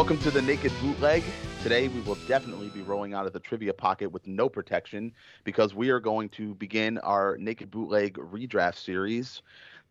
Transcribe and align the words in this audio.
Welcome 0.00 0.18
to 0.20 0.30
the 0.30 0.40
Naked 0.40 0.72
Bootleg. 0.80 1.22
Today 1.62 1.88
we 1.88 2.00
will 2.00 2.16
definitely 2.26 2.68
be 2.70 2.80
rolling 2.80 3.12
out 3.12 3.26
of 3.26 3.34
the 3.34 3.38
trivia 3.38 3.74
pocket 3.74 4.10
with 4.10 4.26
no 4.26 4.48
protection 4.48 5.12
because 5.44 5.74
we 5.74 5.90
are 5.90 6.00
going 6.00 6.30
to 6.30 6.54
begin 6.54 6.96
our 7.00 7.36
Naked 7.36 7.70
Bootleg 7.70 8.14
redraft 8.14 8.76
series. 8.76 9.42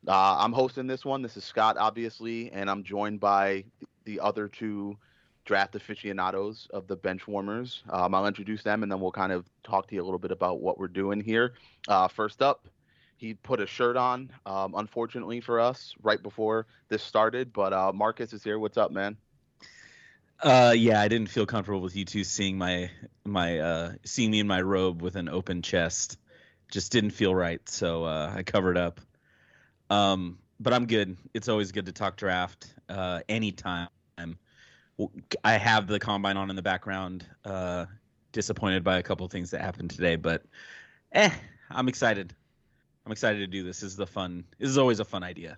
Uh, 0.08 0.36
I'm 0.40 0.52
hosting 0.52 0.88
this 0.88 1.06
one. 1.06 1.22
This 1.22 1.38
is 1.38 1.44
Scott, 1.44 1.78
obviously, 1.78 2.52
and 2.54 2.72
I'm 2.72 2.82
joined 2.82 3.20
by 3.20 3.66
the 4.06 4.20
other 4.20 4.48
two 4.48 4.98
draft 5.46 5.76
aficionados 5.76 6.68
of 6.74 6.88
the 6.88 6.96
bench 6.96 7.28
warmers. 7.28 7.84
Um, 7.92 8.16
I'll 8.16 8.26
introduce 8.26 8.64
them 8.64 8.82
and 8.82 8.92
then 8.92 9.00
we'll 9.00 9.12
kind 9.12 9.32
of 9.32 9.46
talk 9.64 9.88
to 9.90 9.96
you 9.96 10.02
a 10.02 10.06
little 10.06 10.18
bit 10.18 10.32
about 10.32 10.60
what 10.60 10.80
we're 10.80 10.88
doing 10.88 11.22
here. 11.22 11.54
Uh, 11.88 12.08
first 12.08 12.42
up, 12.42 12.68
he 13.18 13.36
put 13.36 13.60
a 13.60 13.68
shirt 13.68 13.96
on, 13.96 14.32
um, 14.48 14.74
unfortunately 14.76 15.40
for 15.40 15.60
us, 15.60 15.94
right 16.02 16.24
before 16.24 16.66
this 16.88 17.04
started. 17.04 17.54
But 17.54 17.74
uh, 17.74 17.92
Marcus 17.94 18.34
is 18.34 18.44
here. 18.44 18.58
What's 18.58 18.78
up, 18.78 18.90
man? 18.90 19.16
Uh, 20.42 20.74
yeah, 20.76 21.02
I 21.02 21.08
didn't 21.08 21.30
feel 21.30 21.46
comfortable 21.46 21.82
with 21.82 21.96
you 21.96 22.06
two 22.06 22.24
seeing 22.24 22.58
my 22.58 22.90
my 23.26 23.60
uh, 23.60 23.94
seeing 24.06 24.32
me 24.32 24.40
in 24.40 24.48
my 24.48 24.62
robe 24.62 25.02
with 25.02 25.16
an 25.16 25.28
open 25.28 25.62
chest. 25.62 26.18
Just 26.72 26.92
didn't 26.92 27.12
feel 27.12 27.34
right, 27.36 27.68
so 27.68 28.06
uh, 28.06 28.34
I 28.36 28.44
covered 28.44 28.78
up. 28.78 29.02
Um, 29.90 30.38
but 30.60 30.74
I'm 30.74 30.86
good. 30.86 31.18
It's 31.34 31.50
always 31.50 31.72
good 31.72 31.88
to 31.88 31.92
talk 31.92 32.16
draft 32.16 32.74
uh, 32.88 33.22
anytime. 33.28 33.90
I 35.44 35.54
have 35.54 35.88
the 35.88 36.00
combine 36.00 36.38
on 36.38 36.50
in 36.50 36.56
the 36.56 36.62
background. 36.62 37.26
Uh, 37.46 37.86
disappointed 38.32 38.84
by 38.84 39.00
a 39.00 39.04
couple 39.04 39.28
things 39.28 39.52
that 39.52 39.62
happened 39.62 39.90
today, 39.90 40.16
but 40.16 40.44
eh, 41.14 41.32
I'm 41.70 41.88
excited. 41.88 42.36
I'm 43.06 43.12
excited 43.12 43.40
to 43.40 43.48
do 43.48 43.64
this. 43.64 43.80
This 43.80 43.92
is 43.92 43.96
the 43.96 44.06
fun. 44.06 44.44
This 44.60 44.70
is 44.70 44.78
always 44.78 45.00
a 45.00 45.06
fun 45.06 45.24
idea. 45.24 45.58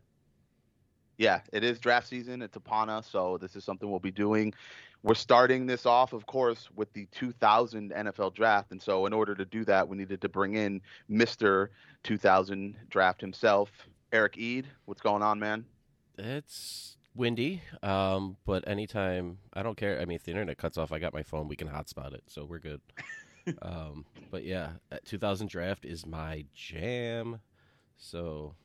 Yeah, 1.21 1.41
it 1.53 1.63
is 1.63 1.77
draft 1.77 2.07
season. 2.07 2.41
It's 2.41 2.55
upon 2.55 2.89
us, 2.89 3.07
so 3.07 3.37
this 3.37 3.55
is 3.55 3.63
something 3.63 3.91
we'll 3.91 3.99
be 3.99 4.09
doing. 4.09 4.55
We're 5.03 5.13
starting 5.13 5.67
this 5.67 5.85
off, 5.85 6.13
of 6.13 6.25
course, 6.25 6.67
with 6.75 6.91
the 6.93 7.05
2000 7.11 7.91
NFL 7.91 8.33
draft, 8.33 8.71
and 8.71 8.81
so 8.81 9.05
in 9.05 9.13
order 9.13 9.35
to 9.35 9.45
do 9.45 9.63
that, 9.65 9.87
we 9.87 9.97
needed 9.97 10.19
to 10.21 10.29
bring 10.29 10.55
in 10.55 10.81
Mr. 11.11 11.67
2000 12.01 12.75
draft 12.89 13.21
himself, 13.21 13.69
Eric 14.11 14.35
Ead. 14.39 14.65
What's 14.85 15.03
going 15.03 15.21
on, 15.21 15.37
man? 15.37 15.63
It's 16.17 16.97
windy, 17.13 17.61
um, 17.83 18.35
but 18.43 18.67
anytime 18.67 19.37
I 19.53 19.61
don't 19.61 19.77
care. 19.77 20.01
I 20.01 20.05
mean, 20.05 20.15
if 20.15 20.23
the 20.23 20.31
internet 20.31 20.57
cuts 20.57 20.79
off, 20.79 20.91
I 20.91 20.97
got 20.97 21.13
my 21.13 21.21
phone. 21.21 21.47
We 21.47 21.55
can 21.55 21.67
hotspot 21.67 22.15
it, 22.15 22.23
so 22.25 22.45
we're 22.45 22.57
good. 22.57 22.81
um, 23.61 24.05
but 24.31 24.43
yeah, 24.43 24.71
2000 25.05 25.49
draft 25.49 25.85
is 25.85 26.03
my 26.03 26.45
jam. 26.55 27.41
So, 27.95 28.55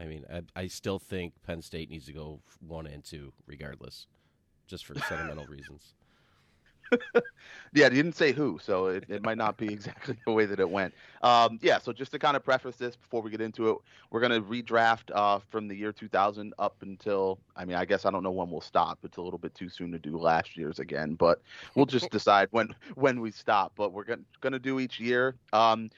I 0.00 0.04
mean, 0.04 0.24
I, 0.32 0.42
I 0.54 0.66
still 0.68 0.98
think 0.98 1.34
Penn 1.46 1.62
State 1.62 1.90
needs 1.90 2.06
to 2.06 2.12
go 2.12 2.40
one 2.60 2.86
and 2.86 3.04
two, 3.04 3.32
regardless, 3.46 4.06
just 4.66 4.84
for 4.84 4.94
sentimental 4.94 5.46
reasons. 5.46 5.94
yeah, 7.74 7.84
you 7.84 7.90
didn't 7.90 8.14
say 8.14 8.32
who, 8.32 8.58
so 8.62 8.86
it, 8.86 9.04
it 9.08 9.22
might 9.22 9.38
not 9.38 9.56
be 9.56 9.66
exactly 9.72 10.16
the 10.26 10.32
way 10.32 10.46
that 10.46 10.60
it 10.60 10.68
went. 10.68 10.94
Um, 11.22 11.58
yeah, 11.62 11.78
so 11.78 11.92
just 11.92 12.12
to 12.12 12.18
kind 12.18 12.36
of 12.36 12.44
preface 12.44 12.76
this 12.76 12.96
before 12.96 13.22
we 13.22 13.30
get 13.30 13.40
into 13.40 13.70
it, 13.70 13.78
we're 14.10 14.20
going 14.20 14.32
to 14.32 14.40
redraft 14.40 15.10
uh, 15.14 15.40
from 15.50 15.68
the 15.68 15.74
year 15.74 15.92
2000 15.92 16.54
up 16.58 16.76
until, 16.82 17.38
I 17.56 17.64
mean, 17.64 17.76
I 17.76 17.84
guess 17.84 18.04
I 18.04 18.10
don't 18.10 18.22
know 18.22 18.30
when 18.30 18.50
we'll 18.50 18.60
stop. 18.60 18.98
It's 19.02 19.16
a 19.16 19.22
little 19.22 19.38
bit 19.38 19.54
too 19.54 19.68
soon 19.68 19.92
to 19.92 19.98
do 19.98 20.16
last 20.16 20.56
year's 20.56 20.78
again, 20.78 21.14
but 21.14 21.40
we'll 21.74 21.86
just 21.86 22.10
decide 22.12 22.48
when 22.50 22.74
when 22.94 23.20
we 23.20 23.30
stop. 23.30 23.72
But 23.76 23.92
we're 23.92 24.04
going 24.04 24.52
to 24.52 24.58
do 24.58 24.80
each 24.80 25.00
year. 25.00 25.36
Um, 25.52 25.90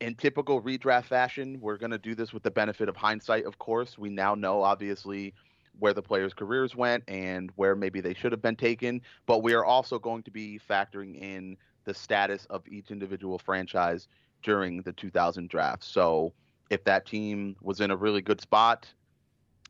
in 0.00 0.14
typical 0.14 0.60
redraft 0.60 1.04
fashion, 1.04 1.58
we're 1.60 1.76
going 1.76 1.90
to 1.90 1.98
do 1.98 2.14
this 2.14 2.32
with 2.32 2.42
the 2.42 2.50
benefit 2.50 2.88
of 2.88 2.96
hindsight, 2.96 3.44
of 3.44 3.58
course. 3.58 3.96
We 3.96 4.10
now 4.10 4.34
know, 4.34 4.62
obviously, 4.62 5.34
where 5.78 5.92
the 5.92 6.02
players' 6.02 6.34
careers 6.34 6.74
went 6.76 7.04
and 7.08 7.50
where 7.56 7.74
maybe 7.74 8.00
they 8.00 8.14
should 8.14 8.32
have 8.32 8.42
been 8.42 8.56
taken. 8.56 9.00
But 9.26 9.42
we 9.42 9.54
are 9.54 9.64
also 9.64 9.98
going 9.98 10.22
to 10.24 10.30
be 10.30 10.60
factoring 10.68 11.20
in 11.20 11.56
the 11.84 11.94
status 11.94 12.46
of 12.50 12.66
each 12.68 12.90
individual 12.90 13.38
franchise 13.38 14.08
during 14.42 14.82
the 14.82 14.92
2000 14.92 15.48
draft. 15.48 15.84
So 15.84 16.32
if 16.70 16.84
that 16.84 17.06
team 17.06 17.56
was 17.60 17.80
in 17.80 17.90
a 17.90 17.96
really 17.96 18.22
good 18.22 18.40
spot 18.40 18.86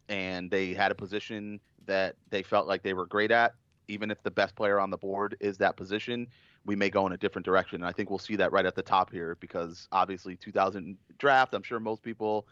and 0.08 0.50
they 0.50 0.74
had 0.74 0.90
a 0.90 0.94
position 0.94 1.60
that 1.86 2.16
they 2.30 2.42
felt 2.42 2.66
like 2.66 2.82
they 2.82 2.94
were 2.94 3.06
great 3.06 3.30
at, 3.30 3.54
even 3.88 4.10
if 4.10 4.22
the 4.22 4.30
best 4.30 4.54
player 4.56 4.80
on 4.80 4.90
the 4.90 4.96
board 4.96 5.36
is 5.40 5.58
that 5.58 5.76
position, 5.76 6.26
we 6.66 6.76
may 6.76 6.90
go 6.90 7.06
in 7.06 7.12
a 7.12 7.16
different 7.16 7.44
direction. 7.44 7.76
And 7.76 7.86
I 7.86 7.92
think 7.92 8.10
we'll 8.10 8.18
see 8.18 8.36
that 8.36 8.52
right 8.52 8.64
at 8.64 8.74
the 8.74 8.82
top 8.82 9.10
here 9.10 9.36
because 9.40 9.88
obviously 9.92 10.36
2000 10.36 10.96
draft, 11.18 11.54
I'm 11.54 11.62
sure 11.62 11.78
most 11.78 12.02
people 12.02 12.46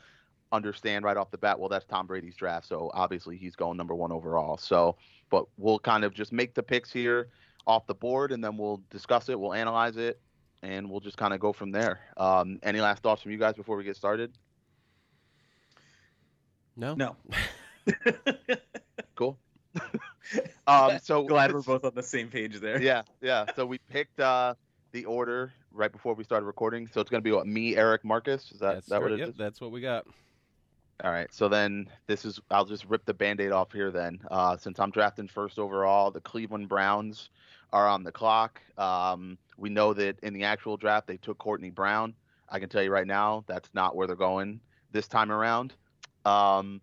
understand 0.53 1.05
right 1.05 1.17
off 1.17 1.31
the 1.31 1.39
bat, 1.39 1.59
well, 1.59 1.69
that's 1.69 1.87
Tom 1.87 2.07
Brady's 2.07 2.37
draft. 2.37 2.67
So 2.69 2.91
obviously 2.93 3.37
he's 3.37 3.57
going 3.57 3.77
number 3.77 3.95
one 3.95 4.13
overall. 4.13 4.59
So, 4.59 4.97
but 5.31 5.47
we'll 5.57 5.79
kind 5.79 6.05
of 6.05 6.13
just 6.13 6.33
make 6.33 6.55
the 6.55 6.63
picks 6.63 6.93
here 6.93 7.29
off 7.67 7.87
the 7.87 7.95
board 7.95 8.33
and 8.33 8.45
then 8.45 8.57
we'll 8.57 8.83
discuss 8.91 9.29
it, 9.29 9.39
we'll 9.39 9.55
analyze 9.55 9.97
it, 9.97 10.21
and 10.63 10.91
we'll 10.91 11.01
just 11.01 11.17
kind 11.17 11.33
of 11.33 11.41
go 11.41 11.53
from 11.53 11.71
there. 11.71 12.01
Um, 12.17 12.59
any 12.63 12.81
last 12.81 13.03
thoughts 13.03 13.23
from 13.23 13.33
you 13.33 13.39
guys 13.39 13.55
before 13.55 13.77
we 13.77 13.85
get 13.85 13.97
started? 13.97 14.33
No. 16.77 16.95
No. 16.95 17.17
cool. 19.17 19.39
um, 20.67 20.99
so 21.03 21.23
glad 21.27 21.53
we're 21.53 21.63
both 21.63 21.85
on 21.85 21.93
the 21.95 22.03
same 22.03 22.29
page 22.29 22.61
there. 22.61 22.81
Yeah, 22.81 23.03
yeah. 23.21 23.47
So 23.57 23.67
we 23.67 23.79
picked 23.91 24.21
uh, 24.21 24.55
the 24.93 25.05
order 25.05 25.53
right 25.73 25.91
before 25.91 26.15
we 26.15 26.25
started 26.25 26.47
recording. 26.47 26.89
So 26.93 27.01
it's 27.01 27.11
going 27.11 27.23
to 27.23 27.25
be 27.25 27.33
what 27.33 27.47
me, 27.47 27.77
Eric, 27.77 28.05
Marcus. 28.05 28.53
Is 28.53 28.61
that 28.61 28.75
that's 28.75 28.87
that 28.89 29.01
what 29.01 29.11
right. 29.11 29.15
it 29.15 29.21
yep, 29.21 29.29
is? 29.31 29.37
That's 29.37 29.61
what 29.61 29.73
we 29.73 29.81
got. 29.81 30.07
All 31.03 31.11
right. 31.11 31.33
So 31.33 31.49
then 31.49 31.89
this 32.07 32.25
is 32.25 32.41
I'll 32.51 32.65
just 32.65 32.85
rip 32.85 33.05
the 33.05 33.15
band-aid 33.15 33.53
off 33.53 33.73
here 33.73 33.91
then. 33.91 34.21
Uh, 34.31 34.57
since 34.57 34.79
I'm 34.79 34.91
drafting 34.91 35.29
first 35.29 35.59
overall, 35.59 36.11
the 36.11 36.21
Cleveland 36.21 36.69
Browns 36.69 37.31
are 37.73 37.89
on 37.89 38.05
the 38.05 38.13
clock. 38.13 38.61
Um, 38.79 39.39
we 39.57 39.71
know 39.71 39.95
that 39.95 40.19
in 40.21 40.35
the 40.35 40.45
actual 40.45 40.77
draft 40.77 41.07
they 41.07 41.17
took 41.17 41.39
Courtney 41.39 41.71
Brown. 41.71 42.15
I 42.49 42.59
can 42.61 42.69
tell 42.69 42.83
you 42.83 42.91
right 42.91 43.07
now 43.07 43.45
that's 43.47 43.71
not 43.73 43.97
where 43.97 44.07
they're 44.07 44.15
going 44.15 44.61
this 44.93 45.09
time 45.09 45.33
around. 45.33 45.73
Um, 46.25 46.81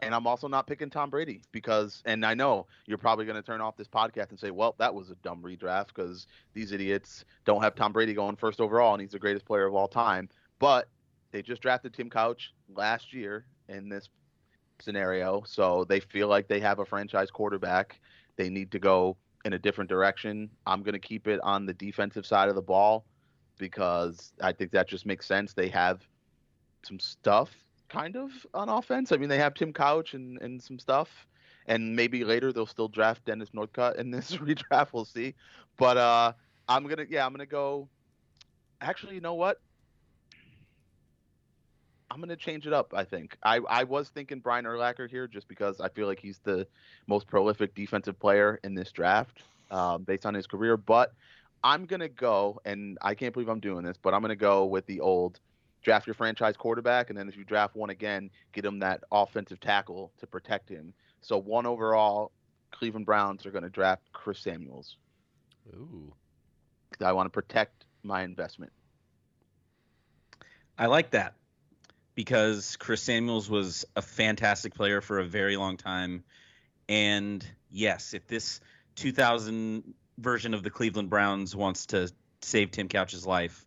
and 0.00 0.14
I'm 0.14 0.26
also 0.26 0.48
not 0.48 0.66
picking 0.66 0.90
Tom 0.90 1.10
Brady 1.10 1.42
because, 1.52 2.02
and 2.04 2.24
I 2.24 2.34
know 2.34 2.66
you're 2.86 2.98
probably 2.98 3.24
going 3.24 3.36
to 3.36 3.42
turn 3.42 3.60
off 3.60 3.76
this 3.76 3.88
podcast 3.88 4.30
and 4.30 4.38
say, 4.38 4.50
well, 4.50 4.74
that 4.78 4.94
was 4.94 5.10
a 5.10 5.14
dumb 5.16 5.42
redraft 5.42 5.88
because 5.88 6.26
these 6.52 6.72
idiots 6.72 7.24
don't 7.44 7.62
have 7.62 7.74
Tom 7.74 7.92
Brady 7.92 8.14
going 8.14 8.36
first 8.36 8.60
overall 8.60 8.92
and 8.94 9.00
he's 9.00 9.12
the 9.12 9.18
greatest 9.18 9.46
player 9.46 9.66
of 9.66 9.74
all 9.74 9.88
time. 9.88 10.28
But 10.58 10.88
they 11.32 11.42
just 11.42 11.62
drafted 11.62 11.94
Tim 11.94 12.10
Couch 12.10 12.52
last 12.74 13.12
year 13.12 13.46
in 13.68 13.88
this 13.88 14.08
scenario. 14.80 15.42
So 15.46 15.84
they 15.84 16.00
feel 16.00 16.28
like 16.28 16.48
they 16.48 16.60
have 16.60 16.78
a 16.78 16.84
franchise 16.84 17.30
quarterback. 17.30 18.00
They 18.36 18.50
need 18.50 18.70
to 18.72 18.78
go 18.78 19.16
in 19.44 19.52
a 19.52 19.58
different 19.58 19.88
direction. 19.88 20.50
I'm 20.66 20.82
going 20.82 20.94
to 20.94 20.98
keep 20.98 21.28
it 21.28 21.40
on 21.42 21.66
the 21.66 21.74
defensive 21.74 22.26
side 22.26 22.48
of 22.48 22.54
the 22.54 22.62
ball 22.62 23.04
because 23.58 24.32
I 24.40 24.52
think 24.52 24.72
that 24.72 24.88
just 24.88 25.06
makes 25.06 25.26
sense. 25.26 25.52
They 25.52 25.68
have 25.68 26.00
some 26.82 26.98
stuff 26.98 27.50
kind 27.94 28.16
of 28.16 28.30
on 28.52 28.68
offense. 28.68 29.12
I 29.12 29.16
mean, 29.16 29.28
they 29.28 29.38
have 29.38 29.54
Tim 29.54 29.72
Couch 29.72 30.14
and, 30.14 30.40
and 30.42 30.60
some 30.62 30.78
stuff. 30.78 31.26
And 31.66 31.96
maybe 31.96 32.24
later 32.24 32.52
they'll 32.52 32.66
still 32.66 32.88
draft 32.88 33.24
Dennis 33.24 33.50
Northcutt 33.50 33.96
in 33.96 34.10
this 34.10 34.32
redraft. 34.36 34.92
We'll 34.92 35.04
see. 35.04 35.34
But 35.78 35.96
uh, 35.96 36.32
I'm 36.68 36.86
gonna 36.86 37.06
yeah, 37.08 37.24
I'm 37.24 37.32
gonna 37.32 37.46
go. 37.46 37.88
Actually, 38.80 39.14
you 39.14 39.20
know 39.20 39.34
what? 39.34 39.60
I'm 42.10 42.20
gonna 42.20 42.36
change 42.36 42.66
it 42.66 42.72
up. 42.74 42.92
I 42.94 43.04
think 43.04 43.38
I 43.42 43.60
I 43.68 43.84
was 43.84 44.10
thinking 44.10 44.40
Brian 44.40 44.66
Urlacher 44.66 45.08
here 45.08 45.26
just 45.26 45.48
because 45.48 45.80
I 45.80 45.88
feel 45.88 46.06
like 46.06 46.20
he's 46.20 46.38
the 46.44 46.66
most 47.06 47.26
prolific 47.26 47.74
defensive 47.74 48.18
player 48.18 48.60
in 48.62 48.74
this 48.74 48.92
draft 48.92 49.42
um, 49.70 50.02
based 50.02 50.26
on 50.26 50.34
his 50.34 50.46
career. 50.46 50.76
But 50.76 51.12
I'm 51.62 51.86
gonna 51.86 52.10
go, 52.10 52.60
and 52.66 52.98
I 53.00 53.14
can't 53.14 53.32
believe 53.32 53.48
I'm 53.48 53.60
doing 53.60 53.84
this, 53.84 53.96
but 53.96 54.12
I'm 54.12 54.20
gonna 54.20 54.36
go 54.36 54.66
with 54.66 54.84
the 54.84 55.00
old 55.00 55.40
draft 55.84 56.06
your 56.06 56.14
franchise 56.14 56.56
quarterback, 56.56 57.10
and 57.10 57.18
then 57.18 57.28
if 57.28 57.36
you 57.36 57.44
draft 57.44 57.76
one 57.76 57.90
again, 57.90 58.30
get 58.52 58.64
him 58.64 58.80
that 58.80 59.04
offensive 59.12 59.60
tackle 59.60 60.10
to 60.18 60.26
protect 60.26 60.68
him. 60.68 60.92
So 61.20 61.38
one 61.38 61.66
overall, 61.66 62.32
Cleveland 62.72 63.06
Browns 63.06 63.46
are 63.46 63.50
going 63.50 63.64
to 63.64 63.70
draft 63.70 64.02
Chris 64.12 64.40
Samuels. 64.40 64.96
Ooh. 65.74 66.12
I 67.00 67.12
want 67.12 67.26
to 67.26 67.30
protect 67.30 67.84
my 68.02 68.22
investment. 68.22 68.72
I 70.78 70.86
like 70.86 71.10
that 71.10 71.34
because 72.14 72.76
Chris 72.76 73.02
Samuels 73.02 73.48
was 73.48 73.84
a 73.94 74.02
fantastic 74.02 74.74
player 74.74 75.00
for 75.00 75.18
a 75.18 75.24
very 75.24 75.56
long 75.56 75.76
time. 75.76 76.24
And 76.88 77.46
yes, 77.70 78.14
if 78.14 78.26
this 78.26 78.60
2000 78.96 79.94
version 80.18 80.54
of 80.54 80.62
the 80.62 80.70
Cleveland 80.70 81.10
Browns 81.10 81.54
wants 81.56 81.86
to 81.86 82.10
save 82.40 82.70
Tim 82.70 82.88
Couch's 82.88 83.26
life 83.26 83.66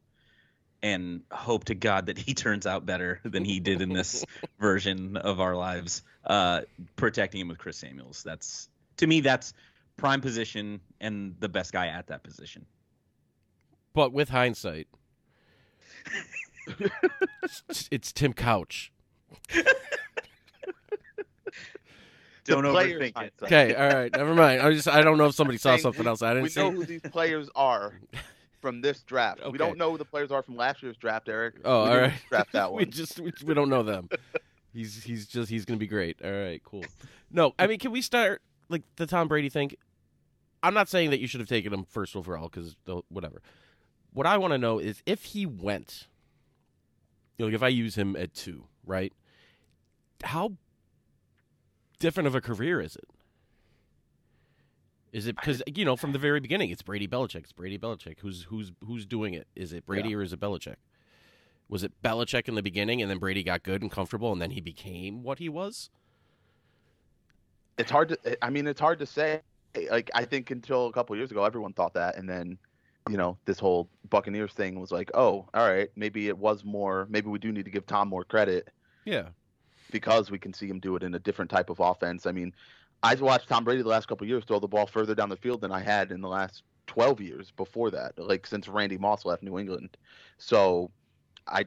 and 0.83 1.21
hope 1.31 1.65
to 1.65 1.75
God 1.75 2.05
that 2.07 2.17
he 2.17 2.33
turns 2.35 2.65
out 2.67 2.85
better 2.85 3.19
than 3.23 3.43
he 3.45 3.59
did 3.59 3.81
in 3.81 3.89
this 3.93 4.25
version 4.59 5.17
of 5.17 5.39
our 5.39 5.55
lives, 5.55 6.03
uh, 6.25 6.61
protecting 6.95 7.41
him 7.41 7.47
with 7.47 7.57
Chris 7.57 7.77
Samuels. 7.77 8.23
That's 8.23 8.69
to 8.97 9.07
me, 9.07 9.21
that's 9.21 9.53
prime 9.97 10.21
position 10.21 10.79
and 11.01 11.35
the 11.39 11.49
best 11.49 11.71
guy 11.73 11.87
at 11.87 12.07
that 12.07 12.23
position. 12.23 12.65
But 13.93 14.13
with 14.13 14.29
hindsight, 14.29 14.87
it's, 16.67 17.87
it's 17.91 18.11
Tim 18.11 18.33
Couch. 18.33 18.91
Don't 22.45 22.63
the 22.63 22.69
players' 22.71 23.01
overthink 23.01 23.07
it. 23.09 23.15
hindsight. 23.15 23.43
Okay, 23.43 23.75
all 23.75 23.93
right, 23.93 24.11
never 24.15 24.33
mind. 24.33 24.61
I 24.61 24.71
just 24.73 24.87
I 24.87 25.01
don't 25.01 25.17
know 25.17 25.25
if 25.25 25.35
somebody 25.35 25.57
saw 25.57 25.75
something 25.77 26.03
we- 26.03 26.07
else 26.09 26.21
I 26.21 26.33
didn't 26.33 26.55
know 26.55 26.69
see. 26.69 26.75
who 26.75 26.85
these 26.85 27.01
players 27.01 27.49
are 27.55 27.99
from 28.61 28.81
this 28.81 29.01
draft. 29.03 29.41
We 29.51 29.57
don't 29.57 29.77
know 29.77 29.91
who 29.91 29.97
the 29.97 30.05
players 30.05 30.31
are 30.31 30.41
from 30.43 30.55
last 30.55 30.81
year's 30.83 30.97
draft, 30.97 31.29
Eric. 31.29 31.55
Oh, 31.63 31.83
we 31.83 31.99
all. 31.99 32.11
Draft 32.29 32.51
that 32.53 32.71
one. 32.71 32.79
we 32.79 32.85
just 32.85 33.19
we, 33.19 33.31
we 33.45 33.53
don't 33.53 33.69
know 33.69 33.83
them. 33.83 34.09
He's 34.73 35.03
he's 35.03 35.25
just 35.25 35.49
he's 35.49 35.65
gonna 35.65 35.79
be 35.79 35.87
great. 35.87 36.17
All 36.23 36.29
right, 36.31 36.61
cool. 36.63 36.85
No, 37.31 37.55
I 37.57 37.65
mean, 37.65 37.79
can 37.79 37.91
we 37.91 38.01
start 38.01 38.43
like 38.69 38.83
the 38.97 39.07
Tom 39.07 39.27
Brady 39.27 39.49
thing? 39.49 39.71
I'm 40.61 40.75
not 40.75 40.87
saying 40.87 41.09
that 41.09 41.19
you 41.19 41.25
should 41.27 41.39
have 41.39 41.49
taken 41.49 41.73
him 41.73 41.83
first 41.83 42.15
overall 42.15 42.47
because 42.47 42.75
whatever. 43.09 43.41
What 44.13 44.27
I 44.27 44.37
want 44.37 44.53
to 44.53 44.59
know 44.59 44.77
is 44.77 45.01
if 45.07 45.23
he 45.23 45.47
went, 45.47 46.07
you 47.37 47.45
know, 47.45 47.47
like 47.47 47.55
if 47.55 47.63
I 47.63 47.69
use 47.69 47.95
him 47.95 48.15
at 48.15 48.35
two, 48.35 48.65
right? 48.85 49.13
How 50.23 50.53
different 51.97 52.27
of 52.27 52.35
a 52.35 52.41
career 52.41 52.79
is 52.79 52.95
it? 52.95 53.05
Is 55.13 55.27
it 55.27 55.35
because 55.35 55.63
you 55.73 55.85
know 55.85 55.95
from 55.95 56.11
the 56.11 56.19
very 56.19 56.39
beginning 56.39 56.69
it's 56.69 56.81
Brady 56.81 57.07
Belichick, 57.07 57.43
it's 57.43 57.53
Brady 57.53 57.77
Belichick. 57.77 58.19
Who's 58.19 58.43
who's 58.43 58.71
who's 58.85 59.05
doing 59.05 59.33
it? 59.33 59.47
Is 59.55 59.73
it 59.73 59.85
Brady 59.85 60.15
or 60.15 60.21
is 60.21 60.33
it 60.33 60.39
Belichick? 60.39 60.75
Was 61.69 61.83
it 61.83 61.91
Belichick 62.01 62.47
in 62.47 62.55
the 62.55 62.63
beginning, 62.63 63.01
and 63.01 63.11
then 63.11 63.17
Brady 63.17 63.43
got 63.43 63.63
good 63.63 63.81
and 63.81 63.91
comfortable, 63.91 64.31
and 64.31 64.41
then 64.41 64.51
he 64.51 64.61
became 64.61 65.23
what 65.23 65.39
he 65.39 65.49
was? 65.49 65.89
it's 67.77 67.91
hard 67.91 68.09
to. 68.09 68.45
I 68.45 68.49
mean, 68.49 68.67
it's 68.67 68.79
hard 68.79 68.99
to 68.99 69.05
say. 69.05 69.41
Like 69.91 70.09
I 70.15 70.25
think 70.25 70.49
until 70.51 70.87
a 70.87 70.91
couple 70.91 71.15
years 71.15 71.31
ago, 71.31 71.43
everyone 71.43 71.73
thought 71.73 71.93
that, 71.93 72.17
and 72.17 72.27
then, 72.27 72.57
you 73.09 73.17
know, 73.17 73.37
this 73.45 73.59
whole 73.59 73.89
Buccaneers 74.09 74.53
thing 74.53 74.79
was 74.79 74.91
like, 74.91 75.11
oh, 75.13 75.47
all 75.53 75.69
right, 75.69 75.89
maybe 75.95 76.27
it 76.27 76.37
was 76.37 76.63
more. 76.63 77.05
Maybe 77.09 77.27
we 77.27 77.37
do 77.37 77.51
need 77.51 77.65
to 77.65 77.71
give 77.71 77.85
Tom 77.85 78.07
more 78.07 78.23
credit 78.23 78.69
Yeah, 79.05 79.27
because 79.91 80.31
we 80.31 80.39
can 80.39 80.53
see 80.53 80.67
him 80.67 80.79
do 80.79 80.95
it 80.95 81.03
in 81.03 81.13
a 81.13 81.19
different 81.19 81.51
type 81.51 81.69
of 81.69 81.79
offense. 81.79 82.25
I 82.25 82.31
mean, 82.31 82.53
I've 83.03 83.21
watched 83.21 83.47
Tom 83.47 83.63
Brady 83.63 83.81
the 83.81 83.89
last 83.89 84.07
couple 84.07 84.25
of 84.25 84.29
years 84.29 84.43
throw 84.45 84.59
the 84.59 84.67
ball 84.67 84.87
further 84.87 85.15
down 85.15 85.29
the 85.29 85.37
field 85.37 85.61
than 85.61 85.71
I 85.71 85.79
had 85.79 86.11
in 86.11 86.21
the 86.21 86.27
last 86.27 86.63
12 86.87 87.21
years 87.21 87.51
before 87.51 87.91
that, 87.91 88.17
like 88.17 88.47
since 88.47 88.67
Randy 88.67 88.97
Moss 88.97 89.25
left 89.25 89.43
New 89.43 89.59
England. 89.59 89.97
So 90.37 90.89
I 91.47 91.65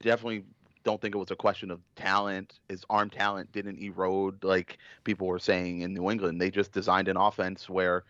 definitely 0.00 0.44
don't 0.84 1.00
think 1.00 1.14
it 1.14 1.18
was 1.18 1.30
a 1.30 1.36
question 1.36 1.70
of 1.70 1.80
talent. 1.94 2.58
His 2.68 2.84
arm 2.90 3.10
talent 3.10 3.52
didn't 3.52 3.78
erode 3.80 4.42
like 4.42 4.78
people 5.04 5.26
were 5.26 5.38
saying 5.38 5.80
in 5.80 5.92
New 5.94 6.10
England. 6.10 6.40
They 6.40 6.50
just 6.50 6.72
designed 6.72 7.08
an 7.08 7.16
offense 7.16 7.68
where 7.68 8.04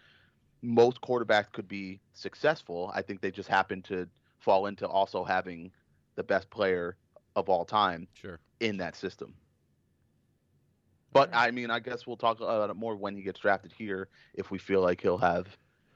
most 0.62 1.00
quarterbacks 1.00 1.53
could 1.53 1.69
be 1.69 2.00
successful. 2.14 2.91
I 2.94 3.03
think 3.03 3.20
they 3.20 3.31
just 3.31 3.49
happened 3.49 3.85
to 3.85 4.09
fall 4.38 4.67
into 4.67 4.87
also 4.87 5.25
having 5.25 5.73
the 6.14 6.23
best 6.23 6.49
player 6.50 6.97
of 7.37 7.49
all 7.49 7.64
time 7.64 8.06
sure. 8.14 8.38
in 8.61 8.76
that 8.79 8.97
system. 8.97 9.35
But 11.12 11.31
I 11.32 11.50
mean, 11.50 11.70
I 11.70 11.81
guess 11.81 12.06
we'll 12.06 12.17
talk 12.17 12.41
about 12.41 12.70
it 12.70 12.76
more 12.76 12.97
when 12.97 13.17
he 13.17 13.23
gets 13.23 13.41
drafted 13.41 13.73
here 13.73 14.09
if 14.35 14.50
we 14.50 14.59
feel 14.59 14.81
like 14.81 15.00
he'll 15.00 15.19
have 15.19 15.47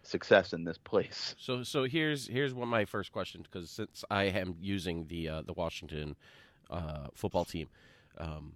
success 0.03 0.53
in 0.53 0.65
this 0.65 0.79
place. 0.79 1.35
So 1.39 1.63
so 1.63 1.85
here's 1.85 2.27
here's 2.29 2.55
what 2.55 2.69
my 2.69 2.85
first 2.85 3.13
question 3.13 3.43
because 3.43 3.71
since 3.71 4.05
I 4.11 4.25
am 4.25 4.57
using 4.61 5.07
the 5.07 5.29
uh, 5.29 5.43
the 5.43 5.53
Washington 5.53 6.17
uh, 6.71 7.09
football 7.15 7.45
team, 7.45 7.69
um, 8.19 8.55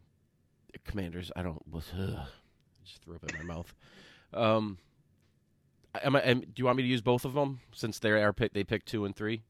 Commanders, 0.85 1.33
I 1.35 1.43
don't 1.43 1.63
ugh, 1.75 1.83
I 1.99 2.85
just 2.85 3.03
threw 3.03 3.17
up 3.17 3.25
in 3.31 3.39
my 3.39 3.55
mouth. 3.55 3.75
Um, 4.33 4.79
am 6.03 6.17
I? 6.17 6.21
Am, 6.21 6.41
do 6.41 6.47
you 6.57 6.65
want 6.67 6.77
me 6.77 6.83
to 6.83 6.89
use 6.89 7.01
both 7.01 7.25
of 7.25 7.35
them 7.35 7.61
since 7.73 7.99
they 7.99 8.11
are 8.11 8.33
pick, 8.33 8.53
they 8.53 8.65
pick 8.65 8.85
two 8.85 9.05
and 9.05 9.17
three, 9.17 9.43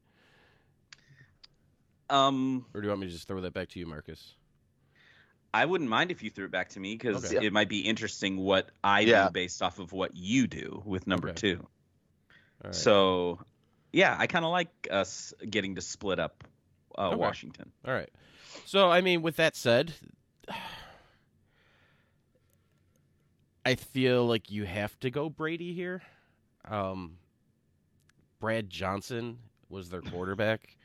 Um, 2.11 2.65
or 2.73 2.81
do 2.81 2.87
you 2.87 2.89
want 2.89 3.01
me 3.01 3.07
to 3.07 3.13
just 3.13 3.27
throw 3.27 3.39
that 3.39 3.53
back 3.53 3.69
to 3.69 3.79
you, 3.79 3.87
Marcus? 3.87 4.35
I 5.53 5.65
wouldn't 5.65 5.89
mind 5.89 6.11
if 6.11 6.23
you 6.23 6.29
threw 6.29 6.45
it 6.45 6.51
back 6.51 6.69
to 6.69 6.79
me 6.79 6.95
because 6.95 7.25
Okay. 7.25 7.45
it 7.45 7.51
might 7.51 7.67
be 7.69 7.81
interesting 7.81 8.37
what 8.37 8.69
I 8.83 9.01
Yeah. 9.01 9.25
do 9.27 9.31
based 9.31 9.61
off 9.61 9.79
of 9.79 9.91
what 9.91 10.15
you 10.15 10.47
do 10.47 10.81
with 10.85 11.07
number 11.07 11.29
Okay. 11.29 11.39
two. 11.39 11.67
All 12.63 12.69
right. 12.69 12.73
So, 12.75 13.39
yeah, 13.91 14.15
I 14.17 14.27
kind 14.27 14.45
of 14.45 14.51
like 14.51 14.69
us 14.89 15.33
getting 15.49 15.75
to 15.75 15.81
split 15.81 16.19
up 16.19 16.43
uh, 16.97 17.07
Okay. 17.09 17.17
Washington. 17.17 17.71
All 17.85 17.93
right. 17.93 18.09
So, 18.65 18.89
I 18.89 19.01
mean, 19.01 19.21
with 19.21 19.35
that 19.37 19.55
said, 19.57 19.93
I 23.65 23.75
feel 23.75 24.25
like 24.25 24.49
you 24.49 24.65
have 24.65 24.99
to 25.01 25.11
go 25.11 25.29
Brady 25.29 25.73
here. 25.73 26.01
Um, 26.65 27.17
Brad 28.39 28.69
Johnson 28.69 29.39
was 29.69 29.89
their 29.89 30.01
quarterback. 30.01 30.77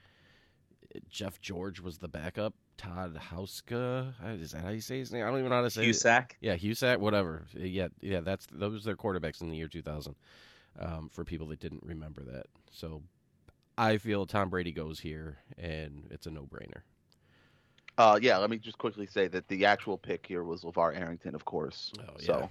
Jeff 1.08 1.40
George 1.40 1.80
was 1.80 1.98
the 1.98 2.08
backup. 2.08 2.54
Todd 2.76 3.19
Hauska, 3.31 4.12
is 4.40 4.52
that 4.52 4.62
how 4.62 4.70
you 4.70 4.81
say 4.81 4.99
his 4.99 5.12
name? 5.12 5.25
I 5.25 5.28
don't 5.28 5.38
even 5.38 5.50
know 5.50 5.56
how 5.56 5.62
to 5.62 5.70
say 5.70 5.84
it. 5.84 5.88
Husak. 5.88 6.32
Yeah, 6.40 6.56
Husak, 6.56 6.99
whatever. 6.99 7.44
Yeah, 7.55 7.88
yeah, 8.00 8.20
that's 8.20 8.46
those 8.50 8.82
are 8.82 8.84
their 8.84 8.96
quarterbacks 8.96 9.40
in 9.40 9.49
the 9.49 9.56
year 9.56 9.69
2000. 9.69 10.14
Um, 10.78 11.08
for 11.11 11.25
people 11.25 11.46
that 11.49 11.58
didn't 11.58 11.82
remember 11.84 12.23
that, 12.25 12.46
so 12.70 13.02
I 13.78 13.96
feel 13.96 14.26
Tom 14.26 14.50
Brady 14.50 14.73
goes 14.73 15.00
here, 15.00 15.38
and 15.56 16.06
it's 16.11 16.26
a 16.26 16.31
no-brainer. 16.31 16.82
Uh, 17.99 18.19
yeah, 18.20 18.37
let 18.37 18.50
me 18.50 18.58
just 18.58 18.76
quickly 18.76 19.06
say 19.06 19.26
that 19.28 19.49
the 19.49 19.64
actual 19.64 19.96
pick 19.96 20.26
here 20.26 20.44
was 20.44 20.62
LeVar 20.62 20.99
Arrington, 20.99 21.34
of 21.34 21.44
course. 21.44 21.93
Oh, 21.99 22.12
yeah. 22.19 22.26
So 22.26 22.50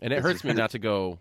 And 0.00 0.12
it 0.12 0.22
hurts 0.22 0.42
me 0.42 0.54
not 0.54 0.70
to 0.72 0.78
go, 0.78 1.18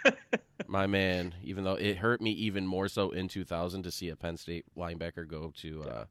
my 0.66 0.86
man. 0.86 1.34
Even 1.42 1.64
though 1.64 1.74
it 1.74 1.96
hurt 1.96 2.20
me 2.20 2.32
even 2.32 2.66
more 2.66 2.88
so 2.88 3.10
in 3.10 3.28
2000 3.28 3.82
to 3.84 3.90
see 3.90 4.10
a 4.10 4.16
Penn 4.16 4.36
State 4.36 4.66
linebacker 4.76 5.26
go 5.26 5.52
to, 5.58 5.82
uh, 5.84 6.04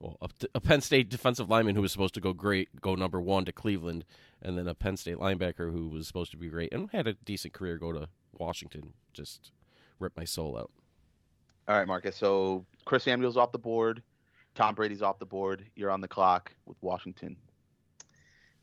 well, 0.00 0.16
a, 0.20 0.28
a 0.54 0.60
Penn 0.60 0.80
State 0.80 1.08
defensive 1.08 1.50
lineman 1.50 1.76
who 1.76 1.82
was 1.82 1.92
supposed 1.92 2.14
to 2.14 2.20
go 2.20 2.32
great, 2.32 2.80
go 2.80 2.94
number 2.94 3.20
one 3.20 3.44
to 3.44 3.52
Cleveland, 3.52 4.04
and 4.42 4.56
then 4.56 4.66
a 4.66 4.74
Penn 4.74 4.96
State 4.96 5.18
linebacker 5.18 5.70
who 5.70 5.88
was 5.88 6.06
supposed 6.06 6.30
to 6.30 6.36
be 6.38 6.48
great 6.48 6.72
and 6.72 6.88
had 6.90 7.06
a 7.06 7.12
decent 7.12 7.52
career 7.52 7.76
go 7.76 7.92
to 7.92 8.08
Washington. 8.36 8.94
Just 9.12 9.52
ripped 9.98 10.16
my 10.16 10.24
soul 10.24 10.56
out. 10.56 10.70
all 11.68 11.76
right, 11.76 11.86
Marcus. 11.86 12.16
So 12.16 12.64
Chris 12.84 13.04
Samuel's 13.04 13.36
off 13.36 13.52
the 13.52 13.58
board. 13.58 14.02
Tom 14.54 14.74
Brady's 14.74 15.02
off 15.02 15.18
the 15.18 15.26
board. 15.26 15.64
You're 15.76 15.90
on 15.90 16.00
the 16.00 16.08
clock 16.08 16.52
with 16.66 16.76
Washington. 16.80 17.36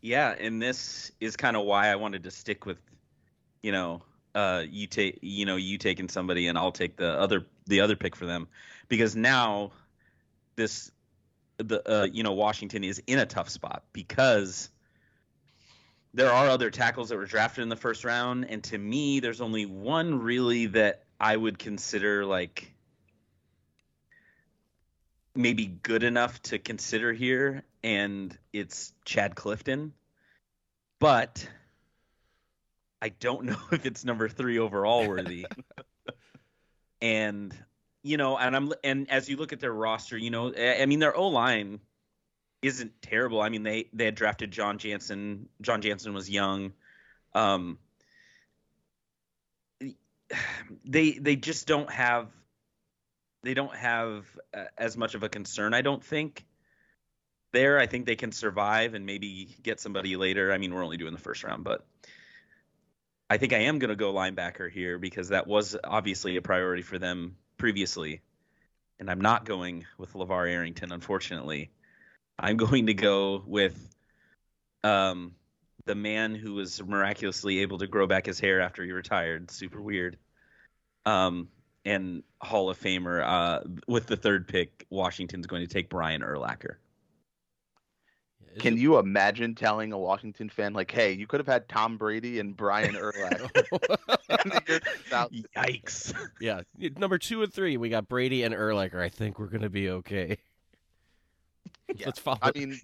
Yeah, 0.02 0.36
and 0.38 0.62
this 0.62 1.12
is 1.20 1.36
kind 1.38 1.56
of 1.56 1.66
why 1.66 1.88
I 1.88 1.96
wanted 1.96 2.24
to 2.24 2.32
stick 2.32 2.66
with, 2.66 2.78
you 3.64 3.72
know, 3.72 4.02
uh, 4.36 4.64
you 4.70 4.86
take, 4.86 5.20
you 5.22 5.46
know, 5.46 5.56
you 5.56 5.78
taking 5.78 6.10
somebody, 6.10 6.48
and 6.48 6.58
I'll 6.58 6.72
take 6.72 6.98
the 6.98 7.10
other, 7.10 7.46
the 7.66 7.82
other 7.82 7.96
pick 7.96 8.16
for 8.16 8.26
them, 8.26 8.48
because 8.90 9.16
now, 9.16 9.72
this, 10.56 10.92
the, 11.58 11.82
uh, 11.90 12.06
you 12.06 12.24
know, 12.24 12.34
Washington 12.34 12.84
is 12.84 13.02
in 13.08 13.20
a 13.20 13.26
tough 13.26 13.50
spot 13.50 13.84
because 13.94 14.70
there 16.14 16.32
are 16.32 16.48
other 16.48 16.72
tackles 16.72 17.10
that 17.10 17.18
were 17.18 17.26
drafted 17.26 17.64
in 17.64 17.70
the 17.70 17.76
first 17.76 18.04
round, 18.04 18.46
and 18.50 18.64
to 18.66 18.78
me, 18.78 19.20
there's 19.20 19.42
only 19.42 19.66
one 19.66 20.20
really 20.20 20.68
that 20.68 21.04
I 21.20 21.36
would 21.36 21.60
consider 21.60 22.26
like 22.26 22.74
maybe 25.36 25.68
good 25.68 26.04
enough 26.04 26.42
to 26.44 26.60
consider 26.60 27.14
here, 27.14 27.64
and 27.84 28.36
it's 28.52 28.94
Chad 29.06 29.36
Clifton. 29.36 29.94
But 31.00 31.48
I 33.02 33.10
don't 33.10 33.44
know 33.46 33.60
if 33.72 33.86
it's 33.86 34.04
number 34.04 34.28
three 34.28 34.60
overall 34.60 35.08
worthy. 35.08 35.46
and 37.02 37.56
you 38.08 38.18
know, 38.18 38.38
and 38.38 38.56
I'm 38.56 38.72
and 38.84 39.12
as 39.12 39.30
you 39.30 39.36
look 39.36 39.54
at 39.54 39.60
their 39.60 39.74
roster, 39.74 40.18
you 40.18 40.30
know, 40.30 40.54
I 40.56 40.86
mean 40.86 41.00
their 41.00 41.16
O 41.16 41.28
line 41.28 41.80
isn't 42.62 43.02
terrible. 43.02 43.42
I 43.42 43.50
mean 43.50 43.64
they 43.64 43.90
they 43.94 44.06
had 44.06 44.16
drafted 44.16 44.52
Jon 44.52 44.78
Jansen. 44.78 45.50
Jon 45.62 45.82
Jansen 45.82 46.14
was 46.14 46.30
young. 46.30 46.74
Um, 47.34 47.78
they 50.86 51.12
they 51.12 51.36
just 51.36 51.68
don't 51.68 51.92
have 51.92 52.30
they 53.44 53.54
don't 53.54 53.76
have 53.76 54.26
uh, 54.54 54.66
as 54.78 54.98
much 54.98 55.14
of 55.16 55.24
a 55.24 55.30
concern, 55.30 55.74
I 55.74 55.82
don't 55.82 56.04
think. 56.04 56.46
There, 57.54 57.80
I 57.80 57.88
think 57.88 58.06
they 58.06 58.18
can 58.18 58.34
survive 58.34 58.94
and 58.94 59.06
maybe 59.06 59.56
get 59.64 59.80
somebody 59.80 60.18
later. 60.18 60.52
I 60.52 60.58
mean, 60.58 60.74
we're 60.74 60.84
only 60.84 60.98
doing 60.98 61.14
the 61.14 61.20
first 61.20 61.44
round, 61.44 61.64
but 61.64 61.88
I 63.30 63.38
think 63.38 63.54
I 63.54 63.60
am 63.60 63.80
going 63.80 63.90
to 63.90 63.96
go 63.96 64.14
linebacker 64.14 64.70
here 64.70 64.98
because 64.98 65.30
that 65.30 65.48
was 65.48 65.76
obviously 65.82 66.36
a 66.36 66.42
priority 66.42 66.82
for 66.82 67.00
them 67.00 67.38
previously. 67.58 68.22
And 69.00 69.10
I'm 69.10 69.22
not 69.22 69.46
going 69.46 69.86
with 69.98 70.14
LeVar 70.14 70.50
Arrington, 70.50 70.92
unfortunately. 70.92 71.70
I'm 72.40 72.58
going 72.58 72.88
to 72.88 72.94
go 72.94 73.44
with 73.46 73.96
um, 74.84 75.34
the 75.86 75.96
man 75.96 76.36
who 76.36 76.54
was 76.54 76.84
miraculously 76.84 77.60
able 77.60 77.80
to 77.80 77.88
grow 77.88 78.08
back 78.08 78.26
his 78.26 78.40
hair 78.40 78.62
after 78.62 78.84
he 78.84 78.92
retired. 78.92 79.52
Super 79.52 79.82
weird. 79.82 80.18
Um, 81.06 81.50
and 81.86 82.24
Hall 82.42 82.70
of 82.70 82.80
Famer. 82.80 83.24
Uh, 83.24 83.60
with 83.88 84.08
the 84.08 84.18
third 84.18 84.48
pick, 84.48 84.86
Washington's 84.90 85.48
going 85.48 85.66
to 85.66 85.74
take 85.74 85.90
Brian 85.90 86.22
Urlacher. 86.22 86.76
Is 88.58 88.62
Can 88.62 88.74
it- 88.74 88.80
you 88.80 88.98
imagine 88.98 89.56
telling 89.56 89.94
a 89.94 89.98
Washington 89.98 90.50
fan 90.50 90.74
like, 90.74 90.92
"Hey, 90.92 91.14
you 91.14 91.28
could 91.28 91.40
have 91.40 91.48
had 91.48 91.70
Tom 91.70 91.98
Brady 91.98 92.40
and 92.40 92.58
Brian 92.58 92.96
Urlacher 92.96 93.50
in 94.44 94.50
the 94.50 94.64
year 94.68 94.80
2000." 94.80 95.48
Yikes! 95.56 96.14
yeah, 96.42 96.62
number 96.98 97.18
two 97.18 97.44
and 97.44 97.54
three, 97.54 97.78
we 97.78 97.90
got 97.90 98.08
Brady 98.08 98.44
and 98.44 98.54
Urlacher. 98.54 99.00
I 99.02 99.10
think 99.10 99.40
we're 99.40 99.48
gonna 99.48 99.70
be 99.70 99.90
okay. 99.90 100.38
Yeah. 101.96 102.08
Let's 102.08 102.20
follow. 102.20 102.40
I 102.42 102.52
mean, 102.54 102.80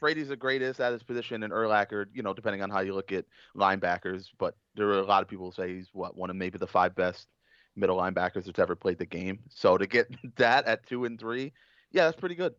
Brady's 0.00 0.28
the 0.28 0.36
greatest 0.36 0.80
at 0.80 0.92
his 0.92 1.02
position, 1.02 1.42
and 1.42 1.52
Urlacher, 1.52 2.06
you 2.14 2.22
know, 2.22 2.32
depending 2.34 2.62
on 2.62 2.70
how 2.70 2.80
you 2.80 2.94
look 2.94 3.12
at 3.12 3.26
linebackers, 3.54 4.30
but 4.38 4.56
there 4.74 4.88
are 4.88 4.98
a 4.98 5.04
lot 5.04 5.22
of 5.22 5.28
people 5.28 5.46
who 5.50 5.52
say 5.52 5.74
he's 5.74 5.88
what 5.92 6.16
one 6.16 6.30
of 6.30 6.36
maybe 6.36 6.58
the 6.58 6.66
five 6.66 6.94
best 6.94 7.28
middle 7.76 7.98
linebackers 7.98 8.44
that's 8.46 8.58
ever 8.58 8.74
played 8.74 8.98
the 8.98 9.06
game. 9.06 9.38
So 9.50 9.76
to 9.78 9.86
get 9.86 10.08
that 10.36 10.66
at 10.66 10.86
two 10.86 11.04
and 11.04 11.20
three, 11.20 11.52
yeah, 11.92 12.06
that's 12.06 12.18
pretty 12.18 12.34
good. 12.34 12.54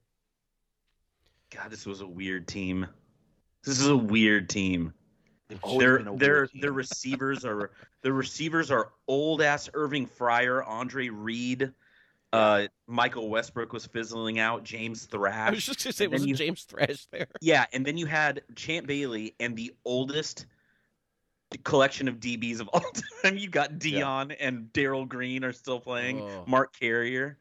God, 1.55 1.69
this 1.69 1.85
was 1.85 2.01
a 2.01 2.07
weird 2.07 2.47
team. 2.47 2.87
This 3.63 3.79
is 3.79 3.87
a 3.87 3.95
weird 3.97 4.49
team. 4.49 4.93
always 5.61 5.79
Their 5.79 5.99
their 6.15 6.47
team. 6.47 6.61
their 6.61 6.71
receivers 6.71 7.45
are 7.45 7.71
the 8.01 8.11
receivers 8.13 8.71
are 8.71 8.91
old 9.07 9.41
ass 9.41 9.69
Irving 9.73 10.07
Fryar, 10.07 10.65
Andre 10.67 11.09
Reed, 11.09 11.71
uh, 12.33 12.67
Michael 12.87 13.29
Westbrook 13.29 13.73
was 13.73 13.85
fizzling 13.85 14.39
out, 14.39 14.63
James 14.63 15.05
Thrash. 15.05 15.33
I 15.35 15.45
Thrash. 15.51 15.55
was 15.55 15.65
just 15.65 15.83
gonna 15.83 15.93
say, 15.93 16.05
And 16.05 16.13
wasn't 16.13 16.29
you- 16.29 16.35
James 16.35 16.63
Thrash 16.63 17.05
there? 17.11 17.27
Yeah, 17.41 17.65
and 17.73 17.85
then 17.85 17.97
you 17.97 18.05
had 18.05 18.41
Champ 18.55 18.87
Bailey 18.87 19.35
and 19.39 19.55
the 19.55 19.73
oldest 19.85 20.45
collection 21.63 22.07
of 22.07 22.19
DBs 22.19 22.61
of 22.61 22.69
all 22.69 22.79
time. 23.23 23.37
You 23.37 23.49
got 23.49 23.73
Deion 23.73 24.35
and 24.39 24.71
Darrell 24.73 25.05
Green 25.05 25.43
are 25.43 25.51
still 25.53 25.79
playing. 25.81 26.21
Oh. 26.21 26.45
Mark 26.47 26.73
Carrier. 26.79 27.37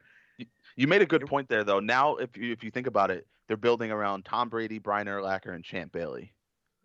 You 0.76 0.87
made 0.87 1.02
a 1.02 1.07
good 1.07 1.26
point 1.26 1.49
there, 1.49 1.62
though. 1.64 1.81
Now, 1.81 2.17
if 2.17 2.37
you 2.37 2.52
if 2.52 2.64
you 2.64 2.71
think 2.71 2.87
about 2.88 3.11
it, 3.11 3.26
they're 3.50 3.57
building 3.57 3.90
around 3.90 4.25
Tom 4.25 4.49
Brady, 4.49 4.78
Brian 4.78 5.09
Urlacher, 5.09 5.52
and 5.52 5.64
Champ 5.64 5.90
Bailey. 5.90 6.33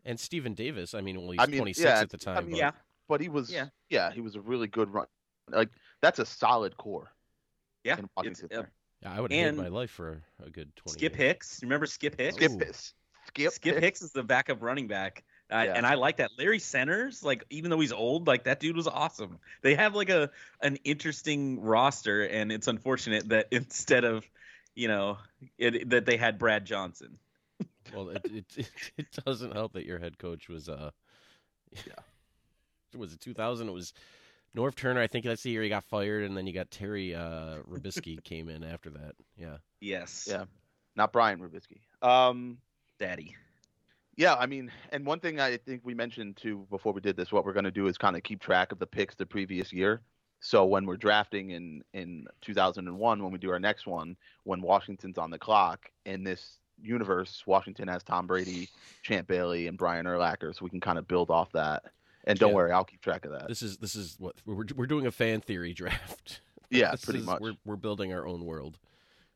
And 0.03 0.19
Stephen 0.19 0.55
Davis. 0.55 0.95
I 0.95 1.01
mean, 1.01 1.21
well, 1.21 1.29
he's 1.29 1.39
I 1.39 1.45
mean, 1.45 1.59
26 1.59 1.85
yeah, 1.85 1.99
at 1.99 2.09
the 2.09 2.17
time. 2.17 2.37
I 2.37 2.41
mean, 2.41 2.51
but- 2.53 2.57
Yeah. 2.57 2.71
But 3.07 3.21
he 3.21 3.29
was, 3.29 3.51
Yeah. 3.51 3.67
yeah, 3.87 4.11
he 4.11 4.19
was 4.19 4.33
a 4.35 4.41
really 4.41 4.65
good 4.65 4.91
run. 4.91 5.05
Like 5.47 5.69
that's 6.01 6.17
a 6.17 6.25
solid 6.25 6.75
core 6.75 7.13
Yeah. 7.83 7.99
in 7.99 8.09
Washington. 8.17 8.47
Yeah, 8.51 9.13
I 9.15 9.21
would 9.21 9.31
have 9.31 9.47
And 9.49 9.57
my 9.57 9.67
life 9.67 9.91
for 9.91 10.23
a 10.43 10.49
good 10.49 10.75
20 10.75 10.97
Skip 10.97 11.11
years. 11.15 11.27
Hicks. 11.27 11.59
Remember 11.61 11.85
Skip 11.85 12.19
Hicks? 12.19 12.35
Skip 12.37 12.53
Ooh. 12.53 12.57
this. 12.57 12.95
Skip, 13.27 13.51
Skip 13.53 13.77
Hicks 13.79 14.01
is 14.01 14.11
the 14.11 14.23
backup 14.23 14.63
running 14.63 14.87
back. 14.87 15.23
Uh, 15.53 15.57
Yeah. 15.67 15.73
And 15.75 15.85
I 15.85 15.93
like 15.93 16.17
that. 16.17 16.31
Larry 16.39 16.57
Centers, 16.57 17.21
like 17.21 17.43
even 17.51 17.69
though 17.69 17.79
he's 17.79 17.91
old, 17.91 18.25
like 18.25 18.45
that 18.45 18.59
dude 18.59 18.75
was 18.75 18.87
awesome. 18.87 19.37
They 19.61 19.75
have 19.75 19.93
like 19.93 20.09
a 20.09 20.31
an 20.61 20.77
interesting 20.77 21.61
roster, 21.61 22.23
and 22.23 22.51
it's 22.51 22.67
unfortunate 22.67 23.29
that 23.29 23.49
instead 23.51 24.03
of, 24.03 24.27
you 24.75 24.87
know, 24.87 25.17
it, 25.57 25.89
that 25.89 26.05
they 26.05 26.17
had 26.17 26.37
Brad 26.37 26.65
Johnson. 26.65 27.17
Well, 27.93 28.09
it, 28.09 28.21
it 28.25 28.45
it 28.57 28.71
it 28.97 29.07
doesn't 29.25 29.53
help 29.53 29.73
that 29.73 29.85
your 29.85 29.99
head 29.99 30.17
coach 30.17 30.49
was 30.49 30.67
uh 30.69 30.91
yeah 31.71 31.93
was 32.97 33.13
it 33.13 33.19
2000 33.21 33.67
it 33.69 33.71
was 33.71 33.93
Norv 34.55 34.75
Turner 34.75 35.01
I 35.01 35.07
think 35.07 35.25
that's 35.25 35.43
the 35.43 35.51
year 35.51 35.63
he 35.63 35.69
got 35.69 35.83
fired 35.83 36.23
and 36.23 36.35
then 36.35 36.47
you 36.47 36.53
got 36.53 36.71
Terry 36.71 37.13
uh 37.15 37.57
Robiskie 37.69 38.21
came 38.23 38.49
in 38.49 38.63
after 38.63 38.89
that 38.91 39.15
yeah 39.37 39.57
Yes. 39.81 40.27
Yeah. 40.29 40.45
not 40.95 41.13
Brian 41.13 41.39
Robiskie. 41.39 41.81
Um, 42.01 42.57
Daddy. 42.99 43.35
yeah, 44.15 44.35
I 44.35 44.45
mean, 44.45 44.71
and 44.91 45.05
one 45.05 45.19
thing 45.19 45.39
I 45.39 45.57
think 45.57 45.81
we 45.83 45.93
mentioned 45.93 46.37
too 46.37 46.65
before 46.69 46.93
we 46.93 47.01
did 47.01 47.15
this, 47.17 47.31
what 47.31 47.45
we're 47.45 47.53
going 47.53 47.65
to 47.65 47.71
do 47.71 47.87
is 47.87 47.97
kind 47.97 48.15
of 48.15 48.23
keep 48.23 48.39
track 48.41 48.71
of 48.71 48.79
the 48.79 48.87
picks 48.87 49.15
the 49.15 49.25
previous 49.25 49.71
year. 49.73 50.01
So 50.45 50.63
when 50.63 50.85
we're 50.85 50.95
drafting 50.97 51.49
in 51.51 51.83
in 51.95 52.27
2001, 52.41 53.23
when 53.23 53.31
we 53.31 53.39
do 53.39 53.49
our 53.49 53.59
next 53.59 53.87
one, 53.87 54.15
when 54.43 54.61
Washington's 54.61 55.17
on 55.17 55.31
the 55.31 55.39
clock 55.39 55.89
in 56.05 56.23
this 56.23 56.59
universe, 56.79 57.41
Washington 57.47 57.87
has 57.87 58.03
Tom 58.03 58.27
Brady, 58.27 58.69
Champ 59.01 59.27
Bailey, 59.27 59.65
and 59.65 59.75
Brian 59.75 60.05
Urlacher, 60.05 60.53
so 60.53 60.63
we 60.63 60.69
can 60.69 60.79
kind 60.81 60.99
of 60.99 61.07
build 61.07 61.31
off 61.31 61.51
that. 61.53 61.83
And 62.25 62.37
don't 62.37 62.49
Yeah. 62.51 62.55
worry, 62.57 62.71
I'll 62.71 62.83
keep 62.83 63.01
track 63.01 63.25
of 63.25 63.31
that. 63.31 63.47
this 63.47 63.63
is 63.63 63.77
this 63.77 63.95
is 63.95 64.17
what 64.19 64.35
we're 64.45 64.65
we're 64.75 64.85
doing 64.85 65.07
a 65.07 65.11
fan 65.11 65.41
theory 65.41 65.73
draft 65.73 66.41
Yeah, 66.69 66.91
This 66.91 67.05
pretty 67.05 67.21
is- 67.21 67.25
much. 67.25 67.41
we're 67.41 67.55
we're 67.65 67.75
building 67.75 68.13
our 68.13 68.27
own 68.27 68.45
world 68.45 68.77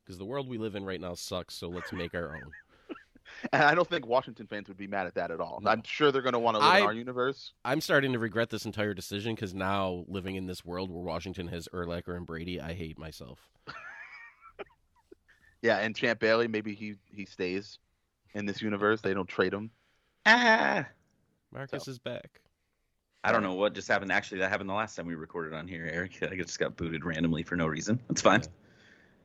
because 0.06 0.20
the 0.20 0.26
world 0.26 0.48
we 0.48 0.60
live 0.60 0.76
in 0.76 0.86
right 0.86 1.02
now 1.02 1.16
sucks 1.16 1.56
so 1.56 1.70
let's 1.70 1.92
make 1.92 2.14
our 2.14 2.36
own 2.36 2.52
And 3.54 3.64
I 3.64 3.74
don't 3.76 3.88
think 3.90 4.06
Washington 4.06 4.48
fans 4.48 4.68
would 4.68 4.78
be 4.78 4.88
mad 4.88 5.08
at 5.08 5.16
that 5.16 5.32
at 5.32 5.40
all. 5.40 5.60
No. 5.62 5.70
I'm 5.72 5.82
sure 5.84 6.12
they're 6.12 6.22
going 6.22 6.34
to 6.34 6.40
want 6.40 6.56
to 6.56 6.60
live 6.60 6.72
I- 6.74 6.80
in 6.80 6.86
our 6.86 6.94
universe. 6.94 7.54
I'm 7.64 7.82
starting 7.82 8.12
to 8.14 8.20
regret 8.20 8.50
this 8.50 8.66
entire 8.66 8.94
decision 8.94 9.36
because 9.36 9.54
now 9.54 10.06
living 10.08 10.36
in 10.36 10.46
this 10.46 10.66
world 10.66 10.92
where 10.92 11.02
Washington 11.04 11.48
has 11.48 11.68
Urlacher 11.74 12.16
and 12.18 12.26
Brady 12.26 12.60
I 12.60 12.74
hate 12.74 12.98
myself 13.00 13.40
Yeah, 15.62 15.78
and 15.78 15.96
Champ 15.96 16.20
Bailey, 16.20 16.48
maybe 16.48 16.74
he 16.74 16.96
he 17.12 17.26
stays 17.26 17.80
in 18.34 18.46
this 18.46 18.62
universe. 18.62 19.02
They 19.02 19.14
don't 19.14 19.28
trade 19.28 19.54
him. 19.54 19.72
Ah. 20.26 20.86
Marcus 21.52 21.84
So. 21.86 21.92
is 21.92 22.00
back 22.00 22.42
I 23.24 23.34
don't 23.34 23.44
know 23.44 23.56
what 23.56 23.74
just 23.74 23.88
happened. 23.90 24.12
Actually, 24.14 24.40
that 24.40 24.50
happened 24.50 24.70
the 24.70 24.74
last 24.74 24.96
time 24.96 25.06
we 25.06 25.16
recorded 25.16 25.54
on 25.54 25.68
here, 25.68 25.90
Eric. 25.92 26.20
I 26.22 26.36
just 26.38 26.58
got 26.58 26.78
booted 26.78 27.04
randomly 27.04 27.44
for 27.44 27.58
no 27.58 27.68
reason. 27.68 28.00
That's 28.08 28.22
fine. 28.22 28.42
Yeah. 28.42 28.48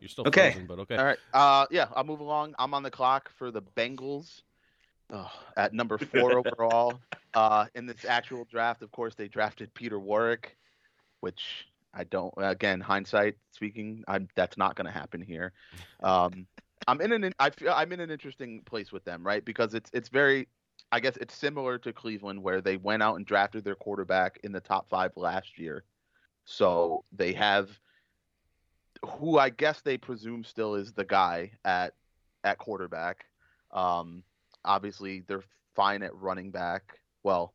You're 0.04 0.11
still 0.11 0.26
Okay. 0.26 0.50
frozen 0.50 0.66
but 0.66 0.78
okay 0.80 0.96
All 0.99 1.04
right. 1.06 1.18
Uh, 1.32 1.64
yeah, 1.70 1.88
I'll 1.96 2.04
move 2.04 2.20
along. 2.20 2.54
I'm 2.58 2.75
on 2.75 2.82
the 2.82 2.90
clock 2.90 3.30
for 3.38 3.50
the 3.50 3.62
Bengals 3.62 4.42
oh, 5.11 5.32
at 5.56 5.73
number 5.73 5.96
four 5.96 6.37
overall. 6.46 7.00
Uh, 7.32 7.64
in 7.75 7.87
this 7.87 8.04
actual 8.06 8.44
draft, 8.44 8.82
of 8.82 8.92
course, 8.92 9.14
they 9.14 9.26
drafted 9.26 9.73
Peter 9.73 9.99
Warrick, 9.99 10.58
which 11.20 11.66
I 11.94 12.04
don't. 12.04 12.34
Again, 12.37 12.82
hindsight 12.82 13.37
speaking, 13.52 14.04
I'm 14.06 14.28
that's 14.34 14.58
not 14.58 14.76
going 14.76 14.84
to 14.84 14.92
happen 14.92 15.23
here. 15.23 15.52
Um, 16.02 16.46
I'm 16.87 17.00
in 17.00 17.12
an 17.12 17.32
I 17.38 17.49
feel 17.49 17.73
I'm 17.73 17.90
in 17.92 18.00
an 18.00 18.11
interesting 18.11 18.61
place 18.66 18.92
with 18.92 19.04
them, 19.04 19.26
right? 19.26 19.42
Because 19.42 19.73
it's 19.73 19.90
it's 19.94 20.11
very. 20.11 20.49
I 20.92 21.00
guess 21.00 21.16
it's 21.16 21.34
similar 21.34 21.78
to 21.78 21.94
Cleveland, 21.94 22.42
where 22.42 22.61
they 22.61 22.76
went 22.76 23.02
out 23.02 23.16
and 23.16 23.25
drafted 23.25 23.64
their 23.64 23.75
quarterback 23.75 24.38
in 24.44 24.52
the 24.52 24.61
top 24.61 24.90
five 24.90 25.12
last 25.16 25.58
year. 25.58 25.82
So 26.44 27.04
they 27.11 27.32
have 27.32 27.70
who 29.06 29.38
I 29.38 29.50
guess 29.50 29.80
they 29.80 29.99
presume 29.99 30.44
still 30.44 30.75
is 30.75 30.92
the 30.92 31.04
guy 31.04 31.52
at 31.64 31.94
at 32.42 32.58
quarterback. 32.58 33.25
Um, 33.73 34.23
obviously, 34.64 35.25
they're 35.26 35.44
fine 35.75 36.02
at 36.02 36.14
running 36.14 36.50
back. 36.50 36.99
Well, 37.23 37.54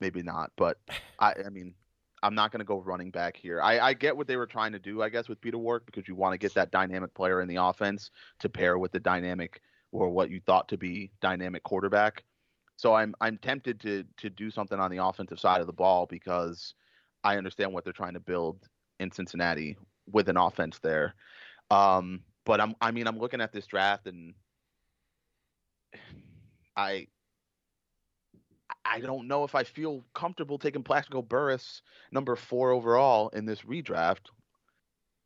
maybe 0.00 0.22
not, 0.22 0.52
but 0.56 0.78
I, 1.18 1.34
I 1.46 1.50
mean, 1.50 1.74
I'm 2.22 2.34
not 2.34 2.52
going 2.52 2.60
to 2.60 2.64
go 2.64 2.80
running 2.80 3.10
back 3.10 3.36
here. 3.36 3.60
I, 3.60 3.78
I 3.80 3.92
get 3.92 4.16
what 4.16 4.26
they 4.26 4.36
were 4.36 4.46
trying 4.46 4.72
to 4.72 4.78
do, 4.78 5.02
I 5.02 5.10
guess, 5.10 5.28
with 5.28 5.40
Peter 5.40 5.58
Warrick 5.58 5.84
because 5.84 6.08
you 6.08 6.14
want 6.14 6.32
to 6.32 6.38
get 6.38 6.54
that 6.54 6.70
dynamic 6.70 7.12
player 7.14 7.42
in 7.42 7.48
the 7.48 7.56
offense 7.56 8.10
to 8.38 8.48
pair 8.48 8.78
with 8.78 8.92
the 8.92 9.00
dynamic 9.00 9.60
or 9.92 10.08
what 10.08 10.30
you 10.30 10.40
thought 10.40 10.68
to 10.68 10.78
be 10.78 11.10
dynamic 11.20 11.62
quarterback. 11.64 12.24
So 12.76 12.94
I'm 12.94 13.14
I'm 13.20 13.38
tempted 13.38 13.80
to 13.82 14.04
to 14.18 14.30
do 14.30 14.50
something 14.50 14.80
on 14.80 14.90
the 14.90 15.04
offensive 15.04 15.38
side 15.38 15.60
of 15.60 15.66
the 15.66 15.72
ball 15.72 16.06
because 16.06 16.74
I 17.22 17.36
understand 17.36 17.72
what 17.72 17.84
they're 17.84 17.92
trying 17.92 18.14
to 18.14 18.20
build 18.20 18.68
in 19.04 19.12
Cincinnati 19.12 19.76
with 20.10 20.28
an 20.28 20.36
offense 20.36 20.80
there. 20.80 21.14
Um, 21.70 22.20
but 22.44 22.60
I'm 22.60 22.74
I 22.80 22.90
mean 22.90 23.06
I'm 23.06 23.18
looking 23.18 23.40
at 23.40 23.52
this 23.52 23.66
draft 23.66 24.06
and 24.06 24.34
I 26.76 27.06
I 28.84 29.00
don't 29.00 29.28
know 29.28 29.44
if 29.44 29.54
I 29.54 29.64
feel 29.64 30.04
comfortable 30.14 30.58
taking 30.58 30.82
Plaxico 30.82 31.22
Burress 31.22 31.82
number 32.12 32.36
four 32.36 32.72
overall 32.72 33.28
in 33.30 33.46
this 33.46 33.62
redraft. 33.62 34.30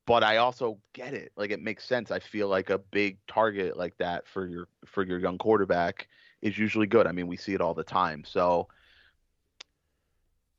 But 0.07 0.23
I 0.23 0.39
also 0.39 0.79
get 0.95 1.13
it. 1.13 1.33
Like 1.37 1.51
it 1.51 1.61
makes 1.61 1.85
sense. 1.85 2.11
I 2.11 2.19
feel 2.19 2.49
like 2.49 2.71
a 2.71 2.79
big 2.79 3.19
target 3.27 3.77
like 3.77 3.97
that 3.99 4.27
for 4.27 4.47
your 4.47 4.69
for 4.87 5.05
your 5.05 5.19
young 5.19 5.39
quarterback 5.39 6.09
is 6.41 6.57
usually 6.57 6.87
good. 6.87 7.07
I 7.07 7.13
mean, 7.13 7.27
we 7.27 7.37
see 7.37 7.53
it 7.53 7.61
all 7.61 7.75
the 7.75 7.85
time. 7.85 8.25
So 8.25 8.69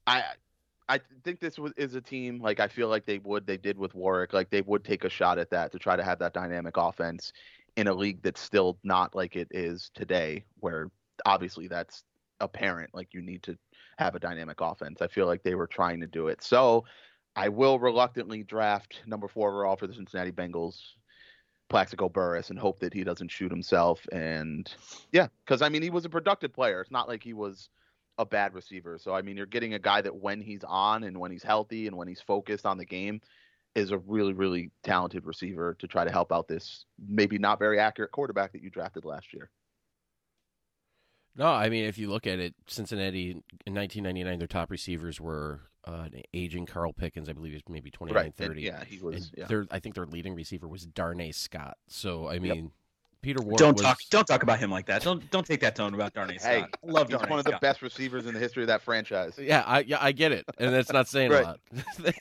I 0.05 0.23
I 0.89 0.99
think 1.23 1.39
this 1.39 1.59
was, 1.59 1.71
is 1.77 1.93
a 1.93 2.01
team 2.01 2.41
like 2.41 2.59
I 2.59 2.67
feel 2.67 2.87
like 2.87 3.05
they 3.05 3.19
would 3.19 3.45
they 3.45 3.57
did 3.57 3.77
with 3.77 3.93
Warrick 3.93 4.33
like 4.33 4.49
they 4.49 4.61
would 4.61 4.83
take 4.83 5.03
a 5.03 5.09
shot 5.09 5.37
at 5.37 5.51
that 5.51 5.71
to 5.71 5.79
try 5.79 5.95
to 5.95 6.03
have 6.03 6.17
that 6.19 6.33
dynamic 6.33 6.77
offense 6.77 7.31
in 7.75 7.87
a 7.87 7.93
league 7.93 8.21
that's 8.23 8.41
still 8.41 8.79
not 8.83 9.15
like 9.15 9.35
it 9.35 9.47
is 9.51 9.91
today 9.93 10.43
where 10.59 10.89
obviously 11.25 11.67
that's 11.67 12.03
apparent 12.41 12.89
like 12.93 13.13
you 13.13 13.21
need 13.21 13.43
to 13.43 13.55
have 13.99 14.15
a 14.15 14.19
dynamic 14.19 14.61
offense. 14.61 15.01
I 15.01 15.07
feel 15.07 15.27
like 15.27 15.43
they 15.43 15.55
were 15.55 15.67
trying 15.67 15.99
to 15.99 16.07
do 16.07 16.27
it. 16.27 16.41
So 16.41 16.85
I 17.35 17.49
will 17.49 17.77
reluctantly 17.77 18.43
draft 18.43 19.01
number 19.05 19.27
4 19.27 19.49
overall 19.49 19.75
for 19.75 19.87
the 19.87 19.93
Cincinnati 19.93 20.31
Bengals 20.31 20.79
Plaxico 21.69 22.09
Burress 22.09 22.49
and 22.49 22.57
hope 22.57 22.79
that 22.79 22.93
he 22.95 23.03
doesn't 23.03 23.29
shoot 23.29 23.51
himself 23.51 24.07
and 24.11 24.73
yeah, 25.11 25.27
cuz 25.45 25.61
I 25.61 25.69
mean 25.69 25.83
he 25.83 25.91
was 25.91 26.05
a 26.05 26.09
productive 26.09 26.51
player. 26.51 26.81
It's 26.81 26.89
not 26.89 27.07
like 27.07 27.21
he 27.21 27.33
was 27.33 27.69
a 28.19 28.25
bad 28.25 28.53
receiver. 28.53 28.99
So 29.01 29.15
I 29.15 29.23
mean, 29.23 29.35
you're 29.37 29.47
getting 29.47 29.73
a 29.73 29.79
guy 29.79 30.01
that 30.01 30.15
when 30.15 30.41
he's 30.41 30.63
on 30.63 31.03
and 31.05 31.17
when 31.17 31.31
he's 31.31 31.41
healthy 31.41 31.87
and 31.87 31.95
when 31.97 32.07
he's 32.07 32.21
focused 32.21 32.65
on 32.67 32.77
the 32.77 32.85
game 32.85 33.21
is 33.75 33.91
a 33.91 33.97
really 33.99 34.33
really 34.33 34.71
talented 34.83 35.25
receiver 35.25 35.75
to 35.79 35.87
try 35.87 36.03
to 36.03 36.11
help 36.11 36.31
out 36.31 36.47
this 36.47 36.85
maybe 37.07 37.37
not 37.37 37.57
very 37.59 37.79
accurate 37.79 38.11
quarterback 38.11 38.51
that 38.51 38.61
you 38.61 38.69
drafted 38.69 39.05
last 39.05 39.33
year. 39.33 39.49
No, 41.35 41.45
I 41.47 41.69
mean 41.69 41.85
if 41.85 41.97
you 41.97 42.09
look 42.09 42.27
at 42.27 42.39
it, 42.39 42.53
Cincinnati 42.67 43.31
in 43.65 43.73
1999, 43.73 44.39
their 44.39 44.47
top 44.47 44.69
receivers 44.69 45.21
were 45.21 45.61
uh, 45.87 46.07
an 46.11 46.21
aging 46.33 46.65
Carl 46.65 46.91
Pickens, 46.91 47.29
I 47.29 47.33
believe, 47.33 47.53
is 47.53 47.61
maybe 47.69 47.89
29, 47.89 48.25
And, 48.25 48.35
30. 48.35 48.61
yeah, 48.61 48.83
he 48.83 48.99
was. 48.99 49.31
Yeah. 49.37 49.45
their 49.45 49.65
I 49.71 49.79
think 49.79 49.95
their 49.95 50.05
leading 50.05 50.35
receiver 50.35 50.67
was 50.67 50.85
Darnay 50.85 51.31
Scott. 51.31 51.77
So 51.87 52.27
I 52.27 52.39
mean, 52.39 52.71
Peter 53.21 53.41
Ward 53.41 53.57
Don't 53.57 53.73
was, 53.73 53.81
talk. 53.81 53.99
Don't 54.09 54.25
talk 54.25 54.43
about 54.43 54.59
him 54.59 54.71
like 54.71 54.85
that. 54.85 55.01
Don't 55.03 55.29
don't 55.29 55.45
take 55.45 55.59
that 55.61 55.75
tone 55.75 55.93
about 55.93 56.13
Darnay 56.13 56.37
Hey, 56.41 56.59
Scott. 56.59 56.69
I 56.87 56.91
love 56.91 57.07
He's 57.09 57.17
Darnay 57.17 57.29
one 57.29 57.39
of 57.39 57.45
the 57.45 57.51
Scott. 57.51 57.61
best 57.61 57.81
receivers 57.81 58.25
in 58.25 58.33
the 58.33 58.39
history 58.39 58.63
of 58.63 58.67
that 58.67 58.81
franchise. 58.81 59.37
Yeah, 59.37 59.63
I 59.67 59.81
yeah 59.81 59.97
I 59.99 60.11
get 60.13 60.31
it, 60.31 60.45
and 60.57 60.73
that's 60.73 60.91
not 60.91 61.07
saying 61.07 61.31
Right. 61.31 61.43
a 61.43 61.47
lot. 61.47 61.59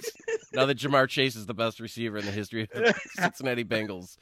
now 0.52 0.67
that 0.67 0.76
Ja'Marr 0.78 1.09
Chase 1.09 1.37
is 1.37 1.47
the 1.47 1.55
best 1.55 1.78
receiver 1.78 2.19
in 2.19 2.25
the 2.25 2.33
history 2.33 2.62
of 2.62 2.69
the 2.71 2.95
Cincinnati 3.12 3.64
Bengals, 3.64 4.17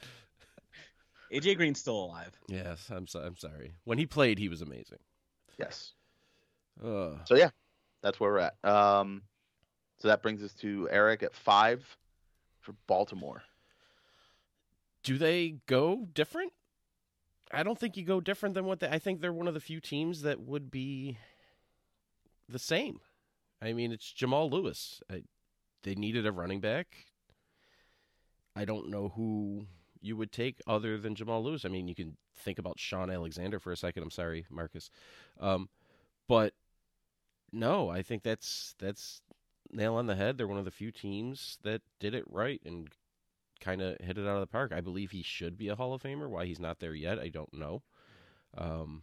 AJ 1.33 1.56
Green's 1.56 1.80
still 1.80 2.04
alive. 2.04 2.38
Yes, 2.49 2.90
I'm 2.90 3.06
so, 3.06 3.21
I'm 3.21 3.37
sorry. 3.37 3.73
When 3.85 3.97
he 3.99 4.04
played, 4.06 4.38
he 4.38 4.49
was 4.50 4.61
amazing. 4.61 4.99
Yes. 5.59 5.92
Uh, 6.85 7.12
So 7.25 7.37
yeah, 7.37 7.50
that's 8.02 8.21
where 8.21 8.30
we're 8.33 8.38
at. 8.50 8.64
Um, 8.71 9.23
so 9.99 10.09
that 10.09 10.21
brings 10.23 10.42
us 10.42 10.52
to 10.61 10.88
Eric 10.90 11.23
at 11.23 11.35
five 11.35 11.83
for 12.61 12.75
Baltimore. 12.87 13.42
do 15.02 15.16
they 15.16 15.56
go 15.66 16.06
different? 16.12 16.52
I 17.52 17.62
don't 17.62 17.78
think 17.78 17.96
you 17.96 18.04
go 18.04 18.20
different 18.20 18.54
than 18.54 18.64
what 18.64 18.80
they, 18.80 18.88
I 18.88 18.98
think 18.98 19.20
they're 19.20 19.32
one 19.32 19.48
of 19.48 19.54
the 19.54 19.60
few 19.60 19.80
teams 19.80 20.22
that 20.22 20.40
would 20.40 20.70
be 20.70 21.18
the 22.48 22.58
same. 22.58 23.00
I 23.62 23.72
mean, 23.72 23.92
it's 23.92 24.12
Jamal 24.12 24.50
Lewis. 24.50 25.00
I, 25.10 25.22
they 25.82 25.94
needed 25.94 26.26
a 26.26 26.32
running 26.32 26.60
back. 26.60 27.06
I 28.54 28.64
don't 28.64 28.90
know 28.90 29.12
who 29.14 29.66
you 30.00 30.16
would 30.16 30.32
take 30.32 30.60
other 30.66 30.98
than 30.98 31.14
Jamal 31.14 31.42
Lewis. 31.42 31.64
I 31.64 31.68
mean, 31.68 31.88
you 31.88 31.94
can 31.94 32.16
think 32.34 32.58
about 32.58 32.78
Shaun 32.78 33.10
Alexander 33.10 33.58
for 33.58 33.72
a 33.72 33.76
second. 33.76 34.02
I'm 34.02 34.10
sorry, 34.10 34.46
Marcus, 34.50 34.90
um, 35.40 35.68
but 36.28 36.54
no, 37.52 37.88
I 37.88 38.02
think 38.02 38.22
that's 38.22 38.74
that's 38.78 39.20
nail 39.70 39.94
on 39.94 40.06
the 40.06 40.16
head. 40.16 40.36
They're 40.36 40.46
one 40.46 40.58
of 40.58 40.64
the 40.64 40.70
few 40.70 40.90
teams 40.90 41.58
that 41.62 41.82
did 42.00 42.14
it 42.14 42.24
right 42.28 42.60
and 42.64 42.88
kind 43.60 43.82
of 43.82 43.96
hit 44.00 44.18
it 44.18 44.26
out 44.26 44.34
of 44.36 44.40
the 44.40 44.46
park. 44.46 44.72
I 44.75 44.80
believe 44.80 45.10
he 45.10 45.22
should 45.22 45.56
be 45.58 45.68
a 45.68 45.76
Hall 45.76 45.94
of 45.94 46.02
Famer. 46.02 46.28
Why 46.28 46.46
he's 46.46 46.60
not 46.60 46.78
there 46.80 46.94
yet, 46.94 47.18
I 47.18 47.28
don't 47.28 47.52
know. 47.54 47.82
Um, 48.56 49.02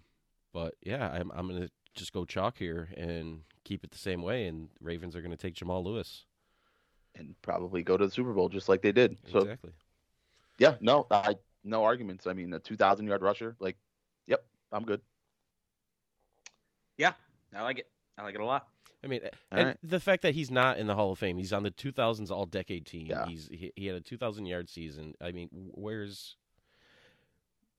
but 0.54 0.76
yeah, 0.82 1.10
I'm 1.10 1.32
I'm 1.34 1.48
gonna 1.48 1.70
just 1.96 2.14
go 2.14 2.26
chalk 2.26 2.58
here 2.58 2.90
and 2.98 3.42
keep 3.64 3.84
it 3.84 3.92
the 3.92 3.98
same 3.98 4.22
way. 4.22 4.48
And 4.48 4.70
Ravens 4.82 5.16
are 5.16 5.22
gonna 5.22 5.38
take 5.38 5.56
Jamal 5.56 5.84
Lewis. 5.84 6.26
and 7.16 7.36
probably 7.42 7.84
go 7.84 7.98
to 7.98 8.06
the 8.06 8.12
Super 8.12 8.34
Bowl 8.34 8.50
just 8.50 8.70
like 8.70 8.82
they 8.82 8.92
did. 8.92 9.18
So 9.32 9.40
exactly. 9.40 9.72
yeah, 10.58 10.76
no, 10.82 11.08
I 11.12 11.36
no 11.64 11.84
arguments. 11.84 12.28
I 12.28 12.34
mean, 12.34 12.54
a 12.54 12.60
two 12.60 12.76
thousand 12.76 13.08
yard 13.08 13.22
rusher, 13.22 13.56
like, 13.60 13.78
yep, 14.28 14.46
I'm 14.72 14.84
good. 14.86 15.02
Yeah, 16.98 17.14
I 17.56 17.62
like 17.64 17.80
it. 17.80 17.88
I 18.18 18.24
like 18.24 18.36
it 18.36 18.42
a 18.42 18.46
lot. 18.46 18.68
I 19.04 19.08
mean, 19.08 19.22
and 19.52 19.68
right. 19.68 19.78
the 19.84 20.00
fact 20.00 20.22
that 20.22 20.34
he's 20.34 20.50
not 20.50 20.78
in 20.78 20.88
the 20.88 20.96
Hall 20.96 21.12
of 21.12 21.20
Fame, 21.20 21.38
he's 21.38 21.52
on 21.52 21.64
the 21.64 21.72
2000s 21.72 22.32
All 22.32 22.46
Decade 22.46 22.86
team. 22.86 23.08
Yeah. 23.08 23.26
He's 23.26 23.50
he, 23.52 23.74
he 23.76 23.88
had 23.88 23.96
a 23.96 24.02
2,000 24.02 24.46
yard 24.46 24.70
season. 24.70 25.14
I 25.22 25.32
mean, 25.32 25.50
where's 25.52 26.38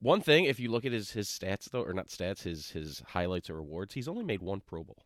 one 0.01 0.21
thing? 0.21 0.45
If 0.45 0.61
you 0.61 0.71
look 0.71 0.85
at 0.85 0.93
his 0.93 1.13
his 1.13 1.29
stats 1.29 1.71
though, 1.71 1.83
or 1.83 1.95
not 1.95 2.09
stats, 2.09 2.43
his 2.43 2.71
his 2.71 3.03
highlights 3.09 3.49
or 3.49 3.59
awards, 3.59 3.95
he's 3.95 4.09
only 4.09 4.25
made 4.25 4.43
one 4.43 4.61
Pro 4.61 4.85
Bowl. 4.85 5.05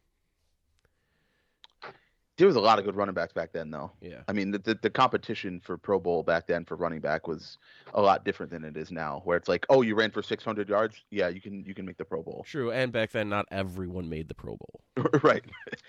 There 2.39 2.47
was 2.47 2.55
a 2.55 2.61
lot 2.61 2.79
of 2.79 2.85
good 2.85 2.95
running 2.95 3.17
backs 3.17 3.33
back 3.33 3.53
then, 3.53 3.71
though. 3.71 3.91
Yeah, 4.01 4.23
I 4.29 4.33
mean, 4.33 4.53
the, 4.53 4.59
the 4.59 4.79
the 4.81 4.91
competition 4.91 5.61
for 5.61 5.77
Pro 5.77 5.99
Bowl 5.99 6.23
back 6.23 6.47
then 6.47 6.65
for 6.65 6.77
running 6.77 7.01
back 7.01 7.27
was 7.27 7.59
a 7.95 8.01
lot 8.01 8.25
different 8.25 8.53
than 8.53 8.65
it 8.65 8.77
is 8.77 8.93
now, 8.93 9.23
where 9.25 9.37
it's 9.37 9.49
like, 9.49 9.67
oh, 9.69 9.83
you 9.83 9.97
ran 9.97 10.13
for 10.13 10.23
600 10.23 10.69
yards, 10.69 10.97
yeah, 11.11 11.29
you 11.29 11.41
can 11.41 11.65
you 11.65 11.75
can 11.75 11.85
make 11.85 11.99
the 11.99 12.05
Pro 12.05 12.23
Bowl, 12.23 12.45
true. 12.47 12.71
And 12.71 12.93
back 12.93 13.11
then, 13.11 13.29
not 13.29 13.47
everyone 13.51 14.09
made 14.09 14.29
the 14.29 14.35
Pro 14.35 14.57
Bowl. 14.57 14.81
right? 15.23 15.45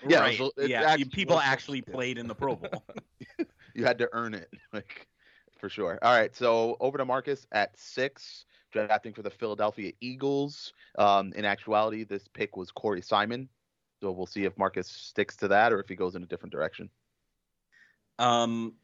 Yeah, 0.06 0.20
right. 0.20 0.36
so 0.36 0.50
it 0.56 0.70
yeah. 0.70 0.82
actually 0.82 1.04
people 1.06 1.38
actually 1.38 1.82
played 1.82 2.18
in 2.18 2.26
the 2.26 2.34
Pro 2.34 2.56
Bowl. 2.56 2.84
You 3.74 3.84
had 3.84 3.98
to 3.98 4.08
earn 4.12 4.34
it, 4.34 4.52
like 4.72 5.06
for 5.60 5.68
sure. 5.68 5.98
All 6.02 6.12
right, 6.12 6.34
so 6.34 6.76
over 6.80 6.98
to 6.98 7.04
Marcus 7.04 7.46
at 7.52 7.78
six, 7.78 8.44
drafting 8.72 9.12
for 9.12 9.22
the 9.22 9.30
Philadelphia 9.30 9.92
Eagles. 10.00 10.72
Um, 10.98 11.32
in 11.34 11.44
actuality, 11.44 12.04
this 12.04 12.26
pick 12.26 12.56
was 12.56 12.70
Corey 12.72 13.00
Simon, 13.00 13.48
so 14.00 14.10
we'll 14.10 14.26
see 14.26 14.44
if 14.44 14.56
Marcus 14.56 14.88
sticks 14.88 15.36
to 15.36 15.48
that 15.48 15.72
or 15.72 15.80
if 15.80 15.88
he 15.88 15.94
goes 15.94 16.14
in 16.14 16.22
a 16.22 16.26
different 16.26 16.52
direction. 16.52 16.88
Um, 18.18 18.74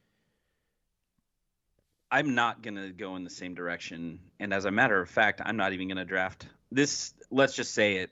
I'm 2.11 2.35
not 2.35 2.63
gonna 2.63 2.91
go 2.91 3.17
in 3.17 3.25
the 3.25 3.31
same 3.31 3.55
direction, 3.55 4.21
and 4.39 4.55
as 4.55 4.65
a 4.65 4.71
matter 4.71 5.01
of 5.01 5.09
fact, 5.09 5.41
I'm 5.45 5.57
not 5.57 5.73
even 5.73 5.89
gonna 5.89 6.05
draft 6.05 6.47
this. 6.71 7.15
Let's 7.31 7.55
just 7.55 7.75
say 7.75 7.97
it. 7.97 8.11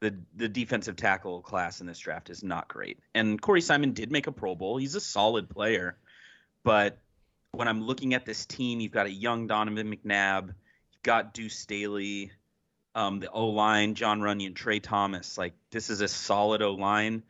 The 0.00 0.18
the 0.34 0.48
defensive 0.48 0.96
tackle 0.96 1.42
class 1.42 1.80
in 1.80 1.86
this 1.86 1.98
draft 1.98 2.28
is 2.28 2.42
not 2.42 2.68
great, 2.68 2.98
and 3.14 3.40
Corey 3.40 3.60
Simon 3.60 3.92
did 3.92 4.10
make 4.10 4.26
a 4.26 4.32
Pro 4.32 4.54
Bowl. 4.54 4.76
He's 4.76 4.96
a 4.96 5.00
solid 5.00 5.48
player, 5.48 5.96
but 6.64 6.98
when 7.52 7.68
I'm 7.68 7.82
looking 7.82 8.14
at 8.14 8.26
this 8.26 8.44
team, 8.44 8.80
you've 8.80 8.92
got 8.92 9.06
a 9.06 9.12
young 9.12 9.46
Donovan 9.46 9.94
McNabb, 9.94 10.48
you've 10.48 11.02
got 11.02 11.34
Deuce 11.34 11.58
Staley, 11.58 12.32
um, 12.94 13.20
the 13.20 13.30
O 13.30 13.46
line, 13.48 13.94
Jon 13.94 14.20
Runyan, 14.20 14.54
Tra 14.54 14.78
Thomas. 14.80 15.38
Like 15.38 15.54
this 15.70 15.90
is 15.90 16.00
a 16.00 16.08
solid 16.08 16.62
O 16.62 16.74
line. 16.74 17.22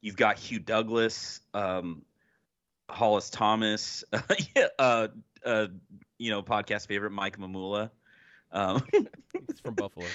You've 0.00 0.16
got 0.16 0.38
Hugh 0.38 0.58
Douglas, 0.60 1.40
um, 1.52 2.02
Hollis 2.88 3.28
Thomas, 3.30 4.02
yeah, 4.56 4.68
uh, 4.78 5.08
uh, 5.44 5.66
you 6.18 6.30
know, 6.30 6.42
podcast 6.42 6.86
favorite 6.86 7.10
Mike 7.10 7.38
Mamula. 7.38 7.90
Um, 8.52 8.82
He's 8.92 9.60
from 9.60 9.74
Buffalo. 9.74 10.06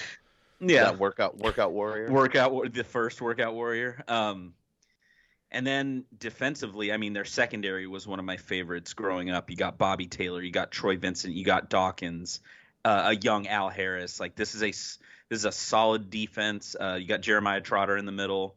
yeah, 0.60 0.84
That 0.84 0.98
workout 0.98 1.38
workout 1.38 1.72
warrior. 1.72 2.10
workout 2.10 2.72
the 2.74 2.84
first 2.84 3.20
workout 3.20 3.54
warrior. 3.54 4.02
Um, 4.08 4.54
and 5.52 5.64
then 5.66 6.04
defensively, 6.18 6.92
I 6.92 6.96
mean, 6.96 7.12
their 7.12 7.24
secondary 7.24 7.86
was 7.86 8.06
one 8.06 8.18
of 8.18 8.24
my 8.24 8.36
favorites 8.36 8.92
growing 8.92 9.30
up. 9.30 9.48
You 9.48 9.56
got 9.56 9.78
Bobby 9.78 10.06
Taylor, 10.06 10.42
you 10.42 10.50
got 10.50 10.70
Troy 10.72 10.96
Vincent, 10.96 11.34
you 11.34 11.44
got 11.44 11.70
Dawkins, 11.70 12.40
uh, 12.86 13.08
a 13.08 13.16
young 13.16 13.48
Al 13.48 13.68
Harris. 13.68 14.20
Like 14.20 14.36
this 14.36 14.54
is 14.54 14.62
a 14.62 14.70
this 14.70 15.40
is 15.40 15.44
a 15.44 15.50
solid 15.50 16.08
defense. 16.08 16.76
Uh, 16.80 16.96
you 17.00 17.08
got 17.08 17.20
Jeremiah 17.20 17.60
Trotter 17.60 17.96
in 17.96 18.06
the 18.06 18.12
middle. 18.12 18.54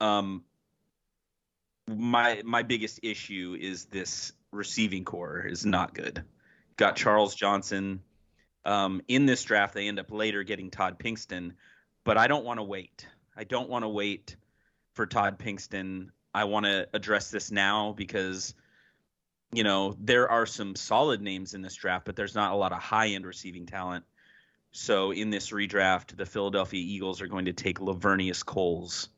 Um, 0.00 0.42
my 1.86 2.40
my 2.44 2.62
biggest 2.62 3.00
issue 3.02 3.56
is 3.60 3.84
this 3.84 4.32
receiving 4.52 5.04
corps 5.04 5.44
is 5.46 5.66
not 5.66 5.92
good. 5.92 6.24
Got 6.78 6.96
Charles 6.96 7.34
Johnson. 7.34 8.00
Um, 8.64 9.02
in 9.06 9.26
this 9.26 9.44
draft, 9.44 9.74
they 9.74 9.86
end 9.86 10.00
up 10.00 10.10
later 10.10 10.42
getting 10.42 10.70
Todd 10.70 10.98
Pinkston, 10.98 11.52
but 12.04 12.16
I 12.16 12.26
don't 12.28 12.44
want 12.44 12.58
to 12.58 12.64
wait. 12.64 13.06
I 13.36 13.44
don't 13.44 13.68
want 13.68 13.84
to 13.84 13.88
wait 13.88 14.34
for 14.94 15.06
Todd 15.06 15.38
Pinkston. 15.38 16.08
I 16.34 16.44
want 16.44 16.64
to 16.64 16.88
address 16.94 17.30
this 17.30 17.50
now 17.50 17.92
because, 17.92 18.54
you 19.52 19.64
know, 19.64 19.96
there 20.00 20.28
are 20.30 20.46
some 20.46 20.74
solid 20.76 21.20
names 21.22 21.54
in 21.54 21.62
this 21.62 21.74
draft, 21.74 22.04
but 22.04 22.16
there's 22.16 22.34
not 22.34 22.52
a 22.52 22.56
lot 22.56 22.72
of 22.72 22.78
high 22.78 23.08
end 23.08 23.26
receiving 23.26 23.66
talent. 23.66 24.04
So 24.72 25.10
in 25.12 25.30
this 25.30 25.50
redraft, 25.50 26.16
the 26.16 26.26
Philadelphia 26.26 26.80
Eagles 26.84 27.22
are 27.22 27.28
going 27.28 27.46
to 27.46 27.52
take 27.52 27.78
Laveranues 27.78 28.44
Coles 28.44 29.08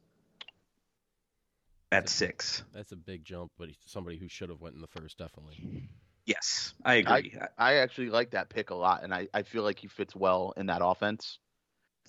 at 1.91 2.09
six. 2.09 2.63
That's 2.73 2.93
a 2.93 2.97
big 2.97 3.25
jump, 3.25 3.51
but 3.59 3.69
he's 3.69 3.77
somebody 3.87 4.19
who 4.19 4.29
should 4.29 4.51
have 4.51 4.61
went 4.61 4.75
in 4.75 4.81
the 4.81 4.87
first, 5.01 5.19
definitely. 5.19 5.89
Yes, 6.27 6.75
I 6.85 6.95
agree. 6.97 7.35
I 7.57 7.77
actually 7.77 8.11
like 8.11 8.33
that 8.33 8.51
pick 8.51 8.71
a 8.71 8.75
lot, 8.75 9.03
and 9.03 9.15
I, 9.15 9.29
I 9.33 9.43
feel 9.43 9.63
like 9.63 9.79
he 9.79 9.89
fits 9.89 10.15
well 10.15 10.53
in 10.57 10.67
that 10.67 10.81
offense. 10.85 11.39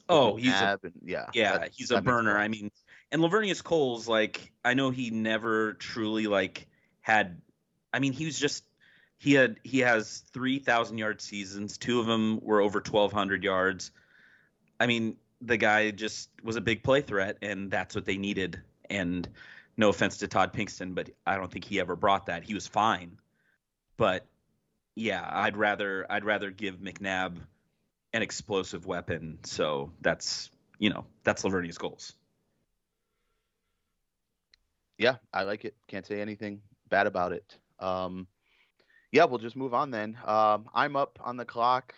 oh, 0.09 0.35
he's 0.35 0.51
a 0.53 0.77
and- 0.83 0.93
yeah, 1.03 1.27
Yeah, 1.33 1.57
that- 1.59 1.71
he's 1.73 1.87
that 1.89 1.99
a 1.99 2.01
burner. 2.01 2.31
sense. 2.33 2.43
I 2.43 2.47
mean, 2.49 2.71
and 3.11 3.21
Laveranues 3.21 3.63
Coles, 3.63 4.07
like, 4.07 4.51
I 4.63 4.73
know 4.73 4.89
he 4.91 5.09
never 5.09 5.73
truly 5.73 6.27
like 6.27 6.67
had. 7.01 7.41
I 7.93 7.99
mean, 7.99 8.13
he 8.13 8.25
was 8.25 8.39
just 8.39 8.63
he 9.17 9.33
had 9.33 9.59
he 9.63 9.79
has 9.79 10.23
three 10.31 10.59
thousand 10.59 10.97
yard 10.97 11.21
seasons. 11.21 11.77
Two 11.77 11.99
of 11.99 12.05
them 12.05 12.39
were 12.41 12.61
over 12.61 12.81
twelve 12.81 13.11
hundred 13.11 13.43
yards. 13.43 13.91
I 14.79 14.87
mean, 14.87 15.17
the 15.41 15.57
guy 15.57 15.91
just 15.91 16.29
was 16.43 16.55
a 16.55 16.61
big 16.61 16.83
play 16.83 17.01
threat, 17.01 17.37
and 17.41 17.69
that's 17.69 17.95
what 17.95 18.05
they 18.05 18.17
needed. 18.17 18.61
And 18.89 19.27
no 19.77 19.89
offense 19.89 20.17
to 20.17 20.27
Todd 20.27 20.53
Pinkston, 20.53 20.95
but 20.95 21.09
I 21.25 21.35
don't 21.35 21.51
think 21.51 21.65
he 21.65 21.79
ever 21.79 21.95
brought 21.95 22.27
that. 22.27 22.43
He 22.43 22.53
was 22.53 22.67
fine, 22.67 23.17
but 23.97 24.25
yeah, 24.95 25.27
I'd 25.29 25.57
rather 25.57 26.05
I'd 26.09 26.25
rather 26.25 26.51
give 26.51 26.77
McNabb 26.77 27.37
an 28.13 28.21
explosive 28.21 28.85
weapon. 28.85 29.39
So 29.43 29.91
that's 30.01 30.49
you 30.79 30.89
know 30.89 31.05
that's 31.23 31.43
Laveranues 31.43 31.77
Coles. 31.77 32.13
yeah, 34.99 35.15
I 35.33 35.43
like 35.43 35.65
it. 35.65 35.75
Can't 35.87 36.05
say 36.05 36.21
anything 36.21 36.61
bad 36.89 37.07
about 37.07 37.31
it. 37.31 37.57
Um, 37.79 38.27
yeah, 39.11 39.25
we'll 39.25 39.39
just 39.39 39.55
move 39.55 39.73
on 39.73 39.91
then. 39.91 40.17
Um, 40.25 40.69
I'm 40.73 40.95
up 40.95 41.19
on 41.23 41.37
the 41.37 41.45
clock, 41.45 41.95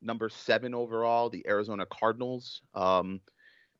number 0.00 0.28
seven 0.28 0.74
overall, 0.74 1.28
the 1.28 1.44
Arizona 1.48 1.86
Cardinals. 1.86 2.62
Um, 2.74 3.20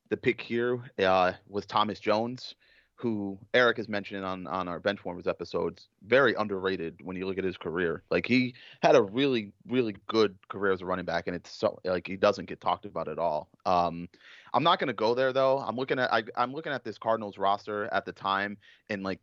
the 0.09 0.17
pick 0.17 0.41
here 0.41 0.79
uh, 0.99 1.33
was 1.47 1.65
Thomas 1.65 1.99
Jones, 1.99 2.55
who 2.95 3.39
Eric 3.53 3.77
has 3.77 3.87
mentioned 3.87 4.23
on 4.25 4.45
on 4.47 4.67
our 4.67 4.79
Benchwarmers 4.79 5.27
episodes. 5.27 5.87
Very 6.05 6.33
underrated 6.35 6.99
when 7.03 7.15
you 7.15 7.25
look 7.25 7.37
at 7.37 7.43
his 7.43 7.57
career. 7.57 8.03
Like 8.11 8.25
he 8.25 8.53
had 8.81 8.95
a 8.95 9.01
really 9.01 9.53
really 9.67 9.95
good 10.07 10.37
career 10.49 10.73
as 10.73 10.81
a 10.81 10.85
running 10.85 11.05
back, 11.05 11.27
and 11.27 11.35
it's 11.35 11.51
so 11.51 11.79
like 11.85 12.05
he 12.05 12.17
doesn't 12.17 12.45
get 12.45 12.61
talked 12.61 12.85
about 12.85 13.07
at 13.07 13.17
all. 13.17 13.49
Um, 13.65 14.09
I'm 14.53 14.63
not 14.63 14.79
gonna 14.79 14.93
go 14.93 15.15
there 15.15 15.33
though. 15.33 15.59
I'm 15.59 15.75
looking 15.75 15.99
at 15.99 16.13
I, 16.13 16.23
I'm 16.35 16.53
looking 16.53 16.73
at 16.73 16.83
this 16.83 16.97
Cardinals 16.97 17.37
roster 17.37 17.85
at 17.93 18.05
the 18.05 18.11
time, 18.11 18.57
and 18.89 19.03
like, 19.03 19.19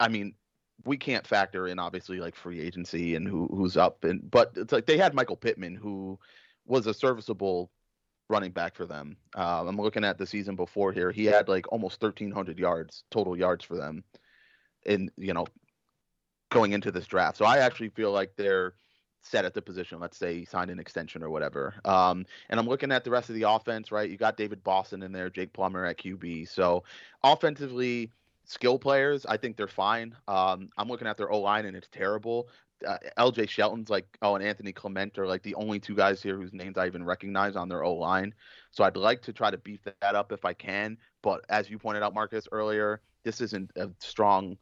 I 0.00 0.08
mean, 0.08 0.34
we 0.84 0.96
can't 0.96 1.26
factor 1.26 1.66
in 1.66 1.78
obviously 1.78 2.20
like 2.20 2.36
free 2.36 2.60
agency 2.60 3.14
and 3.14 3.26
who 3.26 3.48
who's 3.48 3.76
up, 3.76 4.04
and 4.04 4.30
but 4.30 4.52
it's 4.56 4.72
like 4.72 4.86
they 4.86 4.98
had 4.98 5.14
Michael 5.14 5.36
Pittman 5.36 5.74
who 5.74 6.18
was 6.66 6.86
a 6.86 6.94
serviceable 6.94 7.70
running 8.28 8.50
back 8.50 8.74
for 8.74 8.86
them. 8.86 9.16
Uh, 9.36 9.64
I'm 9.66 9.80
looking 9.80 10.04
at 10.04 10.18
the 10.18 10.26
season 10.26 10.54
before 10.54 10.92
here. 10.92 11.10
He 11.10 11.24
had 11.24 11.48
like 11.48 11.70
almost 11.72 12.00
1,300 12.02 12.58
yards 12.58 13.04
total 13.10 13.36
yards 13.36 13.64
for 13.64 13.76
them, 13.76 14.04
in 14.84 15.10
you 15.16 15.32
know, 15.32 15.46
going 16.50 16.72
into 16.72 16.92
this 16.92 17.06
draft. 17.06 17.38
So 17.38 17.44
I 17.44 17.58
actually 17.58 17.88
feel 17.90 18.12
like 18.12 18.32
they're 18.36 18.74
set 19.22 19.44
at 19.44 19.54
the 19.54 19.62
position. 19.62 19.98
Let's 19.98 20.16
say 20.16 20.40
he 20.40 20.44
signed 20.44 20.70
an 20.70 20.78
extension 20.78 21.22
or 21.22 21.30
whatever. 21.30 21.74
Um, 21.84 22.24
and 22.48 22.60
I'm 22.60 22.68
looking 22.68 22.92
at 22.92 23.04
the 23.04 23.10
rest 23.10 23.28
of 23.28 23.34
the 23.34 23.48
offense, 23.48 23.90
right? 23.90 24.08
You 24.08 24.16
got 24.16 24.36
David 24.36 24.62
Boston 24.62 25.02
in 25.02 25.12
there, 25.12 25.30
Jake 25.30 25.52
Plummer 25.52 25.84
at 25.84 25.98
QB. 25.98 26.48
So 26.48 26.84
offensively, 27.22 28.10
skill 28.48 28.78
players, 28.78 29.26
I 29.26 29.36
think 29.36 29.56
they're 29.56 29.68
fine. 29.68 30.16
Um, 30.26 30.70
I'm 30.76 30.88
looking 30.88 31.06
at 31.06 31.16
their 31.16 31.30
O 31.30 31.38
line 31.38 31.66
and 31.66 31.76
it's 31.76 31.88
terrible. 31.92 32.48
Uh, 32.86 32.96
LJ 33.18 33.48
Shelton's 33.48 33.90
like, 33.90 34.06
oh, 34.22 34.36
and 34.36 34.44
Anthony 34.44 34.72
Clement 34.72 35.18
are 35.18 35.26
like 35.26 35.42
the 35.42 35.54
only 35.56 35.78
two 35.78 35.94
guys 35.94 36.22
here 36.22 36.36
whose 36.36 36.52
names 36.52 36.78
I 36.78 36.86
even 36.86 37.04
recognize 37.04 37.56
on 37.56 37.68
their 37.68 37.84
O 37.84 37.94
line. 37.94 38.34
So 38.70 38.84
I'd 38.84 38.96
like 38.96 39.20
to 39.22 39.32
try 39.32 39.50
to 39.50 39.58
beef 39.58 39.80
that 39.84 40.14
up 40.14 40.32
if 40.32 40.44
I 40.44 40.54
can. 40.54 40.96
But 41.22 41.44
as 41.48 41.68
you 41.68 41.78
pointed 41.78 42.02
out, 42.02 42.14
Marcus, 42.14 42.48
earlier, 42.50 43.02
this 43.22 43.40
isn't 43.42 43.70
a 43.76 43.90
strong 43.98 44.56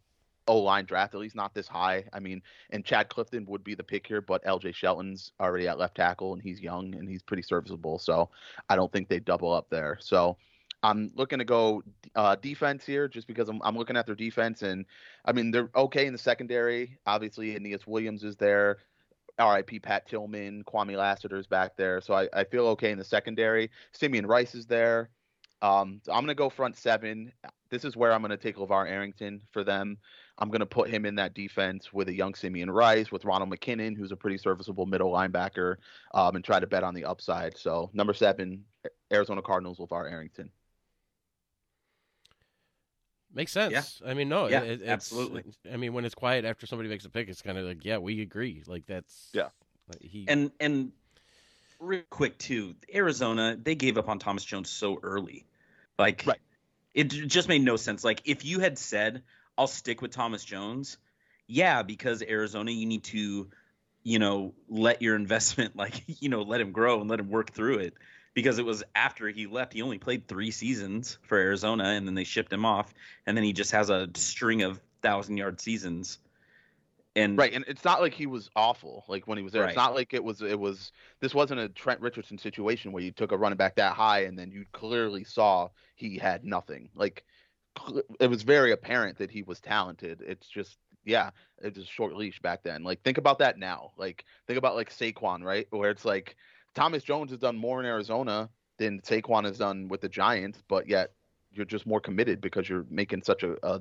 O 0.49 0.59
line 0.59 0.85
draft, 0.85 1.15
at 1.15 1.21
least 1.21 1.37
not 1.37 1.55
this 1.55 1.69
high. 1.69 2.05
I 2.13 2.19
mean, 2.19 2.43
and 2.71 2.85
Chad 2.85 3.09
Clifton 3.09 3.47
would 3.47 3.63
be 3.63 3.75
the 3.75 3.85
pick 3.85 4.07
here, 4.07 4.21
but 4.21 4.45
LJ 4.45 4.75
Shelton's 4.75 5.31
already 5.39 5.69
at 5.69 5.79
left 5.79 5.95
tackle 5.95 6.33
and 6.33 6.43
he's 6.43 6.61
young 6.61 6.95
and 6.95 7.09
he's 7.09 7.23
pretty 7.23 7.43
serviceable. 7.43 7.99
So 7.99 8.31
I 8.69 8.75
don't 8.75 8.91
think 8.91 9.09
they 9.09 9.21
double 9.21 9.53
up 9.53 9.69
there. 9.71 9.99
So 10.01 10.39
I'm 10.83 11.11
looking 11.15 11.39
to 11.39 11.45
go 11.45 11.83
uh, 12.15 12.37
defense 12.37 12.85
here 12.85 13.09
just 13.09 13.27
because 13.27 13.49
I'm, 13.49 13.61
I'm 13.63 13.77
looking 13.77 13.97
at 13.97 14.07
their 14.07 14.15
defense 14.15 14.63
and 14.63 14.85
I 15.25 15.33
mean 15.33 15.51
they're 15.51 15.71
okay 15.75 16.07
in 16.07 16.13
the 16.13 16.19
secondary. 16.19 16.99
Obviously, 17.07 17.57
Aeneas 17.57 17.87
Williams 17.87 18.25
is 18.25 18.37
there. 18.37 18.79
RIP 19.39 19.83
Pat 19.83 20.09
Tillman, 20.09 20.65
Kwamie 20.65 20.97
Lassiter's 20.97 21.47
back 21.47 21.77
there. 21.77 22.01
So 22.01 22.15
I, 22.15 22.29
I 22.33 22.45
feel 22.45 22.67
okay 22.69 22.91
in 22.91 22.99
the 22.99 23.05
secondary. 23.05 23.71
Simeon 23.93 24.27
Rice 24.27 24.55
is 24.55 24.67
there. 24.67 25.11
Um, 25.63 26.01
so 26.05 26.13
I'm 26.13 26.21
going 26.21 26.29
to 26.29 26.35
go 26.35 26.49
front 26.51 26.77
seven. 26.77 27.33
This 27.71 27.85
is 27.85 27.97
where 27.97 28.13
I'm 28.13 28.21
going 28.21 28.31
to 28.31 28.37
take 28.37 28.57
LeVar 28.57 28.89
Arrington 28.89 29.43
for 29.53 29.65
them. 29.65 29.99
I'm 30.39 30.49
going 30.49 30.61
to 30.61 30.67
put 30.67 30.91
him 30.91 31.07
in 31.07 31.15
that 31.17 31.35
defense 31.35 31.93
with 31.93 32.09
a 32.09 32.15
young 32.15 32.35
Simeon 32.35 32.71
Rice, 32.71 33.11
with 33.11 33.25
Ronald 33.25 33.51
McKinnon, 33.51 33.97
who's 33.97 34.13
a 34.13 34.17
pretty 34.17 34.37
serviceable 34.37 34.85
middle 34.85 35.11
linebacker, 35.11 35.77
um, 36.13 36.37
and 36.37 36.45
try 36.45 36.61
to 36.61 36.67
bet 36.67 36.85
on 36.85 36.95
the 36.95 37.07
upside. 37.07 37.57
So 37.57 37.91
number 37.95 38.13
seven, 38.13 38.65
Arizona 39.13 39.41
Cardinals, 39.41 39.79
LeVar 39.79 40.11
Arrington. 40.11 40.51
Makes 43.37 43.53
sense. 43.53 44.01
Yeah. 44.03 44.11
I 44.11 44.15
mean, 44.15 44.31
no, 44.31 44.49
yeah, 44.49 44.63
it, 44.63 44.81
absolutely. 44.87 45.45
I 45.71 45.77
mean, 45.77 45.93
when 45.93 46.07
it's 46.07 46.15
quiet 46.15 46.47
after 46.47 46.67
somebody 46.67 46.89
makes 46.89 47.05
a 47.05 47.11
pick, 47.11 47.29
it's 47.29 47.43
kind 47.43 47.59
of 47.59 47.67
like, 47.67 47.85
yeah, 47.85 47.99
we 47.99 48.23
agree. 48.23 48.63
Like 48.67 48.87
that's 48.87 49.29
yeah. 49.35 49.49
Like 49.87 50.01
he 50.01 50.25
and 50.27 50.51
and 50.59 50.93
real 51.79 52.01
quick 52.09 52.39
too, 52.39 52.77
Arizona 52.93 53.55
they 53.63 53.75
gave 53.75 53.99
up 53.99 54.09
on 54.09 54.19
Thomas 54.19 54.43
Jones 54.43 54.71
so 54.71 54.99
early, 55.03 55.45
like 55.99 56.25
right. 56.27 56.41
it 56.95 57.11
just 57.11 57.47
made 57.47 57.63
no 57.63 57.77
sense. 57.77 58.03
Like 58.03 58.23
if 58.25 58.47
you 58.47 58.59
had 58.61 58.79
said, 58.79 59.23
I'll 59.59 59.67
stick 59.67 60.01
with 60.01 60.13
Thomas 60.13 60.43
Jones. 60.43 60.97
Yeah, 61.47 61.83
because 61.83 62.23
Arizona, 62.23 62.71
you 62.71 62.87
need 62.87 63.05
to, 63.05 63.51
you 64.03 64.19
know, 64.19 64.55
let 64.71 65.03
your 65.03 65.15
investment, 65.15 65.77
like, 65.77 66.03
you 66.23 66.31
know, 66.31 66.41
let 66.41 66.63
him 66.63 66.73
grow 66.73 67.03
and 67.03 67.11
let 67.11 67.21
him 67.21 67.29
work 67.29 67.53
through 67.53 67.81
it. 67.81 67.95
Because 68.37 68.59
it 68.59 68.67
was 68.67 68.85
after 68.95 69.31
he 69.31 69.47
left, 69.47 69.73
he 69.73 69.81
only 69.81 69.97
played 69.97 70.29
three 70.29 70.51
seasons 70.51 71.17
for 71.23 71.39
Arizona, 71.39 71.85
and 71.85 72.07
then 72.07 72.15
they 72.15 72.25
shipped 72.25 72.53
him 72.53 72.67
off, 72.67 72.93
and 73.25 73.35
then 73.35 73.43
he 73.43 73.55
just 73.55 73.73
has 73.73 73.89
a 73.89 74.11
string 74.15 74.61
of 74.61 74.79
thousand 75.01 75.39
yard 75.39 75.59
seasons. 75.59 76.19
And 77.17 77.39
right, 77.39 77.55
and 77.55 77.65
it's 77.67 77.83
not 77.83 78.03
like 78.03 78.13
he 78.13 78.27
was 78.27 78.51
awful. 78.55 79.07
Like 79.09 79.27
when 79.27 79.39
he 79.39 79.43
was 79.43 79.55
there, 79.55 79.63
right. 79.63 79.71
it's 79.71 79.77
not 79.77 79.95
like 79.95 80.13
it 80.13 80.23
was. 80.23 80.43
It 80.43 80.61
was. 80.61 80.93
This 81.21 81.35
wasn't 81.35 81.61
a 81.61 81.71
Trent 81.71 82.03
Richardson 82.03 82.37
situation 82.37 82.93
where 82.93 83.03
you 83.03 83.11
took 83.11 83.33
a 83.33 83.39
running 83.39 83.57
back 83.57 83.77
that 83.77 83.95
high, 83.95 84.25
and 84.25 84.39
then 84.39 84.51
you 84.51 84.67
clearly 84.73 85.25
saw 85.25 85.71
he 85.95 86.19
had 86.19 86.45
nothing. 86.45 86.91
Like 86.95 87.25
it 88.21 88.29
was 88.29 88.43
very 88.43 88.73
apparent 88.73 89.17
that 89.17 89.31
he 89.31 89.45
was 89.45 89.61
talented. 89.61 90.23
It's 90.27 90.47
just 90.47 90.77
yeah, 91.07 91.31
it 91.63 91.75
was 91.75 91.87
short 91.87 92.15
leash 92.15 92.39
back 92.43 92.63
then. 92.63 92.85
Like 92.85 93.03
think 93.03 93.17
about 93.17 93.39
that 93.39 93.59
now. 93.59 93.93
Like 93.97 94.27
think 94.47 94.59
about 94.59 94.77
like 94.77 94.91
Saquon, 94.91 95.43
right? 95.43 95.67
Where 95.71 95.89
it's 95.89 96.05
like 96.05 96.37
Thomas 96.77 97.03
Jones 97.03 97.31
has 97.31 97.41
done 97.41 97.57
more 97.57 97.81
in 97.81 97.87
Arizona 97.87 98.51
than 98.79 99.01
Saquon 99.01 99.45
has 99.45 99.59
done 99.59 99.89
with 99.89 100.03
the 100.03 100.09
Giants, 100.09 100.63
but 100.69 100.87
yet 100.87 101.15
you're 101.51 101.65
just 101.65 101.87
more 101.87 102.01
committed 102.01 102.41
because 102.41 102.69
you're 102.69 102.85
making 102.91 103.23
such 103.23 103.43
a, 103.43 103.57
a 103.67 103.81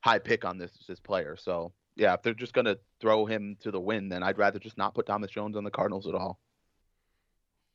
high 0.00 0.20
pick 0.20 0.44
on 0.44 0.56
this 0.56 0.70
this 0.86 1.00
player. 1.00 1.36
So 1.36 1.72
yeah, 1.96 2.14
if 2.14 2.22
they're 2.22 2.32
just 2.32 2.54
gonna 2.54 2.76
throw 3.00 3.26
him 3.26 3.56
to 3.60 3.72
the 3.72 3.80
wind, 3.80 4.12
then 4.12 4.22
I'd 4.22 4.38
rather 4.38 4.60
just 4.60 4.78
not 4.78 4.94
put 4.94 5.04
Thomas 5.04 5.32
Jones 5.32 5.56
on 5.56 5.64
the 5.64 5.70
Cardinals 5.70 6.06
at 6.06 6.14
all. 6.14 6.38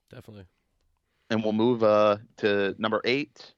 Definitely. 0.09 0.45
And 1.29 1.43
we'll 1.43 1.53
move 1.53 1.83
uh, 1.83 2.17
to 2.37 2.73
number 2.77 3.01
eight. 3.03 3.53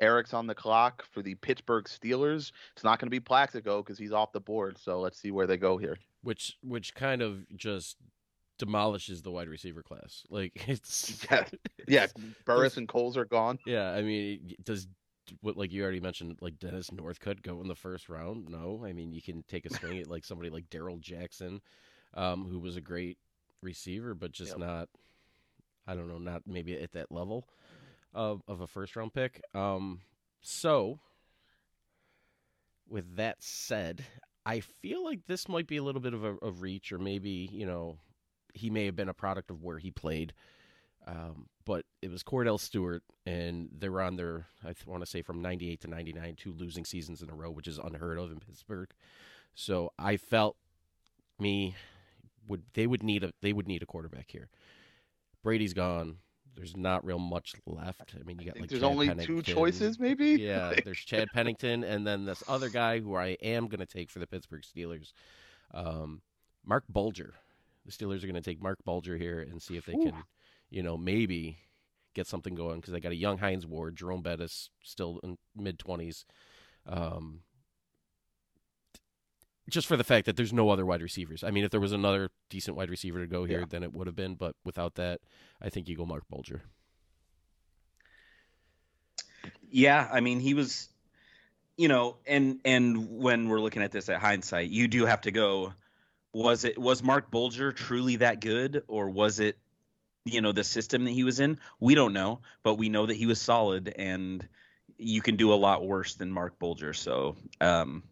Eric's 0.00 0.32
on 0.32 0.46
the 0.46 0.54
clock 0.54 1.04
for 1.12 1.22
the 1.22 1.34
Pittsburgh 1.36 1.84
Steelers. 1.84 2.52
It's 2.74 2.84
not 2.84 2.98
going 2.98 3.06
to 3.06 3.10
be 3.10 3.20
Plaxico 3.20 3.82
because 3.82 3.98
he's 3.98 4.12
off 4.12 4.32
the 4.32 4.40
board. 4.40 4.78
So 4.78 5.00
let's 5.00 5.20
see 5.20 5.32
where 5.32 5.46
they 5.46 5.56
go 5.56 5.76
here. 5.76 5.98
Which 6.22 6.56
which 6.62 6.94
kind 6.94 7.20
of 7.20 7.44
just 7.56 7.96
demolishes 8.58 9.22
the 9.22 9.30
wide 9.30 9.48
receiver 9.48 9.82
class. 9.82 10.24
Like 10.30 10.64
it's 10.68 11.24
yeah, 11.30 11.44
yeah. 11.86 12.06
Burress 12.44 12.76
and 12.76 12.88
Coles 12.88 13.16
are 13.16 13.24
gone. 13.24 13.58
Yeah, 13.66 13.90
I 13.90 14.02
mean, 14.02 14.54
does 14.64 14.88
what 15.40 15.56
like 15.56 15.72
you 15.72 15.82
already 15.82 16.00
mentioned, 16.00 16.38
like 16.40 16.58
Dennis 16.58 16.90
Northcutt 16.90 17.42
go 17.42 17.60
in 17.60 17.68
the 17.68 17.74
first 17.74 18.08
round? 18.08 18.48
No, 18.48 18.82
I 18.84 18.92
mean 18.92 19.12
you 19.12 19.22
can 19.22 19.42
take 19.48 19.66
a 19.66 19.74
swing 19.74 19.98
at 19.98 20.08
like 20.08 20.24
somebody 20.24 20.50
like 20.50 20.70
Darrell 20.70 20.98
Jackson, 20.98 21.60
um, 22.14 22.44
who 22.44 22.58
was 22.58 22.76
a 22.76 22.80
great 22.80 23.18
receiver, 23.62 24.14
but 24.14 24.32
just 24.32 24.52
yep. 24.52 24.60
not. 24.60 24.88
I 25.86 25.94
don't 25.94 26.08
know, 26.08 26.18
not 26.18 26.42
maybe 26.46 26.78
at 26.78 26.92
that 26.92 27.10
level 27.10 27.48
of 28.14 28.42
of 28.46 28.60
a 28.60 28.66
first 28.66 28.94
round 28.96 29.14
pick. 29.14 29.40
Um, 29.54 30.00
so 30.40 30.98
with 32.88 33.16
that 33.16 33.42
said, 33.42 34.04
I 34.44 34.60
feel 34.60 35.04
like 35.04 35.26
this 35.26 35.48
might 35.48 35.66
be 35.66 35.76
a 35.76 35.82
little 35.82 36.00
bit 36.00 36.14
of 36.14 36.24
a, 36.24 36.36
a 36.42 36.50
reach, 36.50 36.92
or 36.92 36.98
maybe 36.98 37.48
you 37.50 37.66
know 37.66 37.98
he 38.54 38.70
may 38.70 38.86
have 38.86 38.96
been 38.96 39.08
a 39.08 39.14
product 39.14 39.50
of 39.50 39.62
where 39.62 39.78
he 39.78 39.90
played. 39.90 40.34
Um, 41.06 41.46
but 41.64 41.86
it 42.02 42.10
was 42.10 42.22
Kordell 42.22 42.60
Stewart, 42.60 43.02
and 43.24 43.70
they 43.76 43.88
were 43.88 44.02
on 44.02 44.16
their, 44.16 44.46
I 44.64 44.74
want 44.86 45.02
to 45.02 45.10
say, 45.10 45.22
from 45.22 45.40
98 45.40 45.80
to 45.82 45.88
99, 45.88 46.36
two 46.36 46.52
losing 46.52 46.84
seasons 46.84 47.22
in 47.22 47.30
a 47.30 47.34
row, 47.34 47.50
which 47.50 47.68
is 47.68 47.78
unheard 47.78 48.18
of 48.18 48.30
in 48.30 48.40
Pittsburgh. 48.40 48.90
So 49.54 49.92
I 49.98 50.16
felt 50.16 50.56
me 51.38 51.76
would 52.46 52.62
they 52.74 52.86
would 52.86 53.02
need 53.02 53.22
a 53.22 53.32
they 53.42 53.52
would 53.52 53.68
need 53.68 53.82
a 53.82 53.86
quarterback 53.86 54.30
here. 54.30 54.48
Brady's 55.42 55.74
gone 55.74 56.18
there's 56.58 56.76
not 56.76 57.04
real 57.04 57.20
much 57.20 57.54
left. 57.66 58.14
I 58.18 58.24
mean, 58.24 58.38
you 58.40 58.46
got 58.46 58.58
like 58.58 58.68
there's 58.68 58.82
Chad 58.82 58.90
only 58.90 59.06
Pennington. 59.06 59.36
two 59.36 59.42
choices, 59.42 59.98
maybe. 59.98 60.30
Yeah, 60.32 60.74
there's 60.84 60.98
Chad 60.98 61.28
Pennington, 61.32 61.84
and 61.84 62.06
then 62.06 62.24
this 62.24 62.42
other 62.48 62.68
guy 62.68 62.98
who 62.98 63.14
I 63.14 63.36
am 63.40 63.68
going 63.68 63.78
to 63.78 63.86
take 63.86 64.10
for 64.10 64.18
the 64.18 64.26
Pittsburgh 64.26 64.62
Steelers, 64.62 65.12
um, 65.72 66.20
Marc 66.66 66.84
Bulger. 66.88 67.34
The 67.88 67.94
Steelers 67.94 68.22
are 68.22 68.26
going 68.26 68.34
to 68.34 68.42
take 68.42 68.62
Marc 68.62 68.84
Bulger 68.84 69.16
here 69.16 69.40
and 69.40 69.62
see 69.62 69.78
if 69.78 69.86
they 69.86 69.94
Ooh. 69.94 70.02
can, 70.04 70.22
you 70.68 70.82
know, 70.82 70.98
maybe 70.98 71.56
get 72.14 72.26
something 72.26 72.54
going 72.54 72.80
because 72.80 72.92
they 72.92 73.00
got 73.00 73.12
a 73.12 73.16
young 73.16 73.38
Hines 73.38 73.66
Ward, 73.66 73.96
Jerome 73.96 74.20
Bettis, 74.20 74.68
still 74.82 75.20
in 75.22 75.38
mid 75.56 75.78
twenties. 75.78 76.26
Um, 76.86 77.40
just 79.70 79.86
for 79.86 79.96
the 79.96 80.04
fact 80.04 80.26
that 80.26 80.36
there's 80.36 80.52
no 80.52 80.68
other 80.68 80.84
wide 80.84 81.00
receivers. 81.00 81.42
I 81.42 81.50
mean, 81.50 81.64
if 81.64 81.70
there 81.70 81.80
was 81.80 81.92
another 81.92 82.28
decent 82.50 82.76
wide 82.76 82.90
receiver 82.90 83.20
to 83.20 83.26
go 83.26 83.44
here, 83.44 83.60
yeah. 83.60 83.66
then 83.70 83.82
it 83.82 83.94
would 83.94 84.06
have 84.06 84.16
been. 84.16 84.34
But 84.34 84.54
without 84.66 84.96
that, 84.96 85.20
I 85.62 85.70
think 85.70 85.88
you 85.88 85.96
go 85.96 86.04
Marc 86.04 86.24
Bulger. 86.28 86.60
Yeah, 89.70 90.06
I 90.12 90.20
mean, 90.20 90.40
he 90.40 90.52
was, 90.52 90.90
you 91.78 91.88
know, 91.88 92.16
and 92.26 92.60
and 92.66 93.18
when 93.18 93.48
we're 93.48 93.60
looking 93.60 93.82
at 93.82 93.92
this 93.92 94.10
at 94.10 94.20
hindsight, 94.20 94.68
you 94.68 94.88
do 94.88 95.06
have 95.06 95.22
to 95.22 95.30
go. 95.30 95.72
Was 96.32 96.64
it 96.64 96.78
was 96.78 97.02
Marc 97.02 97.30
Bulger 97.30 97.72
truly 97.72 98.16
that 98.16 98.40
good, 98.40 98.82
or 98.86 99.08
was 99.08 99.40
it, 99.40 99.58
you 100.24 100.40
know, 100.40 100.52
the 100.52 100.64
system 100.64 101.04
that 101.04 101.10
he 101.10 101.24
was 101.24 101.40
in? 101.40 101.58
We 101.80 101.94
don't 101.94 102.12
know, 102.12 102.40
but 102.62 102.74
we 102.74 102.88
know 102.88 103.06
that 103.06 103.14
he 103.14 103.26
was 103.26 103.40
solid, 103.40 103.92
and 103.96 104.46
you 104.98 105.22
can 105.22 105.36
do 105.36 105.52
a 105.52 105.56
lot 105.56 105.86
worse 105.86 106.14
than 106.16 106.30
Marc 106.30 106.58
Bulger. 106.58 106.92
So, 106.92 107.36
um, 107.60 108.02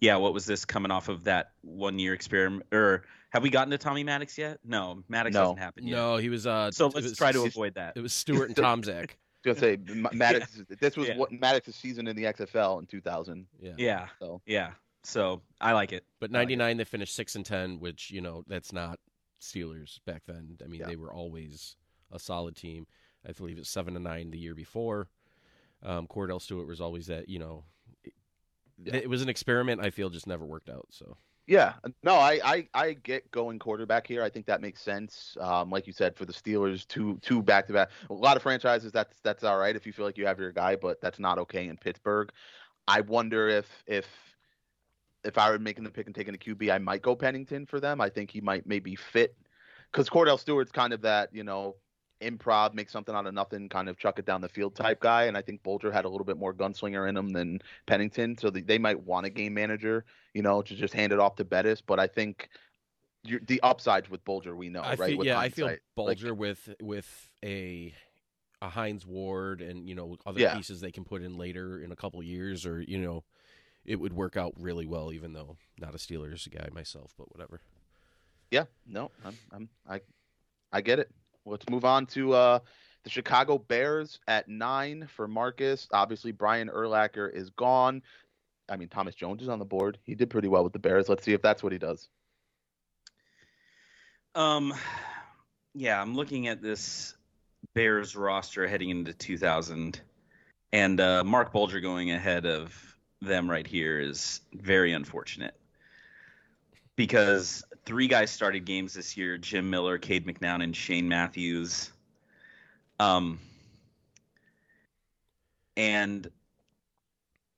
yeah, 0.00 0.16
what 0.16 0.34
was 0.34 0.44
this 0.44 0.64
coming 0.64 0.90
off 0.90 1.08
of 1.08 1.24
that 1.24 1.52
one 1.62 1.98
year 1.98 2.12
experiment? 2.12 2.66
Or 2.72 3.04
have 3.30 3.42
we 3.42 3.50
gotten 3.50 3.70
to 3.70 3.78
Tommy 3.78 4.04
Maddox 4.04 4.36
yet? 4.36 4.58
No, 4.64 5.02
Maddox 5.08 5.34
no. 5.34 5.40
hasn't 5.40 5.58
happened 5.58 5.88
yet. 5.88 5.96
No, 5.96 6.16
he 6.18 6.28
was. 6.28 6.46
uh 6.46 6.70
So 6.70 6.86
let's 6.88 7.08
was, 7.08 7.16
try 7.16 7.32
to 7.32 7.44
avoid 7.44 7.74
that. 7.74 7.94
It 7.96 8.00
was 8.00 8.12
Stewart 8.12 8.48
and 8.48 8.56
Tomczak. 8.84 9.10
Gonna 9.44 9.58
say 9.58 9.78
Maddox. 10.12 10.56
yeah. 10.70 10.76
This 10.80 10.96
was 10.96 11.08
yeah. 11.08 11.16
what 11.16 11.30
Maddox's 11.32 11.76
season 11.76 12.06
in 12.06 12.16
the 12.16 12.24
XFL 12.24 12.80
in 12.80 12.86
2000. 12.86 13.46
Yeah. 13.60 13.72
Yeah. 13.76 14.06
So 14.18 14.40
yeah. 14.46 14.70
So 15.04 15.42
I 15.60 15.72
like 15.72 15.92
it. 15.92 16.04
But 16.18 16.30
99, 16.30 16.66
like 16.66 16.78
they 16.78 16.84
finished 16.84 17.14
six 17.14 17.36
and 17.36 17.44
ten, 17.44 17.78
which 17.78 18.10
you 18.10 18.20
know 18.20 18.42
that's 18.48 18.72
not 18.72 18.98
Steelers 19.40 20.00
back 20.06 20.22
then. 20.26 20.56
I 20.64 20.66
mean, 20.66 20.80
yeah. 20.80 20.86
they 20.86 20.96
were 20.96 21.12
always 21.12 21.76
a 22.10 22.18
solid 22.18 22.56
team. 22.56 22.86
I 23.26 23.32
believe 23.32 23.58
it's 23.58 23.70
seven 23.70 23.94
and 23.96 24.04
nine 24.04 24.30
the 24.30 24.38
year 24.38 24.54
before. 24.54 25.08
Um, 25.82 26.06
Kordell 26.06 26.40
Stewart 26.40 26.66
was 26.66 26.80
always 26.80 27.06
that 27.06 27.28
you 27.28 27.38
know 27.38 27.64
yeah. 28.82 28.96
it 28.96 29.08
was 29.08 29.22
an 29.22 29.28
experiment. 29.28 29.80
I 29.82 29.90
feel 29.90 30.10
just 30.10 30.26
never 30.26 30.44
worked 30.44 30.70
out. 30.70 30.86
So 30.90 31.16
yeah, 31.46 31.74
no, 32.02 32.14
I, 32.14 32.40
I 32.42 32.68
I 32.72 32.92
get 32.94 33.30
going 33.30 33.58
quarterback 33.58 34.06
here. 34.06 34.22
I 34.22 34.30
think 34.30 34.46
that 34.46 34.62
makes 34.62 34.80
sense. 34.80 35.36
Um, 35.38 35.70
like 35.70 35.86
you 35.86 35.92
said, 35.92 36.16
for 36.16 36.24
the 36.24 36.32
Steelers, 36.32 36.86
two 36.88 37.18
two 37.22 37.42
back 37.42 37.66
to 37.66 37.74
back. 37.74 37.90
A 38.08 38.14
lot 38.14 38.36
of 38.36 38.42
franchises, 38.42 38.92
that's 38.92 39.20
that's 39.20 39.44
all 39.44 39.58
right 39.58 39.76
if 39.76 39.86
you 39.86 39.92
feel 39.92 40.06
like 40.06 40.16
you 40.16 40.26
have 40.26 40.38
your 40.38 40.52
guy, 40.52 40.76
but 40.76 41.00
that's 41.02 41.18
not 41.18 41.38
okay 41.38 41.68
in 41.68 41.76
Pittsburgh. 41.76 42.30
I 42.88 43.02
wonder 43.02 43.48
if 43.48 43.66
if 43.86 44.06
if 45.24 45.38
I 45.38 45.50
were 45.50 45.58
making 45.58 45.84
the 45.84 45.90
pick 45.90 46.06
and 46.06 46.14
taking 46.14 46.34
a 46.34 46.38
QB, 46.38 46.72
I 46.72 46.78
might 46.78 47.02
go 47.02 47.16
Pennington 47.16 47.66
for 47.66 47.80
them. 47.80 48.00
I 48.00 48.08
think 48.08 48.30
he 48.30 48.40
might 48.40 48.66
maybe 48.66 48.94
fit 48.94 49.36
because 49.90 50.08
Kordell 50.08 50.38
Stewart's 50.38 50.72
kind 50.72 50.92
of 50.92 51.00
that, 51.02 51.34
you 51.34 51.44
know, 51.44 51.76
improv, 52.20 52.74
make 52.74 52.90
something 52.90 53.14
out 53.14 53.26
of 53.26 53.34
nothing, 53.34 53.68
kind 53.68 53.88
of 53.88 53.98
chuck 53.98 54.18
it 54.18 54.24
down 54.24 54.40
the 54.40 54.48
field 54.48 54.74
type 54.74 55.00
guy. 55.00 55.24
And 55.24 55.36
I 55.36 55.42
think 55.42 55.62
Bulger 55.62 55.90
had 55.90 56.04
a 56.04 56.08
little 56.08 56.24
bit 56.24 56.36
more 56.36 56.54
gunslinger 56.54 57.08
in 57.08 57.16
him 57.16 57.30
than 57.30 57.60
Pennington. 57.86 58.36
So 58.38 58.50
the, 58.50 58.62
they 58.62 58.78
might 58.78 59.00
want 59.00 59.26
a 59.26 59.30
game 59.30 59.54
manager, 59.54 60.04
you 60.32 60.42
know, 60.42 60.62
to 60.62 60.74
just 60.74 60.94
hand 60.94 61.12
it 61.12 61.18
off 61.18 61.36
to 61.36 61.44
Bettis. 61.44 61.80
But 61.80 62.00
I 62.00 62.06
think 62.06 62.48
the 63.24 63.60
upsides 63.62 64.10
with 64.10 64.24
Bulger, 64.24 64.54
we 64.54 64.68
know, 64.68 64.82
I 64.82 64.94
right? 64.96 65.10
Feel, 65.10 65.18
with 65.18 65.26
yeah, 65.26 65.38
hindsight. 65.38 65.64
I 65.64 65.70
feel 65.70 65.84
Bulger 65.96 66.28
like, 66.30 66.38
with 66.38 66.74
with 66.82 67.30
a 67.44 67.94
a 68.62 68.68
Hines 68.68 69.06
Ward 69.06 69.60
and 69.60 69.88
you 69.88 69.94
know 69.94 70.16
other 70.26 70.40
Yeah. 70.40 70.54
pieces 70.54 70.80
they 70.80 70.92
can 70.92 71.04
put 71.04 71.22
in 71.22 71.36
later 71.36 71.82
in 71.82 71.92
a 71.92 71.96
couple 71.96 72.22
years, 72.22 72.66
or 72.66 72.80
you 72.80 72.98
know, 72.98 73.24
it 73.84 73.96
would 73.96 74.12
work 74.12 74.36
out 74.36 74.52
really 74.56 74.86
well. 74.86 75.12
Even 75.12 75.32
though 75.32 75.56
not 75.78 75.94
a 75.94 75.98
Steelers 75.98 76.48
guy 76.50 76.68
myself, 76.72 77.14
but 77.18 77.30
whatever. 77.32 77.60
Yeah, 78.50 78.64
no, 78.86 79.10
I'm, 79.24 79.36
I'm, 79.52 79.68
I, 79.88 80.00
I 80.72 80.80
get 80.80 80.98
it. 80.98 81.10
Let's 81.44 81.68
move 81.68 81.84
on 81.84 82.06
to 82.06 82.32
uh, 82.34 82.58
the 83.02 83.10
Chicago 83.10 83.58
Bears 83.58 84.20
at 84.28 84.48
nine 84.48 85.08
for 85.08 85.26
Marcus. 85.26 85.88
Obviously, 85.92 86.32
Brian 86.32 86.68
Urlacher 86.68 87.32
is 87.32 87.50
gone. 87.50 88.02
I 88.68 88.76
mean, 88.76 88.88
Thomas 88.88 89.14
Jones 89.14 89.42
is 89.42 89.48
on 89.48 89.58
the 89.58 89.64
board. 89.64 89.98
He 90.04 90.14
did 90.14 90.30
pretty 90.30 90.48
well 90.48 90.64
with 90.64 90.72
the 90.72 90.78
Bears. 90.78 91.08
Let's 91.08 91.24
see 91.24 91.32
if 91.32 91.42
that's 91.42 91.62
what 91.62 91.72
he 91.72 91.78
does. 91.78 92.08
Um, 94.34 94.72
yeah, 95.74 96.00
I'm 96.00 96.14
looking 96.14 96.48
at 96.48 96.62
this 96.62 97.14
Bears 97.74 98.16
roster 98.16 98.66
heading 98.66 98.90
into 98.90 99.12
2000, 99.12 100.00
and 100.72 101.00
uh, 101.00 101.24
Marc 101.24 101.52
Bulger 101.52 101.80
going 101.80 102.10
ahead 102.10 102.46
of 102.46 102.93
them 103.26 103.50
right 103.50 103.66
here 103.66 104.00
is 104.00 104.40
very 104.52 104.92
unfortunate 104.92 105.54
because 106.96 107.64
three 107.84 108.08
guys 108.08 108.30
started 108.30 108.64
games 108.64 108.94
this 108.94 109.16
year: 109.16 109.38
Jim 109.38 109.70
Miller, 109.70 109.98
Cade 109.98 110.26
McNown, 110.26 110.62
and 110.62 110.74
Shane 110.74 111.08
Matthews. 111.08 111.90
Um, 113.00 113.38
and 115.76 116.30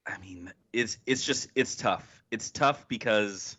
I 0.07 0.19
mean, 0.19 0.53
it's 0.73 0.99
it's 1.07 1.25
just 1.25 1.49
it's 1.55 1.77
tough. 1.77 2.25
It's 2.31 2.51
tough 2.51 2.89
because 2.89 3.57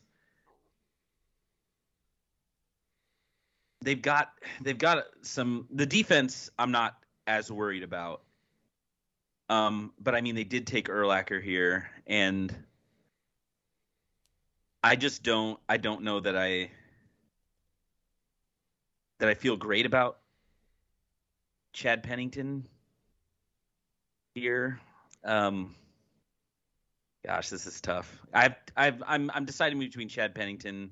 they've 3.82 4.02
got 4.02 4.32
they've 4.62 4.78
got 4.78 5.06
some 5.22 5.68
the 5.72 5.86
defense 5.86 6.50
I'm 6.58 6.72
not 6.72 6.96
as 7.26 7.52
worried 7.52 7.84
about. 7.84 8.22
Um, 9.50 9.94
but 10.00 10.16
I 10.16 10.22
mean 10.22 10.36
they 10.36 10.44
did 10.44 10.68
take 10.68 10.90
Urlacher 10.90 11.42
here 11.42 11.90
and 12.06 12.54
I 14.84 14.96
just 14.96 15.24
don't 15.24 15.60
I 15.68 15.78
don't 15.78 16.04
know 16.04 16.20
that 16.20 16.38
I 16.38 16.72
that 19.20 19.30
I 19.30 19.34
feel 19.34 19.58
great 19.58 19.86
about 19.86 20.20
Chad 21.74 22.04
Pennington 22.04 22.66
here. 24.36 24.80
Um 25.24 25.76
gosh, 27.26 27.50
this 27.50 27.68
is 27.68 27.80
tough. 27.82 28.22
I've 28.34 28.56
I've 28.76 29.02
I'm 29.06 29.32
I'm 29.34 29.46
deciding 29.46 29.80
between 29.80 30.10
Chad 30.10 30.36
Pennington 30.36 30.92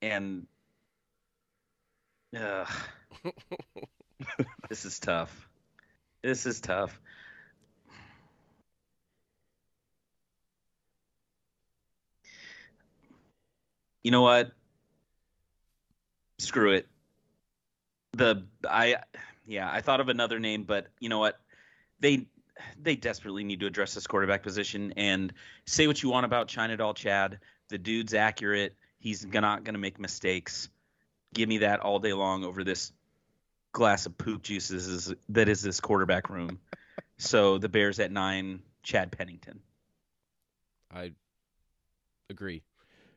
and 0.00 0.46
Ugh. 2.36 2.68
this 4.68 4.84
is 4.84 4.98
tough. 4.98 5.48
This 6.22 6.46
is 6.46 6.60
tough. 6.60 7.00
You 14.06 14.12
know 14.12 14.22
what? 14.22 14.52
Screw 16.38 16.74
it. 16.74 16.86
The 18.12 18.46
I 18.64 18.98
yeah, 19.46 19.68
I 19.68 19.80
thought 19.80 19.98
of 19.98 20.08
another 20.08 20.38
name, 20.38 20.62
but 20.62 20.86
you 21.00 21.08
know 21.08 21.18
what? 21.18 21.40
They 21.98 22.28
they 22.80 22.94
desperately 22.94 23.42
need 23.42 23.58
to 23.58 23.66
address 23.66 23.94
this 23.94 24.06
quarterback 24.06 24.44
position 24.44 24.94
and 24.96 25.32
say 25.66 25.88
what 25.88 26.04
you 26.04 26.08
want 26.08 26.24
about 26.24 26.46
China 26.46 26.76
Doll 26.76 26.94
Chad. 26.94 27.40
The 27.68 27.78
dude's 27.78 28.14
accurate. 28.14 28.76
He's 29.00 29.26
not 29.26 29.64
going 29.64 29.74
to 29.74 29.80
make 29.80 29.98
mistakes 29.98 30.68
give 31.34 31.48
me 31.48 31.58
that 31.58 31.80
all 31.80 31.98
day 31.98 32.12
long 32.12 32.44
over 32.44 32.62
this 32.62 32.92
glass 33.72 34.06
of 34.06 34.16
poop 34.16 34.40
juices 34.40 35.12
that 35.30 35.48
is 35.48 35.62
this 35.62 35.80
quarterback 35.80 36.30
room. 36.30 36.60
so 37.18 37.58
the 37.58 37.68
Bears 37.68 37.98
at 37.98 38.12
nine, 38.12 38.62
Chad 38.84 39.10
Pennington. 39.10 39.58
I 40.94 41.10
agree. 42.30 42.62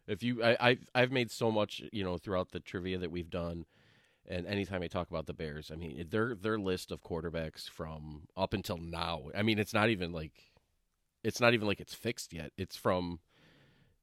If 0.10 0.24
you, 0.24 0.43
I, 0.43 0.58
I've, 0.60 0.89
I've 0.95 1.12
made 1.12 1.30
so 1.30 1.52
much, 1.52 1.84
you 1.93 2.04
know, 2.04 2.17
throughout 2.17 2.52
the 2.52 2.60
trivia 2.60 2.98
that 2.98 3.12
we've 3.12 3.30
done, 3.30 3.65
and 4.28 4.48
anytime 4.48 4.82
I 4.82 4.88
talk 4.88 5.10
about 5.10 5.28
the 5.28 5.34
Bears, 5.34 5.72
I 5.72 5.76
mean, 5.76 6.06
their 6.10 6.36
their 6.36 6.58
list 6.58 6.91
of 6.91 7.04
quarterbacks 7.04 7.69
from 7.69 8.24
up 8.36 8.54
until 8.54 8.78
now. 8.78 9.30
I 9.36 9.43
mean, 9.43 9.60
it's 9.60 9.74
not 9.74 9.89
even 9.89 10.12
like, 10.12 10.52
it's 11.24 11.39
not 11.39 11.54
even 11.54 11.67
like 11.67 11.80
it's 11.80 11.93
fixed 11.93 12.34
yet. 12.34 12.52
It's 12.58 12.76
from 12.76 13.19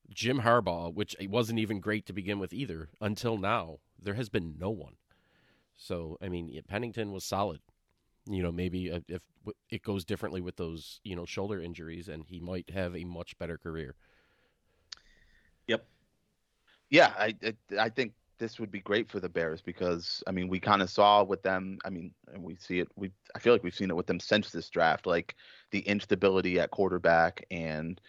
Jim 0.09 0.41
Harbaugh, 0.41 0.95
which 0.95 1.17
wasn't 1.29 1.59
even 1.59 1.81
great 1.81 2.07
to 2.07 2.13
begin 2.13 2.39
with 2.39 2.53
either. 2.53 2.89
Until 3.01 3.37
now, 3.37 3.79
there 4.01 4.15
has 4.15 4.29
been 4.29 4.55
no 4.59 4.71
one. 4.71 4.95
So, 5.77 6.17
I 6.23 6.29
mean, 6.29 6.61
Pennington 6.69 7.13
was 7.13 7.25
solid. 7.25 7.61
You 8.29 8.43
know, 8.43 8.53
maybe 8.53 8.87
if 9.09 9.23
it 9.71 9.83
goes 9.83 10.05
differently 10.05 10.41
with 10.41 10.57
those, 10.57 11.01
you 11.05 11.15
know, 11.15 11.25
shoulder 11.25 11.61
injuries, 11.61 12.09
and 12.09 12.25
he 12.25 12.41
might 12.41 12.71
have 12.71 12.97
a 12.97 13.05
much 13.05 13.39
better 13.39 13.59
career. 13.59 13.95
Yep. 15.69 15.87
Yeah, 16.91 17.13
I 17.19 17.35
I, 17.43 17.55
I 17.79 17.89
think 17.89 18.13
this 18.39 18.61
would 18.61 18.71
be 18.71 18.81
great 18.81 19.11
for 19.11 19.19
the 19.21 19.29
Bears 19.29 19.63
because 19.63 20.23
I 20.27 20.31
mean 20.33 20.49
we 20.49 20.61
kind 20.61 20.83
of 20.83 20.91
saw 20.91 21.23
with 21.25 21.43
them. 21.43 21.79
I 21.85 21.91
mean, 21.91 22.13
and 22.33 22.43
we 22.43 22.57
see 22.57 22.81
it. 22.81 22.89
We 22.97 23.11
I 23.35 23.39
feel 23.39 23.53
like 23.53 23.63
we've 23.63 23.75
seen 23.75 23.91
it 23.91 23.97
with 23.97 24.07
them 24.07 24.21
since 24.21 24.51
this 24.51 24.69
draft, 24.71 25.07
like 25.07 25.35
the 25.71 25.81
instability 25.81 26.61
at 26.61 26.71
quarterback 26.71 27.45
and 27.51 28.01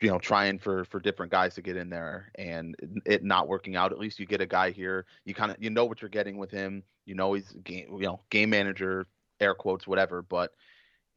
you 0.00 0.08
know 0.10 0.18
trying 0.18 0.58
for 0.58 0.84
for 0.84 1.00
different 1.00 1.32
guys 1.32 1.54
to 1.54 1.62
get 1.62 1.76
in 1.76 1.88
there 1.88 2.30
and 2.36 2.76
it 3.06 3.24
not 3.24 3.48
working 3.48 3.76
out 3.76 3.92
at 3.92 3.98
least 3.98 4.18
you 4.18 4.26
get 4.26 4.40
a 4.42 4.46
guy 4.46 4.70
here 4.70 5.06
you 5.24 5.34
kind 5.34 5.50
of 5.50 5.56
you 5.58 5.70
know 5.70 5.84
what 5.86 6.02
you're 6.02 6.08
getting 6.10 6.36
with 6.36 6.50
him 6.50 6.82
you 7.06 7.14
know 7.14 7.32
he's 7.32 7.50
game 7.64 7.86
you 7.92 8.06
know 8.06 8.20
game 8.30 8.50
manager 8.50 9.06
air 9.40 9.54
quotes 9.54 9.86
whatever 9.86 10.20
but 10.22 10.52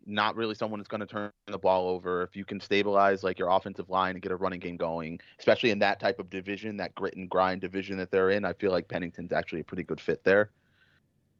not 0.05 0.35
really 0.35 0.55
someone 0.55 0.79
that's 0.79 0.87
going 0.87 1.01
to 1.01 1.05
turn 1.05 1.31
the 1.47 1.57
ball 1.57 1.89
over 1.89 2.23
if 2.23 2.35
you 2.35 2.45
can 2.45 2.59
stabilize 2.59 3.23
like 3.23 3.37
your 3.37 3.49
offensive 3.49 3.89
line 3.89 4.15
and 4.15 4.21
get 4.21 4.31
a 4.31 4.35
running 4.35 4.59
game 4.59 4.77
going 4.77 5.19
especially 5.39 5.71
in 5.71 5.79
that 5.79 5.99
type 5.99 6.19
of 6.19 6.29
division 6.29 6.77
that 6.77 6.93
grit 6.95 7.15
and 7.15 7.29
grind 7.29 7.61
division 7.61 7.97
that 7.97 8.11
they're 8.11 8.31
in 8.31 8.45
i 8.45 8.53
feel 8.53 8.71
like 8.71 8.87
pennington's 8.87 9.31
actually 9.31 9.59
a 9.59 9.63
pretty 9.63 9.83
good 9.83 9.99
fit 9.99 10.23
there 10.23 10.49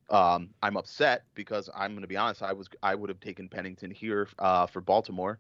um, 0.10 0.50
i'm 0.64 0.78
upset 0.78 1.24
because 1.36 1.70
i'm 1.76 1.92
going 1.92 2.02
to 2.02 2.08
be 2.08 2.18
honest 2.18 2.42
i 2.42 2.54
was 2.54 2.68
i 2.84 2.94
would 2.94 3.10
have 3.10 3.20
taken 3.20 3.48
pennington 3.48 3.92
here 3.92 4.28
uh, 4.40 4.66
for 4.66 4.82
baltimore 4.82 5.40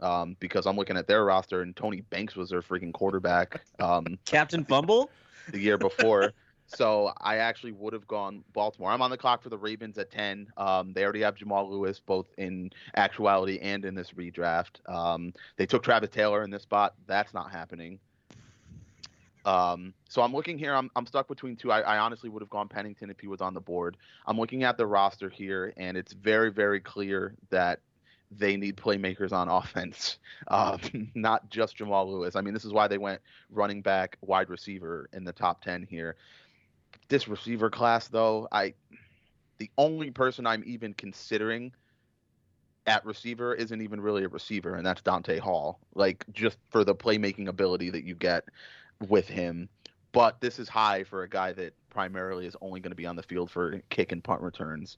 um, 0.00 0.36
because 0.38 0.66
I'm 0.66 0.76
looking 0.76 0.96
at 0.96 1.08
their 1.08 1.24
roster 1.24 1.62
and 1.62 1.74
Tony 1.74 2.02
Banks 2.02 2.36
was 2.36 2.50
their 2.50 2.62
freaking 2.62 2.92
quarterback 2.92 3.62
um, 3.80 4.16
Captain 4.26 4.64
Fumble? 4.64 5.10
the 5.50 5.58
year 5.58 5.78
before. 5.78 6.32
So 6.68 7.12
I 7.18 7.38
actually 7.38 7.72
would 7.72 7.92
have 7.94 8.06
gone 8.06 8.44
Baltimore. 8.52 8.90
I'm 8.90 9.02
on 9.02 9.10
the 9.10 9.16
clock 9.16 9.42
for 9.42 9.48
the 9.48 9.58
Ravens 9.58 9.96
at 9.98 10.10
10. 10.10 10.52
Um, 10.56 10.92
they 10.92 11.02
already 11.02 11.22
have 11.22 11.34
Jamal 11.34 11.70
Lewis 11.70 12.00
both 12.04 12.26
in 12.36 12.70
actuality 12.96 13.58
and 13.60 13.84
in 13.84 13.94
this 13.94 14.12
redraft. 14.12 14.86
Um, 14.88 15.32
they 15.56 15.66
took 15.66 15.82
Travis 15.82 16.10
Taylor 16.10 16.44
in 16.44 16.50
this 16.50 16.62
spot. 16.62 16.94
That's 17.06 17.32
not 17.32 17.50
happening. 17.50 17.98
Um, 19.46 19.94
so 20.10 20.20
I'm 20.20 20.34
looking 20.34 20.58
here. 20.58 20.74
I'm, 20.74 20.90
I'm 20.94 21.06
stuck 21.06 21.26
between 21.26 21.56
two. 21.56 21.72
I, 21.72 21.80
I 21.80 21.98
honestly 21.98 22.28
would 22.28 22.42
have 22.42 22.50
gone 22.50 22.68
Pennington 22.68 23.08
if 23.08 23.18
he 23.18 23.28
was 23.28 23.40
on 23.40 23.54
the 23.54 23.60
board. 23.60 23.96
I'm 24.26 24.38
looking 24.38 24.62
at 24.62 24.76
the 24.76 24.86
roster 24.86 25.30
here, 25.30 25.72
and 25.78 25.96
it's 25.96 26.12
very, 26.12 26.50
very 26.50 26.80
clear 26.80 27.34
that 27.48 27.80
they 28.30 28.58
need 28.58 28.76
playmakers 28.76 29.32
on 29.32 29.48
offense, 29.48 30.18
um, 30.48 30.80
not 31.14 31.48
just 31.48 31.76
Jamal 31.76 32.12
Lewis. 32.12 32.36
I 32.36 32.42
mean, 32.42 32.52
this 32.52 32.66
is 32.66 32.74
why 32.74 32.88
they 32.88 32.98
went 32.98 33.22
running 33.50 33.80
back, 33.80 34.18
wide 34.20 34.50
receiver 34.50 35.08
in 35.14 35.24
the 35.24 35.32
top 35.32 35.62
ten 35.62 35.86
here. 35.88 36.16
This 37.08 37.28
receiver 37.28 37.70
class, 37.70 38.08
though, 38.08 38.48
I 38.52 38.74
the 39.58 39.70
only 39.76 40.10
person 40.10 40.46
I'm 40.46 40.62
even 40.66 40.94
considering 40.94 41.72
at 42.86 43.04
receiver 43.04 43.54
isn't 43.54 43.82
even 43.82 44.00
really 44.00 44.24
a 44.24 44.28
receiver, 44.28 44.74
and 44.74 44.86
that's 44.86 45.02
Dante 45.02 45.38
Hall. 45.38 45.78
Like 45.94 46.24
just 46.32 46.58
for 46.70 46.84
the 46.84 46.94
playmaking 46.94 47.48
ability 47.48 47.90
that 47.90 48.04
you 48.04 48.14
get 48.14 48.44
with 49.08 49.28
him. 49.28 49.68
But 50.12 50.40
this 50.40 50.58
is 50.58 50.68
high 50.68 51.04
for 51.04 51.22
a 51.22 51.28
guy 51.28 51.52
that 51.52 51.74
primarily 51.90 52.46
is 52.46 52.56
only 52.62 52.80
going 52.80 52.92
to 52.92 52.96
be 52.96 53.06
on 53.06 53.16
the 53.16 53.22
field 53.22 53.50
for 53.50 53.80
kick 53.90 54.10
and 54.12 54.24
punt 54.24 54.40
returns. 54.40 54.96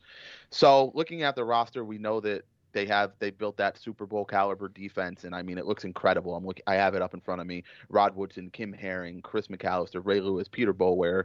So 0.50 0.92
looking 0.94 1.22
at 1.22 1.34
the 1.34 1.44
roster, 1.44 1.84
we 1.84 1.98
know 1.98 2.20
that 2.20 2.44
they 2.72 2.86
have 2.86 3.12
they 3.18 3.30
built 3.30 3.56
that 3.56 3.78
Super 3.78 4.06
Bowl 4.06 4.24
caliber 4.24 4.68
defense, 4.68 5.24
and 5.24 5.34
I 5.34 5.42
mean 5.42 5.58
it 5.58 5.66
looks 5.66 5.84
incredible. 5.84 6.36
I'm 6.36 6.46
looking, 6.46 6.62
I 6.68 6.74
have 6.74 6.94
it 6.94 7.02
up 7.02 7.14
in 7.14 7.20
front 7.20 7.40
of 7.40 7.46
me. 7.46 7.64
Rod 7.88 8.14
Woodson, 8.14 8.50
Kim 8.50 8.72
Herring, 8.72 9.22
Chris 9.22 9.48
McAlister, 9.48 10.00
Ray 10.04 10.20
Lewis, 10.20 10.46
Peter 10.46 10.72
Boulware. 10.72 11.24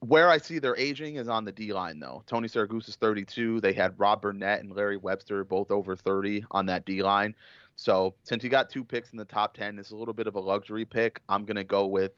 Where 0.00 0.30
I 0.30 0.38
see 0.38 0.58
their 0.58 0.76
aging 0.76 1.16
is 1.16 1.28
on 1.28 1.44
the 1.44 1.52
D 1.52 1.72
line, 1.72 1.98
though. 1.98 2.22
Tony 2.26 2.48
Siragusa 2.48 2.88
is 2.88 2.96
32. 2.96 3.60
They 3.60 3.72
had 3.72 3.98
Rob 3.98 4.22
Burnett 4.22 4.60
and 4.60 4.70
Larry 4.74 4.98
Webster 4.98 5.42
both 5.42 5.70
over 5.70 5.96
30 5.96 6.44
on 6.50 6.66
that 6.66 6.84
D 6.84 7.02
line. 7.02 7.34
So 7.76 8.14
since 8.22 8.42
he 8.42 8.48
got 8.48 8.70
two 8.70 8.84
picks 8.84 9.10
in 9.10 9.18
the 9.18 9.24
top 9.24 9.54
10, 9.54 9.78
it's 9.78 9.90
a 9.90 9.96
little 9.96 10.14
bit 10.14 10.26
of 10.26 10.34
a 10.34 10.40
luxury 10.40 10.84
pick. 10.84 11.20
I'm 11.28 11.44
gonna 11.44 11.64
go 11.64 11.86
with 11.86 12.12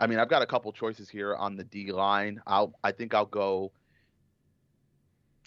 I 0.00 0.06
mean, 0.06 0.18
I've 0.18 0.30
got 0.30 0.40
a 0.40 0.46
couple 0.46 0.72
choices 0.72 1.10
here 1.10 1.36
on 1.36 1.56
the 1.56 1.64
D 1.64 1.92
line. 1.92 2.40
I'll 2.46 2.72
I 2.82 2.90
think 2.90 3.14
I'll 3.14 3.26
go. 3.26 3.70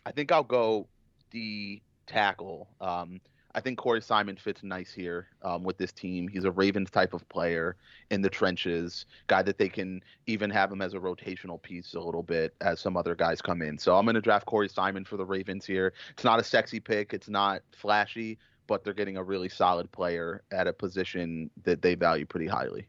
I 0.05 0.11
think 0.11 0.31
I'll 0.31 0.43
go 0.43 0.87
D 1.31 1.81
tackle. 2.05 2.69
Um, 2.79 3.19
I 3.55 3.61
think 3.61 3.77
Corey 3.77 4.01
Simon 4.01 4.35
fits 4.35 4.63
nice 4.63 4.91
here 4.91 5.27
um, 5.43 5.63
with 5.63 5.77
this 5.77 5.91
team. 5.91 6.27
He's 6.27 6.43
a 6.43 6.51
Ravens 6.51 6.89
type 6.89 7.13
of 7.13 7.27
player 7.29 7.75
in 8.09 8.21
the 8.21 8.29
trenches, 8.29 9.05
guy 9.27 9.43
that 9.43 9.59
they 9.59 9.69
can 9.69 10.01
even 10.25 10.49
have 10.49 10.71
him 10.71 10.81
as 10.81 10.95
a 10.95 10.99
rotational 10.99 11.61
piece 11.61 11.93
a 11.93 11.99
little 11.99 12.23
bit 12.23 12.55
as 12.61 12.79
some 12.79 12.97
other 12.97 13.13
guys 13.13 13.41
come 13.41 13.61
in. 13.61 13.77
So 13.77 13.95
I'm 13.95 14.05
going 14.05 14.15
to 14.15 14.21
draft 14.21 14.47
Corey 14.47 14.69
Simon 14.69 15.05
for 15.05 15.17
the 15.17 15.25
Ravens 15.25 15.65
here. 15.65 15.93
It's 16.11 16.23
not 16.23 16.39
a 16.39 16.43
sexy 16.43 16.79
pick, 16.79 17.13
it's 17.13 17.29
not 17.29 17.61
flashy, 17.71 18.39
but 18.65 18.83
they're 18.83 18.93
getting 18.93 19.17
a 19.17 19.23
really 19.23 19.49
solid 19.49 19.91
player 19.91 20.41
at 20.51 20.67
a 20.67 20.73
position 20.73 21.51
that 21.63 21.83
they 21.83 21.93
value 21.93 22.25
pretty 22.25 22.47
highly. 22.47 22.87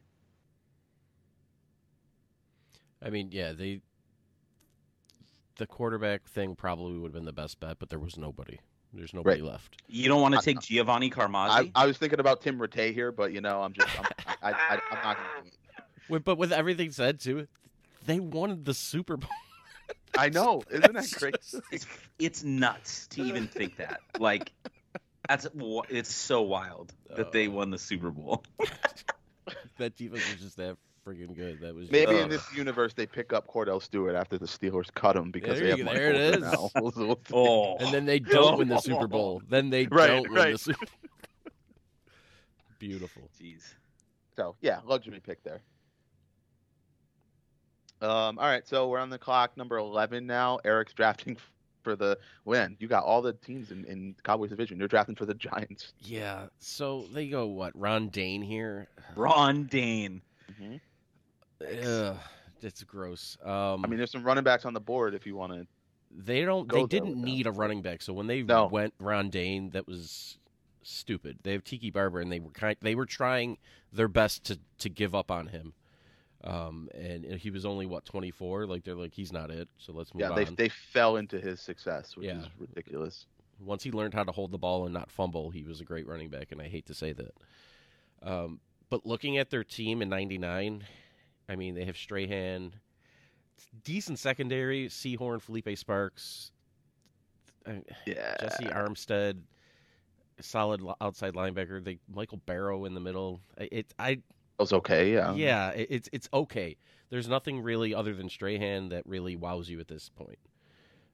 I 3.02 3.10
mean, 3.10 3.28
yeah, 3.32 3.52
they 3.52 3.82
the 5.56 5.66
quarterback 5.66 6.26
thing 6.26 6.56
probably 6.56 6.98
would 6.98 7.08
have 7.08 7.12
been 7.12 7.26
the 7.26 7.32
best 7.32 7.60
bet, 7.60 7.78
but 7.78 7.90
there 7.90 7.98
was 7.98 8.16
nobody. 8.16 8.58
There's 8.94 9.12
nobody 9.12 9.42
Right. 9.42 9.50
left. 9.52 9.82
You 9.88 10.08
don't 10.08 10.20
want 10.22 10.34
to 10.34 10.40
take 10.40 10.60
Giovanni 10.60 11.06
I, 11.06 11.10
Carmazzi? 11.10 11.72
I 11.74 11.86
was 11.86 11.98
thinking 11.98 12.20
about 12.20 12.40
Tim 12.42 12.58
Rattay 12.58 12.94
here, 12.94 13.10
but 13.12 13.32
you 13.32 13.40
know, 13.40 13.60
I'm 13.62 13.72
just, 13.72 13.88
I'm, 13.98 14.06
I, 14.42 14.52
I, 14.52 14.80
I'm 14.90 15.02
not 15.02 15.16
going 15.16 15.50
to. 15.50 15.82
With, 16.08 16.24
but 16.24 16.38
with 16.38 16.52
everything 16.52 16.90
said 16.92 17.18
too, 17.20 17.46
they 18.06 18.20
wanted 18.20 18.64
the 18.64 18.74
Super 18.74 19.16
Bowl. 19.16 19.30
I 20.16 20.28
know, 20.28 20.62
isn't 20.70 20.92
that 20.92 21.02
It's 21.04 21.14
crazy? 21.14 21.32
just- 21.40 21.62
it's 21.72 21.86
it's 22.18 22.44
nuts 22.44 23.06
to 23.08 23.22
even 23.22 23.48
think 23.48 23.76
that. 23.78 24.00
Like 24.20 24.52
that's 25.28 25.46
it's 25.88 26.12
so 26.14 26.42
wild 26.42 26.92
that 27.16 27.32
they 27.32 27.46
Uh. 27.48 27.50
won 27.52 27.70
the 27.70 27.78
Super 27.78 28.10
Bowl. 28.10 28.44
that 29.78 29.96
defense 29.96 30.22
was 30.30 30.40
just 30.40 30.56
that 30.58 30.76
friggin' 31.06 31.34
good. 31.36 31.60
That 31.60 31.74
was 31.74 31.90
Maybe 31.90 32.12
Ugh. 32.12 32.22
in 32.22 32.28
this 32.28 32.52
universe 32.54 32.94
they 32.94 33.06
pick 33.06 33.32
up 33.32 33.46
Kordell 33.46 33.82
Stewart 33.82 34.14
after 34.14 34.38
the 34.38 34.46
Steelers 34.46 34.92
cut 34.94 35.16
him 35.16 35.30
because 35.30 35.58
There 35.60 35.74
they 35.76 35.82
have 35.82 35.86
go, 35.86 35.94
there 35.94 36.12
it 36.12 36.40
Michael 36.40 36.46
is. 36.46 36.52
now. 36.52 36.70
We'll- 36.80 36.92
we'll. 36.96 37.20
Oh, 37.32 37.76
and 37.76 37.92
then 37.92 38.04
they 38.06 38.18
don't 38.18 38.58
win 38.58 38.68
the 38.68 38.78
Super 38.78 39.06
Bowl. 39.06 39.42
Then 39.48 39.70
they 39.70 39.86
Right, 39.86 40.06
don't 40.08 40.22
win 40.30 40.32
right. 40.32 40.52
the 40.52 40.58
Super. 40.58 40.86
Beautiful. 42.78 43.30
jeez. 43.40 43.74
So 44.36 44.56
yeah, 44.60 44.80
luxury 44.84 45.20
pick 45.20 45.42
there. 45.44 45.62
Um, 48.02 48.38
all 48.38 48.46
right, 48.46 48.66
so 48.66 48.88
we're 48.88 48.98
on 48.98 49.08
the 49.10 49.18
clock, 49.18 49.56
number 49.56 49.78
eleven 49.78 50.26
now. 50.26 50.58
Eric's 50.64 50.92
drafting 50.92 51.36
for 51.82 51.96
the 51.96 52.18
win. 52.44 52.76
You 52.80 52.88
got 52.88 53.04
all 53.04 53.22
the 53.22 53.32
teams 53.32 53.70
in, 53.70 53.84
in 53.84 54.14
Cowboys 54.24 54.50
division. 54.50 54.78
You're 54.78 54.88
drafting 54.88 55.14
for 55.14 55.24
the 55.26 55.34
Giants. 55.34 55.92
Yeah. 56.00 56.46
So 56.58 57.06
they 57.12 57.28
go 57.28 57.46
what? 57.46 57.78
Ron 57.78 58.08
Dayne 58.08 58.42
here. 58.42 58.88
Ron 59.16 59.64
Dayne. 59.64 60.20
Ugh, 61.60 62.16
it's 62.62 62.82
gross. 62.84 63.36
Um, 63.44 63.84
I 63.84 63.88
mean, 63.88 63.98
there's 63.98 64.10
some 64.10 64.24
running 64.24 64.44
backs 64.44 64.64
on 64.64 64.74
the 64.74 64.80
board 64.80 65.14
if 65.14 65.26
you 65.26 65.36
want 65.36 65.52
to. 65.52 65.66
they 66.10 66.42
don't. 66.44 66.70
They 66.70 66.84
didn't 66.84 67.10
with 67.10 67.16
them. 67.16 67.24
need 67.24 67.46
a 67.46 67.52
running 67.52 67.82
back. 67.82 68.02
So 68.02 68.12
when 68.12 68.26
they 68.26 68.42
No. 68.42 68.66
went 68.66 68.94
Ron 68.98 69.30
Dayne, 69.30 69.70
that 69.70 69.86
was 69.86 70.38
stupid. 70.82 71.38
They 71.42 71.52
have 71.52 71.64
Tiki 71.64 71.90
Barber, 71.90 72.20
and 72.20 72.30
they 72.30 72.40
were 72.40 72.50
kind. 72.50 72.76
They 72.80 72.94
were 72.94 73.06
trying 73.06 73.58
their 73.92 74.08
best 74.08 74.44
to 74.44 74.58
to 74.78 74.88
give 74.88 75.14
up 75.14 75.30
on 75.30 75.48
him. 75.48 75.74
Um, 76.42 76.90
and 76.94 77.24
he 77.24 77.50
was 77.50 77.64
only 77.64 77.86
what 77.86 78.04
24. 78.04 78.66
Like 78.66 78.84
they're 78.84 78.94
like 78.94 79.14
he's 79.14 79.32
not 79.32 79.50
it. 79.50 79.66
So 79.78 79.92
let's 79.94 80.12
move 80.14 80.24
on. 80.24 80.36
Yeah, 80.36 80.46
on. 80.46 80.54
they 80.56 80.64
they 80.64 80.68
fell 80.68 81.16
into 81.16 81.40
his 81.40 81.60
success, 81.60 82.16
which 82.16 82.26
Yeah. 82.26 82.38
is 82.40 82.48
ridiculous. 82.58 83.26
once 83.60 83.82
he 83.84 83.90
learned 83.92 84.12
how 84.12 84.24
to 84.24 84.32
hold 84.32 84.50
the 84.50 84.58
ball 84.58 84.84
and 84.84 84.92
not 84.92 85.10
fumble, 85.10 85.50
he 85.50 85.62
was 85.62 85.80
a 85.80 85.84
great 85.84 86.06
running 86.06 86.28
back, 86.28 86.52
and 86.52 86.60
I 86.60 86.68
hate 86.68 86.86
to 86.86 86.94
say 86.94 87.12
that. 87.12 87.34
Um, 88.22 88.60
but 88.90 89.06
looking 89.06 89.38
at 89.38 89.48
their 89.50 89.64
team 89.64 90.02
in 90.02 90.08
'99, 90.10 90.84
I 91.48 91.56
mean, 91.56 91.74
they 91.74 91.84
have 91.84 91.96
Strahan, 91.96 92.72
decent 93.84 94.18
secondary, 94.18 94.88
Sehorn, 94.88 95.40
Phillippi 95.42 95.76
Sparks, 95.76 96.50
Yeah, 98.06 98.36
Jessie 98.40 98.64
Armstead, 98.66 99.40
solid 100.40 100.82
outside 101.00 101.34
linebacker. 101.34 101.82
They 101.82 101.98
Michael 102.12 102.38
Barrow 102.46 102.84
in 102.84 102.94
the 102.94 103.00
middle. 103.00 103.40
I- 103.58 103.68
It 103.72 103.94
I 103.98 104.20
was 104.58 104.72
okay. 104.72 105.12
Yeah, 105.12 105.34
yeah, 105.34 105.70
it, 105.70 105.88
it's 105.90 106.08
it's 106.12 106.28
okay. 106.32 106.76
There's 107.10 107.28
nothing 107.28 107.60
really 107.60 107.94
other 107.94 108.14
than 108.14 108.28
Strahan 108.28 108.88
that 108.90 109.06
really 109.06 109.36
wows 109.36 109.68
you 109.68 109.80
at 109.80 109.88
this 109.88 110.08
point. 110.08 110.38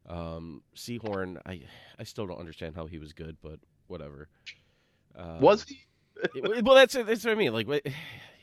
Um, 0.08 0.62
Sehorn, 0.74 1.40
I 1.46 1.62
I 1.98 2.04
still 2.04 2.26
don't 2.26 2.38
understand 2.38 2.74
how 2.74 2.86
he 2.86 2.98
was 2.98 3.12
good, 3.12 3.36
but 3.42 3.58
whatever. 3.86 4.28
Uh, 5.16 5.38
was 5.40 5.64
he? 5.64 5.80
well, 6.62 6.74
that's 6.74 6.94
that's 6.94 7.24
what 7.24 7.32
I 7.32 7.34
mean. 7.34 7.52
Like 7.52 7.68
what, 7.68 7.82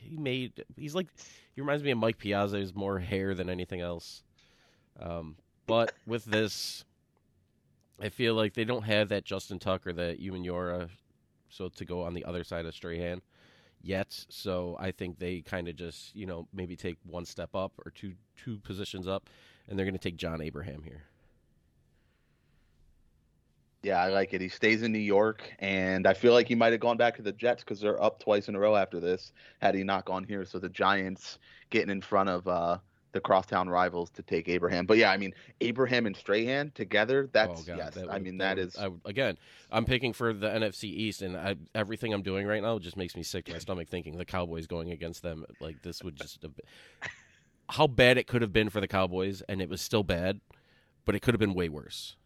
he 0.00 0.16
made, 0.16 0.64
he's 0.76 0.94
like 0.94 1.08
he 1.54 1.60
reminds 1.60 1.82
me 1.82 1.90
of 1.90 1.98
Mike 1.98 2.18
Piazza. 2.18 2.58
He's 2.58 2.74
more 2.74 2.98
hair 2.98 3.34
than 3.34 3.50
anything 3.50 3.80
else. 3.80 4.22
Um, 5.00 5.36
but 5.66 5.92
with 6.06 6.24
this, 6.24 6.84
I 8.00 8.08
feel 8.08 8.34
like 8.34 8.54
they 8.54 8.64
don't 8.64 8.84
have 8.84 9.08
that 9.08 9.24
Justin 9.24 9.58
Tucker, 9.58 9.92
that 9.92 10.20
Yora, 10.20 10.88
so 11.48 11.68
to 11.68 11.84
go 11.84 12.02
on 12.02 12.14
the 12.14 12.24
other 12.24 12.44
side 12.44 12.64
of 12.64 12.74
Strahan 12.74 13.20
yet. 13.82 14.24
So 14.28 14.76
I 14.78 14.92
think 14.92 15.18
they 15.18 15.40
kind 15.40 15.68
of 15.68 15.76
just 15.76 16.14
you 16.14 16.26
know 16.26 16.46
maybe 16.52 16.76
take 16.76 16.96
one 17.04 17.24
step 17.24 17.54
up 17.54 17.72
or 17.84 17.90
two 17.90 18.14
two 18.36 18.58
positions 18.58 19.08
up, 19.08 19.28
and 19.68 19.78
they're 19.78 19.86
going 19.86 19.94
to 19.94 19.98
take 19.98 20.16
John 20.16 20.40
Abraham 20.40 20.82
here. 20.82 21.07
Yeah, 23.82 24.02
I 24.02 24.08
like 24.08 24.34
it. 24.34 24.40
He 24.40 24.48
stays 24.48 24.82
in 24.82 24.92
New 24.92 24.98
York, 24.98 25.42
and 25.60 26.06
I 26.06 26.12
feel 26.12 26.32
like 26.32 26.48
he 26.48 26.56
might 26.56 26.72
have 26.72 26.80
gone 26.80 26.96
back 26.96 27.14
to 27.16 27.22
the 27.22 27.32
Jets 27.32 27.62
because 27.62 27.80
they're 27.80 28.02
up 28.02 28.18
twice 28.18 28.48
in 28.48 28.56
a 28.56 28.58
row 28.58 28.74
after 28.74 28.98
this. 28.98 29.32
Had 29.60 29.74
he 29.76 29.84
not 29.84 30.04
gone 30.04 30.24
here, 30.24 30.44
so 30.44 30.58
the 30.58 30.68
Giants 30.68 31.38
getting 31.70 31.90
in 31.90 32.00
front 32.00 32.28
of 32.28 32.48
uh, 32.48 32.78
the 33.12 33.20
crosstown 33.20 33.68
rivals 33.68 34.10
to 34.10 34.22
take 34.22 34.48
Abraham. 34.48 34.84
But 34.84 34.96
yeah, 34.98 35.12
I 35.12 35.16
mean 35.16 35.32
Abraham 35.60 36.06
and 36.06 36.16
Strahan 36.16 36.72
together. 36.74 37.30
That's 37.32 37.60
Oh, 37.60 37.64
God, 37.64 37.78
yes. 37.78 37.94
that 37.94 38.10
I 38.12 38.18
mean 38.18 38.38
that 38.38 38.56
would- 38.56 38.76
I 38.78 38.88
would- 38.88 39.00
again. 39.04 39.38
I'm 39.70 39.84
picking 39.84 40.12
for 40.12 40.32
the 40.32 40.48
NFC 40.48 40.84
East, 40.84 41.22
and 41.22 41.36
I, 41.36 41.54
everything 41.74 42.12
I'm 42.12 42.22
doing 42.22 42.46
right 42.48 42.60
now 42.62 42.78
just 42.80 42.96
makes 42.96 43.14
me 43.14 43.22
sick 43.22 43.44
to 43.44 43.52
my 43.52 43.58
stomach. 43.60 43.88
Thinking 43.88 44.18
the 44.18 44.24
Cowboys 44.24 44.66
going 44.66 44.90
against 44.90 45.22
them, 45.22 45.44
like 45.60 45.82
this 45.82 46.02
would 46.02 46.16
just 46.16 46.42
have 46.42 46.56
been- 46.56 46.66
how 47.70 47.86
bad 47.86 48.18
it 48.18 48.26
could 48.26 48.42
have 48.42 48.52
been 48.52 48.70
for 48.70 48.80
the 48.80 48.88
Cowboys, 48.88 49.40
and 49.48 49.62
it 49.62 49.68
was 49.68 49.80
still 49.80 50.02
bad, 50.02 50.40
but 51.04 51.14
it 51.14 51.20
could 51.20 51.32
have 51.34 51.38
been 51.40 51.54
way 51.54 51.68
worse. 51.68 52.16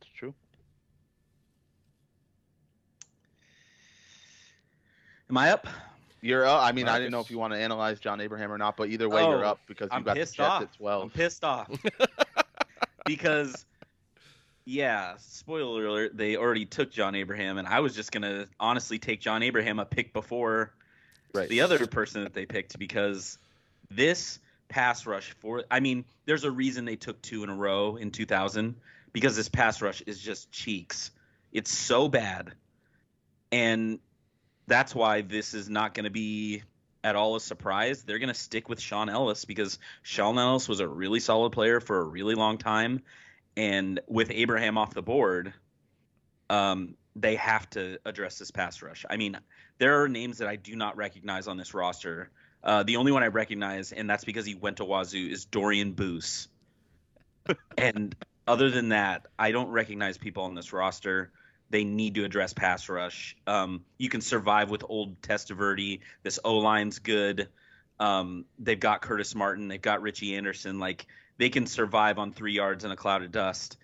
it's 0.00 0.10
true. 0.14 0.34
Am 5.30 5.36
I 5.36 5.50
up? 5.52 5.66
You're. 6.20 6.44
up. 6.46 6.62
I 6.62 6.72
mean, 6.72 6.88
I 6.88 6.98
didn't 6.98 7.12
know 7.12 7.20
if 7.20 7.30
you 7.30 7.38
want 7.38 7.52
to 7.52 7.58
analyze 7.58 8.00
John 8.00 8.20
Abraham 8.20 8.50
or 8.50 8.58
not, 8.58 8.76
but 8.76 8.88
either 8.88 9.08
way, 9.08 9.22
you're 9.22 9.44
Oh, 9.44 9.50
up 9.50 9.60
because 9.66 9.88
you 9.92 9.96
I'm 9.96 10.02
got 10.02 10.14
the 10.14 10.20
pissed 10.20 10.36
Jets 10.36 10.48
off. 10.48 10.62
at 10.62 10.72
twelve. 10.74 11.02
I'm 11.04 11.10
pissed 11.10 11.44
off. 11.44 11.70
because 13.04 13.64
yeah, 14.64 15.14
spoiler 15.18 15.86
alert, 15.86 16.16
they 16.16 16.36
already 16.36 16.66
took 16.66 16.90
John 16.90 17.14
Abraham 17.14 17.56
and 17.58 17.66
I 17.66 17.80
was 17.80 17.94
just 17.94 18.12
going 18.12 18.22
to 18.22 18.48
honestly 18.60 18.98
take 18.98 19.20
John 19.20 19.42
Abraham 19.42 19.78
a 19.78 19.84
pick 19.86 20.12
before 20.12 20.72
Right. 21.34 21.48
the 21.48 21.60
other 21.62 21.86
person 21.86 22.24
that 22.24 22.32
they 22.34 22.44
picked 22.46 22.78
because 22.78 23.38
this 23.90 24.38
pass 24.68 25.06
rush 25.06 25.32
for 25.40 25.64
I 25.70 25.80
mean, 25.80 26.04
there's 26.26 26.44
a 26.44 26.50
reason 26.50 26.84
they 26.84 26.96
took 26.96 27.20
two 27.22 27.44
in 27.44 27.50
a 27.50 27.54
row 27.54 27.96
in 27.96 28.10
2000 28.10 28.74
because 29.12 29.36
this 29.36 29.48
pass 29.48 29.80
rush 29.80 30.02
is 30.06 30.18
just 30.20 30.50
cheeks. 30.50 31.10
It's 31.52 31.70
so 31.70 32.08
bad. 32.08 32.52
And 33.52 33.98
that's 34.68 34.94
why 34.94 35.22
this 35.22 35.54
is 35.54 35.68
not 35.68 35.94
going 35.94 36.04
to 36.04 36.10
be 36.10 36.62
at 37.02 37.16
all 37.16 37.34
a 37.36 37.40
surprise. 37.40 38.04
They're 38.04 38.18
going 38.18 38.28
to 38.28 38.34
stick 38.34 38.68
with 38.68 38.80
Shaun 38.80 39.08
Ellis 39.08 39.44
because 39.44 39.78
Shaun 40.02 40.38
Ellis 40.38 40.68
was 40.68 40.80
a 40.80 40.86
really 40.86 41.20
solid 41.20 41.50
player 41.50 41.80
for 41.80 42.00
a 42.00 42.04
really 42.04 42.34
long 42.34 42.58
time 42.58 43.02
and 43.58 43.98
with 44.06 44.30
Abraham 44.30 44.78
off 44.78 44.94
the 44.94 45.02
board, 45.02 45.52
um, 46.48 46.94
they 47.16 47.34
have 47.34 47.68
to 47.70 47.98
address 48.06 48.38
this 48.38 48.52
pass 48.52 48.80
rush. 48.82 49.04
I 49.10 49.16
mean, 49.16 49.36
there 49.78 50.00
are 50.00 50.08
names 50.08 50.38
that 50.38 50.46
I 50.46 50.54
do 50.54 50.76
not 50.76 50.96
recognize 50.96 51.48
on 51.48 51.56
this 51.56 51.74
roster. 51.74 52.30
Uh, 52.62 52.84
the 52.84 52.98
only 52.98 53.10
one 53.10 53.24
I 53.24 53.26
recognize, 53.26 53.90
and 53.90 54.08
that's 54.08 54.24
because 54.24 54.46
he 54.46 54.54
went 54.54 54.76
to 54.76 54.84
Wazoo, 54.84 55.28
is 55.28 55.44
Dorian 55.44 55.92
Boose. 55.92 56.46
and 57.78 58.14
other 58.46 58.70
than 58.70 58.90
that, 58.90 59.26
I 59.36 59.50
don't 59.50 59.70
recognize 59.70 60.18
people 60.18 60.44
on 60.44 60.54
this 60.54 60.72
roster. 60.72 61.32
They 61.70 61.84
need 61.84 62.14
to 62.14 62.24
address 62.24 62.52
pass 62.52 62.88
rush. 62.88 63.36
Um, 63.46 63.84
you 63.98 64.08
can 64.08 64.20
survive 64.20 64.70
with 64.70 64.84
old 64.88 65.20
Testaverde. 65.20 66.00
This 66.22 66.38
O 66.44 66.58
line's 66.58 66.98
good. 66.98 67.48
Um, 68.00 68.44
they've 68.58 68.80
got 68.80 69.02
Curtis 69.02 69.34
Martin. 69.34 69.68
They've 69.68 69.82
got 69.82 70.02
Richie 70.02 70.36
Anderson. 70.36 70.78
Like 70.78 71.06
they 71.36 71.50
can 71.50 71.66
survive 71.66 72.18
on 72.18 72.32
three 72.32 72.52
yards 72.52 72.84
in 72.84 72.90
a 72.90 72.96
cloud 72.96 73.22
of 73.22 73.32
dust. 73.32 73.76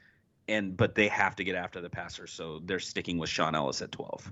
And 0.47 0.77
but 0.77 0.95
they 0.95 1.09
have 1.09 1.37
to 1.37 1.45
get 1.45 1.55
after 1.55 1.81
the 1.81 1.89
passer, 1.89 2.27
so 2.27 2.61
they're 2.63 2.79
sticking 2.79 3.17
with 3.17 3.31
Shaun 3.31 3.55
Ellis 3.55 3.81
at 3.81 3.91
twelve. 3.91 4.31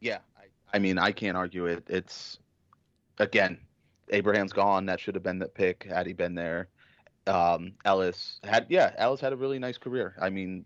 Yeah, 0.00 0.18
I, 0.36 0.76
I 0.76 0.80
mean, 0.80 0.98
I 0.98 1.12
can't 1.12 1.36
argue 1.36 1.66
it. 1.66 1.84
It's 1.88 2.40
again, 3.18 3.60
Abraham's 4.08 4.52
gone. 4.52 4.86
That 4.86 4.98
should 4.98 5.14
have 5.14 5.22
been 5.22 5.38
the 5.38 5.46
pick 5.46 5.84
had 5.84 6.08
he 6.08 6.14
been 6.14 6.34
there. 6.34 6.68
Um, 7.28 7.74
Ellis 7.84 8.40
had, 8.42 8.66
yeah, 8.70 8.92
Ellis 8.96 9.20
had 9.20 9.32
a 9.32 9.36
really 9.36 9.60
nice 9.60 9.78
career. 9.78 10.16
I 10.20 10.30
mean, 10.30 10.64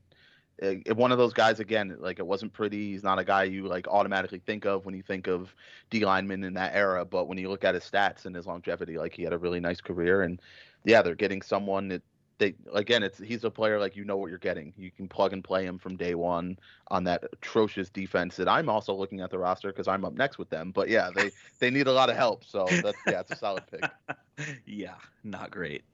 uh, 0.63 0.95
one 0.95 1.13
of 1.13 1.19
those 1.19 1.33
guys 1.33 1.61
again. 1.61 1.97
Like 1.99 2.19
it 2.19 2.27
wasn't 2.27 2.53
pretty. 2.53 2.93
He's 2.93 3.03
not 3.03 3.19
a 3.19 3.25
guy 3.25 3.45
you 3.45 3.67
like 3.67 3.89
automatically 3.89 4.41
think 4.45 4.65
of 4.65 4.85
when 4.85 4.95
you 4.95 5.03
think 5.03 5.27
of 5.27 5.55
D 5.91 6.05
lineman 6.05 6.45
in 6.45 6.55
that 6.55 6.75
era. 6.75 7.05
But 7.05 7.29
when 7.29 7.39
you 7.39 7.49
look 7.49 7.65
at 7.65 7.75
his 7.75 7.85
stats 7.85 8.27
and 8.27 8.35
his 8.35 8.47
longevity, 8.47 8.99
like 8.99 9.15
he 9.15 9.23
had 9.23 9.33
a 9.33 9.39
really 9.39 9.61
nice 9.61 9.81
career. 9.81 10.23
And 10.23 10.41
yeah, 10.85 11.03
they're 11.03 11.15
getting 11.15 11.43
someone 11.43 11.89
that 11.89 12.03
they 12.39 12.55
again. 12.73 13.03
It's 13.03 13.19
he's 13.19 13.45
a 13.45 13.51
player 13.51 13.79
like 13.79 13.97
you 13.97 14.05
know 14.05 14.17
what 14.17 14.31
you're 14.31 14.39
getting. 14.39 14.73
You 14.77 14.91
can 14.91 15.09
plug 15.09 15.33
and 15.33 15.43
play 15.43 15.65
him 15.65 15.79
from 15.79 15.97
day 15.97 16.15
one 16.15 16.59
on 16.89 17.05
that 17.05 17.25
atrocious 17.33 17.91
defense. 17.91 18.37
That 18.37 18.49
I'm 18.49 18.69
also 18.69 18.95
looking 18.95 19.21
at 19.21 19.31
the 19.31 19.39
roster 19.39 19.69
because 19.69 19.89
I'm 19.89 20.05
up 20.05 20.15
next 20.15 20.39
with 20.39 20.51
them. 20.51 20.73
But 20.73 20.89
yeah, 20.89 21.11
they 21.15 21.31
they 21.59 21.71
need 21.71 21.87
a 21.87 21.93
lot 21.93 22.11
of 22.11 22.17
help. 22.17 22.45
So 22.45 22.79
that's 22.83 22.99
yeah, 23.07 23.21
it's 23.21 23.33
a 23.33 23.37
solid 23.37 23.65
pick. 23.67 23.91
yeah, 24.67 24.95
not 25.23 25.51
great. 25.51 25.85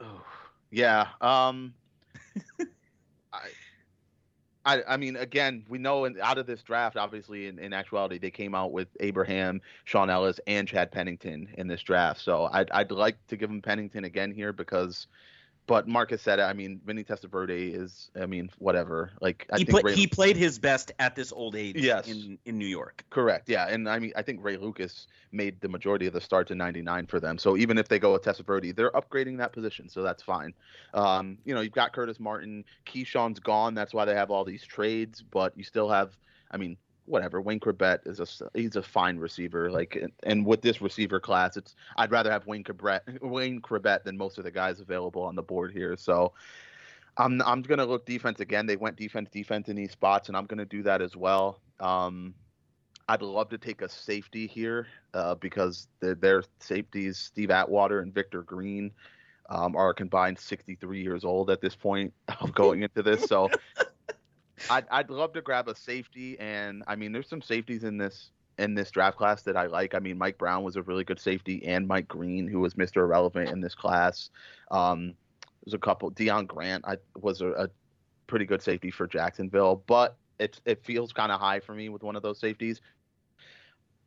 Oh, 0.00 0.24
yeah. 0.70 1.08
Um, 1.20 1.74
I, 4.64 4.82
I 4.86 4.96
mean, 4.96 5.16
again, 5.16 5.64
we 5.68 5.78
know 5.78 6.04
in, 6.04 6.20
out 6.20 6.38
of 6.38 6.46
this 6.46 6.62
draft, 6.62 6.96
obviously, 6.96 7.48
in, 7.48 7.58
in 7.58 7.72
actuality, 7.72 8.18
they 8.18 8.30
came 8.30 8.54
out 8.54 8.72
with 8.72 8.88
Abraham, 9.00 9.60
Shaun 9.84 10.08
Ellis, 10.08 10.38
and 10.46 10.68
Chad 10.68 10.92
Pennington 10.92 11.48
in 11.58 11.66
this 11.66 11.82
draft. 11.82 12.20
So 12.20 12.48
I'd, 12.52 12.70
I'd 12.70 12.90
like 12.90 13.16
to 13.28 13.36
give 13.36 13.50
him 13.50 13.60
Pennington 13.60 14.04
again 14.04 14.32
here 14.32 14.52
because 14.52 15.08
but 15.66 15.86
Marcus 15.86 16.20
said, 16.20 16.40
I 16.40 16.52
mean, 16.52 16.80
Vinny 16.84 17.04
Testaverde 17.04 17.74
is, 17.74 18.10
I 18.20 18.26
mean, 18.26 18.50
whatever. 18.58 19.12
Like 19.20 19.46
I 19.52 19.58
he, 19.58 19.64
think 19.64 19.70
play, 19.70 19.82
Ray, 19.84 19.94
he 19.94 20.06
played 20.06 20.36
his 20.36 20.58
best 20.58 20.90
at 20.98 21.14
this 21.14 21.32
old 21.32 21.54
age. 21.54 21.76
Yes. 21.76 22.08
in 22.08 22.38
in 22.44 22.58
New 22.58 22.66
York. 22.66 23.04
correct, 23.10 23.48
yeah, 23.48 23.68
and 23.68 23.88
I 23.88 23.98
mean, 23.98 24.12
I 24.16 24.22
think 24.22 24.42
Ray 24.42 24.56
Lucas 24.56 25.06
made 25.30 25.60
the 25.60 25.68
majority 25.68 26.06
of 26.06 26.12
the 26.12 26.20
starts 26.20 26.50
in 26.50 26.58
'99 26.58 27.06
for 27.06 27.20
them. 27.20 27.38
So 27.38 27.56
even 27.56 27.78
if 27.78 27.88
they 27.88 27.98
go 27.98 28.12
with 28.12 28.22
Testaverde, 28.22 28.74
they're 28.74 28.90
upgrading 28.90 29.38
that 29.38 29.52
position, 29.52 29.88
so 29.88 30.02
that's 30.02 30.22
fine. 30.22 30.52
Um, 30.94 31.38
you 31.44 31.54
know, 31.54 31.60
you've 31.60 31.72
got 31.72 31.92
Curtis 31.92 32.18
Martin, 32.18 32.64
Keyshawn's 32.86 33.38
gone, 33.38 33.74
that's 33.74 33.94
why 33.94 34.04
they 34.04 34.14
have 34.14 34.30
all 34.30 34.44
these 34.44 34.64
trades, 34.64 35.22
but 35.22 35.56
you 35.56 35.64
still 35.64 35.88
have, 35.88 36.16
I 36.50 36.56
mean. 36.56 36.76
Whatever. 37.06 37.40
Wayne 37.40 37.60
Chrebet 37.60 38.06
is 38.06 38.20
a 38.20 38.50
he's 38.54 38.76
a 38.76 38.82
fine 38.82 39.18
receiver. 39.18 39.70
Like 39.70 39.96
and- 39.96 40.12
and 40.22 40.46
with 40.46 40.62
this 40.62 40.80
receiver 40.80 41.20
class, 41.20 41.56
it's 41.56 41.74
I'd 41.96 42.10
rather 42.12 42.30
have 42.30 42.46
Wayne 42.46 42.64
Chrebet 42.64 43.20
Wayne 43.22 43.60
Chrebet 43.60 44.04
than 44.04 44.16
most 44.16 44.38
of 44.38 44.44
the 44.44 44.50
guys 44.50 44.80
available 44.80 45.22
on 45.22 45.34
the 45.34 45.42
board 45.42 45.72
here. 45.72 45.96
So 45.96 46.32
I'm 47.16 47.42
I'm 47.42 47.62
gonna 47.62 47.84
look 47.86 48.06
defense 48.06 48.40
again. 48.40 48.66
They 48.66 48.76
went 48.76 48.96
defense 48.96 49.28
defense 49.30 49.68
in 49.68 49.76
these 49.76 49.92
spots, 49.92 50.28
and 50.28 50.36
I'm 50.36 50.46
gonna 50.46 50.64
do 50.64 50.82
that 50.84 51.02
as 51.02 51.16
well. 51.16 51.60
Um, 51.80 52.34
I'd 53.08 53.20
love 53.22 53.48
to 53.50 53.58
take 53.58 53.82
a 53.82 53.88
safety 53.88 54.46
here 54.46 54.86
uh, 55.12 55.34
because 55.34 55.88
their, 56.00 56.14
their 56.14 56.44
safeties, 56.60 57.18
Steve 57.18 57.50
Atwater 57.50 58.00
and 58.00 58.14
Victor 58.14 58.42
Green, 58.42 58.92
um, 59.50 59.74
are 59.76 59.92
combined 59.92 60.38
63 60.38 61.02
years 61.02 61.24
old 61.24 61.50
at 61.50 61.60
this 61.60 61.74
point 61.74 62.14
of 62.40 62.54
going 62.54 62.82
into 62.82 63.02
this. 63.02 63.24
So 63.24 63.50
I'd 64.70 64.86
I'd 64.90 65.10
love 65.10 65.32
to 65.34 65.42
grab 65.42 65.68
a 65.68 65.76
safety, 65.76 66.38
and 66.38 66.82
I 66.86 66.96
mean, 66.96 67.12
there's 67.12 67.28
some 67.28 67.42
safeties 67.42 67.84
in 67.84 67.98
this 67.98 68.30
in 68.58 68.74
this 68.74 68.90
draft 68.90 69.16
class 69.16 69.42
that 69.42 69.56
I 69.56 69.66
like. 69.66 69.94
I 69.94 69.98
mean, 69.98 70.18
Mike 70.18 70.38
Brown 70.38 70.62
was 70.62 70.76
a 70.76 70.82
really 70.82 71.04
good 71.04 71.20
safety, 71.20 71.64
and 71.66 71.86
Mike 71.86 72.08
Green, 72.08 72.46
who 72.46 72.60
was 72.60 72.74
Mr. 72.74 72.98
Irrelevant 72.98 73.50
in 73.50 73.60
this 73.60 73.74
class. 73.74 74.30
Um, 74.70 75.14
there's 75.64 75.74
a 75.74 75.78
couple. 75.78 76.10
Deon 76.10 76.46
Grant, 76.46 76.84
I 76.86 76.96
was 77.20 77.40
a, 77.40 77.48
a 77.50 77.68
pretty 78.26 78.44
good 78.44 78.62
safety 78.62 78.90
for 78.90 79.06
Jacksonville, 79.06 79.82
but 79.86 80.16
it 80.38 80.60
it 80.64 80.84
feels 80.84 81.12
kind 81.12 81.32
of 81.32 81.40
high 81.40 81.60
for 81.60 81.74
me 81.74 81.88
with 81.88 82.02
one 82.02 82.16
of 82.16 82.22
those 82.22 82.38
safeties. 82.38 82.80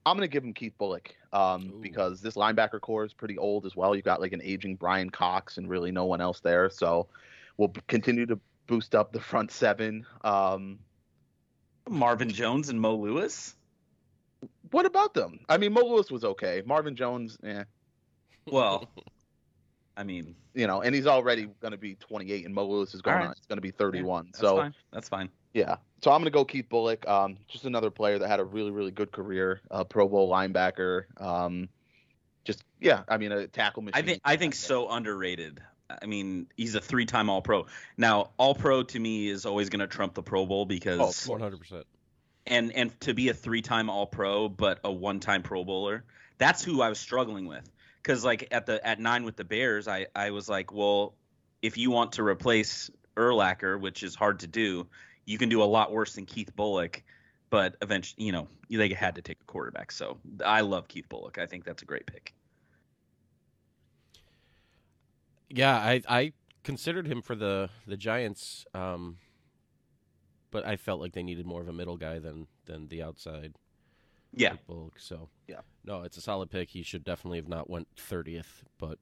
I'm 0.05 0.15
gonna 0.15 0.27
give 0.27 0.43
him 0.43 0.53
Keith 0.53 0.73
Bulluck 0.79 1.07
um, 1.33 1.79
because 1.81 2.21
this 2.21 2.35
linebacker 2.35 2.79
corps 2.79 3.05
is 3.05 3.13
pretty 3.13 3.37
old 3.37 3.65
as 3.65 3.75
well. 3.75 3.95
You've 3.95 4.05
got 4.05 4.21
like 4.21 4.33
an 4.33 4.41
aging 4.43 4.75
Brian 4.75 5.09
Cox 5.09 5.57
and 5.57 5.67
really 5.67 5.91
no 5.91 6.05
one 6.05 6.21
else 6.21 6.41
there, 6.41 6.69
so 6.69 7.07
we'll 7.57 7.73
continue 7.87 8.25
to 8.27 8.39
boost 8.67 8.95
up 8.95 9.11
the 9.11 9.19
front 9.19 9.51
seven. 9.51 10.05
Um, 10.23 10.79
Marvin 11.89 12.29
Jones 12.29 12.69
and 12.69 12.79
Mo 12.79 12.95
Lewis. 12.95 13.55
what 14.71 14.85
about 14.85 15.13
them? 15.13 15.39
I 15.47 15.57
mean, 15.57 15.73
Mo 15.73 15.81
Lewis 15.81 16.09
was 16.09 16.23
okay. 16.23 16.63
Marvin 16.65 16.95
Jones, 16.95 17.37
yeah. 17.43 17.63
Well, 18.47 18.89
I 19.97 20.03
mean, 20.03 20.35
you 20.53 20.67
know, 20.67 20.81
and 20.81 20.93
he's 20.93 21.07
already 21.07 21.47
going 21.61 21.71
to 21.71 21.77
be 21.77 21.95
28, 21.95 22.45
and 22.45 22.53
Mo 22.53 22.65
Lewis 22.65 22.93
is 22.93 23.01
going 23.01 23.17
right. 23.17 23.25
on. 23.25 23.31
It's 23.31 23.45
going 23.45 23.57
to 23.57 23.61
be 23.61 23.71
31. 23.71 24.25
that's 24.25 24.39
so 24.39 24.57
fine. 24.57 24.75
That's 24.91 25.09
fine. 25.09 25.29
yeah, 25.53 25.77
so 26.01 26.11
I'm 26.11 26.19
going 26.19 26.25
to 26.25 26.31
go 26.31 26.45
Keith 26.45 26.67
Bulluck. 26.69 27.07
Um, 27.07 27.37
just 27.47 27.65
another 27.65 27.89
player 27.89 28.19
that 28.19 28.27
had 28.27 28.39
a 28.39 28.43
really, 28.43 28.71
really 28.71 28.91
good 28.91 29.11
career, 29.11 29.61
uh, 29.71 29.83
Pro 29.83 30.07
Bowl 30.07 30.29
linebacker. 30.29 31.05
Um, 31.19 31.69
just 32.43 32.63
yeah, 32.79 33.03
I 33.07 33.17
mean, 33.17 33.31
a 33.31 33.47
tackle 33.47 33.83
machine. 33.83 34.03
I 34.03 34.05
think 34.05 34.21
I 34.23 34.35
think 34.35 34.53
so 34.53 34.89
underrated. 34.89 35.61
I 35.89 36.05
mean, 36.05 36.47
he's 36.57 36.75
a 36.75 36.81
three-time 36.81 37.29
All-Pro. 37.29 37.67
Now, 37.97 38.31
All-Pro 38.37 38.83
to 38.83 38.99
me 38.99 39.27
is 39.27 39.45
always 39.45 39.69
going 39.69 39.81
to 39.81 39.87
trump 39.87 40.13
the 40.15 40.23
Pro 40.23 40.45
Bowl 40.45 40.65
because 40.65 40.99
oh, 40.99 41.11
Oh, 41.29 41.31
One 41.31 41.41
hundred 41.41 41.59
percent. 41.59 41.85
and 42.47 42.71
and 42.73 42.99
to 43.01 43.13
be 43.13 43.29
a 43.29 43.33
three-time 43.33 43.89
All-Pro 43.89 44.49
but 44.49 44.79
a 44.83 44.91
one-time 44.91 45.43
Pro 45.43 45.63
Bowler, 45.63 46.03
that's 46.37 46.63
who 46.63 46.81
I 46.81 46.89
was 46.89 46.99
struggling 46.99 47.45
with. 47.45 47.69
Because 48.01 48.23
like 48.23 48.47
at 48.51 48.65
the 48.65 48.85
at 48.85 48.99
nine 48.99 49.23
with 49.25 49.35
the 49.35 49.43
Bears, 49.43 49.87
I 49.87 50.07
I 50.15 50.31
was 50.31 50.47
like, 50.49 50.71
well, 50.71 51.15
if 51.61 51.77
you 51.77 51.91
want 51.91 52.13
to 52.13 52.23
replace 52.23 52.89
Urlacher, 53.15 53.79
which 53.79 54.03
is 54.03 54.13
hard 54.15 54.39
to 54.39 54.47
do, 54.47 54.87
you 55.25 55.37
can 55.37 55.49
do 55.49 55.63
a 55.63 55.65
lot 55.65 55.91
worse 55.91 56.13
than 56.13 56.25
Keith 56.25 56.51
Bulluck. 56.55 57.01
But 57.49 57.77
eventually, 57.81 58.25
you 58.25 58.31
know, 58.31 58.47
they 58.69 58.89
had 58.89 59.15
to 59.15 59.21
take 59.21 59.37
a 59.41 59.45
quarterback. 59.45 59.91
So 59.91 60.17
I 60.43 60.61
love 60.61 60.87
Keith 60.87 61.07
Bulluck. 61.09 61.37
I 61.37 61.45
think 61.45 61.63
that's 61.63 61.83
a 61.83 61.85
great 61.85 62.05
pick. 62.05 62.33
Yeah, 65.49 65.75
I 65.75 66.01
I 66.07 66.33
considered 66.63 67.07
him 67.07 67.21
for 67.21 67.35
the 67.35 67.69
the 67.87 67.97
Giants, 67.97 68.65
um, 68.73 69.17
but 70.51 70.65
I 70.65 70.75
felt 70.75 70.99
like 70.99 71.13
they 71.13 71.23
needed 71.23 71.45
more 71.45 71.61
of 71.61 71.67
a 71.67 71.73
middle 71.73 71.97
guy 71.97 72.19
than 72.19 72.47
than 72.65 72.87
the 72.87 73.03
outside. 73.03 73.55
Yeah, 74.33 74.51
like 74.51 74.67
Bulluck. 74.67 74.99
So 74.99 75.29
Yeah. 75.47 75.61
no, 75.83 76.03
it's 76.03 76.17
a 76.17 76.21
solid 76.21 76.49
pick. 76.49 76.69
He 76.69 76.83
should 76.83 77.03
definitely 77.03 77.37
have 77.37 77.47
not 77.47 77.69
went 77.69 77.87
thirtieth, 77.95 78.63
but 78.77 78.97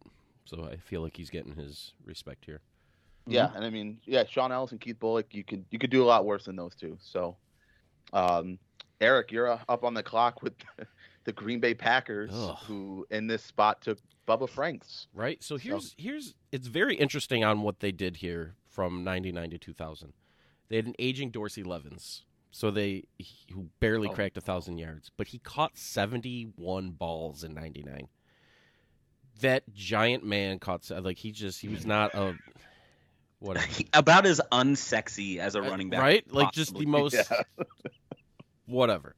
so 0.45 0.65
I 0.65 0.77
feel 0.77 1.01
like 1.01 1.17
he's 1.17 1.29
getting 1.29 1.55
his 1.55 1.93
respect 2.05 2.45
here. 2.45 2.61
Yeah, 3.25 3.51
and 3.55 3.63
I 3.63 3.69
mean, 3.69 3.99
yeah, 4.05 4.25
Shaun 4.25 4.51
Ellis 4.51 4.71
and 4.71 4.81
Keith 4.81 4.99
Bulluck, 4.99 5.25
you 5.31 5.43
could 5.45 5.63
you 5.71 5.79
could 5.79 5.89
do 5.89 6.03
a 6.03 6.05
lot 6.05 6.25
worse 6.25 6.45
than 6.45 6.57
those 6.57 6.75
two. 6.75 6.97
So, 7.01 7.37
um, 8.11 8.59
Eric, 8.99 9.31
you're 9.31 9.49
uh, 9.49 9.59
up 9.69 9.83
on 9.85 9.93
the 9.93 10.03
clock 10.03 10.43
with 10.43 10.53
the 11.25 11.31
Green 11.31 11.59
Bay 11.59 11.73
Packers, 11.73 12.31
Ugh. 12.33 12.57
who 12.65 13.05
in 13.09 13.27
this 13.27 13.43
spot 13.43 13.81
took 13.81 13.99
Bubba 14.27 14.49
Franks. 14.49 15.07
Right. 15.13 15.41
So 15.43 15.55
So- 15.57 15.61
here's 15.63 15.95
here's 15.97 16.35
it's 16.51 16.67
very 16.67 16.95
interesting 16.95 17.43
on 17.43 17.61
what 17.61 17.79
they 17.79 17.91
did 17.91 18.17
here 18.17 18.55
from 18.67 19.03
'99 19.03 19.49
to 19.51 19.57
2000. 19.57 20.13
They 20.69 20.75
had 20.77 20.85
an 20.87 20.95
aging 20.99 21.31
Dorsey 21.31 21.63
Levens, 21.63 22.25
so 22.51 22.71
they 22.71 23.03
he- 23.17 23.53
who 23.53 23.69
barely 23.79 24.07
Oh. 24.09 24.13
cracked 24.13 24.37
a 24.37 24.41
thousand 24.41 24.77
yards, 24.79 25.11
but 25.15 25.27
he 25.27 25.39
caught 25.39 25.77
71 25.77 26.91
balls 26.91 27.43
in 27.43 27.53
'99. 27.53 28.07
That 29.41 29.63
giant 29.73 30.23
man 30.23 30.59
caught 30.59 30.89
like 30.89 31.17
he 31.17 31.31
just 31.31 31.59
he 31.61 31.67
was 31.67 31.85
not 31.85 32.13
a 32.13 32.37
whatever. 33.39 33.67
about 33.93 34.25
as 34.25 34.39
unsexy 34.51 35.37
as 35.37 35.55
a 35.55 35.61
running 35.61 35.89
back, 35.89 35.99
Uh, 35.99 36.03
right? 36.03 36.31
Like 36.33 36.51
just 36.53 36.75
the 36.77 36.85
most 36.85 37.13
Yeah. 37.31 37.41
whatever. 38.65 39.15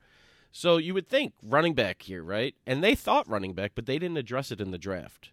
So 0.58 0.78
you 0.78 0.94
would 0.94 1.10
think 1.10 1.34
running 1.44 1.74
back 1.74 2.02
here, 2.04 2.24
right? 2.24 2.56
And 2.66 2.82
they 2.82 2.96
thought 2.96 3.28
running 3.28 3.52
back, 3.52 3.74
but 3.76 3.88
they 3.88 4.00
didn't 4.00 4.16
address 4.16 4.54
it 4.54 4.62
in 4.62 4.72
the 4.72 4.78
draft. 4.78 5.32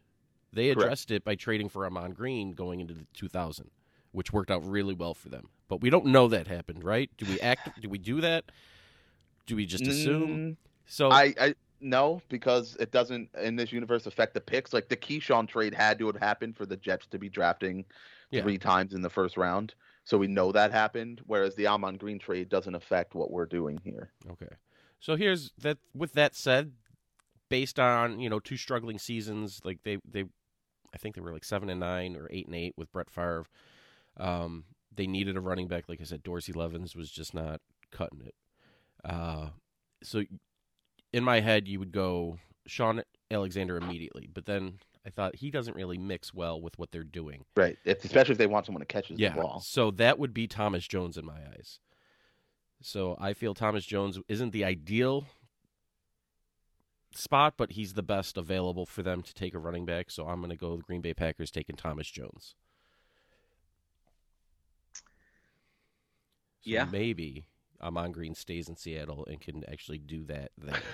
They 0.52 0.66
Correct. 0.66 0.82
addressed 0.82 1.10
it 1.12 1.22
by 1.22 1.36
trading 1.36 1.68
for 1.68 1.86
Ahman 1.86 2.10
Green 2.10 2.50
going 2.50 2.80
into 2.80 2.92
the 2.92 3.06
2000, 3.14 3.70
which 4.10 4.32
worked 4.32 4.50
out 4.50 4.68
really 4.68 4.94
well 4.94 5.14
for 5.14 5.28
them. 5.28 5.50
But 5.68 5.80
we 5.80 5.90
don't 5.90 6.06
know 6.06 6.26
that 6.26 6.48
happened, 6.48 6.82
right? 6.82 7.08
Do 7.18 7.26
we 7.26 7.38
act? 7.38 7.80
do 7.80 7.88
we 7.88 7.98
do 7.98 8.20
that? 8.20 8.46
Do 9.46 9.54
we 9.54 9.64
just 9.64 9.86
assume? 9.86 10.38
Mm, 10.38 10.56
So 10.86 11.12
I, 11.12 11.32
I 11.40 11.54
no, 11.80 12.20
because 12.28 12.76
it 12.80 12.90
doesn't 12.90 13.28
in 13.40 13.54
this 13.54 13.70
universe 13.70 14.06
affect 14.06 14.34
the 14.34 14.40
picks. 14.40 14.72
Like 14.72 14.88
the 14.88 14.96
Keyshawn 14.96 15.46
trade 15.46 15.72
had 15.72 16.00
to 16.00 16.06
have 16.08 16.16
happened 16.16 16.56
for 16.56 16.66
the 16.66 16.76
Jets 16.76 17.06
to 17.06 17.18
be 17.20 17.28
drafting 17.28 17.84
Yeah. 18.32 18.42
three 18.42 18.58
times 18.58 18.92
in 18.92 19.02
the 19.02 19.10
first 19.10 19.36
round. 19.36 19.74
So 20.04 20.18
we 20.18 20.26
know 20.26 20.50
that 20.50 20.72
happened. 20.72 21.20
Whereas 21.26 21.54
the 21.54 21.68
Ahman 21.68 21.96
Green 21.98 22.18
trade 22.18 22.48
doesn't 22.48 22.74
affect 22.74 23.14
what 23.14 23.30
we're 23.30 23.46
doing 23.46 23.80
here. 23.84 24.10
Okay. 24.28 24.50
So 25.02 25.16
here's 25.16 25.50
that. 25.58 25.78
With 25.94 26.12
that 26.14 26.34
said, 26.34 26.72
based 27.50 27.78
on 27.78 28.20
you 28.20 28.30
know 28.30 28.38
two 28.40 28.56
struggling 28.56 28.98
seasons, 28.98 29.60
like 29.64 29.80
they 29.82 29.98
they, 30.08 30.24
I 30.94 30.98
think 30.98 31.16
they 31.16 31.20
were 31.20 31.32
like 31.32 31.44
seven 31.44 31.68
and 31.68 31.80
nine 31.80 32.16
or 32.16 32.28
eight 32.30 32.46
and 32.46 32.54
eight 32.54 32.72
with 32.76 32.90
Brett 32.92 33.10
Favre. 33.10 33.44
Um, 34.16 34.64
they 34.94 35.06
needed 35.08 35.36
a 35.36 35.40
running 35.40 35.66
back. 35.68 35.88
Like 35.88 36.00
I 36.00 36.04
said, 36.04 36.22
Dorsey 36.22 36.52
Levens 36.52 36.94
was 36.94 37.10
just 37.10 37.34
not 37.34 37.60
cutting 37.90 38.22
it. 38.24 38.34
Uh, 39.04 39.48
so 40.04 40.22
in 41.12 41.24
my 41.24 41.40
head, 41.40 41.66
you 41.66 41.80
would 41.80 41.92
go 41.92 42.38
Shaun 42.68 43.02
Alexander 43.30 43.76
immediately, 43.76 44.28
but 44.32 44.46
then 44.46 44.78
I 45.04 45.10
thought 45.10 45.34
he 45.36 45.50
doesn't 45.50 45.74
really 45.74 45.98
mix 45.98 46.32
well 46.32 46.60
with 46.60 46.78
what 46.78 46.92
they're 46.92 47.02
doing. 47.02 47.44
Right. 47.56 47.76
If, 47.84 48.04
especially 48.04 48.32
if 48.32 48.38
they 48.38 48.46
want 48.46 48.66
someone 48.66 48.80
to 48.82 48.86
catch 48.86 49.10
Yeah. 49.10 49.34
the 49.34 49.40
ball. 49.40 49.60
So 49.60 49.90
that 49.92 50.18
would 50.20 50.32
be 50.32 50.46
Thomas 50.46 50.86
Jones 50.86 51.16
in 51.18 51.24
my 51.26 51.40
eyes. 51.56 51.80
So 52.82 53.16
I 53.20 53.32
feel 53.32 53.54
Thomas 53.54 53.86
Jones 53.86 54.18
isn't 54.28 54.50
the 54.50 54.64
ideal 54.64 55.26
spot, 57.14 57.54
but 57.56 57.72
he's 57.72 57.94
the 57.94 58.02
best 58.02 58.36
available 58.36 58.86
for 58.86 59.02
them 59.02 59.22
to 59.22 59.34
take 59.34 59.54
a 59.54 59.58
running 59.58 59.86
back. 59.86 60.10
So 60.10 60.28
I'm 60.28 60.40
going 60.40 60.50
to 60.50 60.56
go 60.56 60.76
the 60.76 60.82
Green 60.82 61.00
Bay 61.00 61.14
Packers 61.14 61.50
taking 61.50 61.76
Thomas 61.76 62.10
Jones. 62.10 62.54
So 66.60 66.70
Yeah. 66.70 66.78
maybe 66.78 67.44
Ahman 67.80 68.12
Green 68.12 68.34
stays 68.34 68.68
in 68.68 68.76
Seattle 68.76 69.26
and 69.26 69.40
can 69.40 69.64
actually 69.70 69.98
do 69.98 70.24
that 70.24 70.52
there. 70.56 70.82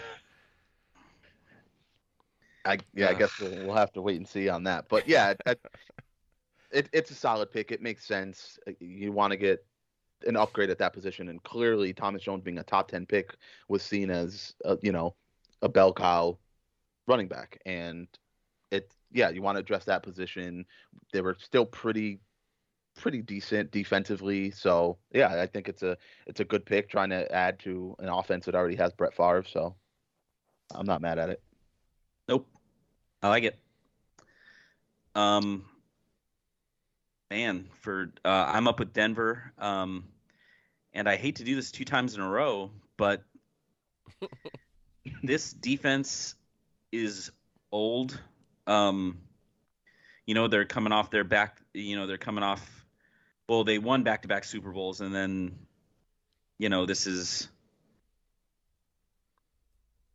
I 2.64 2.78
yeah, 2.94 3.08
I 3.08 3.14
guess 3.14 3.38
we'll, 3.38 3.66
we'll 3.66 3.76
have 3.76 3.92
to 3.92 4.02
wait 4.02 4.16
and 4.16 4.28
see 4.28 4.48
on 4.48 4.64
that. 4.64 4.88
But 4.88 5.08
yeah, 5.08 5.34
it, 5.46 5.60
it, 6.70 6.88
it's 6.92 7.10
a 7.10 7.14
solid 7.14 7.50
pick. 7.50 7.72
It 7.72 7.82
makes 7.82 8.06
sense. 8.06 8.58
Uh, 8.66 8.72
You 8.80 9.12
want 9.12 9.32
to 9.32 9.36
get 9.36 9.64
an 10.26 10.36
upgrade 10.36 10.70
at 10.70 10.78
that 10.78 10.92
position, 10.92 11.28
and 11.28 11.42
clearly 11.42 11.92
Thomas 11.92 12.22
Jones 12.22 12.42
being 12.42 12.58
a 12.58 12.64
top 12.64 12.88
ten 12.88 13.06
pick 13.06 13.36
was 13.68 13.82
seen 13.82 14.10
as 14.10 14.54
a, 14.64 14.76
you 14.82 14.92
know 14.92 15.14
a 15.62 15.68
bell 15.68 15.92
cow 15.92 16.38
running 17.06 17.28
back, 17.28 17.60
and 17.66 18.08
it 18.70 18.92
yeah, 19.10 19.30
you 19.30 19.42
want 19.42 19.56
to 19.56 19.60
address 19.60 19.84
that 19.84 20.02
position. 20.02 20.64
They 21.12 21.20
were 21.20 21.36
still 21.40 21.66
pretty 21.66 22.20
pretty 22.96 23.22
decent 23.22 23.70
defensively, 23.70 24.50
so 24.50 24.98
yeah, 25.12 25.40
I 25.40 25.46
think 25.46 25.68
it's 25.68 25.82
a 25.82 25.96
it's 26.26 26.40
a 26.40 26.44
good 26.44 26.66
pick 26.66 26.90
trying 26.90 27.10
to 27.10 27.30
add 27.32 27.58
to 27.60 27.96
an 28.00 28.08
offense 28.08 28.44
that 28.46 28.54
already 28.54 28.76
has 28.76 28.92
Brett 28.92 29.14
Favre. 29.14 29.44
So 29.44 29.74
I'm 30.74 30.86
not 30.86 31.00
mad 31.00 31.18
at 31.18 31.30
it. 31.30 31.42
Nope. 32.28 32.46
I 33.22 33.28
like 33.28 33.44
it. 33.44 33.58
Um 35.14 35.64
man, 37.30 37.68
for 37.80 38.12
uh 38.24 38.50
I'm 38.52 38.68
up 38.68 38.78
with 38.78 38.92
Denver. 38.92 39.52
Um 39.58 40.04
and 40.94 41.08
I 41.08 41.16
hate 41.16 41.36
to 41.36 41.44
do 41.44 41.54
this 41.54 41.70
two 41.70 41.84
times 41.84 42.14
in 42.14 42.20
a 42.20 42.28
row, 42.28 42.70
but 42.96 43.22
this 45.22 45.52
defense 45.52 46.34
is 46.92 47.30
old. 47.70 48.18
Um 48.66 49.18
you 50.26 50.34
know, 50.34 50.48
they're 50.48 50.66
coming 50.66 50.92
off 50.92 51.10
their 51.10 51.24
back, 51.24 51.60
you 51.72 51.96
know, 51.96 52.06
they're 52.06 52.18
coming 52.18 52.44
off 52.44 52.84
well, 53.48 53.64
they 53.64 53.78
won 53.78 54.02
back-to-back 54.02 54.44
Super 54.44 54.72
Bowls 54.72 55.00
and 55.00 55.14
then 55.14 55.58
you 56.58 56.68
know, 56.68 56.86
this 56.86 57.06
is 57.06 57.48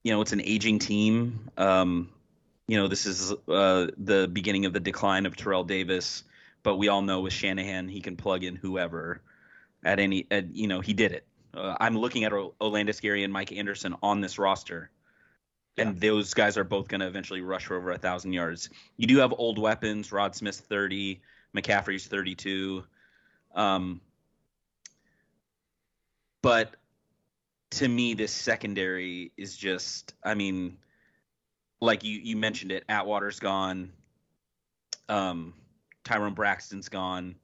you 0.04 0.12
know, 0.12 0.22
it's 0.22 0.34
an 0.34 0.42
aging 0.42 0.80
team. 0.80 1.50
Um, 1.58 2.10
you 2.68 2.78
know, 2.78 2.88
this 2.88 3.06
is 3.06 3.32
uh, 3.48 3.88
the 3.98 4.30
beginning 4.32 4.66
of 4.66 4.74
the 4.74 4.80
decline 4.80 5.26
of 5.26 5.36
Terrell 5.38 5.64
Davis, 5.64 6.24
but 6.64 6.78
we 6.78 6.88
all 6.88 7.02
know 7.02 7.22
with 7.22 7.34
Shanahan, 7.34 7.88
he 7.88 8.02
can 8.02 8.16
plug 8.16 8.44
in 8.44 8.56
whoever 8.56 9.22
at 9.84 10.00
any, 10.00 10.26
at, 10.32 10.56
you 10.56 10.68
know, 10.68 10.80
he 10.80 10.94
did 10.94 11.12
it. 11.12 11.28
Uh, 11.54 11.76
I'm 11.80 11.98
looking 11.98 12.24
at 12.24 12.34
O- 12.34 12.56
Olandis 12.60 13.02
Gary 13.02 13.24
and 13.24 13.32
Mike 13.32 13.52
Anderson 13.52 13.96
on 14.02 14.22
this 14.22 14.40
roster, 14.40 14.90
and 15.78 16.00
those 16.00 16.34
guys 16.34 16.58
are 16.58 16.64
both 16.64 16.88
going 16.88 17.02
to 17.02 17.08
eventually 17.08 17.42
rush 17.42 17.66
for 17.66 17.76
over 17.76 17.92
a 17.92 17.98
thousand 17.98 18.34
yards. 18.34 18.70
You 18.98 19.08
do 19.08 19.18
have 19.18 19.34
old 19.38 19.60
weapons. 19.60 20.12
Rod 20.12 20.36
Smith's 20.36 20.60
30, 20.60 21.22
McCaffrey's 21.56 22.08
32. 22.08 22.84
Um, 23.54 24.02
but 26.42 26.76
to 27.72 27.88
me, 27.88 28.14
this 28.14 28.32
secondary 28.32 29.32
is 29.38 29.56
just, 29.58 30.14
I 30.24 30.34
mean, 30.36 30.78
like 31.82 32.04
you, 32.04 32.20
you 32.20 32.38
mentioned 32.38 32.72
it, 32.72 32.84
Atwater's 32.88 33.40
gone. 33.40 33.92
Um, 35.10 35.54
Tyrone 36.04 36.34
Braxton's 36.34 36.90
gone. 36.90 37.36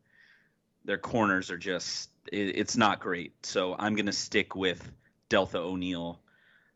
Their 0.86 0.97
corners 0.97 1.51
are 1.51 1.57
just, 1.57 2.10
it, 2.32 2.57
it's 2.57 2.78
not 2.78 2.99
great. 2.99 3.34
So 3.45 3.76
I'm 3.78 3.95
going 3.95 4.05
to 4.05 4.14
stick 4.14 4.55
with 4.55 4.91
Deltha 5.30 5.55
O'Neal. 5.55 6.20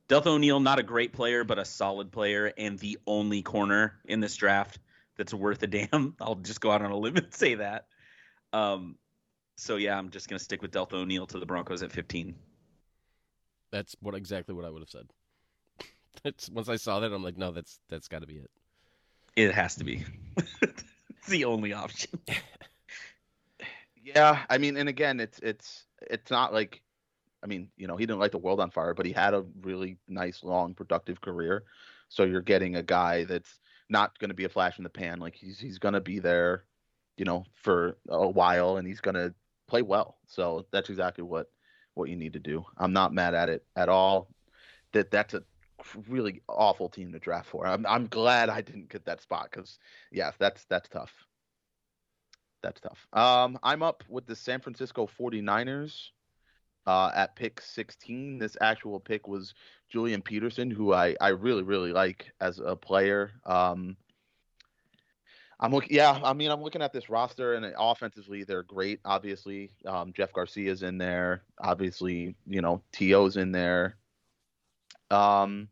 Deltha 0.10 0.28
O'Neal, 0.28 0.60
not 0.60 0.80
a 0.80 0.84
great 0.84 1.14
player, 1.14 1.44
but 1.44 1.58
a 1.58 1.66
solid 1.66 2.12
player, 2.12 2.54
and 2.58 2.78
the 2.80 3.00
only 3.08 3.42
corner 3.42 4.00
in 4.06 4.20
this 4.20 4.36
draft 4.36 4.80
that's 5.18 5.34
worth 5.34 5.64
a 5.64 5.68
damn. 5.68 6.16
I'll 6.22 6.36
just 6.36 6.62
go 6.62 6.72
out 6.72 6.82
on 6.82 6.92
a 6.92 6.98
limb 6.98 7.18
and 7.18 7.34
say 7.34 7.56
that. 7.56 7.88
Um, 8.52 8.98
so 9.56 9.78
yeah, 9.78 9.98
I'm 9.98 10.10
just 10.10 10.30
going 10.30 10.38
to 10.38 10.44
stick 10.44 10.62
with 10.62 10.72
Deltha 10.72 10.94
O'Neal 10.94 11.26
to 11.28 11.40
the 11.40 11.46
Broncos 11.46 11.84
at 11.84 11.92
15. 11.92 12.36
That's 13.72 13.96
what 14.02 14.14
exactly 14.14 14.54
what 14.54 14.66
I 14.66 14.70
would 14.70 14.82
have 14.82 14.90
said. 14.90 15.08
It's 16.24 16.48
once 16.48 16.70
I 16.70 16.76
saw 16.76 17.00
that, 17.00 17.12
I'm 17.12 17.24
like, 17.24 17.38
no, 17.38 17.52
that's 17.52 17.80
that's 17.90 18.08
got 18.08 18.22
to 18.22 18.28
be 18.28 18.36
it. 18.36 18.52
It 19.36 19.52
has 19.52 19.76
to 19.78 19.84
be. 19.84 20.06
it's 21.24 21.30
the 21.32 21.46
only 21.46 21.74
option. 21.74 22.20
Yeah, 24.04 24.44
I 24.50 24.58
mean, 24.58 24.76
and 24.76 24.90
again, 24.90 25.20
it's 25.22 25.40
it's 25.40 25.86
it's 26.02 26.30
not 26.30 26.54
like, 26.54 26.82
I 27.42 27.48
mean, 27.48 27.70
you 27.78 27.88
know, 27.88 27.96
he 27.96 28.06
didn't 28.06 28.20
light 28.20 28.34
the 28.34 28.38
world 28.38 28.60
on 28.60 28.70
fire, 28.70 28.94
but 28.94 29.06
he 29.06 29.14
had 29.14 29.34
a 29.34 29.46
really 29.62 29.98
nice, 30.10 30.44
long, 30.44 30.74
productive 30.74 31.22
career. 31.22 31.64
So 32.10 32.24
you're 32.26 32.42
getting 32.42 32.76
a 32.76 32.84
guy 32.84 33.24
that's 33.24 33.60
not 33.90 34.20
going 34.20 34.30
to 34.30 34.36
be 34.36 34.44
a 34.44 34.50
flash 34.50 34.78
in 34.78 34.84
the 34.84 34.90
pan. 34.90 35.20
Like 35.20 35.36
he's 35.36 35.58
he's 35.58 35.80
going 35.80 35.94
to 35.94 36.02
be 36.02 36.20
there, 36.20 36.66
you 37.18 37.24
know, 37.24 37.46
for 37.54 37.98
a 38.10 38.28
while, 38.28 38.76
and 38.78 38.86
he's 38.86 39.00
going 39.00 39.16
to 39.16 39.34
play 39.68 39.82
well. 39.82 40.18
So 40.28 40.66
that's 40.72 40.90
exactly 40.90 41.24
what 41.24 41.50
what 41.94 42.10
you 42.10 42.18
need 42.18 42.34
to 42.34 42.40
do. 42.40 42.66
I'm 42.78 42.92
not 42.92 43.14
mad 43.14 43.34
at 43.36 43.48
it 43.48 43.66
at 43.78 43.88
all. 43.88 44.28
That 44.92 45.12
that's 45.12 45.34
a 45.34 45.44
really 46.08 46.42
awful 46.48 46.90
team 46.90 47.12
to 47.12 47.20
draft 47.20 47.50
for. 47.50 47.66
I'm 47.68 47.86
I'm 47.86 48.08
glad 48.08 48.50
I 48.50 48.62
didn't 48.62 48.90
get 48.90 49.06
that 49.06 49.22
spot 49.22 49.50
because 49.52 49.80
yeah, 50.12 50.32
that's 50.40 50.66
that's 50.66 50.90
tough. 50.90 51.12
That's 52.62 52.80
tough. 52.80 53.08
Um, 53.12 53.60
I'm 53.62 53.84
up 53.84 54.04
with 54.08 54.26
the 54.26 54.36
San 54.36 54.62
Francisco 54.62 55.08
49ers 55.20 56.12
uh, 56.88 57.12
at 57.14 57.36
pick 57.36 57.62
16. 57.62 58.40
This 58.40 58.58
actual 58.62 59.00
pick 59.00 59.28
was 59.28 59.54
Julian 59.90 60.22
Peterson, 60.22 60.72
who 60.72 60.94
I, 60.94 61.16
I 61.20 61.30
really, 61.30 61.64
really 61.64 61.92
like 61.92 62.32
as 62.40 62.60
a 62.60 62.76
player. 62.76 63.32
Um, 63.46 63.98
I'm 65.60 65.72
looking, 65.72 65.96
yeah, 65.96 66.20
I 66.24 66.34
mean, 66.34 66.52
I'm 66.52 66.62
looking 66.62 66.82
at 66.82 66.92
this 66.92 67.10
roster, 67.10 67.54
and 67.54 67.74
offensively, 67.78 68.44
they're 68.44 68.64
great. 68.64 69.00
Obviously, 69.06 69.72
um, 69.86 70.12
Jeff 70.14 70.34
Garcia's 70.34 70.84
in 70.84 70.98
there. 70.98 71.44
Obviously, 71.60 72.36
you 72.48 72.62
know, 72.62 72.82
T.O.'s 72.92 73.38
in 73.38 73.52
there. 73.52 73.98
Um, 75.10 75.70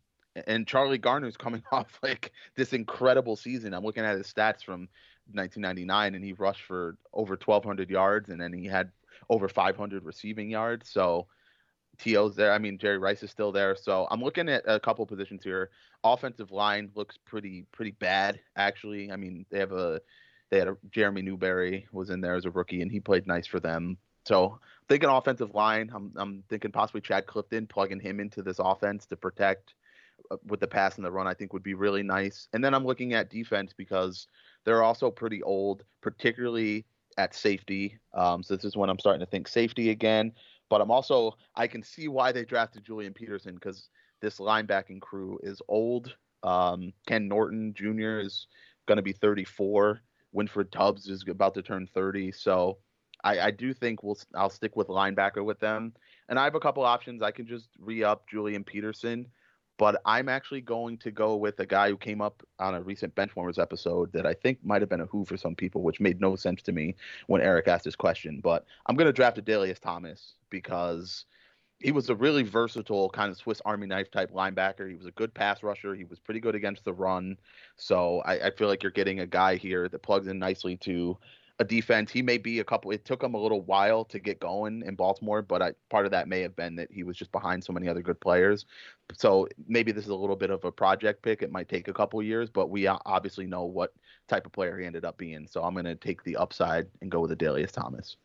and 0.47 0.67
Charlie 0.67 0.97
Garner's 0.97 1.37
coming 1.37 1.63
off 1.71 1.99
like 2.03 2.31
this 2.55 2.73
incredible 2.73 3.35
season. 3.35 3.73
I'm 3.73 3.83
looking 3.83 4.05
at 4.05 4.17
his 4.17 4.31
stats 4.31 4.63
from 4.63 4.87
1999, 5.33 6.15
and 6.15 6.23
he 6.23 6.33
rushed 6.33 6.63
for 6.63 6.97
over 7.13 7.33
1,200 7.33 7.89
yards, 7.89 8.29
and 8.29 8.39
then 8.39 8.53
he 8.53 8.65
had 8.65 8.91
over 9.29 9.47
500 9.47 10.03
receiving 10.03 10.49
yards. 10.49 10.89
So 10.89 11.27
T.O.'s 11.99 12.35
there. 12.35 12.51
I 12.51 12.57
mean, 12.57 12.77
Jerry 12.77 12.97
Rice 12.97 13.23
is 13.23 13.31
still 13.31 13.51
there. 13.51 13.75
So 13.75 14.07
I'm 14.09 14.21
looking 14.21 14.49
at 14.49 14.63
a 14.65 14.79
couple 14.79 15.05
positions 15.05 15.43
here. 15.43 15.69
Offensive 16.03 16.51
line 16.51 16.89
looks 16.95 17.17
pretty 17.25 17.65
pretty 17.71 17.91
bad 17.91 18.39
actually. 18.55 19.11
I 19.11 19.17
mean, 19.17 19.45
they 19.51 19.59
have 19.59 19.71
a 19.71 20.01
they 20.49 20.57
had 20.57 20.67
a 20.67 20.77
Jeremy 20.89 21.21
Newberry 21.21 21.87
was 21.91 22.09
in 22.09 22.21
there 22.21 22.35
as 22.35 22.45
a 22.45 22.51
rookie, 22.51 22.81
and 22.81 22.91
he 22.91 22.99
played 22.99 23.27
nice 23.27 23.45
for 23.45 23.59
them. 23.59 23.97
So 24.25 24.59
thinking 24.89 25.09
offensive 25.09 25.53
line, 25.53 25.91
I'm 25.93 26.11
I'm 26.15 26.43
thinking 26.49 26.71
possibly 26.71 27.01
Chad 27.01 27.27
Clifton 27.27 27.67
plugging 27.67 27.99
him 27.99 28.19
into 28.19 28.41
this 28.41 28.59
offense 28.59 29.05
to 29.07 29.15
protect 29.15 29.75
with 30.45 30.59
the 30.59 30.67
pass 30.67 30.95
and 30.95 31.05
the 31.05 31.11
run. 31.11 31.27
I 31.27 31.33
think 31.33 31.53
would 31.53 31.63
be 31.63 31.73
really 31.73 32.03
nice. 32.03 32.47
And 32.53 32.63
then 32.63 32.73
I'm 32.73 32.85
looking 32.85 33.13
at 33.13 33.29
defense 33.29 33.73
because 33.75 34.27
they're 34.65 34.83
also 34.83 35.09
pretty 35.11 35.41
old, 35.43 35.83
particularly 36.01 36.85
at 37.17 37.35
safety. 37.35 37.99
Um, 38.13 38.43
so 38.43 38.55
this 38.55 38.65
is 38.65 38.77
when 38.77 38.89
I'm 38.89 38.99
starting 38.99 39.19
to 39.19 39.25
think 39.25 39.47
safety 39.47 39.89
again. 39.89 40.31
But 40.69 40.81
I'm 40.81 40.91
also 40.91 41.35
I 41.55 41.67
can 41.67 41.83
see 41.83 42.07
why 42.07 42.31
they 42.31 42.45
drafted 42.45 42.85
Julian 42.85 43.13
Peterson 43.13 43.55
because 43.55 43.89
this 44.21 44.37
linebacking 44.37 45.01
crew 45.01 45.39
is 45.43 45.61
old. 45.67 46.15
Um, 46.43 46.93
Ken 47.07 47.27
Norton 47.27 47.73
Jr. 47.75 48.19
is 48.19 48.47
going 48.87 48.95
to 48.95 49.01
be 49.01 49.11
34. 49.11 49.99
Winfred 50.33 50.71
Tubbs 50.71 51.07
is 51.07 51.25
about 51.27 51.53
to 51.55 51.61
turn 51.61 51.87
30. 51.93 52.31
So 52.31 52.77
I, 53.23 53.39
I 53.39 53.51
do 53.51 53.73
think 53.73 54.01
we'll 54.01 54.17
I'll 54.35 54.49
stick 54.49 54.75
with 54.75 54.87
linebacker 54.87 55.43
with 55.43 55.59
them. 55.59 55.93
And 56.29 56.39
I 56.39 56.45
have 56.45 56.55
a 56.55 56.59
couple 56.59 56.83
options. 56.83 57.21
I 57.21 57.31
can 57.31 57.45
just 57.45 57.69
re 57.79 58.03
up 58.03 58.27
Julian 58.29 58.63
Peterson 58.63 59.27
but 59.81 59.99
I'm 60.05 60.29
actually 60.29 60.61
going 60.61 60.99
to 60.99 61.09
go 61.09 61.35
with 61.35 61.59
a 61.59 61.65
guy 61.65 61.89
who 61.89 61.97
came 61.97 62.21
up 62.21 62.43
on 62.59 62.75
a 62.75 62.81
recent 62.83 63.15
Benchwarmers 63.15 63.57
episode 63.57 64.13
that 64.13 64.27
I 64.27 64.35
think 64.35 64.59
might 64.63 64.83
have 64.83 64.89
been 64.89 65.01
a 65.01 65.07
who 65.07 65.25
for 65.25 65.37
some 65.37 65.55
people, 65.55 65.81
which 65.81 65.99
made 65.99 66.21
no 66.21 66.35
sense 66.35 66.61
to 66.61 66.71
me 66.71 66.95
when 67.25 67.41
Eric 67.41 67.67
asked 67.67 67.85
this 67.85 67.95
question. 67.95 68.41
But 68.43 68.63
I'm 68.85 68.95
going 68.95 69.07
to 69.07 69.11
draft 69.11 69.43
Adalius 69.43 69.79
Thomas 69.79 70.35
because 70.51 71.25
he 71.79 71.91
was 71.91 72.11
a 72.11 72.15
really 72.15 72.43
versatile 72.43 73.09
kind 73.09 73.31
of 73.31 73.37
Swiss 73.37 73.59
Army 73.65 73.87
knife 73.87 74.11
type 74.11 74.31
linebacker. 74.31 74.87
He 74.87 74.95
was 74.95 75.07
a 75.07 75.11
good 75.13 75.33
pass 75.33 75.63
rusher. 75.63 75.95
He 75.95 76.03
was 76.03 76.19
pretty 76.19 76.41
good 76.41 76.53
against 76.53 76.85
the 76.85 76.93
run. 76.93 77.35
So 77.75 78.21
I, 78.23 78.33
I 78.33 78.51
feel 78.51 78.67
like 78.67 78.83
you're 78.83 78.91
getting 78.91 79.21
a 79.21 79.25
guy 79.25 79.55
here 79.55 79.89
that 79.89 80.03
plugs 80.03 80.27
in 80.27 80.37
nicely 80.37 80.77
to 80.77 81.17
a 81.61 81.63
defense. 81.63 82.11
He 82.11 82.23
may 82.23 82.39
be 82.39 82.59
a 82.59 82.63
couple. 82.63 82.91
It 82.91 83.05
took 83.05 83.23
him 83.23 83.35
a 83.35 83.37
little 83.37 83.61
while 83.61 84.03
to 84.05 84.19
get 84.19 84.39
going 84.39 84.81
in 84.83 84.95
Baltimore, 84.95 85.43
but 85.43 85.61
I, 85.61 85.73
part 85.89 86.05
of 86.05 86.11
that 86.11 86.27
may 86.27 86.41
have 86.41 86.55
been 86.55 86.75
that 86.75 86.91
he 86.91 87.03
was 87.03 87.15
just 87.15 87.31
behind 87.31 87.63
so 87.63 87.71
many 87.71 87.87
other 87.87 88.01
good 88.01 88.19
players. 88.19 88.65
So 89.13 89.47
maybe 89.67 89.91
this 89.91 90.03
is 90.03 90.09
a 90.09 90.15
little 90.15 90.35
bit 90.35 90.49
of 90.49 90.65
a 90.65 90.71
project 90.71 91.21
pick. 91.21 91.43
It 91.43 91.51
might 91.51 91.69
take 91.69 91.87
a 91.87 91.93
couple 91.93 92.21
years, 92.23 92.49
but 92.49 92.71
we 92.71 92.87
obviously 92.87 93.45
know 93.45 93.63
what 93.63 93.93
type 94.27 94.47
of 94.47 94.51
player 94.51 94.77
he 94.79 94.85
ended 94.85 95.05
up 95.05 95.17
being. 95.17 95.47
So 95.47 95.61
I'm 95.63 95.73
going 95.73 95.85
to 95.85 95.95
take 95.95 96.23
the 96.23 96.35
upside 96.35 96.87
and 97.01 97.11
go 97.11 97.19
with 97.19 97.37
Adalius 97.37 97.71
Thomas. 97.71 98.17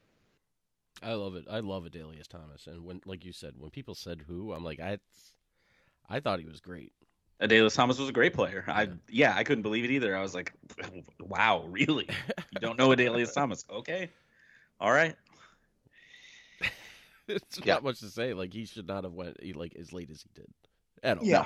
I 1.03 1.13
love 1.13 1.35
it. 1.35 1.45
I 1.51 1.61
love 1.61 1.85
Adalius 1.85 2.27
Thomas, 2.27 2.67
and 2.67 2.83
when, 2.83 3.03
like 3.05 3.23
you 3.23 3.33
said, 3.33 3.53
when 3.59 3.71
people 3.71 3.95
said 3.95 4.23
who, 4.27 4.55
I'm 4.55 4.65
like, 4.65 4.81
I, 4.81 4.97
I 6.09 6.21
thought 6.21 6.41
he 6.41 6.47
was 6.47 6.61
great. 6.61 6.95
Adalius 7.41 7.75
Thomas 7.75 7.99
was 7.99 8.09
a 8.09 8.13
great 8.13 8.33
player. 8.35 8.65
I 8.67 8.89
yeah, 9.11 9.35
I 9.37 9.45
couldn't 9.45 9.63
believe 9.63 9.85
it 9.85 9.91
either. 9.91 10.17
I 10.17 10.23
was 10.23 10.35
like, 10.35 10.53
wow, 11.21 11.65
really? 11.69 12.09
You 12.53 12.61
don't 12.61 12.79
know 12.79 12.89
Adalius 12.89 13.33
Thomas? 13.35 13.65
Okay, 13.71 14.11
all 14.81 14.91
right. 14.91 15.15
it's 17.29 17.61
Yeah. 17.65 17.75
not 17.75 17.85
much 17.85 18.01
to 18.01 18.09
say. 18.09 18.33
Like 18.35 18.53
he 18.53 18.65
should 18.65 18.87
not 18.87 19.05
have 19.05 19.13
went 19.13 19.37
like 19.57 19.75
as 19.79 19.93
late 19.93 20.11
as 20.11 20.23
he 20.23 20.31
did. 20.35 20.47
At 21.03 21.19
all. 21.19 21.25
Yeah. 21.25 21.45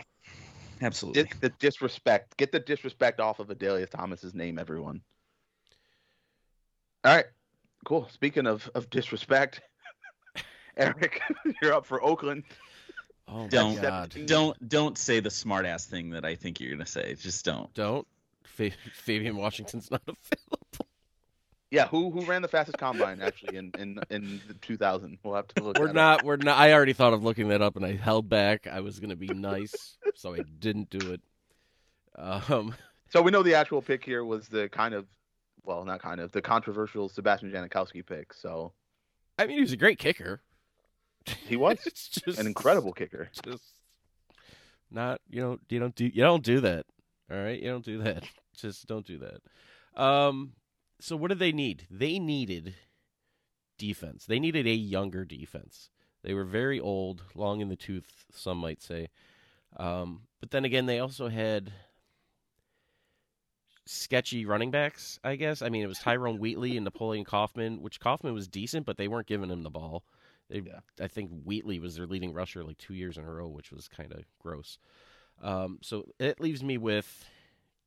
Absolutely. 0.83 1.25
Get 1.25 1.41
the 1.41 1.49
disrespect. 1.59 2.37
Get 2.37 2.53
the 2.53 2.61
disrespect 2.61 3.21
off 3.21 3.39
of 3.41 3.49
Adalius 3.49 3.91
Thomas's 3.91 4.35
name, 4.35 4.59
everyone. 4.59 5.03
All 7.05 7.15
right, 7.17 7.27
cool. 7.85 8.09
Speaking 8.13 8.47
of 8.47 8.71
of 8.75 8.89
disrespect, 8.91 9.61
Eric, 10.77 11.21
you're 11.63 11.73
up 11.75 11.85
for 11.87 12.03
Oakland. 12.03 12.45
Oh 13.33 13.47
Don't- 13.49 13.81
god. 13.81 14.15
Don't 14.27 14.69
don't 14.69 14.99
say 14.99 15.21
the 15.21 15.31
smart 15.31 15.65
ass 15.67 15.87
thing 15.87 16.11
that 16.11 16.25
I 16.25 16.35
think 16.35 16.61
you're 16.61 16.73
gonna 16.73 16.87
say. 16.87 17.15
Just 17.15 17.45
don't. 17.45 17.73
Don't. 17.75 18.07
Fa- 18.45 18.71
Fabian 18.95 19.37
Washington's 19.37 19.91
not 19.91 20.03
available. 20.07 20.87
Yeah, 21.71 21.87
who 21.87 22.11
who 22.11 22.25
ran 22.25 22.43
the 22.43 22.49
fastest 22.49 22.79
combine 22.79 23.21
actually 23.23 23.57
in 23.57 23.71
in 23.79 24.01
in 24.11 24.41
2000? 24.63 25.19
We'll 25.23 25.37
have 25.37 25.47
to 25.49 25.63
look. 25.63 25.79
We're 25.79 25.87
that 25.87 25.91
up. 25.91 25.95
not. 25.95 26.25
We're 26.25 26.37
not. 26.37 26.59
I 26.59 26.73
already 26.73 26.93
thought 26.93 27.13
of 27.13 27.23
looking 27.23 27.49
that 27.51 27.63
up, 27.63 27.77
and 27.77 27.85
I 27.87 27.95
held 27.95 28.29
back. 28.29 28.67
I 28.67 28.81
was 28.81 28.99
gonna 28.99 29.15
be 29.15 29.29
nice, 29.29 29.97
so 30.17 30.35
I 30.35 30.41
didn't 30.59 30.91
do 30.91 31.13
it. 31.13 31.21
Um. 32.17 32.75
So 33.11 33.23
we 33.23 33.31
know 33.31 33.43
the 33.45 33.55
actual 33.55 33.83
pick 33.83 34.05
here 34.05 34.25
was 34.25 34.47
the 34.49 34.69
kind 34.69 34.95
of, 34.95 35.05
well, 35.65 35.85
not 35.85 36.01
kind 36.01 36.21
of, 36.21 36.31
the 36.33 36.41
controversial 36.43 37.09
Sebastian 37.09 37.51
Janikowski 37.51 38.05
pick. 38.07 38.33
So 38.35 38.73
I 39.39 39.47
mean, 39.47 39.57
he 39.57 39.61
was 39.63 39.73
a 39.73 39.77
great 39.77 39.99
kicker. 39.99 40.41
He 41.47 41.57
was 41.57 41.79
It's 41.87 42.09
just 42.09 42.39
an 42.39 42.47
incredible 42.47 42.93
kicker. 42.93 43.29
Just 43.45 43.63
not. 44.91 45.21
You 45.29 45.41
don't. 45.41 45.61
You 45.69 45.79
don't 45.79 45.95
do. 45.95 46.07
You 46.07 46.23
don't 46.23 46.45
do 46.45 46.61
that. 46.61 46.87
All 47.31 47.39
right. 47.39 47.61
You 47.61 47.71
don't 47.71 47.85
do 47.85 48.03
that. 48.03 48.25
Just 48.57 48.87
don't 48.87 49.07
do 49.07 49.19
that. 49.19 50.03
Um. 50.03 50.53
So 51.01 51.17
what 51.17 51.29
did 51.29 51.39
they 51.39 51.53
need? 51.53 51.87
They 51.91 52.19
needed 52.19 52.75
defense. 53.79 54.27
They 54.27 54.39
needed 54.39 54.67
a 54.67 54.75
younger 54.75 55.25
defense. 55.25 55.89
They 56.23 56.35
were 56.35 56.45
very 56.45 56.79
old, 56.79 57.23
long 57.35 57.61
in 57.61 57.71
the 57.71 57.77
tooth, 57.77 58.27
some 58.33 58.59
might 58.59 58.83
say. 58.83 59.09
Um, 59.79 60.23
but 60.41 60.51
then 60.51 60.67
again, 60.67 60.85
they 60.85 60.99
also 60.99 61.29
had 61.29 61.73
sketchy 63.87 64.45
running 64.45 64.71
backs, 64.71 65.19
I 65.25 65.37
guess. 65.37 65.63
I 65.63 65.69
mean, 65.69 65.83
it 65.83 65.89
was 65.89 65.99
Tyrone 65.99 66.39
Wheatley 66.39 66.77
and 66.77 66.85
Napoleon 66.85 67.25
Kaufman, 67.25 67.83
which 67.83 68.01
Kaufman 68.01 68.35
was 68.35 68.49
decent, 68.49 68.87
but 68.87 68.97
they 68.99 69.09
weren't 69.09 69.27
giving 69.27 69.51
him 69.51 69.63
the 69.63 69.71
ball. 69.71 70.05
They, 70.51 70.61
Yeah. 70.61 70.81
I 71.01 71.07
think 71.07 71.31
Wheatley 71.45 71.79
was 71.79 71.97
their 71.97 72.07
leading 72.07 72.35
rusher 72.35 72.63
like 72.65 72.77
two 72.79 72.95
years 72.95 73.17
in 73.17 73.25
a 73.25 73.31
row, 73.31 73.49
which 73.49 73.73
was 73.73 73.89
kind 73.89 74.13
of 74.13 74.25
gross. 74.39 74.79
Um, 75.41 75.79
so 75.81 76.05
it 76.19 76.41
leaves 76.41 76.63
me 76.63 76.77
with: 76.77 77.25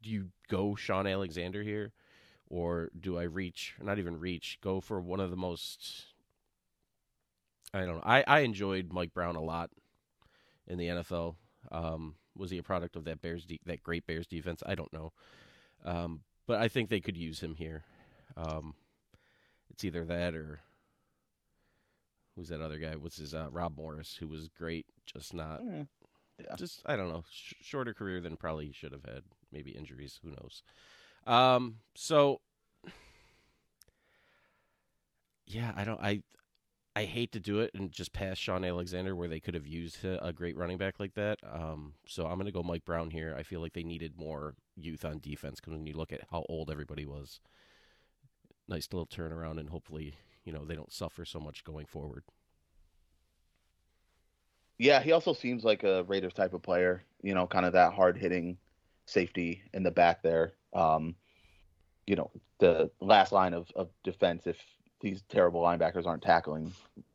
Do 0.01 0.09
you 0.09 0.29
go 0.49 0.73
Shaun 0.75 1.05
Alexander 1.05 1.61
here, 1.61 1.91
or 2.49 2.89
do 2.99 3.17
I 3.19 3.23
reach? 3.23 3.75
Not 3.81 3.99
even 3.99 4.19
reach. 4.19 4.57
Go 4.61 4.79
for 4.79 4.99
one 4.99 5.19
of 5.19 5.29
the 5.29 5.35
most. 5.35 6.05
I 7.73 7.79
don't 7.85 7.95
know. 7.95 8.03
I, 8.03 8.23
I 8.25 8.39
enjoyed 8.39 8.93
Mike 8.93 9.13
Brown 9.13 9.35
a 9.35 9.41
lot 9.41 9.69
in 10.67 10.77
the 10.77 10.87
NFL. 10.87 11.35
Um, 11.71 12.15
was 12.35 12.51
he 12.51 12.57
a 12.57 12.63
product 12.63 12.95
of 12.95 13.03
that 13.05 13.21
Bears 13.21 13.45
de- 13.45 13.59
that 13.65 13.83
great 13.83 14.07
Bears 14.07 14.27
defense? 14.27 14.63
I 14.65 14.75
don't 14.75 14.93
know. 14.93 15.11
Um, 15.83 16.21
but 16.47 16.59
I 16.61 16.67
think 16.67 16.89
they 16.89 17.01
could 17.01 17.17
use 17.17 17.39
him 17.39 17.55
here. 17.55 17.83
Um, 18.37 18.75
it's 19.69 19.83
either 19.83 20.05
that 20.05 20.35
or 20.35 20.61
who's 22.35 22.49
that 22.49 22.61
other 22.61 22.77
guy? 22.77 22.95
What's 22.95 23.17
his 23.17 23.33
uh, 23.33 23.47
Rob 23.51 23.77
Morris, 23.77 24.17
who 24.19 24.27
was 24.27 24.47
great, 24.49 24.85
just 25.05 25.33
not. 25.33 25.61
Mm. 25.61 25.87
Yeah. 26.43 26.55
Just 26.55 26.81
I 26.85 26.95
don't 26.95 27.09
know, 27.09 27.23
sh- 27.31 27.53
shorter 27.61 27.93
career 27.93 28.19
than 28.19 28.37
probably 28.37 28.67
he 28.67 28.73
should 28.73 28.91
have 28.91 29.05
had. 29.05 29.23
Maybe 29.51 29.71
injuries, 29.71 30.19
who 30.23 30.31
knows? 30.31 30.63
Um, 31.27 31.75
so 31.93 32.41
yeah, 35.45 35.71
I 35.75 35.83
don't. 35.83 36.01
I 36.01 36.23
I 36.95 37.05
hate 37.05 37.31
to 37.31 37.39
do 37.39 37.59
it 37.59 37.71
and 37.73 37.91
just 37.91 38.13
pass 38.13 38.37
Shaun 38.37 38.63
Alexander 38.63 39.15
where 39.15 39.27
they 39.27 39.39
could 39.39 39.55
have 39.55 39.65
used 39.65 40.03
a, 40.05 40.23
a 40.23 40.33
great 40.33 40.55
running 40.55 40.77
back 40.77 40.99
like 40.99 41.15
that. 41.15 41.39
Um, 41.51 41.93
so 42.05 42.25
I'm 42.25 42.35
going 42.35 42.45
to 42.45 42.51
go 42.51 42.61
Mike 42.61 42.85
Brown 42.85 43.09
here. 43.09 43.35
I 43.37 43.41
feel 43.43 43.61
like 43.61 43.73
they 43.73 43.83
needed 43.83 44.17
more 44.17 44.53
youth 44.75 45.03
on 45.03 45.19
defense 45.19 45.59
because 45.59 45.73
when 45.73 45.87
you 45.87 45.93
look 45.93 46.11
at 46.11 46.21
how 46.31 46.45
old 46.49 46.69
everybody 46.69 47.05
was, 47.05 47.39
nice 48.67 48.87
little 48.91 49.07
turnaround, 49.07 49.59
and 49.59 49.69
hopefully, 49.69 50.15
you 50.43 50.53
know, 50.53 50.65
they 50.65 50.75
don't 50.75 50.91
suffer 50.91 51.25
so 51.25 51.39
much 51.39 51.63
going 51.63 51.85
forward. 51.85 52.23
Yeah, 54.77 55.01
he 55.01 55.11
also 55.11 55.33
seems 55.33 55.63
like 55.63 55.83
a 55.83 56.03
Raiders 56.03 56.33
type 56.33 56.53
of 56.53 56.61
player. 56.61 57.03
You 57.21 57.33
know, 57.33 57.47
kind 57.47 57.65
of 57.65 57.73
that 57.73 57.93
hard 57.93 58.17
hitting 58.17 58.57
safety 59.05 59.63
in 59.73 59.83
the 59.83 59.91
back 59.91 60.21
there. 60.23 60.53
Um, 60.73 61.15
you 62.05 62.15
know, 62.15 62.31
the 62.59 62.91
last 62.99 63.31
line 63.31 63.53
of, 63.53 63.67
of 63.75 63.89
defense 64.03 64.47
if 64.47 64.57
these 64.99 65.21
terrible 65.29 65.61
linebackers 65.61 66.05
aren't 66.05 66.23
tackling, 66.23 66.73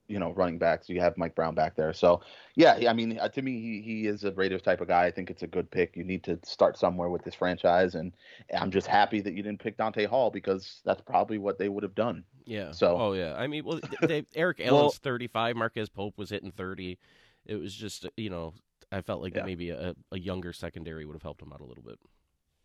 you 0.09 0.19
know, 0.19 0.33
running 0.33 0.59
backs. 0.59 0.89
You 0.89 1.01
have 1.01 1.17
Mike 1.17 1.35
Brown 1.35 1.55
back 1.55 1.77
there. 1.77 1.93
So 1.93 2.23
yeah, 2.57 2.81
I 2.89 2.93
mean, 2.93 3.19
uh, 3.19 3.29
to 3.29 3.43
me, 3.43 3.61
he, 3.61 3.81
he 3.83 4.07
is 4.07 4.25
a 4.25 4.33
Raiders 4.33 4.63
type 4.63 4.81
of 4.81 4.89
guy. 4.89 5.05
I 5.05 5.11
think 5.11 5.31
it's 5.31 5.43
a 5.43 5.47
good 5.47 5.71
pick. 5.71 5.97
You 5.97 6.05
need 6.05 6.25
to 6.25 6.39
start 6.45 6.77
somewhere 6.79 7.11
with 7.11 7.23
this 7.23 7.35
franchise, 7.35 7.95
and 7.95 8.13
I'm 8.59 8.71
just 8.71 8.87
happy 8.87 9.21
that 9.21 9.35
you 9.35 9.43
didn't 9.43 9.61
pick 9.61 9.77
Dante 9.77 10.07
Hall 10.07 10.31
because 10.31 10.81
that's 10.85 11.03
probably 11.03 11.39
what 11.39 11.59
they 11.59 11.69
would 11.69 11.83
have 11.83 11.95
done. 11.95 12.25
Yeah. 12.45 12.73
So- 12.73 12.97
oh 12.99 13.13
yeah. 13.13 13.35
I 13.37 13.47
mean, 13.47 13.65
well, 13.65 13.81
they, 14.03 14.25
Eric 14.35 14.61
Well- 14.65 14.79
Allen's 14.79 14.99
35. 14.99 15.57
Marquez 15.57 15.89
Pope 15.89 16.15
was 16.17 16.31
hitting 16.31 16.51
30. 16.51 16.99
It 17.47 17.57
was 17.57 17.75
just, 17.75 18.07
you 18.17 18.31
know, 18.31 18.55
I 18.91 19.03
felt 19.03 19.23
like 19.23 19.37
Yeah. 19.37 19.45
maybe 19.45 19.71
a, 19.71 19.95
a 20.13 20.19
younger 20.19 20.53
secondary 20.53 21.05
would 21.05 21.15
have 21.15 21.23
helped 21.23 21.43
him 21.43 21.53
out 21.53 21.61
a 21.61 21.65
little 21.65 21.85
bit. 21.85 21.99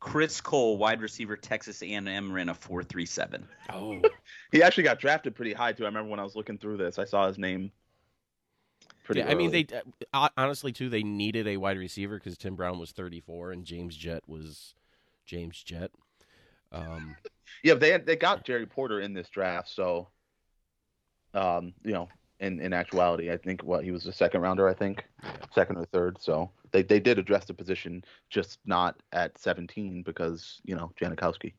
Chris 0.03 0.41
Cole, 0.41 0.77
wide 0.77 1.01
receiver, 1.01 1.37
Texas 1.37 1.81
A&M, 1.81 2.33
ran 2.33 2.49
a 2.49 2.53
four 2.53 2.83
three 2.83 3.05
seven. 3.05 3.47
Oh. 3.71 4.01
He 4.51 4.61
actually 4.61 4.83
got 4.83 4.99
drafted 4.99 5.33
pretty 5.33 5.51
high 5.53 5.71
too. 5.73 5.83
I 5.83 5.87
remember 5.87 6.11
when 6.11 6.19
I 6.19 6.23
was 6.23 6.35
looking 6.35 6.59
through 6.59 6.77
this, 6.77 6.99
I 6.99 7.05
saw 7.05 7.25
his 7.25 7.39
name. 7.39 7.71
Pretty 9.03 9.21
yeah, 9.21 9.31
I 9.31 9.33
mean, 9.33 9.49
they 9.49 9.65
uh, 10.13 10.29
honestly 10.37 10.71
too 10.71 10.89
they 10.89 11.01
needed 11.01 11.47
a 11.47 11.57
wide 11.57 11.79
receiver 11.79 12.19
because 12.19 12.37
Tim 12.37 12.55
Brown 12.55 12.77
was 12.77 12.91
34 12.91 13.53
and 13.53 13.65
James 13.65 13.97
Jett 13.97 14.21
was 14.27 14.75
James 15.25 15.63
Jett. 15.63 15.89
Um, 16.71 17.15
Yeah, 17.63 17.75
they 17.75 17.97
they 17.97 18.15
got 18.15 18.45
Jerry 18.45 18.65
Porter 18.65 18.99
in 18.99 19.13
this 19.13 19.29
draft, 19.29 19.69
so 19.69 20.09
um, 21.33 21.73
you 21.83 21.93
know, 21.93 22.09
in 22.43 22.59
in 22.59 22.73
actuality, 22.73 23.31
I 23.31 23.37
think 23.37 23.63
what 23.63 23.83
he 23.83 23.91
was 23.91 24.05
a 24.05 24.11
second 24.11 24.41
rounder, 24.41 24.67
I 24.67 24.73
think, 24.73 25.05
second 25.55 25.77
or 25.77 25.85
third. 25.85 26.17
So 26.19 26.51
they 26.71 26.83
they 26.83 26.99
did 26.99 27.17
address 27.17 27.45
the 27.45 27.53
position, 27.53 28.03
just 28.29 28.59
not 28.65 29.01
at 29.13 29.37
17 29.39 30.03
because 30.03 30.59
you 30.65 30.75
know 30.75 30.91
Janikowski. 31.01 31.53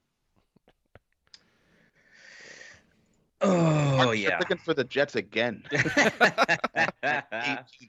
Oh 3.40 3.96
Marcus, 3.96 4.20
yeah. 4.20 4.38
looking 4.38 4.58
for 4.58 4.74
the 4.74 4.84
Jets 4.84 5.16
again. 5.16 5.64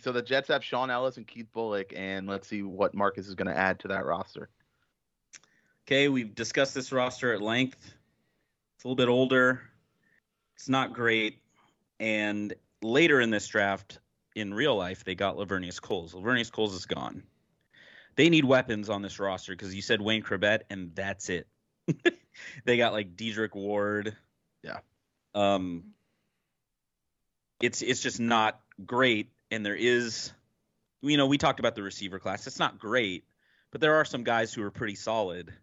so 0.02 0.12
the 0.12 0.24
Jets 0.26 0.48
have 0.48 0.64
Shaun 0.64 0.90
Ellis 0.90 1.18
and 1.18 1.28
Keith 1.28 1.48
Bulluck, 1.54 1.94
and 1.96 2.28
let's 2.28 2.48
see 2.48 2.64
what 2.64 2.96
Marcus 2.96 3.28
is 3.28 3.36
going 3.36 3.48
to 3.48 3.58
add 3.58 3.80
to 3.82 3.90
that 3.90 4.06
roster. 4.06 4.50
okay, 5.86 6.08
we've 6.10 6.34
discussed 6.34 6.74
this 6.74 6.92
roster 6.92 7.34
at 7.34 7.42
length. 7.42 7.94
It's 8.76 8.84
a 8.84 8.88
little 8.88 8.96
bit 8.96 9.10
older. 9.10 9.62
It's 10.56 10.70
not 10.70 10.94
great. 10.94 11.40
And 12.00 12.54
later 12.82 13.22
in 13.22 13.30
this 13.30 13.48
draft, 13.48 14.00
in 14.36 14.54
real 14.54 14.76
life, 14.76 15.04
they 15.04 15.16
got 15.16 15.38
Laveranues 15.38 15.82
Coles. 15.82 16.14
Laveranues 16.14 16.52
Coles 16.52 16.74
is 16.74 16.86
gone. 16.86 17.24
They 18.16 18.30
need 18.30 18.46
weapons 18.46 18.90
on 18.90 19.02
this 19.02 19.20
roster 19.20 19.54
because 19.54 19.74
you 19.74 19.82
said 19.82 20.02
Wayne 20.02 20.24
Chrebet, 20.24 20.62
and 20.70 20.96
that's 20.96 21.30
it. 21.30 21.48
they 22.66 22.78
got 22.78 22.94
like 22.94 23.16
Dedric 23.16 23.56
Ward. 23.56 24.16
Yeah. 24.64 24.80
Um. 25.34 25.84
It's 27.62 27.82
it's 27.82 28.02
just 28.02 28.20
not 28.20 28.60
great, 28.86 29.32
and 29.50 29.66
there 29.66 29.76
is, 29.76 30.32
you 31.02 31.16
know, 31.16 31.28
we 31.28 31.38
talked 31.38 31.60
about 31.60 31.76
the 31.76 31.84
receiver 31.84 32.20
class. 32.20 32.48
It's 32.48 32.60
not 32.60 32.78
great, 32.78 33.24
but 33.72 33.80
there 33.80 33.96
are 33.96 34.06
some 34.06 34.24
guys 34.26 34.54
who 34.54 34.62
are 34.64 34.72
pretty 34.72 34.96
solid. 34.96 35.54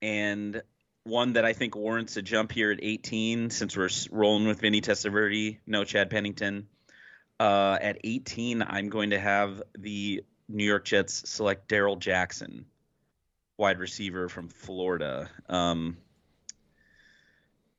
And 0.00 0.62
one 1.06 1.34
that 1.34 1.44
I 1.44 1.52
think 1.52 1.76
warrants 1.76 2.16
a 2.16 2.22
jump 2.22 2.52
here 2.52 2.72
at 2.72 2.80
18, 2.82 3.50
since 3.50 3.76
we're 3.76 3.88
rolling 4.10 4.46
with 4.46 4.60
Vinny 4.60 4.80
Testaverde, 4.80 5.58
no 5.66 5.84
Chad 5.84 6.10
Pennington. 6.10 6.68
Uh, 7.38 7.78
at 7.80 7.98
18, 8.02 8.62
I'm 8.62 8.88
going 8.88 9.10
to 9.10 9.18
have 9.18 9.62
the 9.78 10.24
New 10.48 10.64
York 10.64 10.84
Jets 10.84 11.28
select 11.28 11.68
Darrell 11.68 11.96
Jackson, 11.96 12.66
wide 13.56 13.78
receiver 13.78 14.28
from 14.28 14.48
Florida. 14.48 15.30
Um, 15.48 15.98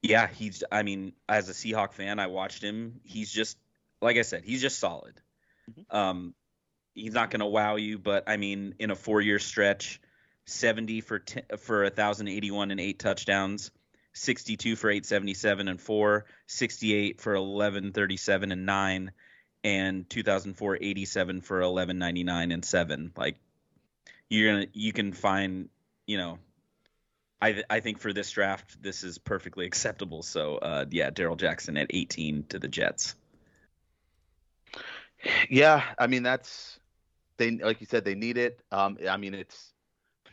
yeah, 0.01 0.27
he's. 0.27 0.63
I 0.71 0.83
mean, 0.83 1.13
as 1.27 1.49
a 1.49 1.53
Seahawk 1.53 1.93
fan, 1.93 2.19
I 2.19 2.27
watched 2.27 2.63
him. 2.63 3.01
He's 3.03 3.31
just, 3.31 3.57
like 4.01 4.17
I 4.17 4.21
said, 4.21 4.43
he's 4.43 4.61
just 4.61 4.79
solid. 4.79 5.19
Um, 5.89 6.33
he's 6.93 7.13
not 7.13 7.29
going 7.29 7.39
to 7.41 7.45
wow 7.45 7.75
you, 7.75 7.97
but 7.97 8.23
I 8.27 8.37
mean, 8.37 8.75
in 8.79 8.91
a 8.91 8.95
four-year 8.95 9.39
stretch, 9.39 9.99
70 10.47 11.01
for 11.01 11.19
t- 11.19 11.41
for 11.59 11.83
1081 11.83 12.71
and 12.71 12.79
eight 12.79 12.99
touchdowns, 12.99 13.69
62 14.13 14.75
for 14.75 14.89
877 14.89 15.67
and 15.67 15.79
four, 15.79 16.25
68 16.47 17.21
for 17.21 17.33
1137 17.33 18.51
and 18.51 18.65
nine, 18.65 19.11
and 19.63 20.09
2004 20.09 20.77
87 20.81 21.41
for 21.41 21.57
1199 21.57 22.51
and 22.51 22.65
seven. 22.65 23.11
Like 23.15 23.37
you're 24.29 24.53
gonna 24.53 24.67
you 24.73 24.93
can 24.93 25.13
find 25.13 25.69
you 26.05 26.17
know. 26.17 26.39
I, 27.39 27.51
th- 27.51 27.65
I 27.69 27.81
think 27.81 27.99
for 27.99 28.13
this 28.13 28.31
draft, 28.31 28.81
this 28.81 29.03
is 29.03 29.19
perfectly 29.19 29.65
acceptable. 29.67 30.23
So, 30.23 30.57
uh, 30.57 30.85
yeah, 30.89 31.11
Darrell 31.11 31.35
Jackson 31.35 31.77
at 31.77 31.85
18 31.91 32.45
to 32.49 32.57
the 32.57 32.67
Jets. 32.67 33.13
Yeah, 35.47 35.83
I 35.99 36.07
mean 36.07 36.23
that's 36.23 36.79
they 37.37 37.51
like 37.51 37.81
you 37.81 37.87
said 37.87 38.05
they 38.05 38.15
need 38.15 38.37
it. 38.37 38.61
Um, 38.71 38.97
I 39.07 39.17
mean 39.17 39.33
it's 39.33 39.73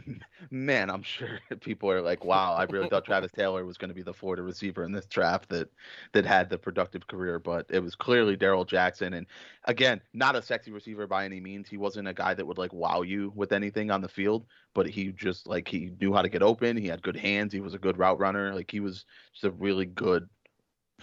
man, 0.51 0.90
I'm 0.90 1.03
sure 1.03 1.40
people 1.61 1.90
are 1.90 2.01
like, 2.01 2.24
wow, 2.24 2.55
I 2.55 2.64
really 2.64 2.88
thought 2.88 3.05
Travis 3.05 3.32
Taylor 3.32 3.64
was 3.64 3.78
going 3.78 3.88
to 3.88 3.95
be 3.95 4.03
the 4.03 4.12
Florida 4.12 4.42
receiver 4.42 4.84
in 4.84 4.92
this 4.92 5.07
draft 5.07 5.49
that 5.51 5.70
that 6.12 6.24
had 6.24 6.51
the 6.51 6.59
productive 6.59 7.07
career, 7.07 7.38
but 7.38 7.66
it 7.70 7.80
was 7.80 7.95
clearly 7.95 8.36
Darrell 8.36 8.64
Jackson. 8.64 9.14
And 9.14 9.26
again, 9.64 10.01
not 10.12 10.36
a 10.36 10.42
sexy 10.42 10.70
receiver 10.70 11.07
by 11.07 11.24
any 11.24 11.40
means. 11.40 11.68
He 11.68 11.76
wasn't 11.76 12.09
a 12.09 12.14
guy 12.14 12.34
that 12.34 12.47
would 12.47 12.59
like 12.59 12.72
wow 12.72 13.03
you 13.03 13.32
with 13.34 13.53
anything 13.53 13.90
on 13.90 14.01
the 14.01 14.09
field, 14.09 14.47
but 14.74 14.86
he 14.86 15.12
just 15.12 15.47
like 15.47 15.68
he 15.68 15.90
knew 16.01 16.12
how 16.12 16.22
to 16.22 16.28
get 16.28 16.42
open. 16.42 16.76
He 16.76 16.88
had 16.88 17.03
good 17.03 17.16
hands. 17.16 17.53
He 17.53 17.61
was 17.61 17.74
a 17.74 17.78
good 17.78 17.99
route 17.99 18.18
runner. 18.18 18.55
Like 18.55 18.70
he 18.70 18.80
was 18.80 19.05
just 19.32 19.45
a 19.45 19.51
really 19.51 19.86
good 19.86 20.28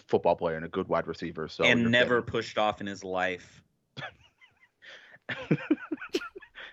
football 0.07 0.35
player 0.35 0.55
and 0.55 0.65
a 0.65 0.69
good 0.69 0.87
wide 0.87 1.07
receiver. 1.07 1.47
So 1.47 1.63
and 1.63 1.91
never 1.91 2.21
pushed 2.21 2.57
off 2.57 2.81
in 2.81 2.87
his 2.87 3.03
life. 3.03 3.63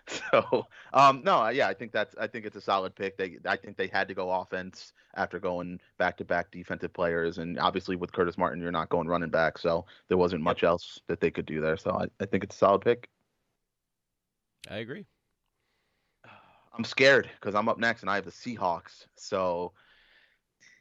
so 0.31 0.67
um 0.93 1.23
no 1.25 1.49
yeah 1.49 1.69
i 1.69 1.75
think 1.75 1.93
that's 1.93 2.15
i 2.19 2.27
think 2.27 2.45
it's 2.45 2.57
a 2.57 2.61
solid 2.61 2.95
pick 2.95 3.17
they 3.17 3.39
i 3.47 3.57
think 3.57 3.77
they 3.77 3.87
had 3.87 4.09
to 4.09 4.15
go 4.15 4.31
offense 4.31 4.93
after 5.15 5.39
going 5.39 5.81
back 5.99 6.17
to 6.17 6.25
back 6.25 6.51
defensive 6.51 6.93
players 6.93 7.39
and 7.39 7.59
obviously 7.59 7.97
with 7.97 8.13
curtis 8.13 8.39
martin 8.39 8.61
you're 8.61 8.73
not 8.73 8.89
going 8.89 9.07
running 9.07 9.31
back 9.31 9.59
so 9.59 9.85
there 10.09 10.19
wasn't 10.19 10.41
much 10.43 10.63
else 10.65 11.01
that 11.09 11.21
they 11.21 11.31
could 11.31 11.47
do 11.47 11.61
there 11.61 11.77
so 11.77 11.91
i, 11.93 12.07
I 12.23 12.27
think 12.27 12.45
it's 12.45 12.55
a 12.55 12.59
solid 12.59 12.81
pick 12.83 13.09
I 14.69 14.79
agree. 14.79 15.07
i'm 16.77 16.85
scared 16.85 17.29
because 17.41 17.55
i'm 17.55 17.69
up 17.69 17.79
next 17.79 18.03
and 18.03 18.11
i 18.11 18.15
have 18.15 18.25
the 18.25 18.31
seahawks 18.31 19.07
so 19.17 19.73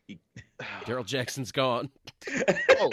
Darrell 0.85 1.03
Jackson's 1.03 1.51
gone. 1.51 1.89
oh, 2.79 2.89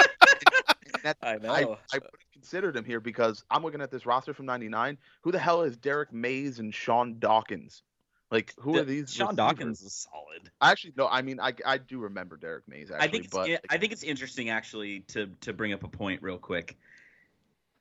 that, 1.04 1.16
I 1.22 1.34
I, 1.34 1.38
know. 1.38 1.50
I 1.52 1.64
would 1.64 1.78
have 1.92 2.10
considered 2.32 2.76
him 2.76 2.84
here 2.84 3.00
because 3.00 3.44
I'm 3.50 3.62
looking 3.62 3.80
at 3.80 3.90
this 3.90 4.04
roster 4.04 4.34
from 4.34 4.46
'99. 4.46 4.98
Who 5.22 5.32
the 5.32 5.38
hell 5.38 5.62
is 5.62 5.76
Derrick 5.76 6.12
Mayes 6.12 6.58
and 6.58 6.74
Sean 6.74 7.18
Dawkins? 7.18 7.82
Like, 8.30 8.52
who 8.58 8.76
are 8.76 8.82
these? 8.84 9.12
Sean 9.12 9.28
receivers? 9.28 9.36
Dawkins 9.36 9.82
is 9.82 10.06
solid. 10.10 10.50
I 10.60 10.72
actually, 10.72 10.94
no. 10.96 11.06
I 11.06 11.22
mean, 11.22 11.38
I 11.38 11.52
I 11.64 11.78
do 11.78 12.00
remember 12.00 12.36
Derrick 12.36 12.64
Mayes. 12.66 12.90
Actually, 12.90 13.08
I 13.08 13.10
think 13.10 13.24
it's, 13.24 13.32
but 13.32 13.48
yeah, 13.48 13.58
I 13.70 13.78
think 13.78 13.92
it's 13.92 14.02
interesting 14.02 14.50
actually 14.50 15.00
to 15.08 15.28
to 15.42 15.52
bring 15.52 15.72
up 15.72 15.84
a 15.84 15.88
point 15.88 16.22
real 16.22 16.38
quick. 16.38 16.76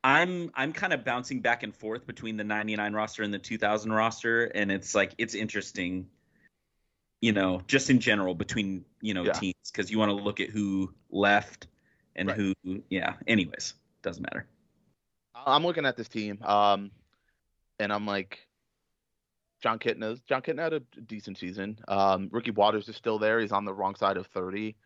I'm 0.04 0.50
I'm 0.54 0.72
kind 0.72 0.92
of 0.92 1.02
bouncing 1.02 1.40
back 1.40 1.62
and 1.62 1.74
forth 1.74 2.06
between 2.06 2.36
the 2.36 2.44
99 2.44 2.92
roster 2.92 3.22
and 3.22 3.32
the 3.32 3.38
2000 3.38 3.90
roster 3.90 4.44
and 4.44 4.70
it's 4.70 4.94
like 4.94 5.14
it's 5.16 5.34
interesting 5.34 6.08
you 7.22 7.32
know 7.32 7.62
just 7.66 7.88
in 7.88 8.00
general 8.00 8.34
between 8.34 8.84
you 9.00 9.14
know 9.14 9.24
Yeah. 9.24 9.32
teams 9.32 9.70
cuz 9.72 9.90
you 9.90 9.98
want 9.98 10.10
to 10.10 10.14
look 10.14 10.40
at 10.40 10.50
who 10.50 10.92
left 11.10 11.68
and 12.16 12.28
Right. 12.28 12.36
who 12.36 12.82
yeah 12.90 13.14
anyways 13.26 13.74
doesn't 14.02 14.22
matter. 14.22 14.46
I'm 15.34 15.64
looking 15.64 15.84
at 15.86 15.96
this 15.96 16.08
team, 16.08 16.38
um, 16.42 16.90
and 17.78 17.92
I'm 17.92 18.06
like, 18.06 18.46
Jon 19.62 19.78
Kitna. 19.78 20.20
Jon 20.26 20.42
Kitna 20.42 20.60
had 20.60 20.72
a 20.74 20.80
decent 20.80 21.38
season. 21.38 21.78
Um, 21.88 22.28
Ricky 22.32 22.50
Watters 22.50 22.88
is 22.88 22.96
still 22.96 23.18
there. 23.18 23.40
He's 23.40 23.52
on 23.52 23.64
the 23.64 23.74
wrong 23.74 23.94
side 23.94 24.16
of 24.16 24.26
30. 24.28 24.76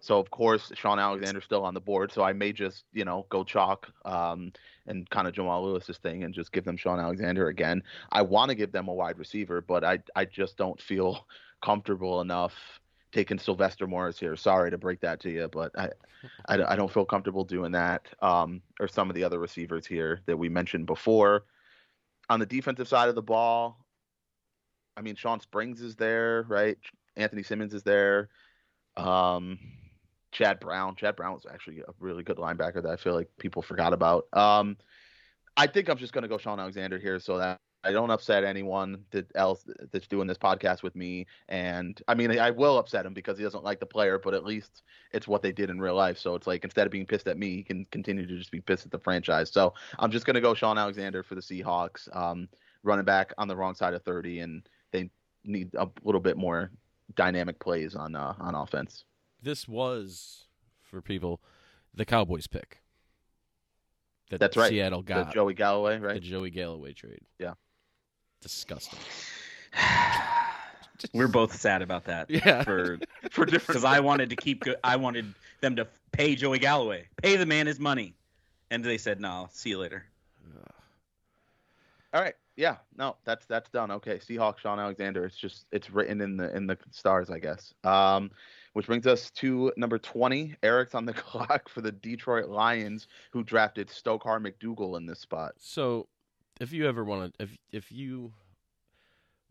So 0.00 0.18
of 0.18 0.30
course 0.30 0.72
Shaun 0.74 0.98
Alexander's 0.98 1.44
still 1.44 1.64
on 1.64 1.74
the 1.74 1.80
board. 1.80 2.10
So 2.12 2.22
I 2.22 2.32
may 2.32 2.52
just 2.52 2.84
you 2.92 3.04
know 3.04 3.26
go 3.28 3.44
chalk 3.44 3.88
um, 4.06 4.52
and 4.86 5.08
kind 5.10 5.28
of 5.28 5.34
Jamal 5.34 5.62
Lewis's 5.64 5.98
thing 5.98 6.24
and 6.24 6.32
just 6.32 6.50
give 6.52 6.64
them 6.64 6.76
Shaun 6.78 6.98
Alexander 6.98 7.48
again. 7.48 7.82
I 8.10 8.22
want 8.22 8.48
to 8.48 8.54
give 8.54 8.72
them 8.72 8.88
a 8.88 8.94
wide 8.94 9.18
receiver, 9.18 9.60
but 9.60 9.84
I 9.84 9.98
I 10.16 10.24
just 10.24 10.56
don't 10.56 10.80
feel 10.80 11.26
comfortable 11.62 12.22
enough 12.22 12.79
taking 13.12 13.38
Sylvester 13.38 13.86
Morris 13.86 14.18
here. 14.18 14.36
Sorry 14.36 14.70
to 14.70 14.78
break 14.78 15.00
that 15.00 15.20
to 15.20 15.30
you, 15.30 15.48
but 15.48 15.76
I 15.78 15.90
I, 16.46 16.56
don't- 16.56 16.66
I 16.70 16.76
don't 16.76 16.92
feel 16.92 17.04
comfortable 17.04 17.44
doing 17.44 17.72
that. 17.72 18.06
Um, 18.20 18.62
or 18.78 18.88
some 18.88 19.08
of 19.08 19.14
the 19.16 19.24
other 19.24 19.38
receivers 19.38 19.86
here 19.86 20.20
that 20.26 20.36
we 20.38 20.48
mentioned 20.48 20.86
before. 20.86 21.44
On 22.28 22.38
the 22.38 22.46
defensive 22.46 22.86
side 22.88 23.08
of 23.08 23.14
the 23.14 23.22
ball, 23.22 23.84
I 24.96 25.00
mean 25.02 25.16
Shawn 25.16 25.40
Springs 25.40 25.80
is 25.80 25.96
there, 25.96 26.44
right? 26.48 26.78
Anthony 27.16 27.42
Simmons 27.42 27.74
is 27.74 27.82
there. 27.82 28.28
Um, 28.96 29.58
Chad 30.32 30.60
Brown. 30.60 30.94
Chad 30.94 31.16
Brown 31.16 31.32
was 31.34 31.46
actually 31.50 31.80
a 31.80 31.92
really 31.98 32.22
good 32.22 32.36
linebacker 32.36 32.82
that 32.82 32.86
I 32.92 32.96
feel 32.96 33.14
like 33.14 33.28
people 33.38 33.62
forgot 33.62 33.92
about. 33.92 34.26
Um, 34.32 34.76
I 35.56 35.66
think 35.66 35.88
I'm 35.88 35.98
just 35.98 36.12
going 36.12 36.22
to 36.22 36.28
go 36.28 36.38
Shaun 36.38 36.60
Alexander 36.60 36.98
here 36.98 37.18
so 37.18 37.38
that 37.38 37.58
I 37.82 37.92
don't 37.92 38.10
upset 38.10 38.44
anyone 38.44 39.04
that 39.10 39.30
else 39.34 39.64
that's 39.90 40.06
doing 40.06 40.26
this 40.26 40.36
podcast 40.36 40.82
with 40.82 40.94
me. 40.94 41.26
And 41.48 42.00
I 42.08 42.14
mean, 42.14 42.38
I 42.38 42.50
will 42.50 42.78
upset 42.78 43.06
him 43.06 43.14
because 43.14 43.38
he 43.38 43.44
doesn't 43.44 43.64
like 43.64 43.80
the 43.80 43.86
player, 43.86 44.18
but 44.18 44.34
at 44.34 44.44
least 44.44 44.82
it's 45.12 45.26
what 45.26 45.42
they 45.42 45.52
did 45.52 45.70
in 45.70 45.80
real 45.80 45.94
life. 45.94 46.18
So 46.18 46.34
it's 46.34 46.46
like 46.46 46.62
instead 46.64 46.86
of 46.86 46.92
being 46.92 47.06
pissed 47.06 47.26
at 47.26 47.38
me, 47.38 47.56
he 47.56 47.62
can 47.62 47.86
continue 47.86 48.26
to 48.26 48.36
just 48.36 48.50
be 48.50 48.60
pissed 48.60 48.84
at 48.84 48.92
the 48.92 48.98
franchise. 48.98 49.50
So 49.50 49.72
I'm 49.98 50.10
just 50.10 50.26
going 50.26 50.34
to 50.34 50.40
go 50.40 50.52
Shaun 50.52 50.76
Alexander 50.76 51.22
for 51.22 51.34
the 51.34 51.40
Seahawks, 51.40 52.14
um, 52.14 52.48
running 52.82 53.04
back 53.04 53.32
on 53.38 53.48
the 53.48 53.56
wrong 53.56 53.74
side 53.74 53.94
of 53.94 54.02
30, 54.02 54.40
and 54.40 54.62
they 54.90 55.10
need 55.44 55.74
a 55.74 55.88
little 56.04 56.20
bit 56.20 56.36
more 56.36 56.70
dynamic 57.14 57.58
plays 57.58 57.94
on 57.94 58.14
uh, 58.14 58.34
on 58.38 58.54
offense. 58.54 59.04
This 59.42 59.66
was 59.66 60.46
for 60.82 61.00
people 61.00 61.40
the 61.94 62.04
Cowboys 62.04 62.46
pick. 62.46 62.82
That 64.30 64.38
That's 64.38 64.56
right. 64.56 64.68
Seattle 64.68 65.02
The 65.02 65.14
got 65.14 65.34
Joey 65.34 65.54
Galloway, 65.54 65.98
right? 65.98 66.14
the? 66.14 66.20
Joey 66.20 66.50
Galloway 66.50 66.92
trade. 66.92 67.22
Yeah. 67.38 67.54
Disgusting. 68.40 68.98
We're 71.14 71.28
both 71.28 71.58
sad 71.58 71.82
about 71.82 72.04
that 72.04 72.28
Yeah. 72.30 72.62
for 72.62 72.98
For 73.30 73.44
different 73.46 73.66
because 73.68 73.84
I 73.84 74.00
wanted 74.00 74.30
to 74.30 74.36
keep 74.36 74.64
go- 74.64 74.74
I 74.84 74.96
wanted 74.96 75.32
them 75.60 75.76
to 75.76 75.86
pay 76.12 76.34
Joey 76.34 76.58
Galloway, 76.58 77.06
pay 77.22 77.36
the 77.36 77.46
man 77.46 77.66
his 77.66 77.78
money, 77.80 78.14
and 78.70 78.84
they 78.84 78.98
said 78.98 79.20
no. 79.20 79.48
See 79.52 79.70
you 79.70 79.78
later. 79.78 80.04
All 82.12 82.20
right. 82.20 82.34
Yeah. 82.56 82.76
No, 82.98 83.16
that's 83.24 83.46
that's 83.46 83.70
done. 83.70 83.90
Okay. 83.92 84.18
Seahawks, 84.18 84.58
Shaun 84.58 84.78
Alexander. 84.80 85.24
It's 85.24 85.36
just 85.36 85.66
it's 85.72 85.90
written 85.90 86.20
in 86.20 86.36
the 86.36 86.54
in 86.54 86.66
the 86.66 86.76
stars, 86.90 87.30
I 87.30 87.38
guess. 87.38 87.72
Um, 87.84 88.30
which 88.72 88.86
brings 88.86 89.06
us 89.06 89.30
to 89.32 89.72
number 89.76 89.96
twenty. 89.98 90.56
Eric's 90.62 90.94
on 90.94 91.04
the 91.06 91.12
clock 91.14 91.68
for 91.68 91.80
the 91.80 91.92
Detroit 91.92 92.48
Lions, 92.48 93.06
who 93.30 93.42
drafted 93.44 93.88
Stockar 93.88 94.44
McDougle 94.44 94.96
in 94.96 95.06
this 95.06 95.20
spot. 95.20 95.52
So, 95.58 96.08
if 96.60 96.72
you 96.72 96.86
ever 96.86 97.02
want 97.02 97.34
to, 97.38 97.42
if 97.42 97.58
if 97.72 97.90
you 97.90 98.32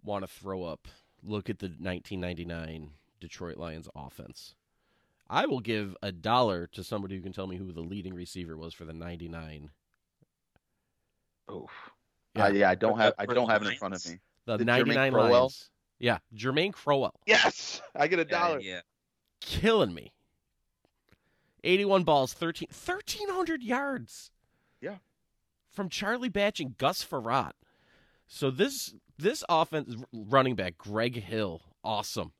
want 0.04 0.24
to 0.24 0.28
throw 0.28 0.64
up, 0.64 0.88
look 1.24 1.50
at 1.50 1.60
the 1.60 1.68
1999 1.68 2.92
Detroit 3.20 3.58
Lions 3.58 3.90
offense. 3.96 4.56
I 5.30 5.46
will 5.46 5.60
give 5.60 5.96
a 6.02 6.12
dollar 6.12 6.68
to 6.68 6.84
somebody 6.84 7.16
who 7.16 7.22
can 7.22 7.34
tell 7.34 7.48
me 7.48 7.58
who 7.58 7.72
the 7.72 7.82
leading 7.82 8.14
receiver 8.14 8.58
was 8.58 8.74
for 8.74 8.86
the 8.86 8.94
99. 8.94 9.70
Oof. 11.52 11.70
Yeah. 12.36 12.48
Yeah. 12.48 12.54
yeah. 12.54 12.70
I 12.70 12.76
don't 12.76 12.98
have 12.98 13.14
I 13.18 13.26
don't 13.26 13.50
have 13.50 13.64
it 13.64 13.70
in 13.70 13.78
front 13.78 13.96
of 13.96 14.06
me. 14.08 14.20
The 14.46 14.58
The 14.58 14.66
Germane 14.66 14.96
99 14.96 15.12
Crowell? 15.12 15.32
Lions. 15.32 15.70
Yeah, 16.00 16.20
Germane 16.34 16.72
Crowell. 16.72 17.20
Yes. 17.26 17.82
I 17.94 18.08
get 18.08 18.20
a 18.20 18.26
dollar. 18.26 18.60
Yeah, 18.62 18.82
Killing 19.42 19.94
me. 19.94 20.14
81 21.66 22.06
balls, 22.06 22.34
13 22.34 22.70
1300 22.70 23.64
yards. 23.64 24.32
Yeah. 24.80 24.96
From 25.80 25.88
Charlie 25.88 26.28
Batch 26.28 26.60
and 26.60 26.78
Gus 26.78 27.06
Frerotte. 27.06 27.54
So 28.28 28.52
this 28.52 28.96
this 29.18 29.46
offense 29.48 29.96
running 30.12 30.56
back 30.56 30.78
Greg 30.78 31.16
Hill, 31.16 31.62
awesome. 31.86 32.34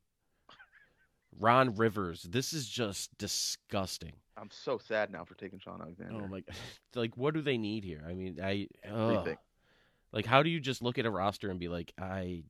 Ron 1.38 1.74
Rivers, 1.74 2.24
this 2.24 2.52
is 2.52 2.68
just 2.68 3.16
disgusting. 3.16 4.12
I'm 4.36 4.50
so 4.50 4.76
sad 4.76 5.10
now 5.10 5.24
for 5.24 5.36
taking 5.36 5.58
Shaun 5.58 5.80
Alexander. 5.80 6.22
Oh 6.22 6.28
my 6.28 6.42
like 6.94 7.16
what 7.16 7.32
do 7.32 7.40
they 7.40 7.56
need 7.56 7.82
here? 7.82 8.04
I 8.06 8.12
mean, 8.12 8.38
I. 8.44 8.68
Everything. 8.84 9.38
like 10.12 10.26
how 10.26 10.42
do 10.42 10.50
you 10.50 10.60
just 10.60 10.82
look 10.82 10.98
at 10.98 11.06
a 11.06 11.10
roster 11.10 11.48
and 11.48 11.58
be 11.58 11.68
like, 11.68 11.94
I 11.98 12.42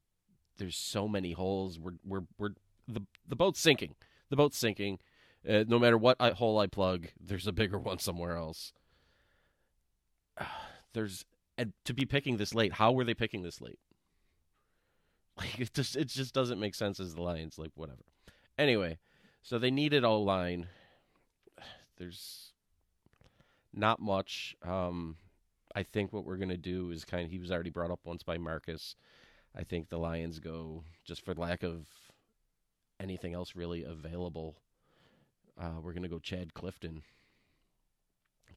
there's 0.59 0.76
so 0.76 1.07
many 1.07 1.30
holes. 1.30 1.78
We're 1.78 1.99
we're 2.05 2.24
we're 2.36 2.55
the 2.88 3.03
the 3.28 3.36
boat's 3.36 3.61
sinking. 3.61 3.95
The 4.28 4.34
boat's 4.34 4.59
sinking. 4.59 4.99
Uh, 5.49 5.62
no 5.68 5.78
matter 5.78 5.97
what 5.97 6.16
I, 6.18 6.30
hole 6.30 6.59
I 6.59 6.66
plug, 6.66 7.11
there's 7.24 7.47
a 7.47 7.53
bigger 7.53 7.78
one 7.78 8.01
somewhere 8.01 8.36
else. 8.36 8.72
There's 10.93 11.24
and 11.57 11.72
to 11.84 11.95
be 11.95 12.07
picking 12.07 12.36
this 12.38 12.55
late. 12.55 12.72
How 12.74 12.93
were 12.93 13.05
they 13.05 13.14
picking 13.14 13.43
this 13.43 13.61
late? 13.61 13.78
Like 15.36 15.59
it 15.59 15.72
just 15.72 15.97
it 15.97 16.09
just 16.09 16.34
doesn't 16.34 16.61
make 16.61 16.74
sense 16.74 17.01
as 17.01 17.14
the 17.14 17.22
Lions. 17.22 17.57
Like 17.57 17.70
whatever. 17.74 18.03
Anyway, 18.59 18.99
so 19.43 19.59
they 19.59 19.70
needed 19.70 20.05
O 20.05 20.20
line. 20.20 20.66
There's 21.97 22.53
not 23.72 24.01
much. 24.01 24.55
Um, 24.62 25.16
I 25.74 25.82
think 25.82 26.12
what 26.12 26.26
we're 26.26 26.36
gonna 26.36 26.59
do 26.59 26.91
is 26.91 27.07
kind 27.07 27.24
of 27.24 27.30
he 27.30 27.38
was 27.38 27.51
already 27.51 27.70
brought 27.70 27.91
up 27.91 28.01
once 28.05 28.22
by 28.22 28.36
Marcus. 28.36 28.97
I 29.57 29.64
think 29.64 29.88
the 29.88 29.99
Lions 29.99 30.41
go 30.41 30.84
just 31.05 31.24
for 31.24 31.34
lack 31.34 31.62
of 31.62 31.86
anything 32.99 33.32
else 33.32 33.57
really 33.57 33.82
available. 33.82 34.57
Uh, 35.59 35.80
we're 35.80 35.95
gonna 35.95 36.09
go 36.09 36.18
Chad 36.18 36.53
Clifton 36.53 37.03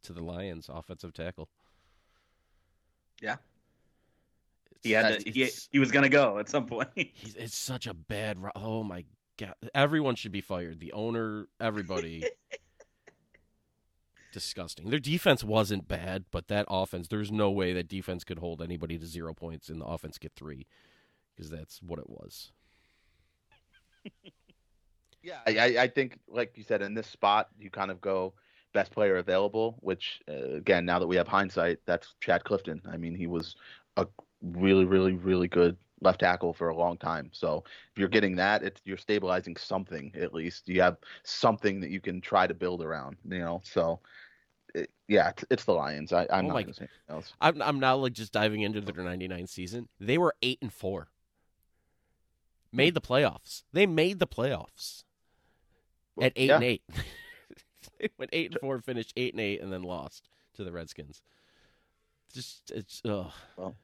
to 0.01 0.11
the 0.11 0.23
Lions 0.23 0.69
offensive 0.69 1.13
tackle. 1.13 1.49
Yeah. 3.23 3.37
He 4.81 4.91
had 4.91 5.21
to, 5.21 5.31
he, 5.31 5.49
he 5.71 5.79
was 5.79 5.91
gonna 5.91 6.09
go 6.09 6.39
at 6.39 6.49
some 6.49 6.65
point. 6.65 6.89
he's, 6.95 7.35
it's 7.35 7.57
such 7.57 7.87
a 7.87 7.93
bad. 7.93 8.37
Oh 8.53 8.83
my 8.83 9.05
god! 9.39 9.55
Everyone 9.73 10.15
should 10.15 10.33
be 10.33 10.41
fired. 10.41 10.81
The 10.81 10.91
owner, 10.91 11.47
everybody. 11.59 12.25
disgusting. 14.33 14.89
Their 14.89 14.99
defense 14.99 15.43
wasn't 15.43 15.87
bad, 15.87 16.25
but 16.31 16.47
that 16.47 16.65
offense, 16.67 17.07
there's 17.07 17.31
no 17.31 17.51
way 17.51 17.71
that 17.73 17.87
defense 17.87 18.23
could 18.23 18.39
hold 18.39 18.63
anybody 18.63 18.97
to 18.97 19.05
zero 19.05 19.31
points 19.33 19.69
and 19.69 19.79
the 19.79 19.85
offense 19.85 20.17
get 20.17 20.33
three, 20.35 20.65
because 21.33 21.51
that's 21.51 21.81
what 21.83 21.99
it 21.99 22.09
was. 22.09 22.51
Yeah, 25.25 25.39
I, 25.47 25.77
I 25.83 25.87
think, 25.87 26.19
like 26.27 26.57
you 26.57 26.63
said, 26.63 26.81
in 26.81 26.95
this 26.95 27.07
spot, 27.07 27.47
you 27.57 27.69
kind 27.69 27.89
of 27.89 28.01
go 28.01 28.33
best 28.73 28.91
player 28.91 29.17
available, 29.17 29.77
which, 29.79 30.21
uh, 30.27 30.55
again, 30.55 30.85
now 30.85 30.99
that 30.99 31.07
we 31.07 31.15
have 31.15 31.27
hindsight, 31.27 31.79
that's 31.85 32.15
Chad 32.19 32.43
Clifton. 32.43 32.81
I 32.91 32.97
mean, 32.97 33.15
he 33.15 33.27
was 33.27 33.55
a 33.97 34.07
really, 34.41 34.85
really, 34.85 35.13
really 35.13 35.47
good 35.47 35.77
left 36.01 36.19
tackle 36.19 36.53
for 36.53 36.69
a 36.69 36.75
long 36.75 36.97
time. 36.97 37.29
So 37.31 37.63
if 37.65 37.99
you're 37.99 38.09
getting 38.09 38.35
that, 38.35 38.63
it's 38.63 38.81
you're 38.85 38.97
stabilizing 38.97 39.55
something 39.55 40.11
at 40.19 40.33
least. 40.33 40.67
You 40.67 40.81
have 40.81 40.97
something 41.23 41.79
that 41.81 41.89
you 41.89 42.01
can 42.01 42.21
try 42.21 42.45
to 42.45 42.53
build 42.53 42.83
around. 42.83 43.17
You 43.27 43.39
know, 43.39 43.61
so 43.63 43.99
it, 44.75 44.89
yeah, 45.07 45.29
it's, 45.29 45.45
it's, 45.49 45.63
the 45.63 45.73
Lions. 45.73 46.11
I, 46.13 46.27
I'm 46.29 46.45
oh 46.45 46.49
not 46.49 46.65
going 46.65 46.89
else. 47.09 47.33
I'm 47.41 47.61
I'm 47.61 47.79
now 47.79 47.95
like 47.97 48.13
just 48.13 48.33
diving 48.33 48.61
into 48.61 48.81
their 48.81 49.03
'99 49.03 49.47
season. 49.47 49.87
They 49.99 50.17
were 50.17 50.35
eight 50.41 50.59
and 50.61 50.73
four. 50.73 51.07
Made 52.71 52.95
the 52.95 53.01
playoffs. 53.01 53.63
They 53.71 53.85
made 53.85 54.19
the 54.19 54.27
playoffs 54.27 55.03
at 56.19 56.33
eight 56.35 56.47
yeah. 56.47 56.55
and 56.55 56.63
eight. 56.63 56.83
they 58.03 58.09
went 58.17 58.29
eight 58.33 58.51
and 58.51 58.59
four, 58.59 58.79
finished 58.79 59.13
eight 59.15 59.33
and 59.33 59.41
eight, 59.41 59.61
and 59.61 59.71
then 59.71 59.83
lost 59.83 60.29
to 60.55 60.63
the 60.63 60.71
Redskins. 60.71 61.21
Just 62.33 62.71
it's 62.71 63.01
ugh. 63.05 63.31
Well. 63.57 63.75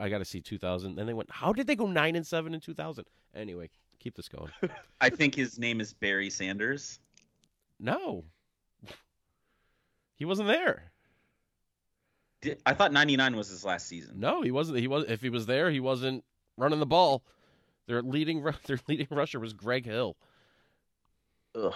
I 0.00 0.08
got 0.08 0.18
to 0.18 0.24
see 0.24 0.40
2000. 0.40 0.94
Then 0.94 1.06
they 1.06 1.12
went. 1.12 1.30
How 1.30 1.52
did 1.52 1.66
they 1.66 1.76
go 1.76 1.86
nine 1.86 2.16
and 2.16 2.26
seven 2.26 2.54
in 2.54 2.60
2000? 2.60 3.04
Anyway, 3.34 3.68
keep 3.98 4.16
this 4.16 4.28
going. 4.28 4.50
I 5.00 5.10
think 5.10 5.34
his 5.34 5.58
name 5.58 5.80
is 5.80 5.92
Barry 5.92 6.30
Sanders. 6.30 6.98
No, 7.78 8.24
he 10.16 10.24
wasn't 10.24 10.48
there. 10.48 10.90
Did, 12.40 12.60
I 12.64 12.72
thought 12.72 12.92
99 12.92 13.36
was 13.36 13.48
his 13.48 13.64
last 13.64 13.86
season. 13.86 14.18
No, 14.18 14.40
he 14.42 14.50
wasn't. 14.50 14.78
He 14.78 14.88
was. 14.88 15.04
If 15.08 15.20
he 15.20 15.30
was 15.30 15.46
there, 15.46 15.70
he 15.70 15.80
wasn't 15.80 16.24
running 16.56 16.80
the 16.80 16.86
ball. 16.86 17.22
Their 17.86 18.02
leading 18.02 18.42
their 18.66 18.78
leading 18.88 19.08
rusher 19.10 19.40
was 19.40 19.52
Greg 19.52 19.84
Hill. 19.84 20.16
Ugh. 21.54 21.74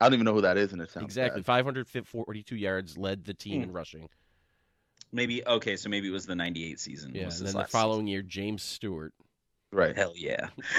I 0.00 0.06
don't 0.06 0.14
even 0.14 0.24
know 0.24 0.34
who 0.34 0.40
that 0.42 0.56
is, 0.56 0.72
and 0.72 0.80
it 0.80 0.90
sounds 0.90 1.04
exactly 1.04 1.40
bad. 1.40 1.46
542 1.46 2.56
yards 2.56 2.96
led 2.96 3.24
the 3.24 3.34
team 3.34 3.62
in 3.62 3.72
rushing. 3.72 4.08
Maybe 5.12 5.44
okay, 5.46 5.76
so 5.76 5.88
maybe 5.88 6.08
it 6.08 6.12
was 6.12 6.24
the 6.26 6.34
'98 6.36 6.78
season. 6.80 7.14
Yeah, 7.14 7.26
was 7.26 7.40
and 7.40 7.48
then 7.48 7.52
the 7.52 7.58
last 7.58 7.70
following 7.72 8.06
year, 8.06 8.22
James 8.22 8.62
Stewart. 8.62 9.12
Right. 9.72 9.94
Hell 9.96 10.14
yeah. 10.16 10.48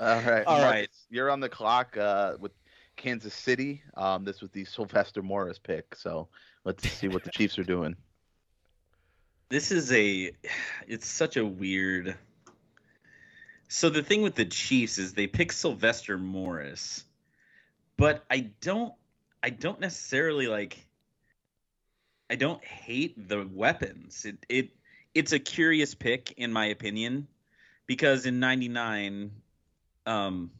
All 0.00 0.20
right. 0.22 0.44
All 0.46 0.62
right. 0.62 0.80
Marcus. 0.80 1.06
You're 1.10 1.30
on 1.30 1.40
the 1.40 1.48
clock 1.48 1.96
uh, 1.96 2.36
with 2.40 2.52
Kansas 2.96 3.34
City. 3.34 3.82
Um, 3.96 4.24
this 4.24 4.40
was 4.40 4.50
the 4.50 4.64
Sylvester 4.64 5.22
Morris 5.22 5.58
pick, 5.58 5.94
so 5.94 6.28
let's 6.64 6.88
see 6.88 7.08
what 7.08 7.22
the 7.24 7.30
Chiefs 7.30 7.58
are 7.58 7.64
doing. 7.64 7.94
this 9.50 9.70
is 9.70 9.92
a 9.92 10.30
it's 10.86 11.06
such 11.06 11.36
a 11.36 11.44
weird 11.44 12.16
so 13.68 13.88
the 13.90 14.02
thing 14.02 14.22
with 14.22 14.34
the 14.36 14.44
chiefs 14.44 14.96
is 14.98 15.12
they 15.14 15.26
pick 15.26 15.50
sylvester 15.52 16.16
morris 16.18 17.04
but 18.00 18.24
i 18.30 18.40
don't 18.60 18.94
i 19.42 19.50
don't 19.50 19.78
necessarily 19.78 20.46
like 20.46 20.86
i 22.30 22.34
don't 22.34 22.64
hate 22.64 23.28
the 23.28 23.46
weapons 23.52 24.24
it 24.24 24.38
it 24.48 24.70
it's 25.14 25.32
a 25.32 25.38
curious 25.38 25.94
pick 25.94 26.32
in 26.36 26.52
my 26.52 26.66
opinion 26.66 27.28
because 27.86 28.24
in 28.24 28.40
99 28.40 29.30
um 30.06 30.50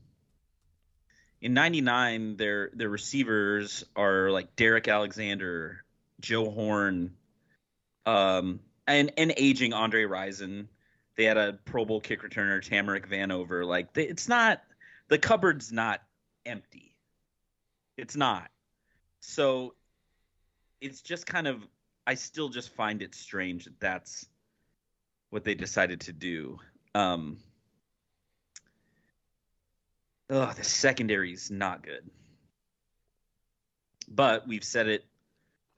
in 1.40 1.54
99 1.54 2.36
their 2.36 2.70
their 2.74 2.88
receivers 2.88 3.84
are 3.96 4.30
like 4.30 4.54
Derrick 4.56 4.88
Alexander, 4.88 5.84
Joe 6.20 6.50
Horn, 6.50 7.14
um 8.04 8.60
and 8.86 9.12
and 9.16 9.32
aging 9.36 9.72
Andre 9.72 10.04
Rison. 10.04 10.66
They 11.16 11.24
had 11.24 11.36
a 11.36 11.58
Pro 11.64 11.84
Bowl 11.84 12.00
kick 12.00 12.22
returner 12.22 12.62
Tamarick 12.62 13.08
Vanover. 13.08 13.64
Like 13.64 13.94
they, 13.94 14.04
it's 14.04 14.28
not 14.28 14.62
the 15.08 15.18
cupboard's 15.18 15.72
not 15.72 16.02
empty. 16.44 16.89
It's 17.96 18.16
not. 18.16 18.50
So 19.20 19.74
it's 20.80 21.02
just 21.02 21.26
kind 21.26 21.46
of 21.46 21.66
I 22.06 22.14
still 22.14 22.48
just 22.48 22.74
find 22.74 23.02
it 23.02 23.14
strange 23.14 23.66
that 23.66 23.78
that's 23.78 24.26
what 25.30 25.44
they 25.44 25.54
decided 25.54 26.00
to 26.02 26.12
do. 26.12 26.58
Um 26.94 27.38
Oh, 30.32 30.52
the 30.56 30.64
secondary 30.64 31.32
is 31.32 31.50
not 31.50 31.82
good. 31.82 32.08
But 34.08 34.46
we've 34.46 34.64
said 34.64 34.86
it 34.86 35.04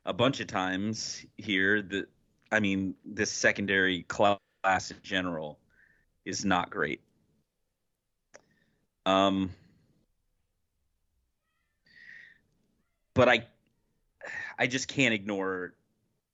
a 0.05 0.13
bunch 0.13 0.41
of 0.41 0.47
times 0.47 1.25
here 1.39 1.81
that 1.81 2.09
I 2.53 2.61
mean, 2.61 2.95
this 3.03 3.33
secondary 3.33 4.03
class 4.03 4.39
in 4.91 4.99
general 5.03 5.59
is 6.27 6.45
not 6.45 6.69
great. 6.69 7.01
Um, 9.07 9.51
but 13.15 13.29
I, 13.29 13.47
I 14.59 14.67
just 14.67 14.89
can't 14.89 15.15
ignore 15.15 15.75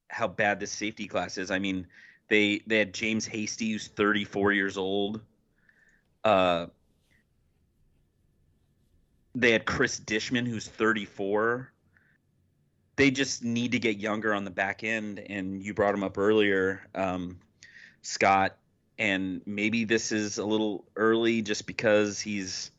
how 0.09 0.29
bad 0.29 0.61
this 0.61 0.73
safety 0.73 1.07
class 1.07 1.39
is. 1.39 1.51
I 1.51 1.59
mean, 1.59 1.87
they 2.29 2.63
they 2.67 2.79
had 2.79 2.93
James 2.95 3.27
Hasty, 3.27 3.73
who's 3.73 3.89
34 3.89 4.53
years 4.53 4.77
old. 4.77 5.21
Uh, 6.25 6.67
they 9.35 9.53
had 9.53 9.65
Chris 9.65 10.01
Dishman, 10.01 10.47
who's 10.47 10.67
34 10.67 11.73
they 12.99 13.13
just 13.13 13.45
need 13.45 13.73
to 13.73 13.79
get 13.79 13.97
younger 13.97 14.35
on 14.35 14.45
the 14.45 14.51
back 14.51 14.83
end. 14.83 15.21
And 15.21 15.63
you 15.63 15.73
brought 15.73 15.95
him 15.95 16.03
up 16.03 16.19
earlier, 16.19 16.85
um, 16.97 17.39
Scott. 18.03 18.57
And 18.99 19.41
maybe 19.47 19.85
this 19.85 20.11
is 20.11 20.39
a 20.39 20.45
little 20.45 20.85
early 20.97 21.41
just 21.41 21.65
because 21.65 22.21
he's, 22.21 22.73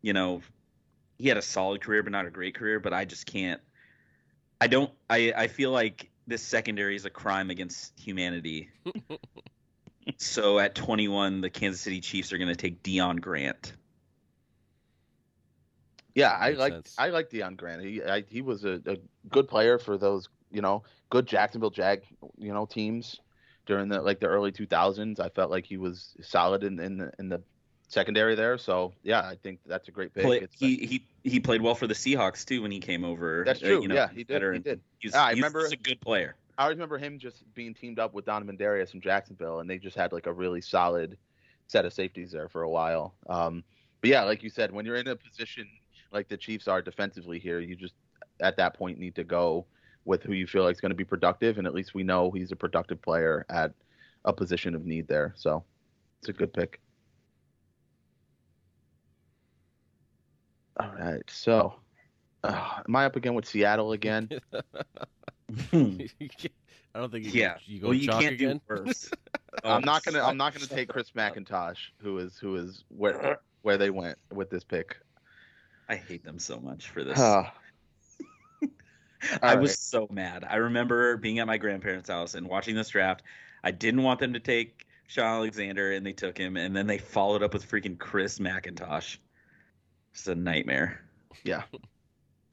you 0.00 0.12
know, 0.12 0.42
he 1.22 1.28
had 1.28 1.38
a 1.38 1.42
solid 1.42 1.80
career, 1.80 2.02
but 2.02 2.10
not 2.10 2.26
a 2.26 2.30
great 2.30 2.56
career. 2.56 2.80
But 2.80 2.92
I 2.92 3.04
just 3.04 3.26
can't. 3.26 3.60
I 4.60 4.66
don't. 4.66 4.90
I 5.08 5.32
I 5.36 5.46
feel 5.46 5.70
like 5.70 6.10
this 6.26 6.42
secondary 6.42 6.96
is 6.96 7.04
a 7.04 7.10
crime 7.10 7.48
against 7.48 7.96
humanity. 7.96 8.70
so 10.16 10.58
at 10.58 10.74
21, 10.74 11.40
the 11.40 11.48
Kansas 11.48 11.80
City 11.80 12.00
Chiefs 12.00 12.32
are 12.32 12.38
going 12.38 12.48
to 12.48 12.56
take 12.56 12.82
Deon 12.82 13.20
Grant. 13.20 13.72
Yeah, 16.12 16.32
I 16.32 16.48
Makes 16.48 16.58
like 16.58 16.72
sense. 16.72 16.94
I 16.98 17.08
like 17.10 17.30
Deon 17.30 17.56
Grant. 17.56 17.82
He 17.82 18.02
I, 18.02 18.24
he 18.28 18.42
was 18.42 18.64
a, 18.64 18.80
a 18.84 18.96
good 19.30 19.46
player 19.46 19.78
for 19.78 19.96
those 19.96 20.28
you 20.50 20.60
know 20.60 20.82
good 21.08 21.26
Jacksonville 21.28 21.70
Jag 21.70 22.02
you 22.36 22.52
know 22.52 22.66
teams 22.66 23.20
during 23.66 23.88
the 23.88 24.02
like 24.02 24.18
the 24.18 24.26
early 24.26 24.50
2000s. 24.50 25.20
I 25.20 25.28
felt 25.28 25.52
like 25.52 25.66
he 25.66 25.76
was 25.76 26.16
solid 26.20 26.64
in 26.64 26.80
in 26.80 26.96
the, 26.98 27.12
in 27.20 27.28
the 27.28 27.42
secondary 27.86 28.34
there. 28.34 28.58
So 28.58 28.92
yeah, 29.04 29.20
I 29.20 29.36
think 29.40 29.60
that's 29.64 29.86
a 29.86 29.92
great 29.92 30.12
pick. 30.12 30.24
Play, 30.24 30.38
It's, 30.38 30.58
he 30.58 30.76
he 30.76 31.06
he 31.24 31.40
played 31.40 31.62
well 31.62 31.74
for 31.74 31.86
the 31.86 31.94
Seahawks 31.94 32.44
too 32.44 32.62
when 32.62 32.70
he 32.70 32.80
came 32.80 33.04
over. 33.04 33.44
that's 33.46 33.62
uh, 33.62 33.66
true. 33.66 33.82
you 33.82 33.88
know, 33.88 33.94
yeah, 33.94 34.08
he 34.08 34.24
did. 34.24 34.42
He 34.52 34.58
did. 34.58 34.80
He's, 34.98 35.14
Ah, 35.14 35.26
I 35.26 35.30
he's 35.30 35.36
remember- 35.36 35.66
a 35.66 35.76
good 35.76 36.00
player. 36.00 36.34
I 36.58 36.64
always 36.64 36.76
remember 36.76 36.98
him 36.98 37.18
just 37.18 37.42
being 37.54 37.72
teamed 37.72 37.98
up 37.98 38.12
with 38.12 38.26
Donovin 38.26 38.56
Darius 38.56 38.90
from 38.90 39.00
Jacksonville, 39.00 39.60
and 39.60 39.70
they 39.70 39.78
just 39.78 39.96
had 39.96 40.12
like 40.12 40.26
a 40.26 40.32
really 40.32 40.60
solid 40.60 41.16
set 41.66 41.86
of 41.86 41.92
safeties 41.94 42.30
there 42.30 42.48
for 42.48 42.62
a 42.62 42.68
while. 42.70 43.14
Um, 43.26 43.64
but 44.02 44.10
yeah, 44.10 44.22
like 44.24 44.42
you 44.42 44.50
said, 44.50 44.70
when 44.70 44.84
you're 44.84 44.96
in 44.96 45.08
a 45.08 45.16
position 45.16 45.66
like 46.12 46.28
the 46.28 46.36
Chiefs 46.36 46.68
are 46.68 46.82
defensively 46.82 47.38
here, 47.38 47.58
you 47.58 47.74
just 47.74 47.94
at 48.40 48.56
that 48.58 48.74
point 48.74 48.98
need 48.98 49.14
to 49.14 49.24
go 49.24 49.64
with 50.04 50.22
who 50.22 50.34
you 50.34 50.46
feel 50.46 50.64
like 50.64 50.74
is 50.74 50.80
going 50.80 50.90
to 50.90 50.96
be 50.96 51.04
productive, 51.04 51.56
and 51.56 51.66
at 51.66 51.74
least 51.74 51.94
we 51.94 52.02
know 52.02 52.30
he's 52.30 52.52
a 52.52 52.56
productive 52.56 53.00
player 53.00 53.46
at 53.48 53.72
a 54.26 54.32
position 54.32 54.74
of 54.74 54.84
need 54.84 55.08
there. 55.08 55.32
So 55.36 55.64
it's 56.20 56.28
a 56.28 56.32
good 56.34 56.52
pick. 56.52 56.80
All 60.78 60.92
right, 60.98 61.22
so 61.28 61.74
uh, 62.44 62.80
am 62.86 62.96
I 62.96 63.04
up 63.04 63.16
again 63.16 63.34
with 63.34 63.46
Seattle 63.46 63.92
again? 63.92 64.28
I 66.94 66.98
don't 66.98 67.10
think 67.10 67.26
you 67.26 67.40
yeah. 67.40 67.54
Go, 67.54 67.58
you 67.66 67.80
go 67.80 67.86
well, 67.88 67.94
you 67.94 68.08
can't 68.08 68.34
again. 68.34 68.60
do 68.68 68.74
worse. 68.74 69.10
I'm 69.64 69.82
not 69.82 70.04
gonna. 70.04 70.22
I'm 70.22 70.36
not 70.36 70.54
gonna 70.54 70.66
take 70.66 70.88
Chris 70.88 71.10
McIntosh, 71.10 71.78
who 71.98 72.18
is 72.18 72.36
who 72.36 72.56
is 72.56 72.84
where 72.88 73.38
where 73.62 73.78
they 73.78 73.90
went 73.90 74.18
with 74.32 74.50
this 74.50 74.64
pick. 74.64 74.98
I 75.88 75.96
hate 75.96 76.24
them 76.24 76.38
so 76.38 76.60
much 76.60 76.88
for 76.88 77.04
this. 77.04 77.18
Ah, 79.24 79.38
I 79.40 79.54
all 79.54 79.60
was 79.60 79.70
right. 79.70 79.78
so 79.78 80.08
mad. 80.10 80.44
I 80.48 80.56
remember 80.56 81.16
being 81.16 81.38
at 81.38 81.46
my 81.46 81.56
grandparents' 81.56 82.08
house 82.08 82.34
and 82.34 82.48
watching 82.48 82.74
this 82.74 82.88
draft. 82.88 83.22
I 83.62 83.70
didn't 83.70 84.02
want 84.02 84.18
them 84.18 84.32
to 84.32 84.40
take 84.40 84.84
Shaun 85.06 85.36
Alexander, 85.36 85.92
and 85.92 86.04
they 86.04 86.12
took 86.12 86.36
him, 86.36 86.56
and 86.56 86.74
then 86.74 86.88
they 86.88 86.98
followed 86.98 87.40
up 87.40 87.52
with 87.52 87.70
freaking 87.70 87.96
Chris 87.96 88.40
McIntosh. 88.40 89.18
It's 90.12 90.26
a 90.26 90.34
nightmare. 90.34 91.00
yeah. 91.44 91.62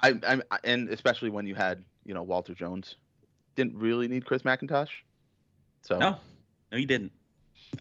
I, 0.01 0.14
I'm 0.26 0.43
and 0.64 0.89
especially 0.89 1.30
when 1.30 1.45
you 1.45 1.55
had 1.55 1.84
you 2.05 2.14
know 2.14 2.24
Walter 2.24 2.53
Jones, 2.53 2.95
didn't 3.55 3.76
really 3.78 4.07
need 4.07 4.26
Chris 4.26 4.43
McIntosh. 4.43 4.89
So 5.82 5.97
No, 5.97 6.18
no, 6.72 6.78
you 6.78 6.86
didn't. 6.86 7.12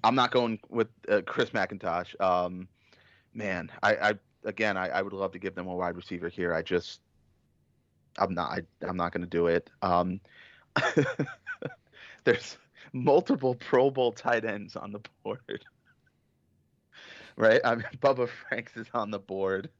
I'm 0.04 0.14
not 0.14 0.30
going 0.32 0.58
with 0.68 0.88
uh, 1.08 1.22
Chris 1.24 1.50
McIntosh. 1.50 2.20
Um, 2.20 2.68
man, 3.34 3.70
I, 3.82 3.94
I 3.94 4.14
again, 4.44 4.76
I, 4.76 4.88
I 4.88 5.02
would 5.02 5.12
love 5.12 5.32
to 5.32 5.38
give 5.38 5.54
them 5.54 5.66
a 5.66 5.74
wide 5.74 5.96
receiver 5.96 6.28
here. 6.28 6.52
I 6.52 6.62
just, 6.62 7.00
I'm 8.18 8.34
not. 8.34 8.50
I, 8.50 8.86
I'm 8.86 8.96
not 8.96 9.12
going 9.12 9.22
to 9.22 9.30
do 9.30 9.46
it. 9.46 9.70
Um, 9.82 10.20
there's 12.24 12.56
multiple 12.92 13.54
Pro 13.54 13.90
Bowl 13.90 14.12
tight 14.12 14.44
ends 14.44 14.76
on 14.76 14.92
the 14.92 15.00
board. 15.22 15.64
Right? 17.39 17.61
I 17.64 17.76
mean, 17.76 17.84
Bubba 18.01 18.28
Franks 18.28 18.76
is 18.76 18.89
on 18.93 19.11
the 19.11 19.18
board. 19.18 19.70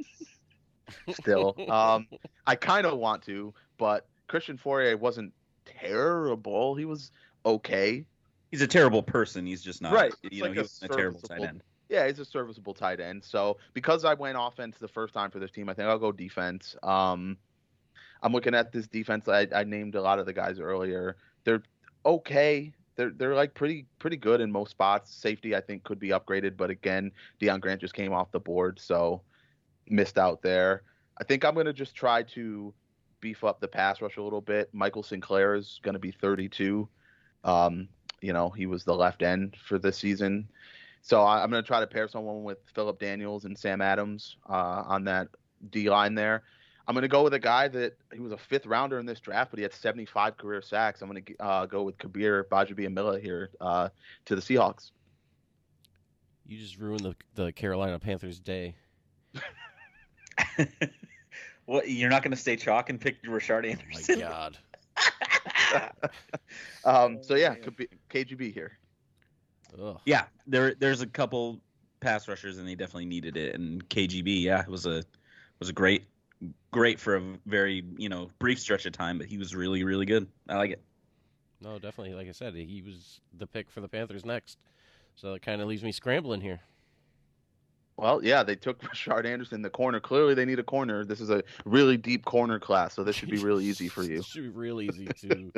Still, 1.10 1.54
um, 1.70 2.06
I 2.46 2.54
kind 2.54 2.86
of 2.86 2.98
want 2.98 3.22
to, 3.24 3.52
but 3.78 4.06
Christian 4.28 4.56
Fauria 4.56 4.98
wasn't 4.98 5.32
terrible. 5.64 6.74
He 6.74 6.84
was 6.84 7.10
okay. 7.44 8.06
He's 8.50 8.62
a 8.62 8.66
terrible 8.66 9.02
person. 9.02 9.46
He's 9.46 9.62
just 9.62 9.82
not. 9.82 9.92
Right. 9.92 10.14
You 10.22 10.28
It's 10.30 10.38
know, 10.38 10.44
like 10.46 10.52
he 10.52 10.58
a 10.58 10.62
was 10.62 10.82
a 10.82 10.88
terrible 10.88 11.20
tight 11.20 11.42
end. 11.42 11.62
Yeah, 11.88 12.06
he's 12.06 12.18
a 12.18 12.24
serviceable 12.24 12.74
tight 12.74 13.00
end. 13.00 13.24
So 13.24 13.58
because 13.74 14.04
I 14.04 14.14
went 14.14 14.36
offense 14.40 14.78
the 14.78 14.88
first 14.88 15.12
time 15.12 15.30
for 15.30 15.38
this 15.38 15.50
team, 15.50 15.68
I 15.68 15.74
think 15.74 15.88
I'll 15.88 15.98
go 15.98 16.12
defense. 16.12 16.76
Um, 16.82 17.36
I'm 18.22 18.32
looking 18.32 18.54
at 18.54 18.72
this 18.72 18.86
defense. 18.86 19.28
I, 19.28 19.48
I 19.54 19.64
named 19.64 19.94
a 19.94 20.02
lot 20.02 20.18
of 20.18 20.26
the 20.26 20.32
guys 20.32 20.60
earlier. 20.60 21.16
They're 21.44 21.62
okay. 22.06 22.72
They're 22.96 23.10
they're 23.10 23.34
like 23.34 23.54
pretty 23.54 23.86
pretty 23.98 24.16
good 24.16 24.40
in 24.40 24.50
most 24.52 24.70
spots. 24.70 25.14
Safety 25.14 25.56
I 25.56 25.60
think 25.60 25.84
could 25.84 25.98
be 25.98 26.08
upgraded, 26.08 26.56
but 26.56 26.70
again, 26.70 27.12
Deon 27.40 27.60
Grant 27.60 27.80
just 27.80 27.94
came 27.94 28.12
off 28.12 28.32
the 28.32 28.40
board, 28.40 28.78
so 28.80 29.22
missed 29.88 30.18
out 30.18 30.42
there. 30.42 30.82
I 31.18 31.24
think 31.24 31.44
I'm 31.44 31.54
gonna 31.54 31.72
just 31.72 31.94
try 31.94 32.22
to 32.22 32.74
beef 33.20 33.44
up 33.44 33.60
the 33.60 33.68
pass 33.68 34.02
rush 34.02 34.16
a 34.16 34.22
little 34.22 34.40
bit. 34.40 34.68
Michael 34.72 35.02
Sinclair 35.02 35.54
is 35.54 35.80
gonna 35.82 35.98
be 35.98 36.12
32. 36.12 36.88
Um, 37.44 37.88
you 38.20 38.32
know, 38.32 38.50
he 38.50 38.66
was 38.66 38.84
the 38.84 38.94
left 38.94 39.22
end 39.22 39.56
for 39.66 39.78
this 39.78 39.98
season. 39.98 40.48
So 41.02 41.22
I, 41.22 41.42
I'm 41.42 41.50
going 41.50 41.62
to 41.62 41.66
try 41.66 41.80
to 41.80 41.86
pair 41.86 42.08
someone 42.08 42.44
with 42.44 42.58
Phillip 42.74 42.98
Daniels 42.98 43.44
and 43.44 43.58
Sam 43.58 43.82
Adams 43.82 44.36
uh, 44.48 44.84
on 44.86 45.04
that 45.04 45.28
D 45.70 45.90
line 45.90 46.14
there. 46.14 46.44
I'm 46.86 46.94
going 46.94 47.02
to 47.02 47.08
go 47.08 47.22
with 47.22 47.34
a 47.34 47.38
guy 47.38 47.68
that 47.68 47.96
he 48.12 48.20
was 48.20 48.32
a 48.32 48.36
fifth 48.36 48.66
rounder 48.66 48.98
in 48.98 49.06
this 49.06 49.20
draft, 49.20 49.50
but 49.50 49.58
he 49.58 49.62
had 49.62 49.72
75 49.72 50.36
career 50.36 50.62
sacks. 50.62 51.00
I'm 51.00 51.08
going 51.08 51.22
to 51.22 51.36
uh, 51.38 51.66
go 51.66 51.82
with 51.82 51.96
Kabeer 51.98 52.44
Gbaja-Biamila 52.44 53.22
here 53.22 53.50
uh, 53.60 53.88
to 54.24 54.34
the 54.34 54.42
Seahawks. 54.42 54.90
You 56.46 56.58
just 56.58 56.78
ruined 56.78 57.04
the 57.04 57.14
the 57.34 57.52
Carolina 57.52 57.98
Panthers' 57.98 58.40
day. 58.40 58.74
What? 61.66 61.88
You're 61.88 62.10
not 62.10 62.22
going 62.22 62.32
to 62.32 62.36
stay 62.36 62.56
chalk 62.56 62.90
and 62.90 63.00
pick 63.00 63.22
Rashard 63.22 63.64
Oh 63.64 64.14
my 64.14 64.20
God. 64.20 64.58
Um, 66.84 67.22
so 67.22 67.34
yeah, 67.34 67.50
man. 67.50 67.62
Kabir, 67.62 67.86
KGB 68.10 68.52
here. 68.52 68.78
Ugh. 69.80 69.98
yeah, 70.04 70.24
there 70.46 70.74
there's 70.74 71.00
a 71.00 71.06
couple 71.06 71.60
pass 72.00 72.28
rushers 72.28 72.58
and 72.58 72.68
they 72.68 72.74
definitely 72.74 73.06
needed 73.06 73.38
it. 73.38 73.54
And 73.54 73.88
KGB, 73.88 74.42
yeah, 74.42 74.60
it 74.60 74.68
was 74.68 74.84
a 74.84 75.02
was 75.60 75.70
a 75.70 75.72
great 75.72 76.04
great 76.72 76.98
for 76.98 77.16
a 77.16 77.22
very 77.46 77.84
you 77.96 78.08
know 78.08 78.30
brief 78.38 78.58
stretch 78.58 78.86
of 78.86 78.92
time, 78.92 79.18
but 79.18 79.26
he 79.26 79.38
was 79.38 79.54
really 79.54 79.84
really 79.84 80.06
good. 80.06 80.26
I 80.48 80.56
like 80.56 80.72
it. 80.72 80.82
No, 81.60 81.78
definitely. 81.78 82.14
Like 82.14 82.28
I 82.28 82.32
said, 82.32 82.54
he 82.54 82.82
was 82.84 83.20
the 83.38 83.46
pick 83.46 83.70
for 83.70 83.80
the 83.80 83.88
Panthers 83.88 84.24
next. 84.24 84.58
So 85.14 85.34
it 85.34 85.42
kind 85.42 85.60
of 85.60 85.68
leaves 85.68 85.82
me 85.82 85.92
scrambling 85.92 86.40
here. 86.40 86.60
Well, 87.96 88.24
yeah, 88.24 88.42
they 88.42 88.56
took 88.56 88.80
Rashard 88.82 89.26
Anderson, 89.26 89.62
the 89.62 89.70
corner. 89.70 90.00
Clearly, 90.00 90.34
they 90.34 90.44
need 90.44 90.58
a 90.58 90.64
corner. 90.64 91.04
This 91.04 91.20
is 91.20 91.30
a 91.30 91.42
really 91.64 91.96
deep 91.96 92.24
corner 92.24 92.58
class, 92.58 92.94
so 92.94 93.04
this 93.04 93.14
should 93.14 93.30
be 93.30 93.38
really 93.38 93.64
easy 93.64 93.88
for 93.88 94.02
you. 94.02 94.16
This 94.16 94.26
should 94.26 94.42
be 94.42 94.48
real 94.48 94.80
easy 94.80 95.06
to. 95.06 95.52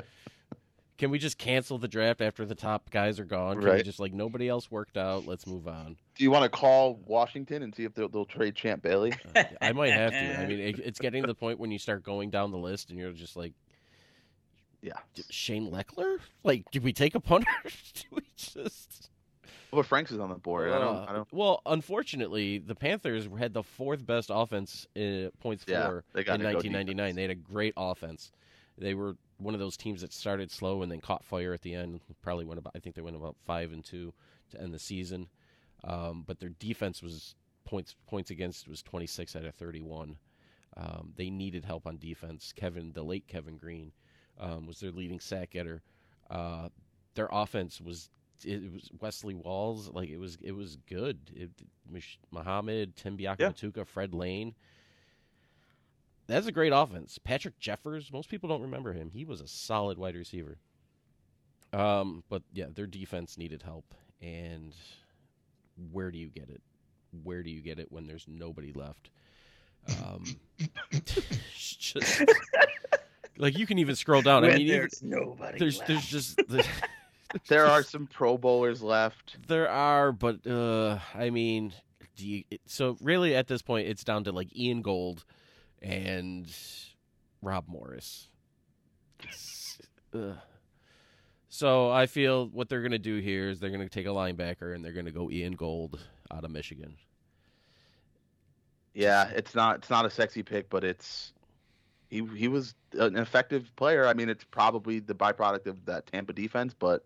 Can 0.97 1.11
we 1.11 1.19
just 1.19 1.39
cancel 1.39 1.77
the 1.77 1.89
draft 1.89 2.21
after 2.21 2.45
the 2.45 2.55
top 2.55 2.89
guys 2.91 3.19
are 3.19 3.25
gone? 3.25 3.61
Can 3.61 3.73
we 3.73 3.83
just 3.83 3.99
like 3.99 4.13
nobody 4.13 4.49
else 4.49 4.71
worked 4.71 4.97
out? 4.97 5.27
Let's 5.27 5.47
move 5.47 5.67
on. 5.67 5.97
Do 6.15 6.23
you 6.23 6.31
want 6.31 6.45
to 6.45 6.49
call 6.49 7.01
Washington 7.07 7.63
and 7.65 7.75
see 7.75 7.85
if 7.85 7.95
they'll, 7.95 8.09
they'll 8.09 8.25
trade 8.25 8.55
Champ 8.55 8.83
Bailey? 8.83 9.13
Uh, 9.35 9.43
I 9.61 9.73
might 9.73 9.93
have 9.93 10.13
to. 10.13 10.41
I 10.41 10.47
mean, 10.47 10.61
it, 10.61 10.79
it's 10.79 11.01
getting 11.01 11.23
to 11.23 11.27
the 11.27 11.35
point 11.35 11.59
when 11.59 11.73
you 11.73 11.79
start 11.79 12.05
going 12.05 12.31
down 12.31 12.53
the 12.53 12.59
list 12.59 12.91
and 12.91 12.99
you're 12.99 13.11
just 13.11 13.37
like, 13.37 13.53
Yeah. 14.83 14.93
Shane 15.31 15.71
Lechler? 15.73 16.19
Like, 16.45 16.71
did 16.71 16.85
we 16.85 16.93
take 16.93 17.17
a 17.17 17.21
punter? 17.21 17.51
did 17.65 18.07
we 18.13 18.23
just? 18.37 19.11
But 19.73 19.87
Franks 19.87 20.13
is 20.13 20.21
on 20.21 20.29
the 20.29 20.37
board. 20.37 20.71
I 20.71 20.79
don't. 20.79 20.97
Uh, 20.97 21.07
I 21.09 21.13
don't. 21.13 21.29
Well, 21.33 21.61
unfortunately, 21.67 22.59
the 22.59 22.77
Panthers 22.77 23.29
had 23.37 23.53
the 23.53 23.65
fourth 23.65 24.07
best 24.07 24.31
offense 24.33 24.87
in 24.95 25.33
points 25.41 25.65
Yeah, 25.67 25.89
for 25.89 26.05
in 26.15 26.23
got 26.23 26.39
1999. 26.41 27.17
They 27.17 27.23
had 27.23 27.33
a 27.33 27.35
great 27.35 27.75
offense. 27.77 28.31
They 28.79 28.95
were 28.95 29.17
one 29.39 29.55
of 29.55 29.61
those 29.61 29.77
teams 29.77 30.01
that 30.01 30.13
started 30.13 30.51
slow 30.51 30.83
and 30.83 30.91
then 30.91 31.01
caught 31.01 31.25
fire 31.25 31.53
at 31.53 31.63
the 31.63 31.75
end. 31.75 32.01
Probably 32.23 32.45
went 32.45 32.59
about. 32.59 32.73
I 32.75 32.81
think 32.81 32.95
they 32.97 33.03
went 33.03 33.17
about 33.17 33.37
five 33.45 33.73
and 33.73 33.85
two 33.85 34.13
to 34.51 34.61
end 34.61 34.75
the 34.75 34.79
season. 34.79 35.29
Um, 35.85 36.25
but 36.27 36.41
their 36.41 36.49
defense 36.51 37.03
was 37.03 37.35
points 37.65 37.95
points 38.07 38.31
against 38.31 38.69
was 38.69 38.83
26 38.83 39.37
out 39.37 39.45
of 39.45 39.55
31. 39.55 40.17
Um, 40.77 41.13
they 41.17 41.31
needed 41.31 41.65
help 41.65 41.87
on 41.87 41.99
defense. 41.99 42.53
Kevin, 42.57 42.93
the 42.93 43.03
late 43.05 43.29
Kevin 43.29 43.59
Greene, 43.59 43.93
um, 44.41 44.67
was 44.67 44.81
their 44.81 44.91
leading 44.91 45.21
sack 45.21 45.51
getter. 45.51 45.83
Uh, 46.31 46.69
their 47.15 47.29
offense 47.31 47.81
was 47.81 48.09
it 48.45 48.73
was 48.73 48.91
Wesley 49.01 49.35
Walls 49.35 49.89
like 49.89 50.09
it 50.09 50.19
was 50.19 50.37
it 50.43 50.53
was 50.53 50.77
good. 50.89 51.19
It, 51.35 51.51
Muhammad, 52.31 52.97
Tim 52.97 53.17
Yeah. 53.19 53.35
Biakabutuka, 53.37 53.87
Fred 53.87 54.15
Lane. 54.15 54.55
That's 56.27 56.47
a 56.47 56.53
great 56.53 56.73
offense. 56.73 57.19
Patrick 57.23 57.59
Jeffers, 57.59 58.11
most 58.13 58.29
people 58.31 58.49
don't 58.49 58.63
remember 58.63 58.93
him. 58.93 59.11
He 59.13 59.25
was 59.25 59.41
a 59.41 59.47
solid 59.49 59.99
wide 59.99 60.15
receiver. 60.17 60.59
Um, 61.73 62.23
but 62.29 62.43
yeah, 62.53 62.67
their 62.75 62.87
defense 62.87 63.37
needed 63.37 63.63
help, 63.63 63.95
and 64.23 64.73
where 65.91 66.11
do 66.11 66.19
you 66.19 66.29
get 66.29 66.49
it? 66.49 66.63
Where 67.25 67.43
do 67.43 67.51
you 67.51 67.61
get 67.61 67.79
it 67.79 67.91
when 67.91 68.07
there's 68.07 68.27
nobody 68.29 68.73
left? 68.73 69.11
Um, 70.03 70.25
just 71.57 72.23
like 73.37 73.59
you 73.59 73.67
can 73.67 73.79
even 73.79 73.97
scroll 73.97 74.23
down. 74.23 74.45
I 74.45 74.49
When 74.49 74.57
mean, 74.59 74.67
even- 74.69 74.79
there's 74.79 75.03
nobody. 75.03 75.59
there's 75.59 75.79
left. 75.79 75.89
there's 75.89 76.07
just 76.07 76.37
the, 76.49 76.67
There 77.49 77.67
are 77.67 77.83
some 77.83 78.07
Pro 78.07 78.39
Bowlers 78.39 78.81
left. 78.81 79.37
There 79.49 79.69
are, 79.69 80.13
but 80.13 80.47
uh, 80.47 81.01
I 81.15 81.31
mean, 81.31 81.73
do 82.17 82.27
you, 82.29 82.45
it- 82.51 82.61
so 82.67 82.97
really 83.01 83.35
at 83.35 83.49
this 83.49 83.63
point, 83.63 83.89
it's 83.89 84.05
down 84.05 84.23
to 84.25 84.33
like 84.33 84.57
Ian 84.57 84.81
Gold 84.83 85.25
and 85.85 86.51
Rob 87.43 87.69
Morris. 87.69 88.29
So 91.49 91.91
I 91.91 92.07
feel 92.07 92.49
what 92.49 92.69
they're 92.69 92.81
going 92.81 92.93
to 92.93 92.99
do 92.99 93.19
here 93.19 93.51
is 93.51 93.61
they're 93.61 93.71
going 93.71 93.81
to 93.81 93.89
take 93.89 94.07
a 94.07 94.11
linebacker 94.11 94.75
and 94.75 94.85
they're 94.85 94.93
going 94.93 95.05
to 95.05 95.13
go 95.13 95.31
Ian 95.31 95.53
Gold 95.53 96.01
out 96.33 96.45
of 96.45 96.51
Michigan. 96.51 96.97
Yeah, 98.95 99.29
it's 99.29 99.55
not. 99.55 99.79
It's 99.79 99.91
not 99.91 100.07
a 100.07 100.11
sexy 100.11 100.43
pick, 100.43 100.71
but 100.71 100.85
it's. 100.85 101.33
He 102.09 102.25
he 102.37 102.49
was 102.49 102.75
an 102.93 103.17
effective 103.17 103.75
player. 103.77 104.07
I 104.07 104.15
mean, 104.15 104.29
it's 104.29 104.45
probably 104.45 105.01
the 105.01 105.15
byproduct 105.15 105.67
of 105.67 105.85
that 105.87 106.07
Tampa 106.07 106.33
defense, 106.33 106.75
but 106.79 107.05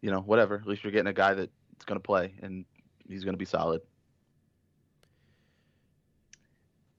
you 0.00 0.10
know, 0.10 0.20
whatever. 0.20 0.56
At 0.56 0.66
least 0.66 0.82
you're 0.82 0.92
getting 0.92 1.08
a 1.08 1.12
guy 1.12 1.34
that's 1.34 1.84
going 1.84 2.00
to 2.00 2.02
play 2.02 2.34
and 2.42 2.64
he's 3.06 3.24
going 3.24 3.34
to 3.34 3.38
be 3.38 3.44
solid. 3.44 3.82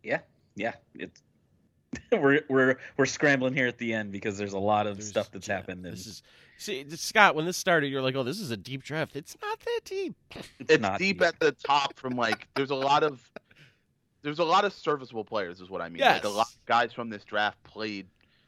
yeah, 0.03 0.19
it's 0.95 1.21
we're 2.11 2.41
we're 2.49 2.77
we're 2.97 3.05
scrambling 3.05 3.53
here 3.53 3.67
at 3.67 3.77
the 3.77 3.93
end 3.93 4.11
because 4.11 4.37
there's 4.37 4.53
a 4.53 4.59
lot 4.59 4.87
of 4.87 4.97
There's- 4.97 5.09
stuff 5.09 5.29
that's 5.31 5.47
yeah, 5.47 5.55
happened. 5.57 5.85
And 5.85 5.93
This 5.95 6.07
is 6.07 6.23
see 6.57 6.85
Scott. 6.91 7.35
When 7.35 7.45
this 7.45 7.57
started, 7.57 7.87
you're 7.87 8.01
like, 8.01 8.15
"Oh, 8.15 8.23
this 8.23 8.39
is 8.39 8.51
a 8.51 8.57
deep 8.57 8.83
draft." 8.83 9.15
It's 9.15 9.35
not 9.41 9.59
that 9.59 9.81
deep. 9.85 10.15
it's, 10.35 10.49
It's 10.59 10.81
not 10.81 10.99
deep 10.99 11.21
at 11.21 11.39
the 11.39 11.51
top 11.51 11.97
from 11.97 12.15
like. 12.15 12.47
There's 12.55 12.71
a 12.71 12.75
lot 12.75 13.03
of. 13.03 13.21
There's 14.23 14.39
a 14.39 14.43
lot 14.43 14.65
of 14.65 14.73
serviceable 14.73 15.25
players, 15.25 15.61
is 15.61 15.69
what 15.71 15.81
I 15.81 15.89
mean. 15.89 16.01
Like 16.13 16.23
a 16.25 16.29
lot 16.29 16.47
of 16.47 16.65
guys 16.67 16.93
from 16.93 17.09
this 17.09 17.23
draft 17.23 17.61
played 17.63 18.05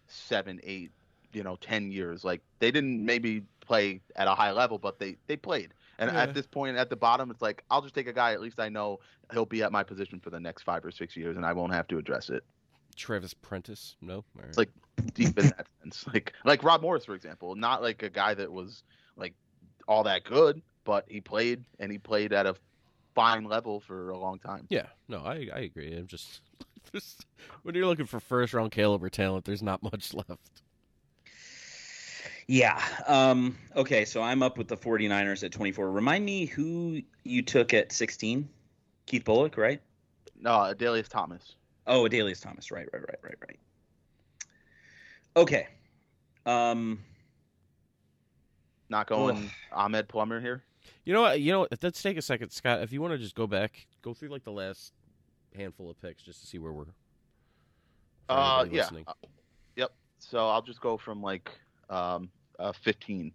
seven, 0.08 0.60
eight, 0.64 0.92
you 1.34 1.44
know, 1.44 1.58
ten 1.60 1.92
years. 1.92 2.24
Like 2.24 2.42
they 2.60 2.70
didn't 2.70 3.04
maybe 3.04 3.42
play 3.60 4.00
at 4.16 4.28
a 4.28 4.36
high 4.36 4.52
level, 4.52 4.78
but 4.78 5.00
they 5.00 5.18
they 5.28 5.36
played. 5.36 5.74
And 6.00 6.12
Yeah. 6.12 6.22
at 6.24 6.34
this 6.34 6.48
point, 6.48 6.76
at 6.78 6.90
the 6.90 6.96
bottom, 6.96 7.30
it's 7.32 7.42
like 7.42 7.64
I'll 7.70 7.82
just 7.82 7.94
take 7.96 8.08
a 8.08 8.14
guy. 8.14 8.34
At 8.34 8.42
least 8.42 8.60
I 8.60 8.70
know 8.70 9.00
he'll 9.32 9.46
be 9.46 9.62
at 9.64 9.72
my 9.72 9.84
position 9.84 10.20
for 10.20 10.30
the 10.30 10.40
next 10.40 10.64
five 10.64 10.84
or 10.86 10.92
six 10.92 11.16
years, 11.16 11.38
and 11.38 11.46
I 11.46 11.54
won't 11.54 11.74
have 11.74 11.88
to 11.90 11.98
address 11.98 12.30
it. 12.30 12.44
Travis 12.96 13.34
Prentice, 13.34 13.96
no. 14.02 14.18
All 14.18 14.26
right. 14.44 14.58
like- 14.58 14.70
Deep 15.16 15.38
in 15.40 15.48
that 15.48 15.68
sense, 15.82 16.06
like 16.14 16.34
like 16.46 16.64
Rob 16.64 16.82
Morris, 16.84 17.06
for 17.06 17.16
example, 17.16 17.56
not 17.56 17.82
like 17.82 18.04
a 18.04 18.10
guy 18.10 18.34
that 18.36 18.52
was 18.52 18.84
like 19.18 19.34
all 19.88 20.04
that 20.04 20.24
good, 20.24 20.62
but 20.84 21.06
he 21.10 21.20
played 21.20 21.66
and 21.80 21.92
he 21.92 21.98
played 21.98 22.32
at 22.32 22.46
a 22.46 22.56
fine 23.16 23.44
level 23.46 23.80
for 23.80 24.12
a 24.12 24.18
long 24.18 24.38
time. 24.40 24.68
Yeah, 24.70 24.86
no, 25.08 25.20
I 25.24 25.50
I 25.54 25.60
agree. 25.62 25.96
I'm 25.98 26.06
just 26.08 26.42
there's, 26.92 27.18
when 27.64 27.74
you're 27.74 27.88
looking 27.88 28.06
for 28.06 28.20
first 28.20 28.54
round 28.54 28.72
caliber 28.72 29.10
talent, 29.10 29.46
there's 29.46 29.64
not 29.64 29.82
much 29.82 30.14
left. 30.30 30.62
Yeah. 32.48 32.82
Um, 33.08 33.58
okay, 33.76 34.06
so 34.06 34.22
I'm 34.22 34.44
up 34.44 34.58
with 34.58 34.68
the 34.68 34.78
49ers 34.78 35.44
at 35.44 35.52
24. 35.52 35.92
Remind 35.92 36.26
me 36.26 36.46
who 36.46 37.02
you 37.24 37.42
took 37.42 37.74
at 37.74 37.92
16? 37.92 38.48
Keith 39.06 39.24
Bulluck, 39.24 39.58
right? 39.58 39.82
No, 40.40 40.52
Adalius 40.52 41.08
Thomas. 41.08 41.56
Oh, 41.88 42.04
Adalius 42.04 42.42
Thomas. 42.42 42.72
Right, 42.72 42.88
right, 42.94 43.02
right, 43.02 43.20
right, 43.24 43.36
right. 43.42 43.60
Okay. 45.36 45.68
Um, 46.46 47.00
Not 48.90 49.08
going 49.08 49.50
Ahmed 49.72 50.08
Plummer 50.08 50.40
here. 50.40 50.64
You 51.06 51.14
know 51.14 51.22
what? 51.22 51.42
You 51.42 51.52
know 51.52 51.62
what? 51.62 51.82
Let's 51.82 52.02
take 52.02 52.18
a 52.18 52.22
second, 52.22 52.52
Scott. 52.52 52.82
If 52.82 52.92
you 52.92 53.02
want 53.02 53.14
to 53.14 53.18
just 53.18 53.36
go 53.36 53.48
back, 53.48 53.88
go 54.02 54.14
through 54.14 54.30
like 54.30 54.44
the 54.44 54.52
last 54.52 54.94
handful 55.56 55.90
of 55.90 56.02
picks 56.02 56.24
just 56.24 56.42
to 56.42 56.48
see 56.48 56.60
where 56.60 56.72
we're 56.72 56.86
Uh, 58.30 58.66
yeah. 58.72 58.90
Uh, 59.08 59.14
yep. 59.76 59.92
So 60.20 60.48
I'll 60.48 60.62
just 60.62 60.82
go 60.82 60.98
from 60.98 61.22
like 61.22 61.52
um, 61.94 62.30
uh, 62.60 62.72
15. 62.72 63.32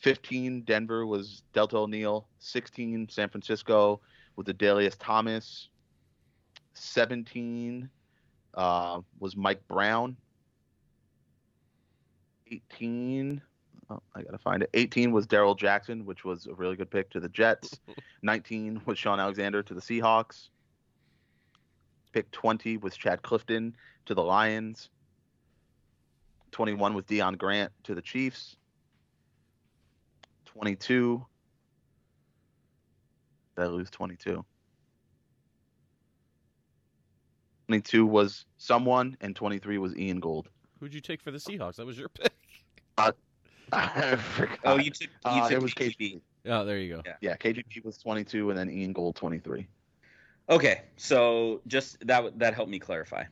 15, 0.00 0.62
Denver 0.62 1.06
was 1.06 1.42
Deltha 1.54 1.74
O'Neal. 1.74 2.28
16, 2.38 3.08
San 3.08 3.28
Francisco 3.28 4.00
with 4.36 4.46
the 4.46 4.52
Delius 4.52 4.96
Thomas. 4.98 5.68
17 6.74 7.88
uh, 8.54 9.00
was 9.18 9.36
Mike 9.36 9.66
Brown. 9.68 10.16
18, 12.50 13.40
oh, 13.90 14.02
I 14.14 14.22
gotta 14.22 14.38
find 14.38 14.62
it. 14.62 14.70
18 14.74 15.12
was 15.12 15.26
Darrell 15.26 15.54
Jackson, 15.54 16.04
which 16.04 16.24
was 16.24 16.46
a 16.46 16.54
really 16.54 16.76
good 16.76 16.90
pick 16.90 17.10
to 17.10 17.20
the 17.20 17.28
Jets. 17.28 17.80
19 18.22 18.82
was 18.84 18.98
Shaun 18.98 19.18
Alexander 19.18 19.62
to 19.62 19.74
the 19.74 19.80
Seahawks. 19.80 20.48
Pick 22.12 22.30
20 22.30 22.76
was 22.76 22.96
Chad 22.96 23.22
Clifton 23.22 23.74
to 24.06 24.14
the 24.14 24.22
Lions. 24.22 24.90
21 26.54 26.94
with 26.94 27.06
Deon 27.08 27.36
Grant 27.36 27.72
to 27.82 27.94
the 27.94 28.00
Chiefs. 28.00 28.56
22. 30.46 31.26
Did 33.56 33.62
I 33.62 33.66
lose 33.66 33.90
22? 33.90 34.44
22 37.66 38.06
was 38.06 38.46
someone, 38.56 39.16
and 39.20 39.34
23 39.34 39.78
was 39.78 39.96
Ian 39.96 40.20
Gold. 40.20 40.48
Who'd 40.78 40.94
you 40.94 41.00
take 41.00 41.20
for 41.20 41.30
the 41.32 41.38
Seahawks? 41.38 41.76
That 41.76 41.86
was 41.86 41.98
your 41.98 42.08
pick. 42.10 42.32
I 43.72 44.16
forgot. 44.16 44.58
Oh, 44.64 44.76
you 44.78 44.90
took 44.92 45.08
you 45.08 45.08
Uh, 45.24 45.42
took 45.48 45.52
it 45.52 45.62
was 45.62 45.74
KGB. 45.74 45.96
KGB. 45.98 46.20
Oh, 46.46 46.64
there 46.64 46.78
you 46.78 46.94
go. 46.96 47.02
Yeah, 47.20 47.36
KGB 47.36 47.84
was 47.84 47.96
22, 47.98 48.50
and 48.50 48.58
then 48.58 48.70
Ian 48.70 48.92
Gold 48.92 49.16
23. 49.16 49.66
Okay, 50.50 50.82
so 50.96 51.62
just 51.66 52.06
that 52.06 52.38
that 52.38 52.54
helped 52.54 52.70
me 52.70 52.78
clarify, 52.78 53.24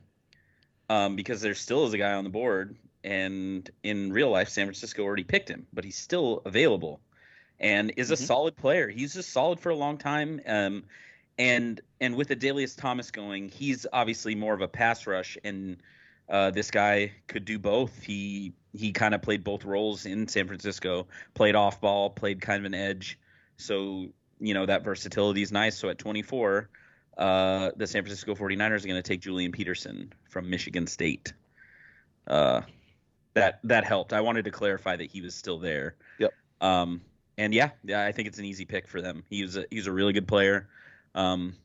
um, 0.89 1.15
because 1.15 1.39
there 1.41 1.53
still 1.53 1.85
is 1.85 1.93
a 1.93 1.97
guy 1.99 2.13
on 2.13 2.23
the 2.23 2.29
board, 2.31 2.75
and 3.03 3.69
in 3.83 4.11
real 4.13 4.29
life, 4.29 4.49
San 4.49 4.65
Francisco 4.65 5.03
already 5.03 5.23
picked 5.23 5.49
him, 5.49 5.67
but 5.73 5.83
he's 5.83 5.97
still 5.97 6.41
available, 6.45 6.99
and 7.59 7.93
is 7.97 8.11
a 8.11 8.15
Mhm. 8.15 8.25
solid 8.25 8.55
player. 8.55 8.89
He's 8.89 9.13
just 9.13 9.31
solid 9.31 9.59
for 9.59 9.69
a 9.69 9.75
long 9.75 9.97
time, 9.97 10.41
um, 10.45 10.83
and 11.37 11.81
and 11.99 12.15
with 12.15 12.29
Adalius 12.29 12.75
Thomas 12.77 13.11
going, 13.11 13.49
he's 13.49 13.85
obviously 13.91 14.35
more 14.35 14.53
of 14.53 14.61
a 14.61 14.67
pass 14.67 15.07
rush, 15.07 15.37
and 15.43 15.77
uh, 16.29 16.51
this 16.51 16.71
guy 16.71 17.11
could 17.27 17.45
do 17.45 17.59
both. 17.59 18.01
He 18.01 18.53
he 18.73 18.91
kind 18.91 19.13
of 19.13 19.21
played 19.21 19.43
both 19.43 19.65
roles 19.65 20.05
in 20.05 20.27
San 20.27 20.47
Francisco, 20.47 21.07
played 21.33 21.55
off 21.55 21.79
ball, 21.81 22.09
played 22.09 22.41
kind 22.41 22.59
of 22.59 22.65
an 22.65 22.73
edge, 22.73 23.19
so 23.57 24.07
you 24.39 24.53
know 24.53 24.65
that 24.65 24.83
versatility 24.83 25.41
is 25.41 25.51
nice. 25.51 25.77
So 25.77 25.89
at 25.89 25.97
24 25.99 26.69
uh, 27.17 27.71
the 27.75 27.85
San 27.85 28.01
Francisco 28.03 28.33
49ers 28.35 28.83
are 28.83 28.87
going 28.87 29.01
to 29.01 29.07
take 29.07 29.21
Julian 29.21 29.51
Peterson 29.51 30.11
from 30.29 30.49
Michigan 30.49 30.87
State. 30.87 31.33
Uh, 32.27 32.61
that 33.33 33.59
that 33.63 33.83
helped. 33.83 34.13
I 34.13 34.21
wanted 34.21 34.45
to 34.45 34.51
clarify 34.51 34.95
that 34.95 35.09
he 35.09 35.21
was 35.21 35.35
still 35.35 35.59
there. 35.59 35.95
Yep. 36.19 36.33
Um, 36.61 37.01
and 37.37 37.53
yeah, 37.53 37.71
yeah, 37.83 38.05
I 38.05 38.11
think 38.11 38.27
it's 38.27 38.37
an 38.39 38.45
easy 38.45 38.65
pick 38.65 38.87
for 38.87 39.01
them. 39.01 39.23
He 39.29 39.41
was 39.43 39.57
a, 39.57 39.65
he's 39.69 39.87
a 39.87 39.91
really 39.91 40.13
good 40.13 40.27
player. 40.27 40.69
Um, 41.15 41.55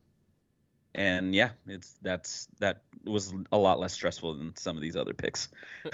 and 0.94 1.34
yeah, 1.34 1.50
it's 1.66 1.96
that's 2.02 2.48
that 2.60 2.82
was 3.04 3.34
a 3.52 3.58
lot 3.58 3.78
less 3.78 3.92
stressful 3.92 4.34
than 4.34 4.56
some 4.56 4.76
of 4.76 4.82
these 4.82 4.96
other 4.96 5.14
picks. 5.14 5.48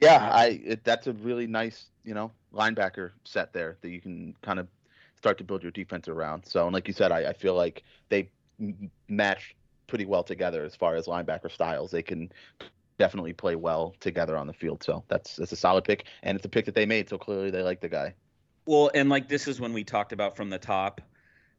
Yeah, 0.00 0.30
I 0.32 0.60
it, 0.64 0.84
that's 0.84 1.06
a 1.06 1.12
really 1.12 1.46
nice, 1.46 1.86
you 2.04 2.14
know, 2.14 2.30
linebacker 2.54 3.12
set 3.24 3.52
there 3.52 3.78
that 3.80 3.90
you 3.90 4.00
can 4.00 4.34
kind 4.42 4.58
of 4.58 4.68
start 5.16 5.38
to 5.38 5.44
build 5.44 5.62
your 5.62 5.72
defense 5.72 6.08
around. 6.08 6.46
So, 6.46 6.66
and 6.66 6.72
like 6.72 6.86
you 6.86 6.94
said, 6.94 7.10
I, 7.10 7.30
I 7.30 7.32
feel 7.32 7.54
like 7.54 7.82
they 8.08 8.30
m- 8.60 8.90
match 9.08 9.56
pretty 9.88 10.06
well 10.06 10.22
together 10.22 10.64
as 10.64 10.76
far 10.76 10.94
as 10.94 11.06
linebacker 11.06 11.50
styles. 11.50 11.90
They 11.90 12.02
can 12.02 12.30
definitely 12.98 13.32
play 13.32 13.56
well 13.56 13.94
together 14.00 14.36
on 14.36 14.46
the 14.46 14.52
field. 14.52 14.84
So 14.84 15.02
that's 15.08 15.36
that's 15.36 15.52
a 15.52 15.56
solid 15.56 15.84
pick, 15.84 16.04
and 16.22 16.36
it's 16.36 16.44
a 16.44 16.48
pick 16.48 16.66
that 16.66 16.74
they 16.74 16.86
made. 16.86 17.08
So 17.08 17.18
clearly 17.18 17.50
they 17.50 17.62
like 17.62 17.80
the 17.80 17.88
guy. 17.88 18.14
Well, 18.66 18.90
and 18.94 19.08
like 19.08 19.28
this 19.28 19.48
is 19.48 19.60
when 19.60 19.72
we 19.72 19.82
talked 19.82 20.12
about 20.12 20.36
from 20.36 20.50
the 20.50 20.58
top, 20.58 21.00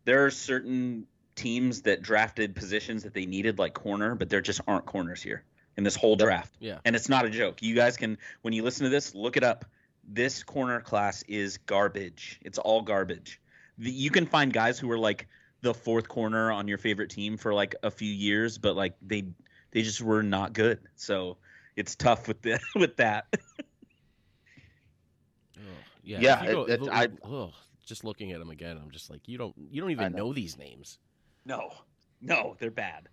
there 0.06 0.26
are 0.26 0.32
certain 0.32 1.08
teams 1.36 1.82
that 1.84 2.02
drafted 2.02 2.56
positions 2.56 3.04
that 3.04 3.14
they 3.14 3.26
needed 3.26 3.58
like 3.60 3.74
corner, 3.74 4.16
but 4.16 4.30
there 4.30 4.42
just 4.42 4.62
aren't 4.68 4.86
corners 4.86 5.22
here 5.22 5.44
in 5.78 5.84
this 5.84 5.96
whole 5.96 6.16
draft. 6.16 6.54
Yeah. 6.60 6.80
And 6.86 6.96
it's 6.96 7.10
not 7.10 7.26
a 7.26 7.30
joke. 7.30 7.62
You 7.62 7.74
guys 7.74 7.98
can 7.98 8.18
when 8.42 8.54
you 8.54 8.64
listen 8.64 8.84
to 8.84 8.90
this, 8.90 9.16
look 9.16 9.38
it 9.38 9.44
up. 9.44 9.66
This 10.08 10.44
corner 10.44 10.82
class 10.82 11.24
is 11.28 11.58
garbage. 11.58 12.40
It's 12.42 12.58
all 12.58 12.82
garbage. 12.82 13.40
The, 13.78 13.90
you 13.90 14.10
can 14.10 14.26
find 14.26 14.52
guys 14.52 14.78
who 14.78 14.92
are 14.92 14.98
like 14.98 15.28
the 15.62 15.74
fourth 15.74 16.08
corner 16.08 16.52
on 16.52 16.68
your 16.68 16.78
favorite 16.78 17.10
team 17.10 17.38
for 17.38 17.54
like 17.54 17.76
a 17.84 17.92
few 17.92 18.12
years, 18.12 18.58
but 18.58 18.76
like 18.76 18.96
they 19.02 19.24
they 19.72 19.82
just 19.82 20.02
were 20.02 20.24
not 20.24 20.54
good. 20.54 20.80
So 20.96 21.38
it's 21.76 21.96
tough 21.96 22.28
with 22.28 22.42
the 22.42 22.60
with 22.76 22.96
that. 22.98 23.26
Ugh, 25.58 25.64
yeah. 26.04 26.20
Yeah, 26.22 26.46
go- 26.52 26.62
it- 26.64 26.70
it's- 26.72 26.80
look- 26.80 26.94
I- 26.94 27.10
ugh, 27.28 27.54
just 27.86 28.04
looking 28.04 28.32
at 28.32 28.40
them 28.40 28.50
again, 28.50 28.78
I'm 28.82 28.92
just 28.92 29.10
like, 29.10 29.28
you 29.28 29.38
don't, 29.38 29.56
you 29.72 29.82
don't 29.82 29.92
even 29.92 30.12
know. 30.12 30.28
know 30.28 30.34
these 30.34 30.58
names. 30.58 31.00
No. 31.46 31.72
No, 32.22 32.56
they're 32.60 32.70
bad. 32.72 33.08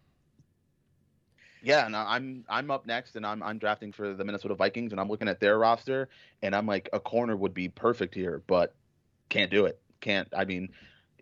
Yeah, 1.62 1.86
and 1.86 1.96
I'm 1.96 2.44
I'm 2.48 2.70
up 2.70 2.86
next, 2.86 3.16
and 3.16 3.26
I'm 3.26 3.42
I'm 3.42 3.58
drafting 3.58 3.90
for 3.90 4.14
the 4.14 4.24
Minnesota 4.24 4.54
Vikings, 4.54 4.92
and 4.92 5.00
I'm 5.00 5.08
looking 5.08 5.26
at 5.28 5.40
their 5.40 5.58
roster, 5.58 6.08
and 6.42 6.54
I'm 6.54 6.66
like, 6.66 6.88
a 6.92 7.00
corner 7.00 7.34
would 7.36 7.54
be 7.54 7.68
perfect 7.68 8.14
here, 8.14 8.42
but 8.46 8.74
can't 9.30 9.50
do 9.50 9.64
it. 9.66 9.80
Can't. 10.00 10.28
I 10.36 10.44
mean, 10.44 10.68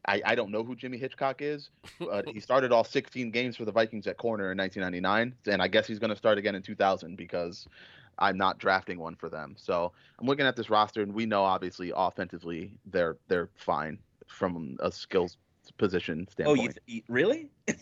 I 0.07 0.23
I 0.25 0.35
don't 0.35 0.51
know 0.51 0.63
who 0.65 0.75
Jimmy 0.77 0.99
Hitchcock 0.99 1.41
is, 1.43 1.71
but 1.99 2.29
he 2.29 2.41
started 2.41 2.73
all 2.73 2.85
16 2.85 3.31
games 3.31 3.57
for 3.57 3.65
the 3.65 3.73
Vikings 3.73 4.07
at 4.07 4.17
corner 4.17 4.53
in 4.53 4.59
1999, 4.59 5.35
and 5.53 5.63
I 5.63 5.69
guess 5.69 5.87
he's 5.87 5.99
going 5.99 6.11
to 6.11 6.17
start 6.17 6.39
again 6.39 6.55
in 6.55 6.63
2000 6.63 7.17
because 7.17 7.67
I'm 8.19 8.37
not 8.37 8.59
drafting 8.59 8.99
one 8.99 9.17
for 9.17 9.29
them. 9.29 9.55
So 9.59 9.93
I'm 10.19 10.27
looking 10.27 10.47
at 10.47 10.57
this 10.57 10.71
roster, 10.71 11.03
and 11.03 11.13
we 11.15 11.27
know 11.27 11.43
obviously 11.43 11.93
offensively 11.95 12.73
they're 12.87 13.17
they're 13.29 13.49
fine 13.55 13.99
from 14.27 14.77
a 14.81 14.91
skills 14.93 15.37
position 15.79 16.27
Oh, 16.29 16.33
standpoint. 16.33 16.79
you, 16.87 16.93
th- 16.95 17.05
really? 17.09 17.51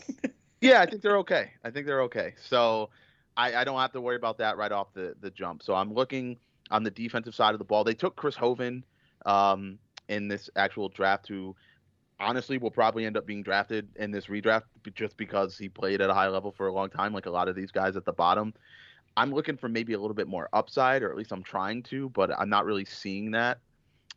Yeah, 0.60 0.80
I 0.80 0.86
think 0.86 1.02
they're 1.02 1.16
okay. 1.18 1.50
I 1.64 1.70
think 1.70 1.86
they're 1.86 2.02
okay. 2.02 2.34
So 2.40 2.88
I, 3.36 3.56
I 3.56 3.64
don't 3.64 3.80
have 3.80 3.90
to 3.94 4.00
worry 4.00 4.14
about 4.14 4.38
that 4.38 4.56
right 4.56 4.70
off 4.70 4.94
the, 4.94 5.16
the 5.20 5.30
jump. 5.30 5.60
So 5.60 5.74
I'm 5.74 5.92
looking 5.92 6.38
on 6.70 6.84
the 6.84 6.90
defensive 6.92 7.34
side 7.34 7.52
of 7.52 7.58
the 7.58 7.64
ball. 7.64 7.82
They 7.82 7.94
took 7.94 8.14
Chris 8.14 8.36
Hovan 8.36 8.84
um, 9.26 9.76
in 10.08 10.28
this 10.28 10.48
actual 10.54 10.88
draft, 10.88 11.26
who 11.26 11.56
honestly 12.22 12.58
will 12.58 12.70
probably 12.70 13.04
end 13.04 13.16
up 13.16 13.26
being 13.26 13.42
drafted 13.42 13.88
in 13.96 14.10
this 14.10 14.26
redraft 14.26 14.62
just 14.94 15.16
because 15.16 15.58
he 15.58 15.68
played 15.68 16.00
at 16.00 16.08
a 16.08 16.14
high 16.14 16.28
level 16.28 16.52
for 16.52 16.68
a 16.68 16.72
long 16.72 16.88
time, 16.88 17.12
like 17.12 17.26
a 17.26 17.30
lot 17.30 17.48
of 17.48 17.56
these 17.56 17.70
guys 17.70 17.96
at 17.96 18.04
the 18.04 18.12
bottom. 18.12 18.54
I'm 19.16 19.32
looking 19.32 19.56
for 19.56 19.68
maybe 19.68 19.92
a 19.92 20.00
little 20.00 20.14
bit 20.14 20.28
more 20.28 20.48
upside, 20.52 21.02
or 21.02 21.10
at 21.10 21.16
least 21.16 21.32
I'm 21.32 21.42
trying 21.42 21.82
to, 21.84 22.08
but 22.10 22.30
I'm 22.38 22.48
not 22.48 22.64
really 22.64 22.84
seeing 22.84 23.32
that. 23.32 23.58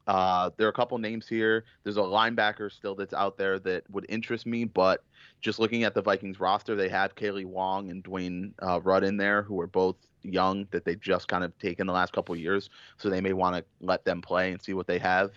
Uh, 0.08 0.52
there 0.58 0.68
are 0.68 0.70
a 0.70 0.74
couple 0.74 0.98
names 0.98 1.28
here. 1.28 1.66
There's 1.84 1.98
a 1.98 2.02
linebacker 2.02 2.72
still 2.72 2.96
that's 2.96 3.14
out 3.14 3.38
there 3.38 3.60
that 3.60 3.90
would 3.90 4.06
interest 4.08 4.46
me, 4.46 4.64
but 4.64 5.04
just 5.42 5.60
looking 5.60 5.84
at 5.84 5.94
the 5.94 6.02
Vikings 6.02 6.40
roster, 6.40 6.76
they 6.76 6.90
have 6.90 7.16
Kailee 7.16 7.46
Wong 7.46 7.90
and 7.90 8.04
Dwayne 8.04 8.54
uh, 8.62 8.80
Rudd 8.82 9.04
in 9.04 9.18
there, 9.18 9.42
who 9.42 9.60
are 9.60 9.68
both 9.68 9.96
young 10.22 10.68
that 10.72 10.86
they've 10.86 11.00
just 11.00 11.28
kind 11.28 11.44
of 11.44 11.58
taken 11.60 11.88
the 11.88 11.94
last 11.94 12.14
couple 12.14 12.36
years. 12.36 12.70
So 12.98 13.10
they 13.10 13.22
may 13.22 13.34
want 13.34 13.56
to 13.56 13.66
let 13.82 14.06
them 14.06 14.22
play 14.22 14.52
and 14.52 14.62
see 14.62 14.74
what 14.74 14.88
they 14.88 15.00
have. 15.00 15.32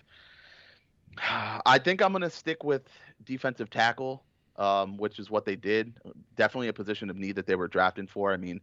I 1.17 1.79
think 1.83 2.01
I'm 2.01 2.11
going 2.11 2.21
to 2.21 2.29
stick 2.29 2.63
with 2.63 2.83
defensive 3.25 3.69
tackle, 3.69 4.23
um, 4.57 4.97
which 4.97 5.19
is 5.19 5.29
what 5.29 5.45
they 5.45 5.55
did. 5.55 5.93
Definitely 6.35 6.69
a 6.69 6.73
position 6.73 7.09
of 7.09 7.17
need 7.17 7.35
that 7.35 7.45
they 7.45 7.55
were 7.55 7.67
drafting 7.67 8.07
for. 8.07 8.33
I 8.33 8.37
mean, 8.37 8.61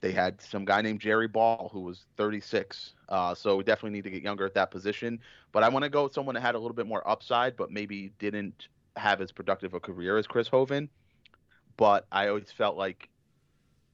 they 0.00 0.12
had 0.12 0.40
some 0.40 0.64
guy 0.64 0.80
named 0.80 1.00
Jerry 1.00 1.28
Ball 1.28 1.70
who 1.72 1.80
was 1.80 2.06
36. 2.16 2.94
Uh, 3.08 3.34
so 3.34 3.56
we 3.56 3.64
definitely 3.64 3.90
need 3.90 4.04
to 4.04 4.10
get 4.10 4.22
younger 4.22 4.46
at 4.46 4.54
that 4.54 4.70
position. 4.70 5.20
But 5.52 5.62
I 5.62 5.68
want 5.68 5.84
to 5.84 5.90
go 5.90 6.04
with 6.04 6.14
someone 6.14 6.34
that 6.34 6.40
had 6.40 6.54
a 6.54 6.58
little 6.58 6.74
bit 6.74 6.86
more 6.86 7.06
upside, 7.08 7.56
but 7.56 7.70
maybe 7.70 8.12
didn't 8.18 8.68
have 8.96 9.20
as 9.20 9.32
productive 9.32 9.74
a 9.74 9.80
career 9.80 10.16
as 10.16 10.26
Chris 10.26 10.48
Hovan. 10.48 10.88
But 11.76 12.06
I 12.12 12.28
always 12.28 12.50
felt 12.50 12.76
like 12.76 13.08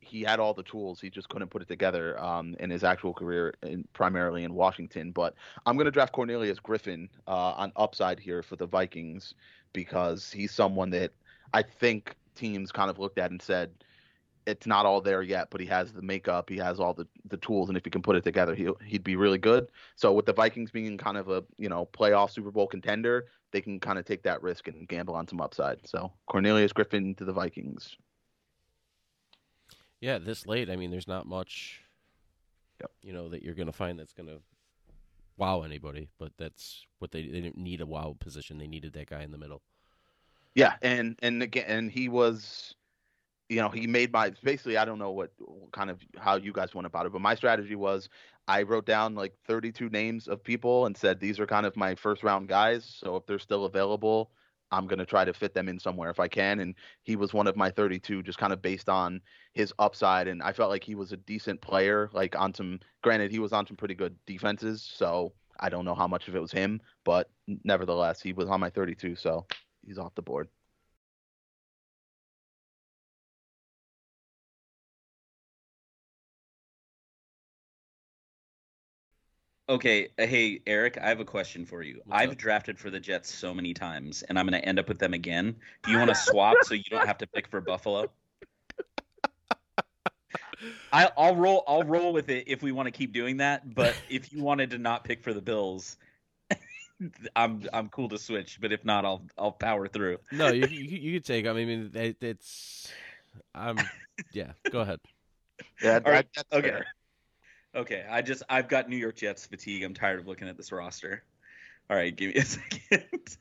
he 0.06 0.22
had 0.22 0.40
all 0.40 0.54
the 0.54 0.62
tools. 0.62 1.00
He 1.00 1.10
just 1.10 1.28
couldn't 1.28 1.48
put 1.48 1.62
it 1.62 1.68
together 1.68 2.18
um, 2.22 2.56
in 2.60 2.70
his 2.70 2.84
actual 2.84 3.12
career, 3.12 3.54
in, 3.62 3.86
primarily 3.92 4.44
in 4.44 4.54
Washington. 4.54 5.12
But 5.12 5.34
I'm 5.64 5.76
going 5.76 5.86
to 5.86 5.90
draft 5.90 6.12
Cornelius 6.12 6.58
Griffin 6.58 7.08
uh, 7.26 7.52
on 7.56 7.72
upside 7.76 8.18
here 8.18 8.42
for 8.42 8.56
the 8.56 8.66
Vikings 8.66 9.34
because 9.72 10.30
he's 10.30 10.52
someone 10.52 10.90
that 10.90 11.12
I 11.52 11.62
think 11.62 12.14
teams 12.34 12.72
kind 12.72 12.90
of 12.90 12.98
looked 12.98 13.18
at 13.18 13.30
and 13.30 13.40
said, 13.40 13.72
it's 14.46 14.66
not 14.66 14.86
all 14.86 15.00
there 15.00 15.22
yet, 15.22 15.48
but 15.50 15.60
he 15.60 15.66
has 15.66 15.92
the 15.92 16.02
makeup, 16.02 16.48
he 16.48 16.56
has 16.56 16.78
all 16.78 16.94
the, 16.94 17.06
the 17.28 17.36
tools, 17.38 17.68
and 17.68 17.76
if 17.76 17.84
he 17.84 17.90
can 17.90 18.02
put 18.02 18.14
it 18.16 18.22
together, 18.22 18.54
he 18.54 18.68
he'd 18.84 19.02
be 19.02 19.16
really 19.16 19.38
good. 19.38 19.70
So 19.96 20.12
with 20.12 20.24
the 20.24 20.32
Vikings 20.32 20.70
being 20.70 20.96
kind 20.96 21.16
of 21.16 21.28
a 21.28 21.42
you 21.58 21.68
know 21.68 21.88
playoff 21.92 22.30
Super 22.30 22.52
Bowl 22.52 22.68
contender, 22.68 23.26
they 23.50 23.60
can 23.60 23.80
kind 23.80 23.98
of 23.98 24.04
take 24.04 24.22
that 24.22 24.42
risk 24.42 24.68
and 24.68 24.86
gamble 24.86 25.14
on 25.14 25.26
some 25.26 25.40
upside. 25.40 25.86
So 25.86 26.12
Cornelius 26.26 26.72
Griffin 26.72 27.14
to 27.16 27.24
the 27.24 27.32
Vikings. 27.32 27.96
Yeah, 30.00 30.18
this 30.18 30.46
late, 30.46 30.70
I 30.70 30.76
mean, 30.76 30.90
there's 30.90 31.08
not 31.08 31.26
much, 31.26 31.80
Yep. 32.80 32.90
you 33.02 33.12
know, 33.12 33.28
that 33.28 33.42
you're 33.42 33.54
going 33.54 33.66
to 33.66 33.72
find 33.72 33.98
that's 33.98 34.12
going 34.12 34.28
to 34.28 34.40
wow 35.36 35.62
anybody. 35.62 36.08
But 36.18 36.32
that's 36.38 36.86
what 36.98 37.10
they 37.12 37.22
they 37.22 37.40
didn't 37.40 37.56
need 37.58 37.80
a 37.80 37.86
wow 37.86 38.16
position. 38.18 38.58
They 38.58 38.68
needed 38.68 38.92
that 38.94 39.08
guy 39.10 39.22
in 39.22 39.30
the 39.32 39.38
middle. 39.38 39.62
Yeah, 40.54 40.76
and 40.82 41.18
and 41.22 41.42
again, 41.42 41.64
and 41.68 41.90
he 41.90 42.08
was, 42.08 42.74
you 43.48 43.56
know, 43.58 43.68
he 43.68 43.86
made 43.86 44.12
my 44.12 44.30
basically. 44.42 44.76
I 44.78 44.84
don't 44.84 44.98
know 44.98 45.10
what 45.12 45.32
kind 45.72 45.90
of 45.90 46.00
how 46.18 46.36
you 46.36 46.52
guys 46.52 46.74
went 46.74 46.86
about 46.86 47.06
it, 47.06 47.12
but 47.12 47.20
my 47.20 47.34
strategy 47.34 47.74
was 47.76 48.08
I 48.48 48.62
wrote 48.62 48.86
down 48.86 49.14
like 49.14 49.34
32 49.46 49.90
names 49.90 50.28
of 50.28 50.42
people 50.42 50.86
and 50.86 50.96
said 50.96 51.20
these 51.20 51.40
are 51.40 51.46
kind 51.46 51.66
of 51.66 51.76
my 51.76 51.94
first 51.94 52.22
round 52.22 52.48
guys. 52.48 52.84
So 52.84 53.16
if 53.16 53.26
they're 53.26 53.38
still 53.38 53.64
available, 53.66 54.30
I'm 54.70 54.86
gonna 54.86 55.06
try 55.06 55.24
to 55.24 55.32
fit 55.32 55.54
them 55.54 55.68
in 55.68 55.78
somewhere 55.78 56.10
if 56.10 56.20
I 56.20 56.28
can. 56.28 56.60
And 56.60 56.74
he 57.02 57.16
was 57.16 57.32
one 57.32 57.46
of 57.46 57.56
my 57.56 57.70
32, 57.70 58.22
just 58.22 58.38
kind 58.38 58.52
of 58.52 58.62
based 58.62 58.88
on 58.88 59.20
his 59.52 59.72
upside. 59.78 60.28
And 60.28 60.42
I 60.42 60.52
felt 60.52 60.70
like 60.70 60.84
he 60.84 60.94
was 60.94 61.12
a 61.12 61.16
decent 61.18 61.60
player. 61.60 62.10
Like 62.12 62.36
on 62.36 62.54
some, 62.54 62.80
granted, 63.02 63.30
he 63.30 63.38
was 63.38 63.52
on 63.52 63.66
some 63.66 63.76
pretty 63.76 63.94
good 63.94 64.16
defenses. 64.26 64.82
So 64.82 65.32
I 65.60 65.68
don't 65.68 65.84
know 65.84 65.94
how 65.94 66.08
much 66.08 66.28
of 66.28 66.36
it 66.36 66.40
was 66.40 66.52
him, 66.52 66.80
but 67.04 67.30
nevertheless, 67.64 68.20
he 68.20 68.32
was 68.32 68.48
on 68.48 68.60
my 68.60 68.70
32. 68.70 69.16
So 69.16 69.46
he's 69.84 69.98
off 69.98 70.14
the 70.14 70.22
board. 70.22 70.48
Okay, 79.68 80.10
uh, 80.18 80.26
hey 80.26 80.60
Eric, 80.66 80.96
I 81.02 81.08
have 81.08 81.18
a 81.18 81.24
question 81.24 81.66
for 81.66 81.82
you. 81.82 82.00
What's 82.04 82.22
I've 82.22 82.30
up? 82.32 82.36
drafted 82.36 82.78
for 82.78 82.88
the 82.88 83.00
Jets 83.00 83.34
so 83.34 83.52
many 83.52 83.74
times, 83.74 84.22
and 84.22 84.38
I'm 84.38 84.46
going 84.46 84.60
to 84.60 84.66
end 84.66 84.78
up 84.78 84.88
with 84.88 85.00
them 85.00 85.12
again. 85.12 85.56
Do 85.82 85.90
you 85.90 85.98
want 85.98 86.08
to 86.10 86.14
swap 86.14 86.62
so 86.62 86.74
you 86.74 86.84
don't 86.88 87.04
have 87.04 87.18
to 87.18 87.26
pick 87.26 87.48
for 87.48 87.60
Buffalo? 87.60 88.08
I, 90.92 91.10
I'll 91.16 91.34
roll. 91.34 91.64
I'll 91.66 91.82
roll 91.82 92.12
with 92.12 92.28
it 92.28 92.44
if 92.46 92.62
we 92.62 92.70
want 92.70 92.86
to 92.86 92.92
keep 92.92 93.12
doing 93.12 93.38
that. 93.38 93.74
But 93.74 93.96
if 94.08 94.32
you 94.32 94.40
wanted 94.40 94.70
to 94.70 94.78
not 94.78 95.02
pick 95.02 95.24
for 95.24 95.34
the 95.34 95.42
Bills, 95.42 95.96
I'm 97.36 97.62
I'm 97.72 97.88
cool 97.88 98.08
to 98.10 98.18
switch. 98.18 98.60
But 98.60 98.70
if 98.70 98.84
not, 98.84 99.04
I'll 99.04 99.22
I'll 99.36 99.52
power 99.52 99.88
through. 99.88 100.18
No, 100.30 100.52
you 100.52 100.66
you, 100.66 100.98
you 100.98 101.18
could 101.18 101.26
take. 101.26 101.44
I 101.44 101.52
mean, 101.52 101.90
it, 101.92 102.22
it's. 102.22 102.92
I'm. 103.52 103.78
Yeah, 104.32 104.52
go 104.70 104.80
ahead. 104.80 105.00
Yeah, 105.82 105.98
All 106.04 106.12
right, 106.12 106.26
that's 106.36 106.52
okay. 106.52 106.68
fair. 106.68 106.86
Okay, 107.76 108.04
I 108.10 108.22
just 108.22 108.42
I've 108.48 108.68
got 108.68 108.88
New 108.88 108.96
York 108.96 109.16
Jets 109.16 109.44
fatigue. 109.46 109.82
I'm 109.82 109.94
tired 109.94 110.18
of 110.18 110.26
looking 110.26 110.48
at 110.48 110.56
this 110.56 110.72
roster. 110.72 111.22
All 111.90 111.96
right, 111.96 112.14
give 112.14 112.34
me 112.34 112.40
a 112.40 112.44
second. 112.44 113.36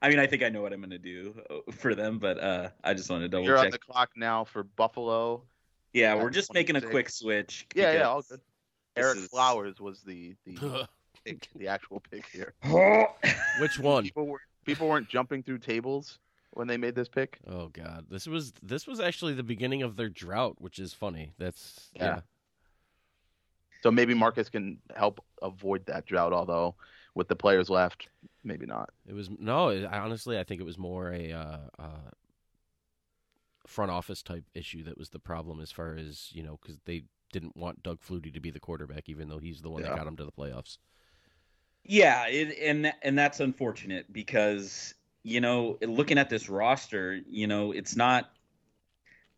I 0.00 0.08
mean, 0.08 0.18
I 0.20 0.26
think 0.26 0.42
I 0.44 0.48
know 0.48 0.62
what 0.62 0.72
I'm 0.72 0.80
going 0.80 0.90
to 0.90 0.98
do 0.98 1.34
uh, 1.50 1.72
for 1.72 1.94
them, 1.94 2.18
but 2.18 2.38
uh, 2.38 2.68
I 2.84 2.94
just 2.94 3.10
want 3.10 3.22
to 3.22 3.28
double 3.28 3.44
check. 3.44 3.48
You're 3.48 3.58
on 3.58 3.70
the 3.70 3.78
clock 3.78 4.10
now 4.16 4.44
for 4.44 4.62
Buffalo. 4.62 5.42
yeah, 5.92 6.14
we're 6.14 6.30
just 6.30 6.54
making 6.54 6.76
a 6.76 6.80
quick 6.80 7.10
switch. 7.10 7.66
Yeah, 7.74 7.92
yeah, 7.94 8.02
all 8.08 8.22
good. 8.22 8.40
Eric 8.96 9.18
is- 9.18 9.26
Flowers 9.28 9.80
was 9.80 10.02
the 10.02 10.34
the 10.44 10.86
pick, 11.24 11.48
the 11.56 11.68
actual 11.68 12.00
pick 12.10 12.26
here. 12.26 12.52
Which 13.60 13.78
one? 13.78 14.04
People 14.04 14.26
were 14.26 14.40
people 14.64 14.88
weren't 14.88 15.08
jumping 15.08 15.42
through 15.42 15.58
tables 15.58 16.18
when 16.52 16.68
they 16.68 16.76
made 16.76 16.94
this 16.94 17.08
pick. 17.08 17.38
Oh 17.48 17.68
God, 17.68 18.06
this 18.10 18.26
was 18.26 18.52
this 18.62 18.86
was 18.86 19.00
actually 19.00 19.34
the 19.34 19.42
beginning 19.42 19.82
of 19.82 19.96
their 19.96 20.08
drought, 20.10 20.56
which 20.60 20.78
is 20.78 20.92
funny. 20.92 21.32
That's 21.38 21.90
yeah. 21.94 22.04
Yeah. 22.04 22.20
So 23.82 23.90
maybe 23.90 24.14
Marcus 24.14 24.48
can 24.48 24.78
help 24.94 25.24
avoid 25.42 25.86
that 25.86 26.06
drought. 26.06 26.32
Although 26.32 26.74
with 27.14 27.28
the 27.28 27.36
players 27.36 27.70
left, 27.70 28.08
maybe 28.44 28.66
not. 28.66 28.90
It 29.06 29.14
was 29.14 29.30
no. 29.38 29.68
It, 29.68 29.84
I 29.84 29.98
honestly, 29.98 30.38
I 30.38 30.44
think 30.44 30.60
it 30.60 30.64
was 30.64 30.78
more 30.78 31.12
a 31.12 31.32
uh, 31.32 31.58
uh, 31.78 32.10
front 33.66 33.90
office 33.90 34.22
type 34.22 34.44
issue 34.54 34.84
that 34.84 34.98
was 34.98 35.10
the 35.10 35.18
problem, 35.18 35.60
as 35.60 35.70
far 35.70 35.94
as 35.94 36.28
you 36.32 36.42
know, 36.42 36.58
because 36.60 36.78
they 36.84 37.04
didn't 37.32 37.56
want 37.56 37.82
Doug 37.82 38.00
Flutie 38.00 38.32
to 38.32 38.40
be 38.40 38.50
the 38.50 38.60
quarterback, 38.60 39.08
even 39.08 39.28
though 39.28 39.38
he's 39.38 39.60
the 39.60 39.70
one 39.70 39.82
that 39.82 39.94
got 39.94 40.06
him 40.06 40.16
to 40.16 40.24
the 40.24 40.32
playoffs. 40.32 40.78
Yeah, 41.84 42.26
it, 42.26 42.56
and 42.60 42.92
and 43.02 43.18
that's 43.18 43.40
unfortunate 43.40 44.12
because 44.12 44.94
you 45.22 45.40
know, 45.40 45.78
looking 45.82 46.18
at 46.18 46.30
this 46.30 46.48
roster, 46.48 47.20
you 47.28 47.46
know, 47.46 47.72
it's 47.72 47.96
not 47.96 48.30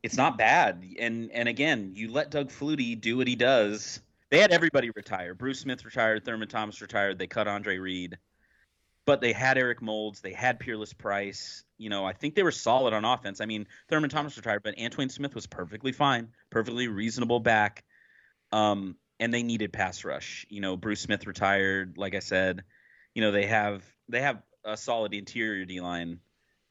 it's 0.02 0.16
not 0.16 0.38
bad. 0.38 0.84
And 0.98 1.30
and 1.32 1.48
again, 1.48 1.92
you 1.94 2.10
let 2.10 2.30
Doug 2.30 2.48
Flutie 2.50 3.00
do 3.00 3.16
what 3.16 3.28
he 3.28 3.36
does. 3.36 4.00
They 4.30 4.38
had 4.38 4.52
everybody 4.52 4.90
retire. 4.90 5.34
Bruce 5.34 5.60
Smith 5.60 5.84
retired, 5.84 6.24
Thurman 6.24 6.48
Thomas 6.48 6.80
retired. 6.80 7.18
They 7.18 7.26
cut 7.26 7.48
Andre 7.48 7.78
Reed, 7.78 8.18
but 9.04 9.20
they 9.20 9.32
had 9.32 9.58
Eric 9.58 9.82
Moulds. 9.82 10.20
They 10.20 10.32
had 10.32 10.60
Peerless 10.60 10.92
Price. 10.92 11.64
You 11.78 11.90
know, 11.90 12.04
I 12.04 12.12
think 12.12 12.34
they 12.34 12.44
were 12.44 12.52
solid 12.52 12.94
on 12.94 13.04
offense. 13.04 13.40
I 13.40 13.46
mean, 13.46 13.66
Thurman 13.88 14.10
Thomas 14.10 14.36
retired, 14.36 14.62
but 14.62 14.76
Antowain 14.76 15.10
Smith 15.10 15.34
was 15.34 15.46
perfectly 15.46 15.92
fine, 15.92 16.28
perfectly 16.48 16.86
reasonable 16.86 17.40
back. 17.40 17.84
Um, 18.52 18.96
and 19.18 19.34
they 19.34 19.42
needed 19.42 19.72
pass 19.72 20.04
rush. 20.04 20.46
You 20.48 20.60
know, 20.60 20.76
Bruce 20.76 21.00
Smith 21.00 21.26
retired. 21.26 21.98
Like 21.98 22.14
I 22.14 22.20
said, 22.20 22.62
you 23.14 23.22
know 23.22 23.32
they 23.32 23.46
have 23.46 23.84
they 24.08 24.22
have 24.22 24.42
a 24.64 24.76
solid 24.76 25.12
interior 25.12 25.64
D 25.64 25.80
line, 25.80 26.20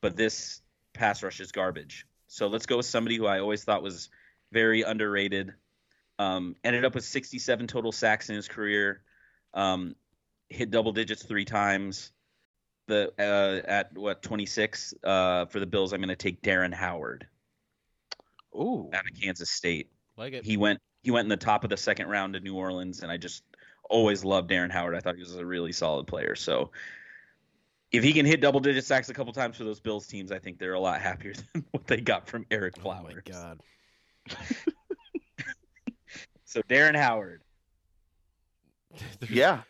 but 0.02 0.16
this 0.16 0.62
pass 0.94 1.22
rush 1.24 1.40
is 1.40 1.52
garbage. 1.52 2.06
So 2.28 2.48
let's 2.48 2.66
go 2.66 2.78
with 2.78 2.86
somebody 2.86 3.18
who 3.18 3.26
I 3.26 3.40
always 3.40 3.64
thought 3.64 3.84
was 3.84 4.10
very 4.52 4.82
underrated. 4.82 5.54
Um, 6.20 6.56
ended 6.64 6.86
up 6.86 6.94
with 6.94 7.06
67 7.06 7.66
total 7.66 7.92
sacks 7.92 8.30
in 8.30 8.36
his 8.36 8.48
career. 8.48 9.02
Um, 9.54 9.96
hit 10.50 10.70
double 10.70 10.92
digits 10.92 11.24
three 11.24 11.46
times. 11.46 12.12
The 12.88 13.14
uh, 13.18 13.68
at 13.68 13.98
what 13.98 14.22
26 14.22 14.94
uh, 15.04 15.46
for 15.46 15.60
the 15.60 15.66
Bills. 15.66 15.94
I'm 15.94 16.00
going 16.00 16.10
to 16.10 16.16
take 16.16 16.42
Darren 16.42 16.74
Howard 16.74 17.28
Ooh, 18.56 18.90
out 18.94 19.04
of 19.10 19.20
Kansas 19.20 19.50
State. 19.50 19.90
Like 20.18 20.34
it. 20.34 20.44
He 20.44 20.58
went 20.58 20.80
he 21.04 21.12
went 21.12 21.26
in 21.26 21.30
the 21.30 21.38
top 21.38 21.64
of 21.64 21.70
the 21.70 21.78
second 21.78 22.08
round 22.08 22.34
to 22.34 22.40
New 22.40 22.56
Orleans, 22.56 23.02
and 23.02 23.12
I 23.12 23.18
just 23.18 23.44
always 23.90 24.26
loved 24.26 24.50
Darren 24.50 24.72
Howard. 24.72 24.96
I 24.96 25.00
thought 25.00 25.16
he 25.16 25.22
was 25.22 25.36
a 25.36 25.46
really 25.46 25.72
solid 25.72 26.08
player. 26.08 26.36
So 26.36 26.72
if 27.92 28.04
he 28.04 28.14
can 28.14 28.26
hit 28.26 28.42
double 28.42 28.60
digit 28.60 28.86
sacks 28.86 29.10
a 29.10 29.14
couple 29.14 29.34
times 29.34 29.58
for 29.58 29.64
those 29.64 29.80
Bills 29.80 30.08
teams, 30.08 30.32
I 30.32 30.40
think 30.40 30.60
they're 30.60 30.74
a 30.74 30.80
lot 30.80 31.02
happier 31.02 31.34
than 31.54 31.66
what 31.72 31.88
they 31.88 32.02
got 32.02 32.28
from 32.28 32.46
Erik 32.52 32.78
Flowers. 32.78 33.14
oh 33.28 33.32
my 33.32 33.32
God. 33.32 33.60
So 36.50 36.62
Darren 36.64 36.96
Howard. 36.96 37.44
Yeah. 39.30 39.62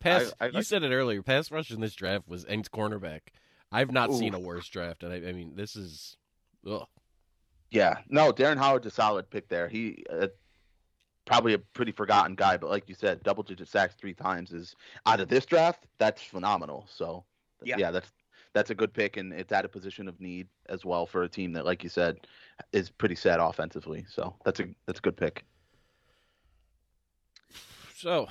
Pass. 0.00 0.32
I- 0.38 0.44
I 0.44 0.48
you 0.48 0.52
like- 0.54 0.64
said 0.64 0.82
it 0.82 0.92
earlier. 0.92 1.22
Pass 1.22 1.50
rush 1.50 1.70
in 1.70 1.80
this 1.80 1.94
draft 1.94 2.28
was 2.28 2.44
ends 2.46 2.68
cornerback. 2.68 3.20
I've 3.72 3.90
not 3.90 4.12
seen 4.14 4.34
a 4.34 4.38
worse 4.38 4.68
draft, 4.68 5.02
and 5.02 5.12
I, 5.12 5.16
I 5.28 5.32
mean, 5.32 5.56
this 5.56 5.76
is. 5.76 6.16
Ugh. 6.66 6.86
Yeah, 7.70 7.98
no, 8.08 8.32
Darren 8.32 8.58
Howard's 8.58 8.86
a 8.86 8.90
solid 8.90 9.28
pick 9.28 9.48
there. 9.48 9.66
He 9.68 10.04
uh, 10.10 10.28
probably 11.24 11.54
a 11.54 11.58
pretty 11.58 11.90
forgotten 11.92 12.34
guy, 12.36 12.56
but 12.58 12.70
like 12.70 12.88
you 12.88 12.94
said, 12.94 13.22
double 13.22 13.42
digit 13.42 13.68
sacks 13.68 13.94
three 13.98 14.14
times 14.14 14.52
is 14.52 14.76
out 15.06 15.20
of 15.20 15.28
this 15.28 15.44
draft. 15.46 15.86
That's 15.98 16.22
phenomenal. 16.22 16.86
So 16.88 17.24
Yeah. 17.62 17.76
yeah, 17.78 17.90
that's 17.90 18.12
that's 18.52 18.70
a 18.70 18.74
good 18.74 18.92
pick, 18.94 19.16
and 19.16 19.32
it's 19.32 19.52
at 19.52 19.64
a 19.64 19.68
position 19.68 20.06
of 20.06 20.20
need 20.20 20.48
as 20.68 20.84
well 20.84 21.06
for 21.06 21.24
a 21.24 21.28
team 21.28 21.52
that, 21.54 21.64
like 21.64 21.82
you 21.82 21.88
said, 21.90 22.18
is 22.72 22.88
pretty 22.90 23.16
set 23.16 23.40
offensively. 23.40 24.04
So 24.08 24.36
that's 24.44 24.60
a 24.60 24.66
that's 24.86 24.98
a 25.00 25.02
good 25.02 25.16
pick. 25.16 25.44
So, 27.96 28.28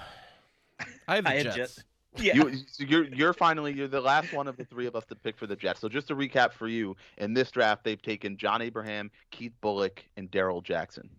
I 1.07 1.15
have 1.15 1.23
the 1.23 1.29
I 1.31 1.33
had 1.35 1.43
Jets. 1.45 1.55
Jets. 1.55 1.83
Yeah. 2.17 2.35
You, 2.35 2.55
so 2.67 2.83
you're 2.85 3.05
you're 3.05 3.33
finally 3.33 3.73
you're 3.73 3.89
the 3.89 3.99
last 3.99 4.31
one 4.31 4.47
of 4.47 4.55
the 4.55 4.63
three 4.63 4.85
of 4.87 4.95
us 4.95 5.03
to 5.07 5.15
pick 5.15 5.37
for 5.37 5.47
the 5.47 5.55
Jets. 5.55 5.81
So 5.81 5.89
just 5.89 6.07
to 6.07 6.15
recap 6.15 6.53
for 6.53 6.67
you, 6.67 6.95
in 7.17 7.33
this 7.33 7.51
draft 7.51 7.83
they've 7.83 8.01
taken 8.01 8.37
John 8.37 8.61
Abraham, 8.61 9.11
Keith 9.31 9.53
Bulluck, 9.61 9.99
and 10.15 10.31
Darrell 10.31 10.61
Jackson. 10.61 11.09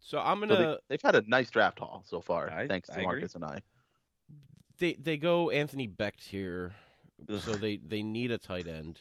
So 0.00 0.18
I'm 0.18 0.40
gonna. 0.40 0.56
they, 0.56 0.76
they've 0.88 1.02
had 1.02 1.14
a 1.16 1.22
nice 1.26 1.50
draft 1.50 1.78
haul 1.78 2.04
so 2.06 2.20
far, 2.20 2.50
I- 2.50 2.66
thanks 2.68 2.88
I 2.88 2.94
to 2.94 3.00
agree. 3.00 3.06
Marcus 3.06 3.34
and 3.34 3.44
I. 3.44 3.60
They 4.78 4.94
they 4.94 5.16
go 5.16 5.50
Anthony 5.50 5.88
Becht 5.88 6.22
here, 6.22 6.74
so 7.40 7.52
they 7.52 7.78
they 7.78 8.02
need 8.02 8.30
a 8.30 8.38
tight 8.38 8.66
end. 8.66 9.00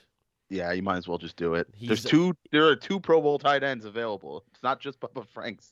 Yeah, 0.50 0.72
you 0.72 0.84
might 0.84 0.98
as 0.98 1.08
well 1.08 1.18
just 1.18 1.38
do 1.38 1.56
it. 1.56 1.68
There's 1.82 2.04
two. 2.04 2.36
There 2.52 2.68
are 2.68 2.76
two 2.76 3.00
Pro 3.00 3.22
Bowl 3.22 3.40
tight 3.40 3.64
ends 3.64 3.86
available. 3.86 4.44
It's 4.52 4.64
not 4.64 4.80
just 4.80 5.00
Bubba 5.00 5.26
Franks. 5.28 5.72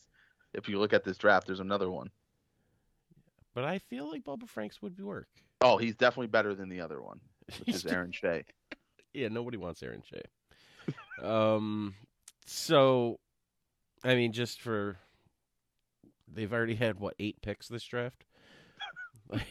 If 0.54 0.70
you 0.70 0.80
look 0.80 0.94
at 0.94 1.04
this 1.04 1.18
draft, 1.18 1.48
there's 1.48 1.60
another 1.60 1.90
one. 1.90 2.10
But 3.56 3.66
I 3.66 3.80
feel 3.80 4.10
like 4.10 4.24
Bubba 4.24 4.48
Franks 4.48 4.82
would 4.82 5.00
work. 5.00 5.28
Oh, 5.62 5.78
he's 5.78 5.96
definitely 5.96 6.28
better 6.28 6.56
than 6.56 6.70
the 6.70 6.82
other 6.82 7.02
one, 7.02 7.20
which 7.60 7.76
is 7.76 7.86
Aaron 7.86 8.12
Shea. 8.12 8.44
Yeah, 9.14 9.28
nobody 9.30 9.58
wants 9.58 9.82
Aaron 9.84 10.04
Shea. 10.04 10.24
um, 11.24 11.94
so, 12.46 13.20
I 14.04 14.16
mean, 14.16 14.34
just 14.34 14.62
for 14.62 14.98
they've 16.32 16.52
already 16.52 16.76
had 16.76 17.00
what 17.00 17.14
eight 17.20 17.42
picks 17.42 17.68
this 17.68 17.84
draft. 17.84 18.26
Like, 19.30 19.48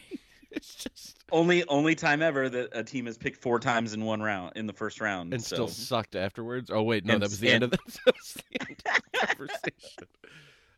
it's 0.51 0.75
just 0.75 1.17
Only 1.31 1.67
only 1.67 1.95
time 1.95 2.21
ever 2.21 2.47
that 2.47 2.69
a 2.73 2.83
team 2.83 3.07
has 3.07 3.17
picked 3.17 3.41
four 3.41 3.59
times 3.59 3.93
in 3.93 4.05
one 4.05 4.21
round 4.21 4.53
in 4.55 4.67
the 4.67 4.71
first 4.71 5.01
round. 5.01 5.33
and 5.33 5.43
so. 5.43 5.55
still 5.55 5.67
sucked 5.67 6.15
afterwards. 6.15 6.69
Oh 6.71 6.83
wait, 6.83 7.03
no, 7.03 7.13
And- 7.15 7.23
that 7.23 7.29
was 7.29 7.39
the 7.39 7.49
end 7.49 7.63
of 7.63 7.71
the, 7.71 7.77
that 8.05 8.13
was 8.15 8.33
the 8.51 8.61
end 8.61 8.69
of 8.85 9.01
the 9.11 9.27
conversation. 9.27 10.07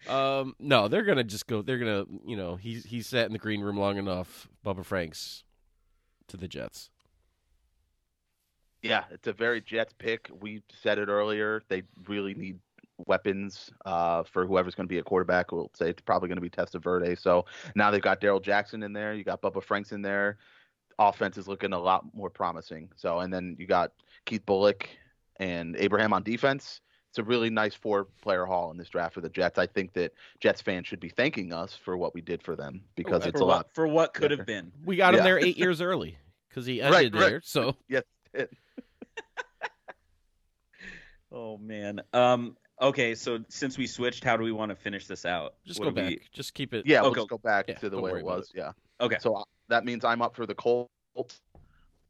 Um, 0.08 0.56
no, 0.60 0.88
they're 0.88 1.04
gonna 1.04 1.24
just 1.24 1.48
go. 1.48 1.62
They're 1.62 1.80
gonna, 1.80 2.06
you 2.26 2.36
know, 2.36 2.56
he's 2.56 2.86
he 2.86 3.02
sat 3.02 3.26
in 3.26 3.34
the 3.34 3.40
green 3.40 3.62
room 3.62 3.78
long 3.78 3.98
enough. 3.98 4.48
Bubba 4.66 4.86
Franks 4.86 5.44
to 6.28 6.38
the 6.38 6.48
Jets. 6.48 6.90
Yeah, 8.82 9.06
it's 9.10 9.28
a 9.28 9.34
very 9.34 9.62
Jets 9.62 9.94
pick. 9.98 10.30
We 10.40 10.62
said 10.84 11.00
it 11.00 11.08
earlier. 11.10 11.64
They 11.70 11.84
really 12.08 12.36
need 12.36 12.60
weapons 13.08 13.72
uh, 13.86 14.24
for 14.24 14.46
whoever's 14.46 14.76
going 14.76 14.88
to 14.88 14.94
be 14.94 15.00
a 15.00 15.04
quarterback. 15.04 15.52
We'll 15.52 15.72
say 15.76 15.90
it's 15.90 16.02
probably 16.02 16.30
going 16.30 16.38
to 16.38 16.42
be 16.42 16.50
Testaverde. 16.50 17.20
So 17.20 17.46
now 17.76 17.90
they've 17.90 18.02
got 18.02 18.22
Darrell 18.22 18.40
Jackson 18.40 18.84
in 18.84 18.94
there. 18.94 19.14
You 19.14 19.24
got 19.24 19.42
Bubba 19.42 19.64
Franks 19.64 19.92
in 19.92 20.02
there. 20.02 20.38
offense 21.00 21.38
is 21.38 21.48
looking 21.48 21.74
a 21.74 21.80
lot 21.80 22.06
more 22.14 22.30
promising. 22.30 22.90
So, 22.96 23.20
and 23.20 23.34
then 23.34 23.56
you 23.60 23.68
got 23.68 23.92
Keith 24.26 24.46
Bulluck 24.46 24.84
and 25.38 25.76
Abraham 25.78 26.14
on 26.14 26.24
defense. 26.24 26.82
It's 27.16 27.20
a 27.22 27.24
really 27.24 27.50
nice 27.50 27.74
four-player 27.74 28.44
haul 28.44 28.72
in 28.72 28.78
this 28.78 28.90
draft 28.90 29.14
for 29.14 29.22
the 29.22 29.30
Jets. 29.30 29.58
I 29.58 29.68
think 29.68 29.94
that 29.94 30.12
Jets 30.42 30.62
fans 30.62 30.86
should 30.86 31.00
be 31.00 31.08
thanking 31.08 31.54
us 31.54 31.74
for 31.74 31.96
what 31.96 32.14
we 32.14 32.20
did 32.20 32.44
for 32.44 32.58
them 32.58 32.82
because 32.98 33.24
Oh, 33.24 33.30
it's 33.30 33.40
for 33.40 33.44
a 33.46 33.48
what, 33.48 33.56
lot. 33.56 33.68
for 33.74 33.88
what 33.88 34.14
could 34.14 34.32
have 34.32 34.46
been. 34.46 34.70
We 34.84 34.98
got 34.98 35.16
him 35.16 35.24
there 35.24 35.40
eight 35.40 35.58
years 35.58 35.80
early 35.80 36.18
because 36.50 36.66
he 36.66 36.82
Right, 36.82 37.06
ended 37.06 37.14
right. 37.16 37.30
there. 37.30 37.42
So 37.42 37.78
Yes, 37.88 38.04
it- 38.34 38.52
Oh 41.32 41.58
man. 41.58 42.02
Um. 42.14 42.58
Okay. 42.82 43.16
So 43.16 43.40
since 43.48 43.78
we 43.78 43.88
switched, 43.88 44.26
how 44.26 44.36
do 44.36 44.44
we 44.44 44.52
want 44.52 44.70
to 44.72 44.76
finish 44.76 45.08
this 45.08 45.26
out? 45.26 45.54
just 45.66 45.80
What 45.80 45.96
go 45.96 46.02
do 46.02 46.08
we- 46.08 46.16
back. 46.18 46.26
Just 46.34 46.54
keep 46.54 46.74
it. 46.74 46.86
yeah, 46.86 47.00
we'll 47.02 47.12
Okay. 47.12 47.22
just 47.22 47.30
go 47.30 47.38
back 47.38 47.70
Yeah, 47.70 47.76
to 47.76 47.90
the 47.90 48.00
way 48.02 48.12
it 48.12 48.24
about 48.24 48.26
was. 48.40 48.52
Yeah. 48.54 48.72
Okay. 49.00 49.18
So 49.22 49.36
uh, 49.36 49.44
that 49.70 49.86
means 49.86 50.04
I'm 50.04 50.22
up 50.22 50.36
for 50.36 50.46
the 50.46 50.56
Colts. 50.56 50.90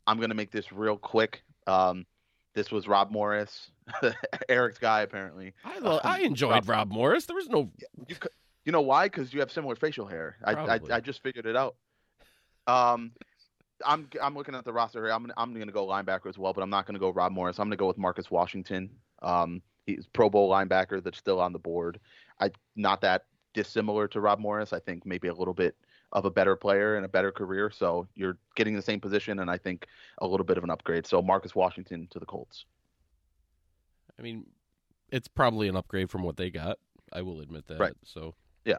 I'm 0.08 0.20
gonna 0.20 0.34
make 0.34 0.50
this 0.50 0.72
real 0.72 0.98
quick. 0.98 1.44
Um, 1.68 2.08
this 2.56 2.72
was 2.72 2.88
Rob 2.88 3.12
Morris, 3.12 3.70
Eric's 4.50 4.78
guy 4.80 5.02
apparently. 5.02 5.54
I, 5.64 5.80
lo- 5.80 6.00
I 6.04 6.20
Um, 6.20 6.26
enjoyed 6.26 6.52
Rob- 6.52 6.70
Rob 6.70 6.92
Morris. 6.92 7.26
There 7.26 7.36
was 7.36 7.48
no. 7.50 7.72
You 8.08 8.16
you 8.66 8.72
know 8.72 8.82
why? 8.82 9.06
Because 9.08 9.34
you 9.34 9.40
have 9.42 9.52
similar 9.52 9.76
facial 9.76 10.08
hair. 10.08 10.38
I, 10.44 10.54
I 10.70 10.80
I 10.96 11.00
just 11.00 11.22
figured 11.22 11.46
it 11.46 11.56
out. 11.56 11.76
Um, 12.68 13.12
I'm 13.86 14.10
I'm 14.22 14.36
looking 14.36 14.56
at 14.56 14.66
the 14.66 14.74
roster 14.74 15.04
here. 15.04 15.14
I'm 15.14 15.22
gonna, 15.24 15.34
I'm 15.38 15.54
gonna 15.54 15.72
go 15.72 15.86
linebacker 15.86 16.28
as 16.28 16.38
well, 16.38 16.54
but 16.54 16.62
I'm 16.62 16.70
not 16.70 16.86
gonna 16.86 17.00
go 17.00 17.10
Rob 17.12 17.32
Morris. 17.32 17.60
I'm 17.60 17.66
gonna 17.68 17.76
go 17.76 17.88
with 17.88 17.98
Marcus 17.98 18.32
Washington. 18.32 18.90
Um, 19.22 19.62
he's 19.86 20.08
Pro 20.14 20.30
Bowl 20.30 20.50
linebacker 20.50 21.04
that's 21.04 21.18
still 21.18 21.40
on 21.40 21.54
the 21.54 21.60
board. 21.60 22.00
I 22.40 22.52
not 22.76 23.02
that 23.02 23.26
dissimilar 23.54 24.08
to 24.10 24.20
Rob 24.22 24.40
Morris. 24.40 24.74
I 24.74 24.80
think 24.80 25.06
maybe 25.06 25.28
a 25.28 25.34
little 25.34 25.54
bit 25.54 25.76
of 26.12 26.26
a 26.26 26.32
better 26.32 26.56
player 26.56 26.96
and 26.96 27.06
a 27.06 27.10
better 27.10 27.32
career. 27.32 27.70
So 27.70 28.08
you're 28.16 28.38
getting 28.56 28.76
the 28.76 28.82
same 28.82 29.00
position, 29.02 29.40
and 29.40 29.52
I 29.52 29.58
think 29.58 29.86
a 30.20 30.28
little 30.28 30.46
bit 30.46 30.58
of 30.58 30.64
an 30.64 30.70
upgrade. 30.70 31.06
So 31.06 31.22
Marcus 31.22 31.54
Washington 31.54 32.08
to 32.12 32.20
the 32.20 32.26
Colts. 32.26 32.66
I 34.20 34.22
mean, 34.22 34.46
it's 35.12 35.28
probably 35.28 35.68
an 35.68 35.76
upgrade 35.76 36.10
from 36.10 36.24
what 36.24 36.38
they 36.38 36.50
got. 36.50 36.78
I 37.14 37.22
will 37.22 37.42
admit 37.42 37.68
that. 37.68 37.80
Right. 37.80 37.94
So 38.04 38.36
yeah. 38.66 38.78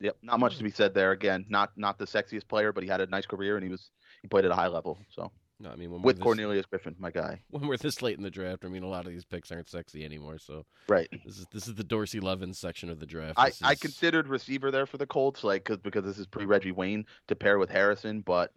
Yep, 0.00 0.16
not 0.22 0.40
much 0.40 0.58
to 0.58 0.64
be 0.64 0.70
said 0.70 0.92
there. 0.92 1.12
Again, 1.12 1.46
not 1.48 1.70
not 1.76 1.98
the 1.98 2.04
sexiest 2.06 2.48
player, 2.48 2.72
but 2.72 2.82
he 2.82 2.88
had 2.88 3.00
a 3.00 3.06
nice 3.06 3.26
career 3.26 3.56
and 3.56 3.64
he 3.64 3.70
was 3.70 3.90
he 4.22 4.28
played 4.28 4.44
at 4.44 4.50
a 4.50 4.54
high 4.54 4.66
level. 4.66 4.98
So 5.08 5.30
no, 5.60 5.70
I 5.70 5.76
mean 5.76 5.90
when 5.92 6.02
with 6.02 6.16
we're 6.16 6.18
this, 6.18 6.22
Cornelius 6.22 6.66
Griffin, 6.66 6.96
my 6.98 7.10
guy. 7.10 7.40
when 7.50 7.66
we're 7.66 7.76
this 7.76 8.02
late 8.02 8.16
in 8.16 8.22
the 8.24 8.30
draft, 8.30 8.64
I 8.64 8.68
mean 8.68 8.82
a 8.82 8.88
lot 8.88 9.06
of 9.06 9.12
these 9.12 9.24
picks 9.24 9.52
aren't 9.52 9.68
sexy 9.68 10.04
anymore. 10.04 10.38
So 10.38 10.66
Right. 10.88 11.08
this 11.24 11.38
is 11.38 11.46
this 11.52 11.68
is 11.68 11.74
the 11.74 11.84
Dorsey 11.84 12.20
Levens 12.20 12.58
section 12.58 12.90
of 12.90 12.98
the 12.98 13.06
draft. 13.06 13.38
I, 13.38 13.50
This 13.50 13.62
I 13.62 13.72
is- 13.72 13.80
considered 13.80 14.28
receiver 14.28 14.70
there 14.70 14.86
for 14.86 14.98
the 14.98 15.06
Colts, 15.06 15.44
like 15.44 15.64
cause, 15.64 15.78
because 15.78 16.04
this 16.04 16.18
is 16.18 16.26
pre 16.26 16.44
Reggie 16.44 16.72
Wayne 16.72 17.06
to 17.28 17.36
pair 17.36 17.58
with 17.58 17.70
Harrison, 17.70 18.20
but 18.20 18.52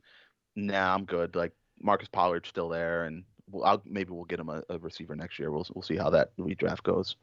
nah, 0.56 0.94
I'm 0.96 1.06
good. 1.06 1.36
Like 1.36 1.54
Marcus 1.80 2.10
Pollard's 2.10 2.50
still 2.50 2.68
there, 2.68 3.06
and 3.06 3.24
we'll, 3.52 3.64
I'll, 3.64 3.82
maybe 3.86 4.12
we'll 4.12 4.26
get 4.26 4.40
him 4.40 4.50
a, 4.50 4.64
a 4.70 4.78
receiver 4.80 5.16
next 5.16 5.40
year. 5.40 5.52
We'll 5.52 5.66
we'll 5.74 5.82
see 5.84 5.98
how 5.98 6.10
that 6.12 6.36
redraft 6.38 6.84
goes. 6.84 7.16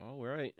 All 0.00 0.16
right. 0.18 0.54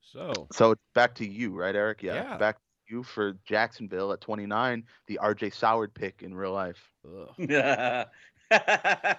So 0.00 0.48
So 0.52 0.74
back 0.94 1.14
to 1.16 1.26
you, 1.26 1.54
right, 1.54 1.74
Eric? 1.74 2.02
Yeah, 2.02 2.14
Yeah. 2.14 2.36
back 2.38 2.56
to 2.56 2.62
you 2.94 3.02
for 3.02 3.34
Jacksonville 3.44 4.12
at 4.12 4.20
29, 4.20 4.84
the 5.06 5.18
R.J. 5.18 5.50
Soward 5.50 5.94
pick 5.94 6.22
in 6.22 6.34
real 6.34 6.52
life. 6.52 6.90
ugh. 7.06 7.28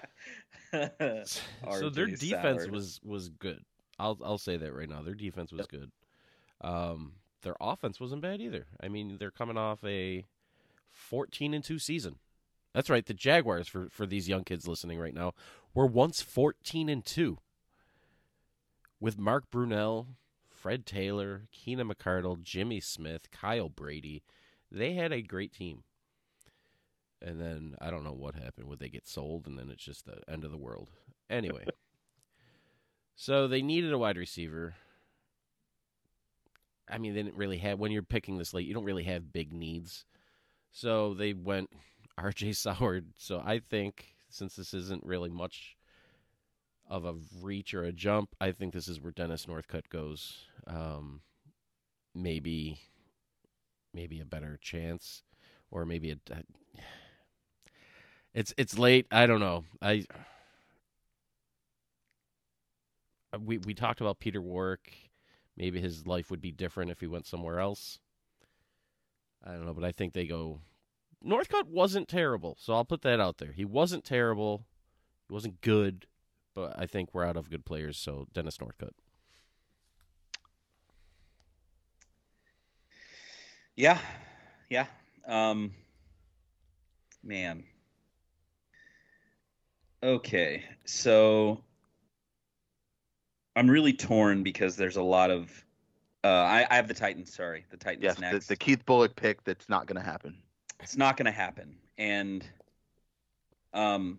so 1.70 1.90
their 1.90 2.06
defense 2.06 2.62
Soward. 2.66 2.70
was 2.70 3.00
was 3.04 3.28
good. 3.30 3.62
I'll 3.98 4.18
I'll 4.24 4.38
say 4.38 4.56
that 4.56 4.72
right 4.74 4.88
now. 4.88 5.02
Their 5.02 5.14
defense 5.14 5.52
was 5.52 5.66
good. 5.66 5.90
Um, 6.60 7.12
their 7.42 7.56
offense 7.60 8.00
wasn't 8.00 8.22
bad 8.22 8.40
either. 8.40 8.66
I 8.82 8.88
mean, 8.88 9.16
they're 9.18 9.30
coming 9.30 9.56
off 9.56 9.78
a 9.84 10.24
14 10.90 11.54
and 11.54 11.62
2 11.62 11.78
season. 11.78 12.16
That's 12.74 12.90
right. 12.90 13.06
The 13.06 13.14
Jaguars 13.14 13.68
for 13.68 13.88
for 13.88 14.04
these 14.04 14.28
young 14.28 14.44
kids 14.44 14.66
listening 14.66 14.98
right 14.98 15.14
now 15.14 15.32
were 15.72 15.86
once 15.86 16.20
14 16.20 16.88
and 16.88 17.04
2 17.04 17.38
with 19.00 19.18
Mark 19.18 19.50
Brunell, 19.50 20.06
Fred 20.50 20.84
Taylor, 20.84 21.42
Keenan 21.52 21.88
McCardell, 21.88 22.42
Jimmy 22.42 22.80
Smith, 22.80 23.30
Kyle 23.30 23.68
Brady. 23.68 24.22
They 24.70 24.94
had 24.94 25.12
a 25.12 25.22
great 25.22 25.52
team. 25.52 25.84
And 27.22 27.40
then 27.40 27.76
I 27.80 27.90
don't 27.90 28.04
know 28.04 28.12
what 28.12 28.34
happened. 28.34 28.68
Would 28.68 28.80
they 28.80 28.88
get 28.88 29.06
sold? 29.06 29.46
And 29.46 29.58
then 29.58 29.70
it's 29.70 29.84
just 29.84 30.04
the 30.04 30.18
end 30.28 30.44
of 30.44 30.50
the 30.50 30.58
world. 30.58 30.90
Anyway, 31.30 31.64
so 33.14 33.46
they 33.46 33.62
needed 33.62 33.92
a 33.92 33.98
wide 33.98 34.16
receiver. 34.16 34.74
I 36.88 36.98
mean, 36.98 37.14
they 37.14 37.22
didn't 37.22 37.38
really 37.38 37.58
have 37.58 37.78
when 37.78 37.92
you're 37.92 38.02
picking 38.02 38.36
this 38.36 38.52
late. 38.52 38.66
You 38.66 38.74
don't 38.74 38.84
really 38.84 39.04
have 39.04 39.32
big 39.32 39.52
needs, 39.52 40.04
so 40.70 41.14
they 41.14 41.32
went 41.32 41.70
R.J. 42.18 42.50
Soward. 42.50 43.04
So 43.16 43.42
I 43.44 43.58
think 43.58 44.14
since 44.28 44.56
this 44.56 44.74
isn't 44.74 45.04
really 45.04 45.30
much 45.30 45.76
of 46.88 47.04
a 47.04 47.14
reach 47.40 47.74
or 47.74 47.84
a 47.84 47.92
jump, 47.92 48.34
I 48.40 48.52
think 48.52 48.72
this 48.72 48.88
is 48.88 49.00
where 49.00 49.12
Dennis 49.12 49.46
Northcutt 49.46 49.88
goes. 49.88 50.44
Um, 50.66 51.20
maybe, 52.14 52.78
maybe 53.92 54.20
a 54.20 54.24
better 54.24 54.58
chance, 54.60 55.22
or 55.70 55.84
maybe 55.84 56.10
a. 56.10 56.16
It's 58.34 58.52
it's 58.56 58.76
late. 58.76 59.06
I 59.12 59.28
don't 59.28 59.38
know. 59.38 59.62
I 59.80 60.06
we 63.40 63.58
we 63.58 63.74
talked 63.74 64.00
about 64.00 64.18
Peter 64.18 64.40
Warrick. 64.40 64.92
Maybe 65.56 65.80
his 65.80 66.06
life 66.06 66.30
would 66.30 66.40
be 66.40 66.50
different 66.50 66.90
if 66.90 67.00
he 67.00 67.06
went 67.06 67.26
somewhere 67.26 67.60
else. 67.60 67.98
I 69.44 69.52
don't 69.52 69.66
know, 69.66 69.74
but 69.74 69.84
I 69.84 69.92
think 69.92 70.12
they 70.12 70.26
go. 70.26 70.60
Northcutt 71.24 71.68
wasn't 71.68 72.08
terrible, 72.08 72.56
so 72.60 72.74
I'll 72.74 72.84
put 72.84 73.02
that 73.02 73.20
out 73.20 73.38
there. 73.38 73.52
He 73.52 73.64
wasn't 73.64 74.04
terrible. 74.04 74.66
He 75.28 75.32
wasn't 75.32 75.60
good, 75.60 76.06
but 76.54 76.74
I 76.78 76.86
think 76.86 77.10
we're 77.12 77.24
out 77.24 77.36
of 77.36 77.50
good 77.50 77.64
players. 77.64 77.96
So 77.96 78.26
Dennis 78.32 78.58
Northcutt. 78.58 78.90
Yeah, 83.76 83.98
yeah. 84.68 84.86
Um, 85.26 85.72
man. 87.22 87.64
Okay, 90.02 90.62
so 90.84 91.62
I'm 93.56 93.70
really 93.70 93.94
torn 93.94 94.42
because 94.42 94.76
there's 94.76 94.96
a 94.96 95.02
lot 95.02 95.30
of. 95.30 95.64
Uh, 96.22 96.28
I, 96.28 96.66
I 96.70 96.76
have 96.76 96.88
the 96.88 96.94
Titans. 96.94 97.32
Sorry, 97.34 97.64
the 97.70 97.76
Titans 97.76 98.04
Yes, 98.04 98.16
the, 98.18 98.44
the 98.48 98.56
Keith 98.56 98.84
Bulluck 98.86 99.16
pick 99.16 99.42
that's 99.44 99.68
not 99.68 99.86
going 99.86 100.00
to 100.00 100.06
happen. 100.06 100.36
It's 100.80 100.96
not 100.96 101.16
going 101.16 101.26
to 101.26 101.32
happen, 101.32 101.76
and 101.98 102.44
um, 103.72 104.18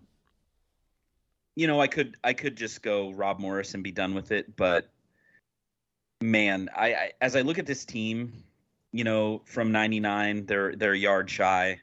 you 1.56 1.68
know, 1.68 1.80
I 1.80 1.88
could 1.88 2.18
I 2.24 2.34
could 2.34 2.56
just 2.56 2.82
go 2.82 3.12
Rob 3.12 3.40
Morris 3.40 3.74
and 3.74 3.84
be 3.84 3.92
done 3.92 4.14
with 4.14 4.32
it, 4.32 4.56
but 4.56 4.90
man, 6.22 6.70
I, 6.76 6.94
I 6.94 7.12
as 7.22 7.36
I 7.36 7.42
look 7.42 7.58
at 7.58 7.66
this 7.66 7.86
team, 7.86 8.44
you 8.92 9.04
know, 9.04 9.42
from 9.46 9.72
'99, 9.72 10.46
they're 10.46 10.76
they're 10.76 10.94
yard 10.94 11.30
shy 11.30 11.80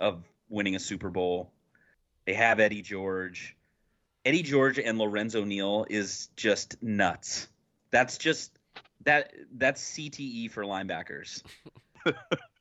of 0.00 0.22
winning 0.48 0.76
a 0.76 0.80
Super 0.80 1.10
Bowl. 1.10 1.50
They 2.26 2.34
have 2.34 2.60
Eddie 2.60 2.82
George. 2.82 3.56
Eddie 4.24 4.42
George 4.42 4.78
and 4.78 4.98
Lorenzo 4.98 5.44
Neal 5.44 5.84
is 5.90 6.28
just 6.36 6.80
nuts. 6.80 7.48
That's 7.90 8.18
just 8.18 8.56
that 9.04 9.34
that's 9.56 9.82
CTE 9.94 10.50
for 10.50 10.62
linebackers. 10.62 11.42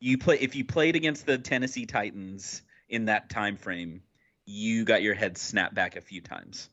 you 0.00 0.18
play 0.18 0.38
if 0.40 0.56
you 0.56 0.64
played 0.64 0.96
against 0.96 1.26
the 1.26 1.38
Tennessee 1.38 1.86
Titans 1.86 2.62
in 2.88 3.06
that 3.06 3.30
time 3.30 3.56
frame, 3.56 4.02
you 4.44 4.84
got 4.84 5.02
your 5.02 5.14
head 5.14 5.38
snapped 5.38 5.74
back 5.74 5.96
a 5.96 6.00
few 6.00 6.20
times. 6.20 6.68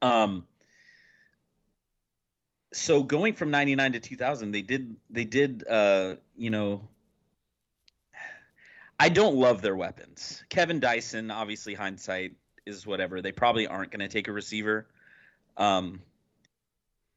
Um 0.00 0.46
so 2.72 3.02
going 3.02 3.34
from 3.34 3.50
99 3.50 3.92
to 3.92 4.00
2000 4.00 4.50
they 4.50 4.62
did 4.62 4.96
they 5.10 5.24
did 5.24 5.64
uh 5.68 6.14
you 6.36 6.50
know 6.50 6.88
I 8.98 9.08
don't 9.08 9.34
love 9.34 9.62
their 9.62 9.74
weapons. 9.74 10.44
Kevin 10.48 10.78
Dyson, 10.78 11.32
obviously 11.32 11.74
hindsight 11.74 12.36
is 12.64 12.86
whatever. 12.86 13.20
They 13.20 13.32
probably 13.32 13.66
aren't 13.66 13.90
going 13.90 13.98
to 13.98 14.08
take 14.08 14.28
a 14.28 14.32
receiver. 14.32 14.86
Um, 15.56 16.02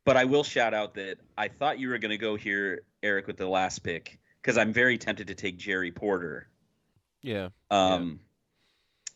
but 0.04 0.18
I 0.18 0.26
will 0.26 0.44
shout 0.44 0.74
out 0.74 0.96
that 0.96 1.18
I 1.38 1.48
thought 1.48 1.78
you 1.78 1.90
were 1.90 2.00
going 2.00 2.10
to 2.10 2.18
go 2.18 2.36
here, 2.36 2.82
Eric, 3.04 3.28
with 3.28 3.38
the 3.38 3.48
last 3.48 3.84
pick 3.84 4.20
because 4.46 4.60
I'm 4.60 4.74
very 4.74 5.00
tempted 5.00 5.30
to 5.30 5.34
take 5.34 5.58
Jerry 5.58 5.92
Porter 5.92 6.48
Yeah. 7.24 7.50
um, 7.72 8.20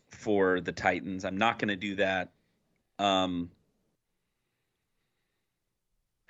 for 0.09 0.59
the 0.59 0.71
Titans. 0.71 1.23
I'm 1.23 1.37
not 1.37 1.59
going 1.59 1.67
to 1.67 1.75
do 1.75 1.97
that. 1.97 2.31
Um, 2.97 3.51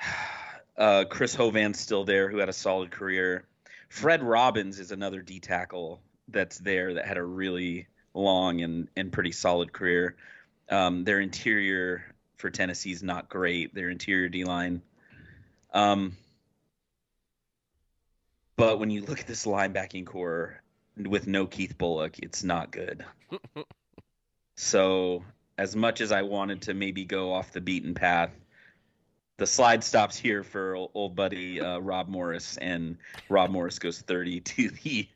uh, 0.78 1.06
Chris 1.10 1.34
Hovan's 1.34 1.80
still 1.80 2.04
there, 2.04 2.30
who 2.30 2.40
had 2.40 2.50
a 2.50 2.54
solid 2.54 2.92
career. 2.92 3.46
Fred 3.88 4.22
Robbins 4.22 4.80
is 4.80 4.92
another 4.92 5.22
D 5.22 5.40
tackle 5.40 6.02
that's 6.28 6.58
there 6.58 6.96
that 6.96 7.06
had 7.06 7.16
a 7.16 7.24
really 7.24 7.88
long 8.14 8.60
and, 8.60 8.90
and 8.98 9.14
pretty 9.14 9.32
solid 9.32 9.72
career. 9.72 10.18
Um, 10.68 11.06
their 11.06 11.22
interior 11.22 12.04
for 12.36 12.50
Tennessee 12.50 12.92
is 12.92 13.02
not 13.02 13.30
great. 13.30 13.74
Their 13.74 13.90
interior 13.90 14.28
D 14.28 14.44
line. 14.44 14.82
Um, 15.74 16.18
But 18.60 18.78
when 18.78 18.90
you 18.90 19.04
look 19.04 19.22
at 19.22 19.26
this 19.26 19.46
linebacking 19.46 20.06
corps 20.06 20.62
with 20.98 21.28
no 21.28 21.48
Keith 21.48 21.78
Bulluck, 21.78 22.20
it's 22.22 22.44
not 22.44 22.72
good. 22.72 23.06
so, 24.58 25.24
as 25.58 25.78
much 25.78 26.02
as 26.02 26.12
I 26.12 26.24
wanted 26.24 26.64
to 26.64 26.74
maybe 26.74 27.06
go 27.06 27.32
off 27.32 27.54
the 27.54 27.62
beaten 27.62 27.94
path, 27.94 28.32
the 29.38 29.48
slide 29.48 29.82
stops 29.82 30.18
here 30.18 30.44
for 30.44 30.76
old 30.94 31.16
buddy 31.16 31.62
uh, 31.62 31.80
Rob 31.80 32.10
Morris, 32.10 32.58
and 32.58 32.98
Rob 33.30 33.50
Morris 33.50 33.80
goes 33.80 34.02
30 34.02 34.42
to 34.42 34.70
the 34.72 35.08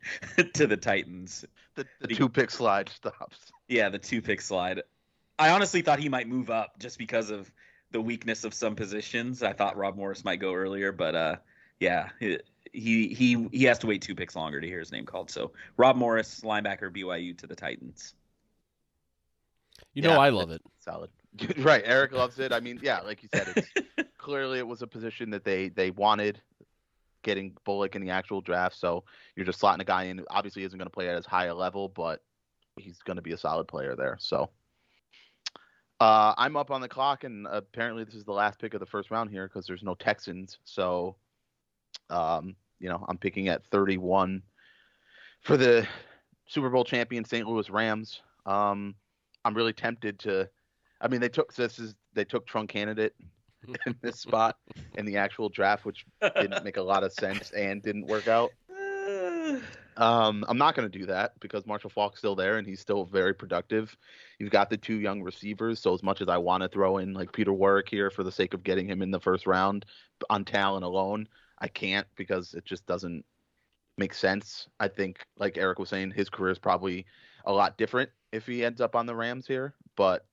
to 0.53 0.65
the 0.65 0.77
Titans. 0.77 1.43
The, 1.75 1.85
the 1.99 2.07
two 2.07 2.29
pick 2.29 2.49
slide 2.49 2.87
stops. 2.87 3.51
Yeah, 3.67 3.89
the 3.89 3.99
two 3.99 4.21
pick 4.21 4.39
slide. 4.39 4.83
I 5.37 5.49
honestly 5.49 5.81
thought 5.81 5.99
he 5.99 6.07
might 6.07 6.29
move 6.29 6.49
up 6.49 6.79
just 6.79 6.97
because 6.97 7.29
of 7.29 7.51
the 7.91 7.99
weakness 7.99 8.45
of 8.45 8.53
some 8.53 8.77
positions. 8.77 9.43
I 9.43 9.51
thought 9.51 9.75
Rob 9.75 9.97
Morris 9.97 10.23
might 10.23 10.39
go 10.39 10.53
earlier, 10.53 10.93
but 10.93 11.13
uh, 11.13 11.35
yeah, 11.81 12.07
he 12.73 13.09
he 13.09 13.47
he 13.51 13.63
has 13.65 13.79
to 13.79 13.87
wait 13.87 14.01
two 14.01 14.15
picks 14.15 14.35
longer 14.35 14.59
to 14.59 14.67
hear 14.67 14.79
his 14.79 14.91
name 14.91 15.05
called. 15.05 15.29
So 15.29 15.51
Rob 15.77 15.95
Morris, 15.95 16.41
linebacker 16.41 16.89
BYU 16.91 17.37
to 17.37 17.47
the 17.47 17.55
Titans. 17.55 18.15
You 19.93 20.01
know, 20.01 20.11
Yeah, 20.11 20.19
I 20.19 20.29
love 20.29 20.49
it. 20.49 20.61
Solid. 20.79 21.11
right. 21.57 21.83
Eric 21.85 22.11
loves 22.11 22.39
it. 22.39 22.51
I 22.51 22.59
mean, 22.59 22.79
yeah, 22.81 22.99
like 23.01 23.23
you 23.23 23.29
said, 23.33 23.53
it's 23.55 24.07
clearly 24.17 24.57
it 24.57 24.67
was 24.67 24.81
a 24.81 24.87
position 24.87 25.29
that 25.29 25.43
they 25.43 25.69
they 25.69 25.91
wanted 25.91 26.41
getting 27.21 27.55
Bulluck 27.65 27.95
in 27.95 28.01
the 28.01 28.09
actual 28.09 28.41
draft. 28.41 28.75
So 28.75 29.03
you're 29.35 29.45
just 29.45 29.61
slotting 29.61 29.81
a 29.81 29.85
guy 29.85 30.03
in. 30.03 30.17
who 30.17 30.25
Obviously, 30.29 30.63
isn't 30.63 30.77
going 30.77 30.87
to 30.87 30.93
play 30.93 31.09
at 31.09 31.15
as 31.15 31.25
high 31.25 31.45
a 31.45 31.55
level, 31.55 31.89
but 31.89 32.21
he's 32.77 32.99
going 32.99 33.17
to 33.17 33.21
be 33.21 33.33
a 33.33 33.37
solid 33.37 33.67
player 33.67 33.95
there. 33.95 34.17
So 34.19 34.49
uh, 35.99 36.33
I'm 36.37 36.57
up 36.57 36.71
on 36.71 36.81
the 36.81 36.89
clock, 36.89 37.23
and 37.23 37.47
apparently 37.47 38.03
this 38.03 38.15
is 38.15 38.25
the 38.25 38.33
last 38.33 38.59
pick 38.59 38.73
of 38.73 38.79
the 38.79 38.85
first 38.85 39.11
round 39.11 39.29
here 39.29 39.47
because 39.47 39.67
there's 39.67 39.83
no 39.83 39.95
Texans. 39.95 40.57
So 40.63 41.15
um, 42.09 42.55
you 42.83 42.89
know, 42.89 43.03
I'm 43.07 43.17
picking 43.17 43.47
at 43.47 43.63
31 43.67 44.43
for 45.41 45.55
the 45.55 45.87
Super 46.47 46.69
Bowl 46.69 46.83
champion 46.83 47.23
St. 47.23 47.47
Louis 47.47 47.69
Rams. 47.69 48.21
Um, 48.45 48.95
I'm 49.45 49.55
really 49.55 49.71
tempted 49.71 50.19
to. 50.19 50.49
I 50.99 51.07
mean, 51.07 51.21
they 51.21 51.29
took 51.29 51.53
this 51.53 51.79
is 51.79 51.95
they 52.13 52.25
took 52.25 52.45
Trung 52.45 52.67
Canidate 52.67 53.13
in 53.85 53.95
this 54.01 54.19
spot 54.19 54.57
in 54.95 55.05
the 55.05 55.15
actual 55.15 55.47
draft, 55.47 55.85
which 55.85 56.05
didn't 56.21 56.65
make 56.65 56.75
a 56.75 56.81
lot 56.81 57.05
of 57.05 57.13
sense 57.13 57.51
and 57.51 57.81
didn't 57.81 58.05
work 58.05 58.27
out. 58.27 58.51
Um, 59.95 60.43
I'm 60.47 60.57
not 60.57 60.75
going 60.75 60.89
to 60.89 60.99
do 60.99 61.05
that 61.05 61.39
because 61.39 61.65
Marshall 61.65 61.89
Faulk's 61.89 62.19
still 62.19 62.35
there 62.35 62.57
and 62.57 62.67
he's 62.67 62.79
still 62.79 63.05
very 63.05 63.33
productive. 63.33 63.95
You've 64.39 64.51
got 64.51 64.69
the 64.69 64.77
two 64.77 64.95
young 64.95 65.21
receivers, 65.21 65.79
so 65.79 65.93
as 65.93 66.03
much 66.03 66.21
as 66.21 66.27
I 66.27 66.37
want 66.37 66.63
to 66.63 66.69
throw 66.69 66.97
in 66.97 67.13
like 67.13 67.31
Peter 67.31 67.53
Warrick 67.53 67.87
here 67.89 68.09
for 68.09 68.23
the 68.23 68.31
sake 68.31 68.53
of 68.53 68.63
getting 68.63 68.89
him 68.89 69.01
in 69.01 69.11
the 69.11 69.19
first 69.19 69.45
round 69.45 69.85
on 70.29 70.43
talent 70.43 70.83
alone, 70.83 71.27
I 71.63 71.69
can't 71.69 72.05
because 72.17 72.53
it 72.53 72.65
just 72.65 72.85
doesn't 72.85 73.25
make 73.97 74.13
sense. 74.13 74.67
I 74.81 74.89
think, 74.89 75.25
like 75.37 75.57
Eric 75.57 75.79
was 75.79 75.87
saying, 75.87 76.11
his 76.11 76.29
career 76.29 76.51
is 76.51 76.59
probably 76.59 77.05
a 77.45 77.53
lot 77.53 77.77
different 77.77 78.09
if 78.33 78.45
he 78.45 78.65
ends 78.65 78.81
up 78.81 78.97
on 78.97 79.05
the 79.05 79.15
Rams 79.15 79.47
here, 79.47 79.73
but 79.95 80.25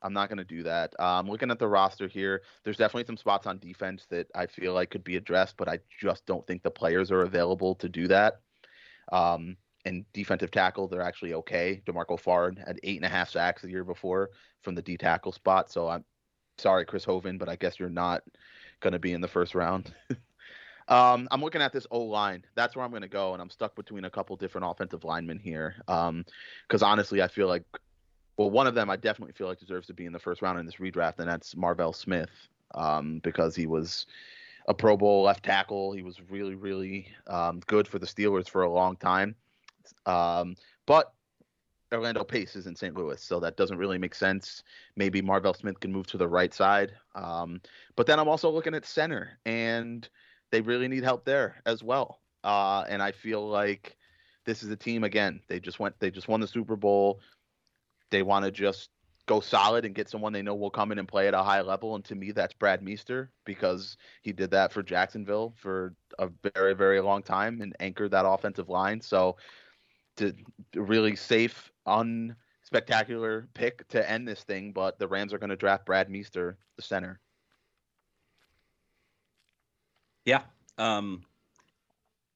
I'm 0.00 0.14
not 0.14 0.30
going 0.30 0.38
to 0.38 0.44
do 0.44 0.62
that. 0.62 0.98
Um, 0.98 1.28
looking 1.28 1.50
at 1.50 1.58
the 1.58 1.68
roster 1.68 2.08
here, 2.08 2.42
there's 2.64 2.78
definitely 2.78 3.06
some 3.06 3.18
spots 3.18 3.46
on 3.46 3.58
defense 3.58 4.06
that 4.08 4.28
I 4.34 4.46
feel 4.46 4.72
like 4.72 4.90
could 4.90 5.04
be 5.04 5.16
addressed, 5.16 5.58
but 5.58 5.68
I 5.68 5.78
just 6.00 6.24
don't 6.24 6.46
think 6.46 6.62
the 6.62 6.70
players 6.70 7.10
are 7.10 7.22
available 7.22 7.74
to 7.76 7.88
do 7.88 8.08
that. 8.08 8.40
Um, 9.12 9.58
and 9.84 10.04
defensive 10.14 10.50
tackle, 10.50 10.88
they're 10.88 11.02
actually 11.02 11.34
okay. 11.34 11.82
D'Marco 11.84 12.16
Farr 12.16 12.52
had 12.66 12.80
eight 12.82 12.96
and 12.96 13.04
a 13.04 13.10
half 13.10 13.28
sacks 13.28 13.60
the 13.60 13.70
year 13.70 13.84
before 13.84 14.30
from 14.62 14.74
the 14.74 14.82
D 14.82 14.96
tackle 14.96 15.32
spot. 15.32 15.70
So 15.70 15.88
I'm 15.88 16.04
sorry, 16.56 16.86
Chris 16.86 17.04
Hovan, 17.04 17.36
but 17.36 17.48
I 17.50 17.56
guess 17.56 17.78
you're 17.78 17.90
not 17.90 18.22
going 18.80 18.94
to 18.94 18.98
be 18.98 19.12
in 19.12 19.20
the 19.20 19.28
first 19.28 19.54
round. 19.54 19.94
um, 20.88 21.26
I'm 21.30 21.40
looking 21.40 21.62
at 21.62 21.72
this 21.72 21.86
O 21.90 22.00
line. 22.00 22.44
That's 22.54 22.76
where 22.76 22.84
I'm 22.84 22.90
going 22.90 23.02
to 23.02 23.08
go, 23.08 23.32
and 23.32 23.42
I'm 23.42 23.50
stuck 23.50 23.74
between 23.74 24.04
a 24.04 24.10
couple 24.10 24.36
different 24.36 24.66
offensive 24.68 25.04
linemen 25.04 25.38
here. 25.38 25.74
Because 25.86 26.82
honestly, 26.82 27.22
I 27.22 27.28
feel 27.28 27.48
like, 27.48 27.64
well, 28.36 28.50
one 28.50 28.66
of 28.66 28.74
them 28.74 28.90
I 28.90 28.96
definitely 28.96 29.32
feel 29.32 29.48
like 29.48 29.58
deserves 29.58 29.86
to 29.88 29.94
be 29.94 30.06
in 30.06 30.12
the 30.12 30.18
first 30.18 30.42
round 30.42 30.58
in 30.58 30.66
this 30.66 30.76
redraft, 30.76 31.18
and 31.18 31.28
that's 31.28 31.56
Marvel 31.56 31.92
Smith, 31.92 32.30
um, 32.74 33.20
because 33.24 33.56
he 33.56 33.66
was 33.66 34.06
a 34.68 34.74
Pro 34.74 34.96
Bowl 34.96 35.22
left 35.22 35.44
tackle. 35.44 35.92
He 35.92 36.02
was 36.02 36.20
really, 36.30 36.54
really 36.54 37.08
um, 37.26 37.60
good 37.66 37.88
for 37.88 37.98
the 37.98 38.06
Steelers 38.06 38.48
for 38.48 38.62
a 38.62 38.70
long 38.70 38.96
time. 38.96 39.34
Um, 40.04 40.56
but 40.86 41.12
Orlando 41.92 42.24
Pace 42.24 42.56
is 42.56 42.66
in 42.66 42.76
St. 42.76 42.94
Louis, 42.94 43.20
so 43.20 43.40
that 43.40 43.56
doesn't 43.56 43.78
really 43.78 43.98
make 43.98 44.14
sense. 44.14 44.62
Maybe 44.96 45.22
Marvel 45.22 45.54
Smith 45.54 45.80
can 45.80 45.92
move 45.92 46.06
to 46.08 46.16
the 46.16 46.28
right 46.28 46.52
side. 46.52 46.92
Um, 47.14 47.60
but 47.96 48.06
then 48.06 48.18
I'm 48.18 48.28
also 48.28 48.50
looking 48.50 48.74
at 48.74 48.84
center, 48.84 49.38
and 49.46 50.08
they 50.50 50.60
really 50.60 50.88
need 50.88 51.04
help 51.04 51.24
there 51.24 51.56
as 51.66 51.82
well. 51.82 52.20
Uh, 52.44 52.84
and 52.88 53.02
I 53.02 53.12
feel 53.12 53.46
like 53.48 53.96
this 54.44 54.62
is 54.62 54.70
a 54.70 54.76
team 54.76 55.04
again. 55.04 55.40
They 55.48 55.60
just 55.60 55.80
went. 55.80 55.98
They 55.98 56.10
just 56.10 56.28
won 56.28 56.40
the 56.40 56.46
Super 56.46 56.76
Bowl. 56.76 57.20
They 58.10 58.22
want 58.22 58.44
to 58.44 58.50
just 58.50 58.90
go 59.26 59.40
solid 59.40 59.84
and 59.84 59.94
get 59.94 60.08
someone 60.08 60.32
they 60.32 60.42
know 60.42 60.54
will 60.54 60.70
come 60.70 60.92
in 60.92 60.98
and 60.98 61.08
play 61.08 61.26
at 61.26 61.34
a 61.34 61.42
high 61.42 61.60
level. 61.60 61.96
And 61.96 62.04
to 62.04 62.14
me, 62.14 62.30
that's 62.30 62.54
Brad 62.54 62.82
Meester 62.82 63.32
because 63.44 63.96
he 64.22 64.32
did 64.32 64.52
that 64.52 64.72
for 64.72 64.82
Jacksonville 64.82 65.54
for 65.56 65.94
a 66.18 66.28
very, 66.54 66.74
very 66.74 67.00
long 67.00 67.22
time 67.22 67.60
and 67.60 67.74
anchored 67.80 68.12
that 68.12 68.26
offensive 68.26 68.68
line. 68.68 69.00
So, 69.00 69.36
to 70.18 70.32
really 70.74 71.16
safe, 71.16 71.70
unspectacular 71.86 73.48
pick 73.52 73.86
to 73.88 74.10
end 74.10 74.26
this 74.26 74.44
thing, 74.44 74.72
but 74.72 74.98
the 74.98 75.08
Rams 75.08 75.34
are 75.34 75.38
going 75.38 75.50
to 75.50 75.56
draft 75.56 75.84
Brad 75.84 76.08
Meester, 76.08 76.56
the 76.76 76.82
center. 76.82 77.20
Yeah. 80.26 80.42
Um, 80.76 81.22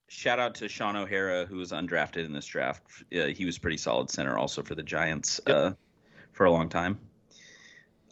shout 0.08 0.38
out 0.38 0.54
to 0.56 0.68
Shaun 0.68 0.96
O'Hara, 0.96 1.44
who 1.44 1.56
was 1.56 1.72
undrafted 1.72 2.24
in 2.24 2.32
this 2.32 2.46
draft. 2.46 2.82
Uh, 3.14 3.26
he 3.26 3.44
was 3.44 3.58
pretty 3.58 3.76
solid 3.76 4.08
center 4.08 4.38
also 4.38 4.62
for 4.62 4.74
the 4.74 4.82
Giants 4.82 5.40
Yep. 5.46 5.56
uh, 5.56 5.72
for 6.32 6.46
a 6.46 6.50
long 6.50 6.68
time. 6.70 6.98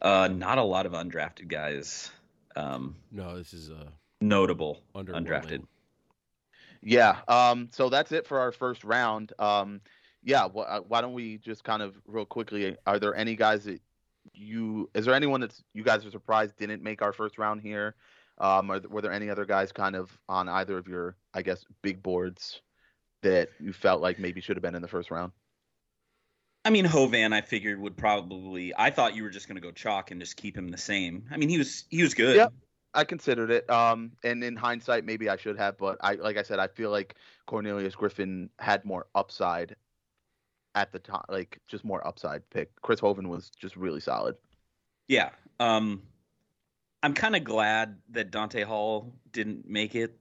Uh, 0.03 0.29
not 0.31 0.59
a 0.59 0.63
lot 0.63 0.85
of 0.85 0.93
undrafted 0.93 1.49
guys. 1.49 2.11
Um, 2.57 2.97
No, 3.11 3.37
this 3.39 3.53
is 3.55 3.71
uh, 3.71 3.89
notable 4.21 4.83
undrafted. 4.95 5.65
Yeah. 6.83 7.19
Um. 7.27 7.69
So 7.73 7.89
that's 7.89 8.13
it 8.13 8.27
for 8.27 8.39
our 8.39 8.53
first 8.53 8.85
round. 8.85 9.33
Um. 9.39 9.81
Yeah. 10.23 10.49
Wh- 10.49 10.69
uh, 10.69 10.81
why 10.87 11.01
don't 11.01 11.13
we 11.15 11.39
just 11.39 11.65
kind 11.65 11.83
of 11.83 11.97
real 12.07 12.25
quickly? 12.27 12.77
Are 12.87 12.99
there 13.01 13.15
any 13.17 13.35
guys 13.35 13.65
that 13.65 13.81
you? 14.35 14.89
Is 14.95 15.05
there 15.05 15.15
anyone 15.15 15.41
that's 15.41 15.63
you 15.75 15.83
guys 15.83 16.07
are 16.07 16.11
surprised 16.13 16.57
didn't 16.57 16.83
make 16.83 17.03
our 17.03 17.13
first 17.13 17.37
round 17.39 17.61
here? 17.63 17.97
Um. 18.41 18.71
Are, 18.71 18.81
were 18.89 19.03
there 19.03 19.13
any 19.13 19.31
other 19.31 19.45
guys 19.45 19.73
kind 19.73 19.97
of 19.97 20.17
on 20.29 20.49
either 20.49 20.79
of 20.79 20.89
your, 20.89 21.17
I 21.35 21.43
guess, 21.43 21.65
big 21.83 22.03
boards 22.03 22.61
that 23.23 23.49
you 23.61 23.73
felt 23.73 24.01
like 24.01 24.19
maybe 24.19 24.41
should 24.41 24.57
have 24.57 24.63
been 24.63 24.75
in 24.75 24.83
the 24.83 24.89
first 24.89 25.11
round? 25.11 25.33
I 26.65 26.71
mean, 26.71 26.85
Hovan, 26.85 27.33
I 27.33 27.41
figured 27.41 27.81
would 27.81 27.97
probably. 27.97 28.73
I 28.77 28.91
thought 28.91 29.15
you 29.17 29.23
were 29.23 29.31
just 29.31 29.49
going 29.49 29.57
to 29.57 29.63
go 29.63 29.73
chalk 29.73 30.11
and 30.11 30.21
just 30.21 30.37
keep 30.37 30.57
him 30.57 30.69
the 30.69 30.79
same. 30.79 31.25
I 31.31 31.37
mean, 31.37 31.49
he 31.49 31.59
was 31.59 31.85
he 31.89 32.03
was 32.03 32.15
good. 32.15 32.37
Yep. 32.37 32.53
I 32.95 33.05
considered 33.05 33.51
it. 33.51 33.69
Um, 33.71 34.13
and 34.25 34.43
in 34.43 34.57
hindsight, 34.57 35.05
maybe 35.05 35.29
I 35.29 35.37
should 35.37 35.59
have, 35.59 35.79
but 35.79 35.99
I, 36.01 36.15
like 36.15 36.37
I 36.37 36.43
said, 36.43 36.59
I 36.59 36.69
feel 36.69 36.91
like 36.91 37.17
Cornelius 37.47 37.95
Griffin 37.95 38.51
had 38.59 38.85
more 38.85 39.07
upside 39.15 39.77
at 40.75 40.91
the 40.93 40.99
time, 40.99 41.25
like 41.29 41.61
just 41.69 41.85
more 41.85 42.05
upside 42.07 42.49
pick. 42.51 42.71
Chris 42.83 42.99
Hovan 42.99 43.29
was 43.29 43.51
just 43.51 43.77
really 43.77 44.01
solid. 44.01 44.37
Yeah. 45.07 45.31
Um, 45.61 46.03
I'm 47.03 47.15
kind 47.15 47.37
of 47.37 47.45
glad 47.45 47.99
that 48.11 48.31
Dante 48.31 48.63
Hall 48.65 49.13
didn't 49.33 49.69
make 49.69 49.95
it, 49.95 50.19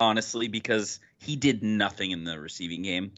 honestly, 0.00 0.48
because 0.48 1.00
he 1.18 1.36
did 1.36 1.62
nothing 1.62 2.10
in 2.10 2.24
the 2.24 2.38
receiving 2.38 2.82
game. 2.82 3.12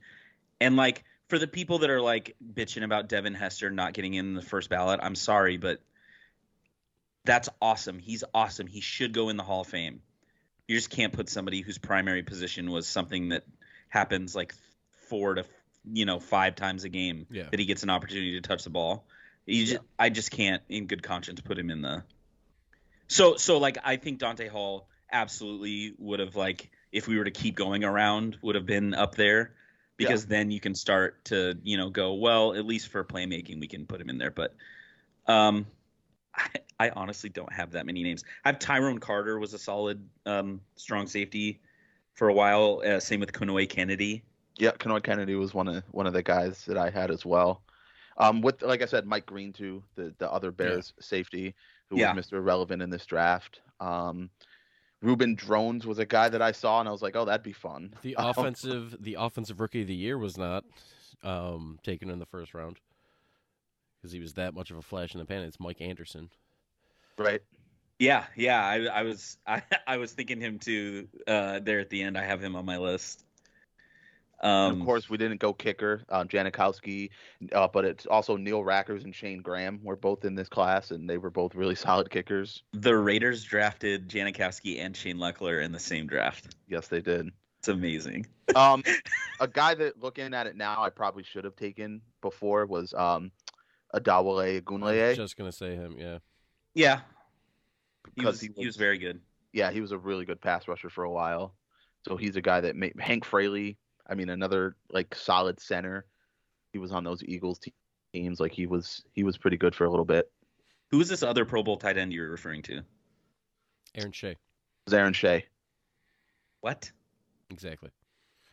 And 0.61 0.77
like 0.77 1.05
for 1.29 1.39
the 1.39 1.47
people 1.47 1.79
that 1.81 1.91
are 1.91 2.01
like 2.01 2.37
bitching 2.55 2.83
about 2.85 3.09
Devin 3.09 3.35
Hester 3.35 3.71
not 3.71 3.93
getting 3.93 4.15
in 4.15 4.35
the 4.35 4.43
first 4.43 4.69
ballot, 4.71 5.01
I'm 5.03 5.15
sorry, 5.15 5.57
but 5.57 5.81
that's 7.25 7.49
awesome. 7.62 7.99
He's 7.99 8.25
awesome. 8.35 8.67
He 8.67 8.81
should 8.81 9.12
go 9.12 9.29
in 9.29 9.37
the 9.37 9.43
Hall 9.43 9.61
of 9.61 9.69
Fame. 9.69 10.01
You 10.67 10.77
just 10.77 10.91
can't 10.91 11.12
put 11.12 11.29
somebody 11.29 11.61
whose 11.61 11.79
primary 11.79 12.23
position 12.23 12.71
was 12.71 12.87
something 12.89 13.31
that 13.31 13.45
happens 13.89 14.35
like 14.35 14.55
four 15.09 15.35
to 15.35 15.45
you 15.91 16.05
know 16.07 16.21
five 16.21 16.55
times 16.57 16.85
a 16.85 16.89
game 16.89 17.27
Yeah. 17.31 17.45
that 17.51 17.59
he 17.59 17.67
gets 17.67 17.83
an 17.83 17.91
opportunity 17.91 18.33
to 18.33 18.41
touch 18.41 18.65
the 18.65 18.71
ball. 18.71 19.05
You 19.47 19.67
just, 19.67 19.83
I 19.99 20.11
just 20.11 20.31
can't, 20.31 20.62
in 20.69 20.87
good 20.87 21.03
conscience, 21.03 21.41
put 21.41 21.59
him 21.59 21.71
in 21.71 21.83
the. 21.83 22.03
So 23.11 23.35
so 23.37 23.59
like 23.59 23.77
I 23.82 23.97
think 23.97 24.20
Dante 24.20 24.47
Hall 24.47 24.89
absolutely 25.12 25.95
would 25.99 26.20
have 26.20 26.37
like 26.37 26.70
if 26.93 27.09
we 27.09 27.19
were 27.19 27.24
to 27.24 27.32
keep 27.32 27.57
going 27.57 27.82
around 27.82 28.39
would 28.41 28.55
have 28.55 28.66
been 28.66 28.95
up 28.95 29.16
there 29.16 29.55
because 29.97 30.27
then 30.27 30.53
you 30.53 30.61
can 30.61 30.77
start 30.77 31.24
to 31.24 31.59
you 31.65 31.77
know 31.77 31.91
go 31.91 32.15
well 32.15 32.55
at 32.55 32.65
least 32.65 32.87
for 32.89 33.05
playmaking 33.05 33.59
we 33.59 33.66
can 33.66 33.85
put 33.85 34.01
him 34.01 34.09
in 34.09 34.16
there 34.16 34.31
but 34.31 34.55
um 35.27 35.66
I, 36.35 36.49
I 36.78 36.91
honestly 36.91 37.28
don't 37.28 37.53
have 37.53 37.73
that 37.73 37.85
many 37.85 38.05
names. 38.05 38.23
I 38.45 38.51
have 38.51 38.61
Tyrone 38.61 38.99
Carter 38.99 39.41
was 39.41 39.53
a 39.55 39.59
solid 39.59 40.09
um 40.24 40.61
strong 40.77 41.09
safety 41.09 41.61
for 42.15 42.28
a 42.28 42.32
while. 42.32 42.81
Uh, 42.87 43.01
same 43.01 43.19
with 43.19 43.32
Kenoy 43.32 43.69
Kennedy. 43.69 44.23
Yeah, 44.57 44.70
Kenoy 44.70 45.03
Kennedy 45.03 45.35
was 45.35 45.53
one 45.53 45.66
of 45.66 45.82
one 45.91 46.07
of 46.07 46.12
the 46.12 46.23
guys 46.23 46.65
that 46.66 46.78
I 46.78 46.91
had 46.91 47.11
as 47.11 47.27
well. 47.27 47.62
Um, 48.16 48.41
with 48.41 48.62
like 48.62 48.82
I 48.82 48.87
said, 48.87 49.05
Mike 49.05 49.27
Green 49.27 49.53
too, 49.53 49.82
the 49.97 50.15
the 50.19 50.31
other 50.31 50.53
Bears 50.53 50.93
safety 51.01 51.57
who 51.91 51.99
Yeah. 51.99 52.15
was 52.15 52.27
Mr. 52.27 52.35
Irrelevant 52.35 52.81
in 52.83 52.89
this 52.91 53.05
draft. 53.05 53.61
Um, 53.81 54.31
Reuben 55.03 55.35
Droughns 55.37 55.85
was 55.87 55.99
a 55.99 56.07
guy 56.07 56.29
that 56.29 56.43
I 56.43 56.53
saw, 56.53 56.81
and 56.81 56.89
I 56.89 56.93
was 56.93 57.03
like, 57.03 57.17
oh, 57.17 57.25
that'd 57.25 57.43
be 57.43 57.53
fun. 57.53 57.95
The 58.03 58.17
Um, 58.17 58.31
offensive, 58.31 58.97
the 59.01 59.15
offensive 59.15 59.61
rookie 59.61 59.83
of 59.83 59.89
the 59.89 59.95
year 59.95 60.17
was 60.19 60.37
not 60.39 60.65
um, 61.23 61.79
taken 61.83 62.11
in 62.11 62.19
the 62.19 62.27
first 62.27 62.55
round 62.55 62.79
because 63.97 64.12
he 64.12 64.21
was 64.21 64.35
that 64.35 64.55
much 64.55 64.71
of 64.71 64.77
a 64.77 64.83
flash 64.83 65.15
in 65.15 65.21
the 65.21 65.27
pan. 65.27 65.43
It's 65.43 65.61
Mike 65.61 65.81
Anderson. 65.81 66.31
right? 67.19 67.43
Yeah, 67.99 68.25
yeah. 68.35 68.65
I, 68.65 68.85
I 68.87 69.03
was 69.03 69.37
I, 69.47 69.62
I 69.87 69.97
was 69.99 70.12
thinking 70.12 70.41
him 70.41 70.59
too. 70.59 71.09
Uh, 71.27 71.61
there 71.61 71.81
at 71.81 71.91
the 71.91 72.03
end, 72.03 72.17
I 72.17 72.25
have 72.25 72.43
him 72.43 72.57
on 72.57 72.65
my 72.65 72.79
list. 72.79 73.25
And 74.43 74.73
Um, 74.73 74.81
of 74.81 74.87
course, 74.87 75.11
we 75.11 75.19
didn't 75.19 75.39
go 75.41 75.53
kicker, 75.53 76.03
uh, 76.09 76.25
Janikowski, 76.25 77.11
uh, 77.53 77.69
but 77.69 77.85
it's 77.85 78.07
also 78.07 78.37
Neil 78.37 78.62
Rackers 78.62 79.05
and 79.05 79.15
Shane 79.15 79.43
Graham 79.43 79.81
were 79.83 79.97
both 79.97 80.25
in 80.25 80.35
this 80.35 80.49
class, 80.49 80.91
and 80.93 81.09
they 81.09 81.19
were 81.19 81.31
both 81.31 81.55
really 81.55 81.75
solid 81.87 82.11
kickers. 82.11 82.62
the 82.73 82.97
Raiders 82.97 83.45
drafted 83.45 84.09
Janikowski 84.09 84.79
and 84.81 84.97
Shane 84.97 85.19
Lechler 85.19 85.62
in 85.62 85.73
the 85.73 85.79
same 85.79 86.07
draft. 86.07 86.57
Yes, 86.69 86.89
they 86.89 87.01
did. 87.01 87.29
It's 87.59 87.69
amazing. 87.69 88.27
Um, 88.57 88.83
a 89.41 89.47
guy 89.49 89.75
that 89.75 90.01
looking 90.03 90.33
at 90.33 90.47
it 90.47 90.57
now, 90.57 90.83
I 90.83 90.89
probably 90.89 91.23
should 91.23 91.45
have 91.45 91.57
taken 91.57 92.01
before 92.23 92.65
was 92.65 92.95
um, 92.95 93.31
Adewale 93.95 94.41
I 94.41 94.53
was 94.55 94.62
Gunleye. 94.62 95.17
just 95.17 95.37
gonna 95.37 95.53
say 95.53 95.75
him. 95.75 95.97
Yeah. 95.99 96.19
Yeah, 96.73 97.01
he 98.15 98.23
Because 98.23 98.35
was, 98.35 98.41
he 98.41 98.47
he 98.57 98.61
was 98.61 98.67
was- 98.69 98.77
very 98.77 98.97
good. 98.99 99.21
Yeah, 99.53 99.71
he 99.73 99.81
was 99.81 99.91
a 99.93 99.99
really 99.99 100.25
good 100.25 100.41
pass 100.41 100.69
rusher 100.69 100.89
for 100.89 101.03
a 101.05 101.11
while. 101.11 101.55
So 102.07 102.17
he's 102.17 102.37
a 102.37 102.41
guy 102.41 102.61
that 102.62 102.77
made 102.77 102.95
Hank 102.99 103.25
Fraley. 103.27 103.77
I 104.11 104.15
mean, 104.15 104.28
another 104.28 104.77
like 104.91 105.15
solid 105.15 105.61
center. 105.61 106.05
He 106.73 106.78
was 106.78 106.93
on 106.93 107.05
those 107.05 107.23
Eagles 107.23 107.59
te- 107.59 107.73
teams. 108.12 108.41
Like 108.41 108.53
he 108.53 108.66
was, 108.66 109.03
he 109.12 109.23
was 109.23 109.39
pretty 109.39 109.57
good 109.57 109.74
for 109.74 109.85
a 109.85 109.91
little 109.91 110.05
bit. 110.05 110.31
Who 110.91 110.99
was 110.99 111.09
this 111.09 111.23
other 111.23 111.45
Pro 111.45 111.62
Bowl 111.62 111.77
tight 111.77 111.97
end 111.97 112.12
you 112.12 112.20
were 112.20 112.31
referring 112.31 112.62
to? 112.62 112.82
Aaron 113.95 114.12
Shea. 114.12 114.32
It 114.32 114.39
was 114.87 114.95
Aaron 114.95 115.12
Shea. 115.12 115.47
What? 116.61 116.91
Exactly. 117.51 117.91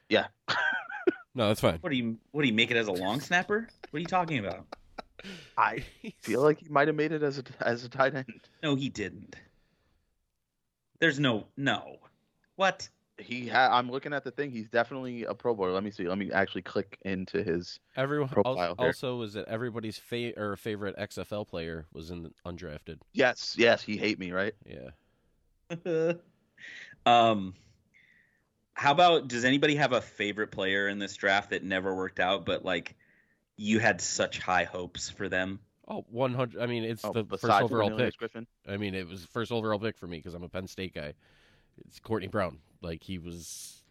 Yeah. 0.10 0.28
No, 1.36 1.50
that's 1.50 1.62
fine. 1.62 1.78
What 1.82 1.92
do 1.92 1.96
you 1.96 2.18
what 2.32 2.42
do 2.42 2.48
you 2.48 2.54
make 2.56 2.72
it 2.72 2.78
as 2.78 2.88
a 2.88 2.92
long 2.92 3.22
snapper? 3.22 3.68
What 3.92 3.98
are 3.98 4.00
you 4.00 4.08
talking 4.08 4.40
about? 4.40 4.66
I 5.56 5.86
feel 6.24 6.42
like 6.42 6.60
he 6.60 6.68
might 6.68 6.88
have 6.88 6.96
made 6.96 7.12
it 7.12 7.22
as 7.22 7.38
a 7.38 7.44
as 7.62 7.84
a 7.84 7.90
tight 7.90 8.16
end. 8.16 8.26
No, 8.64 8.74
he 8.74 8.90
didn't. 8.90 9.36
There's 11.00 11.20
no 11.20 11.46
no. 11.56 11.98
What? 12.56 12.90
He 13.20 13.48
ha- 13.48 13.70
I'm 13.72 13.90
looking 13.90 14.14
at 14.14 14.24
the 14.24 14.32
thing. 14.32 14.52
He's 14.52 14.70
definitely 14.70 15.24
a 15.24 15.34
Pro 15.34 15.56
Bowler. 15.56 15.72
Let 15.72 15.84
me 15.84 15.92
see. 15.92 16.08
Let 16.08 16.18
me 16.18 16.32
actually 16.32 16.62
click 16.62 16.98
into 17.04 17.44
his. 17.44 17.80
Everyone 17.96 18.30
Profile 18.30 18.76
also, 18.78 18.84
also 18.86 19.16
was 19.18 19.34
that 19.34 19.48
everybody's 19.48 19.98
fa- 19.98 20.38
or 20.40 20.56
favorite 20.56 20.96
XFL 20.98 21.48
player 21.48 21.86
was 21.94 22.12
in 22.12 22.24
the 22.24 22.32
undrafted. 22.46 23.00
Yes, 23.14 23.56
yes. 23.58 23.82
He 23.82 23.98
hate 23.98 24.20
me, 24.20 24.32
right? 24.32 24.54
Yeah. 24.66 24.92
um 27.06 27.54
how 28.74 28.92
about 28.92 29.28
does 29.28 29.44
anybody 29.44 29.76
have 29.76 29.92
a 29.92 30.00
favorite 30.02 30.52
player 30.52 30.88
in 30.88 31.00
this 31.00 31.16
draft 31.16 31.50
that 31.50 31.64
never 31.64 31.94
worked 31.94 32.20
out 32.22 32.46
but 32.46 32.64
like 32.64 32.96
you 33.58 33.80
had 33.80 34.00
such 34.00 34.40
high 34.40 34.64
hopes 34.64 35.10
for 35.10 35.28
them? 35.28 35.60
Oh, 35.88 36.06
100. 36.10 36.62
I 36.62 36.68
mean, 36.68 36.84
it's 36.84 37.04
Oh, 37.04 37.14
the 37.14 37.24
first 37.26 37.44
overall 37.44 37.90
Cornelius 37.90 38.12
pick. 38.12 38.20
Griffin. 38.20 38.48
I 38.68 38.78
mean, 38.78 38.94
it 38.94 39.08
was 39.08 39.22
the 39.22 39.28
first 39.30 39.52
overall 39.52 39.80
pick 39.80 39.98
for 39.98 40.06
me 40.06 40.18
because 40.18 40.34
I'm 40.34 40.44
a 40.44 40.50
Penn 40.50 40.68
State 40.68 40.94
guy. 40.94 41.14
It's 41.86 42.00
Courtney 42.00 42.28
Brown. 42.28 42.60
Like 42.82 43.04
he 43.04 43.18
was, 43.18 43.84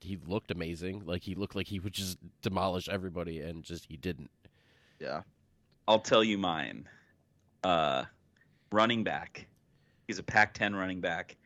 he 0.00 0.18
looked 0.26 0.50
amazing. 0.50 1.02
Like 1.04 1.22
he 1.22 1.34
looked 1.34 1.54
like 1.54 1.66
he 1.66 1.80
would 1.80 1.92
just 1.92 2.18
demolish 2.42 2.88
everybody, 2.88 3.40
and 3.40 3.62
just 3.62 3.86
he 3.86 3.96
didn't. 3.96 4.30
Yeah. 4.98 5.22
I'll 5.86 6.00
tell 6.00 6.24
you 6.24 6.38
mine. 6.38 6.88
Uh 7.62 8.04
running 8.72 9.04
back. 9.04 9.46
He's 10.06 10.18
a 10.18 10.22
Pac-10 10.22 10.76
running 10.76 11.00
back. 11.00 11.36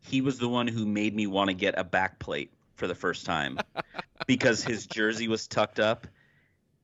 He 0.00 0.20
was 0.20 0.38
the 0.38 0.48
one 0.48 0.68
who 0.68 0.84
made 0.86 1.16
me 1.16 1.26
want 1.26 1.48
to 1.48 1.54
get 1.54 1.74
a 1.78 1.82
back 1.82 2.18
plate 2.18 2.52
for 2.76 2.86
the 2.86 2.94
first 2.94 3.24
time 3.24 3.58
because 4.26 4.62
his 4.62 4.86
jersey 4.86 5.26
was 5.26 5.48
tucked 5.48 5.80
up 5.80 6.06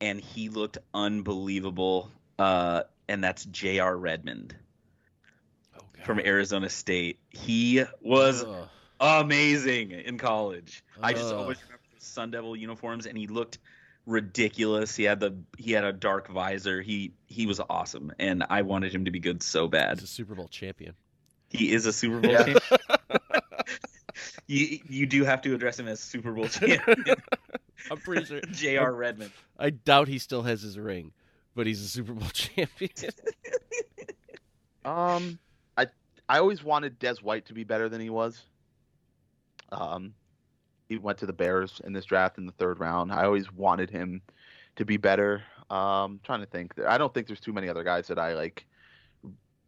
and 0.01 0.21
he 0.21 0.49
looked 0.49 0.79
unbelievable. 0.95 2.11
Uh, 2.39 2.83
and 3.09 3.23
that's 3.23 3.45
J.R. 3.45 3.97
Redmond 3.97 4.57
God. 6.01 6.07
from 6.07 6.21
Arizona 6.21 6.69
State. 6.69 7.19
He 7.31 7.83
was 8.03 8.43
Ugh. 8.45 8.69
amazing 9.01 9.93
in 9.93 10.19
college. 10.19 10.83
I 11.03 11.13
just 11.13 11.33
always 11.33 11.59
remember 11.63 11.83
his 11.95 12.03
Sun 12.05 12.31
Devil 12.33 12.57
uniforms, 12.57 13.07
and 13.07 13.17
he 13.17 13.27
looked 13.27 13.59
ridiculous. 14.07 14.97
He 14.97 15.05
had 15.05 15.21
the 15.21 15.37
he 15.57 15.73
had 15.73 15.85
a 15.85 15.93
dark 15.93 16.29
visor. 16.29 16.81
He 16.83 17.13
he 17.27 17.47
was 17.47 17.61
awesome, 17.71 18.13
and 18.19 18.45
I 18.51 18.63
wanted 18.63 18.95
him 18.95 19.05
to 19.05 19.11
be 19.11 19.21
good 19.21 19.43
so 19.43 19.65
He's 19.65 19.71
bad. 19.71 19.99
a 20.03 20.07
Super 20.07 20.35
Bowl 20.35 20.49
champion. 20.49 20.95
He 21.51 21.73
is 21.73 21.87
a 21.87 21.93
Super 21.93 22.21
Bowl 22.21 22.33
Yeah. 22.33 22.45
champion. 22.45 22.81
you 24.47 24.79
you 24.89 25.07
do 25.07 25.25
have 25.25 25.43
to 25.43 25.55
address 25.55 25.79
him 25.79 25.89
as 25.89 26.01
Super 26.01 26.33
Bowl 26.33 26.49
champion, 26.49 27.05
I'm 27.91 27.99
pretty 27.99 28.25
sure. 28.25 28.41
J.R. 28.53 28.93
Redmond. 28.93 29.31
I 29.59 29.71
doubt 29.71 30.09
he 30.09 30.19
still 30.19 30.43
has 30.43 30.63
his 30.63 30.79
ring, 30.79 31.13
but 31.55 31.67
he's 31.67 31.83
a 31.83 31.89
Super 31.89 32.13
Bowl 32.13 32.29
champion. 32.31 32.91
Um, 34.85 35.39
I 36.31 36.39
always 36.39 36.63
wanted 36.63 37.01
Dez 37.01 37.21
White 37.21 37.47
to 37.47 37.55
be 37.55 37.65
better 37.65 37.89
than 37.89 38.01
he 38.01 38.09
was. 38.09 38.41
Um, 39.73 40.15
he 40.89 40.97
went 40.97 41.19
to 41.19 41.27
the 41.27 41.33
Bears 41.33 41.81
in 41.83 41.93
this 41.93 42.05
draft 42.05 42.39
in 42.39 42.47
the 42.47 42.53
third 42.53 42.79
round. 42.79 43.11
I 43.11 43.25
always 43.25 43.53
wanted 43.53 43.91
him 43.91 44.23
to 44.77 44.85
be 44.85 44.97
better. 44.97 45.43
Um, 45.71 46.21
trying 46.23 46.39
to 46.39 46.47
think. 46.47 46.73
I 46.87 46.99
don't 46.99 47.13
think 47.13 47.27
there's 47.27 47.41
too 47.41 47.53
many 47.53 47.69
other 47.69 47.83
guys 47.83 48.07
that 48.07 48.19
I 48.21 48.35
like 48.35 48.65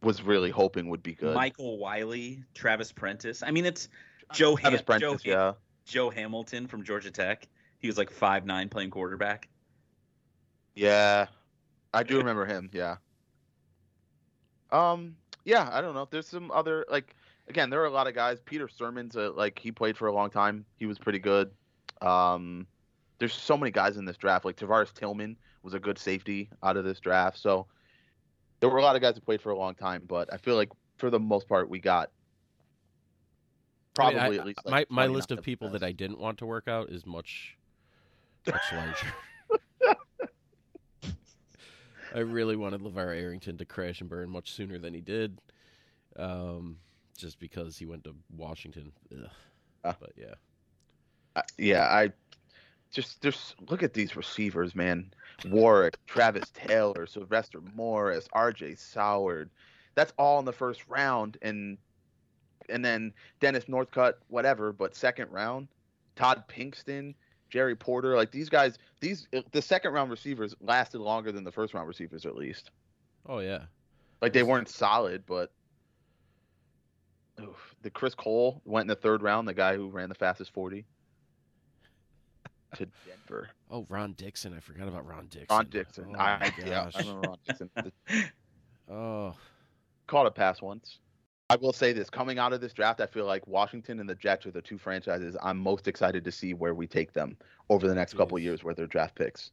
was 0.01 0.21
really 0.23 0.51
hoping 0.51 0.87
would 0.87 1.03
be 1.03 1.15
good. 1.15 1.35
Michael 1.35 1.79
Wiley, 1.79 2.41
Travis 2.53 2.93
Prentice. 2.93 3.43
I 3.43 3.51
mean, 3.51 3.65
it's 3.65 3.89
Joe 4.31 4.55
Travis 4.55 4.79
Ham- 4.79 4.85
Prentice, 4.85 5.21
Joe, 5.21 5.29
yeah. 5.29 5.53
Joe 5.85 6.09
Hamilton 6.09 6.67
from 6.67 6.85
Georgia 6.85 7.11
Tech. 7.11 7.45
He 7.79 7.87
was 7.87 7.97
like 7.97 8.09
five 8.09 8.45
nine 8.45 8.69
playing 8.69 8.91
quarterback. 8.91 9.49
Yeah, 10.75 11.25
I 11.93 12.03
do 12.03 12.19
remember 12.19 12.45
him. 12.45 12.69
Yeah. 12.71 12.95
Um. 14.71 15.17
Yeah, 15.45 15.69
I 15.71 15.81
don't 15.81 15.93
know. 15.93 16.07
There's 16.09 16.27
some 16.27 16.51
other 16.51 16.85
like 16.89 17.15
again. 17.47 17.69
There 17.69 17.81
are 17.81 17.85
a 17.85 17.91
lot 17.91 18.07
of 18.07 18.15
guys. 18.15 18.39
Peter 18.45 18.67
Sermon's 18.67 19.15
uh, 19.17 19.31
like 19.35 19.59
he 19.59 19.71
played 19.71 19.97
for 19.97 20.07
a 20.07 20.13
long 20.13 20.29
time. 20.29 20.65
He 20.77 20.85
was 20.85 20.97
pretty 20.97 21.19
good. 21.19 21.51
Um. 22.01 22.67
There's 23.19 23.33
so 23.33 23.55
many 23.55 23.71
guys 23.71 23.95
in 23.97 24.03
this 24.05 24.17
draft. 24.17 24.43
Like 24.43 24.57
Tavares 24.57 24.93
Tillman 24.93 25.37
was 25.61 25.73
a 25.73 25.79
good 25.79 25.97
safety 25.97 26.49
out 26.61 26.75
of 26.75 26.83
this 26.83 26.99
draft. 26.99 27.37
So 27.37 27.67
there 28.59 28.69
were 28.69 28.79
a 28.79 28.81
lot 28.81 28.95
of 28.97 29.01
guys 29.01 29.15
that 29.15 29.23
played 29.23 29.41
for 29.41 29.51
a 29.51 29.57
long 29.57 29.75
time. 29.75 30.03
But 30.07 30.33
I 30.33 30.37
feel 30.37 30.55
like 30.55 30.69
for 30.97 31.09
the 31.09 31.19
most 31.19 31.47
part 31.47 31.69
we 31.69 31.79
got 31.79 32.09
I 33.97 34.09
mean, 34.09 34.17
probably 34.17 34.37
I- 34.37 34.41
at 34.41 34.47
least 34.47 34.59
my 34.65 34.71
like 34.79 34.91
my 34.91 35.03
20 35.05 35.15
list 35.15 35.31
of 35.31 35.41
people 35.41 35.69
that. 35.69 35.83
I 35.83 35.91
didn't 35.91 36.19
want 36.19 36.39
to 36.39 36.45
work 36.45 36.67
out 36.67 36.89
is 36.89 37.05
much 37.05 37.57
much 38.47 38.61
larger. 38.73 39.07
I 42.13 42.19
really 42.19 42.55
wanted 42.55 42.81
LaVar 42.81 43.15
Arrington 43.17 43.57
to 43.57 43.65
crash 43.65 44.01
and 44.01 44.09
burn 44.09 44.29
much 44.29 44.51
sooner 44.51 44.77
than 44.77 44.93
he 44.93 45.01
did, 45.01 45.39
um, 46.17 46.77
just 47.17 47.39
because 47.39 47.77
he 47.77 47.85
went 47.85 48.03
to 48.05 48.15
Washington. 48.35 48.91
Ah. 49.83 49.95
But 49.99 50.11
yeah, 50.15 50.35
Uh, 51.35 51.41
yeah, 51.57 51.85
I 51.85 52.11
just 52.91 53.21
just 53.21 53.55
look 53.69 53.83
at 53.83 53.93
these 53.93 54.15
receivers, 54.15 54.75
man. 54.75 55.11
Warrick, 55.45 55.97
Travis 56.05 56.49
Taylor, 56.51 57.05
Sylvester 57.07 57.59
Morris, 57.75 58.27
R.J. 58.33 58.73
Soward. 58.75 59.49
That's 59.95 60.13
all 60.17 60.39
in 60.39 60.45
the 60.45 60.53
first 60.53 60.87
round, 60.87 61.37
and 61.41 61.77
and 62.69 62.85
then 62.85 63.13
Dennis 63.39 63.65
Northcutt, 63.65 64.13
whatever. 64.27 64.71
But 64.71 64.95
second 64.95 65.31
round, 65.31 65.67
Todd 66.15 66.43
Pinkston, 66.47 67.15
Jerry 67.53 67.75
Porter, 67.75 68.15
like 68.15 68.31
these 68.31 68.49
guys. 68.49 68.79
These 68.99 69.27
the 69.51 69.61
second 69.61 69.93
round 69.93 70.09
receivers 70.09 70.55
lasted 70.59 70.97
longer 70.97 71.31
than 71.31 71.43
the 71.43 71.51
first 71.51 71.75
round 71.75 71.87
receivers, 71.87 72.25
at 72.25 72.35
least. 72.35 72.71
oh 73.27 73.37
yeah, 73.39 73.65
Like 74.23 74.33
they 74.33 74.41
weren't 74.41 74.67
solid, 74.67 75.23
but. 75.27 75.51
Oof. 77.39 77.75
The 77.83 77.91
Chris 77.91 78.15
Cole 78.15 78.59
went 78.65 78.85
in 78.85 78.87
the 78.87 78.95
third 78.95 79.21
round, 79.21 79.47
the 79.47 79.53
guy 79.53 79.75
who 79.75 79.87
ran 79.87 80.09
the 80.09 80.15
fastest 80.15 80.51
forty 80.51 80.83
to 82.75 82.87
Denver. 83.05 83.49
oh 83.69 83.85
Ron 83.87 84.13
Dixon. 84.13 84.55
I 84.55 84.59
forgot 84.59 84.87
about 84.87 85.05
Ron 85.05 85.27
Dixon. 85.27 85.55
Ron 85.55 85.67
Dixon. 85.69 86.05
Oh, 86.09 86.19
I, 86.19 86.51
yeah. 86.65 86.89
I 86.95 86.99
remember 87.01 87.27
Ron 87.27 87.37
Dixon. 87.45 87.69
Oh, 88.91 89.33
Caught 90.07 90.25
a 90.25 90.31
pass 90.31 90.59
once. 90.61 90.97
I 91.53 91.55
will 91.57 91.71
say 91.73 91.93
this: 91.93 92.09
coming 92.09 92.39
out 92.39 92.51
of 92.51 92.61
this 92.61 92.73
draft, 92.73 92.99
I 92.99 93.05
feel 93.05 93.25
like 93.25 93.45
Washington 93.47 93.99
and 93.99 94.09
the 94.09 94.15
Jets 94.15 94.45
are 94.47 94.51
the 94.51 94.61
two 94.61 94.79
franchises 94.79 95.37
I'm 95.43 95.57
most 95.59 95.87
excited 95.87 96.23
to 96.25 96.31
see 96.31 96.55
where 96.55 96.73
we 96.73 96.87
take 96.87 97.13
them 97.13 97.37
over 97.69 97.87
the 97.87 97.93
next 97.93 98.15
couple 98.15 98.35
of 98.37 98.41
years, 98.43 98.63
where 98.63 98.73
their 98.73 98.87
draft 98.87 99.13
picks. 99.15 99.51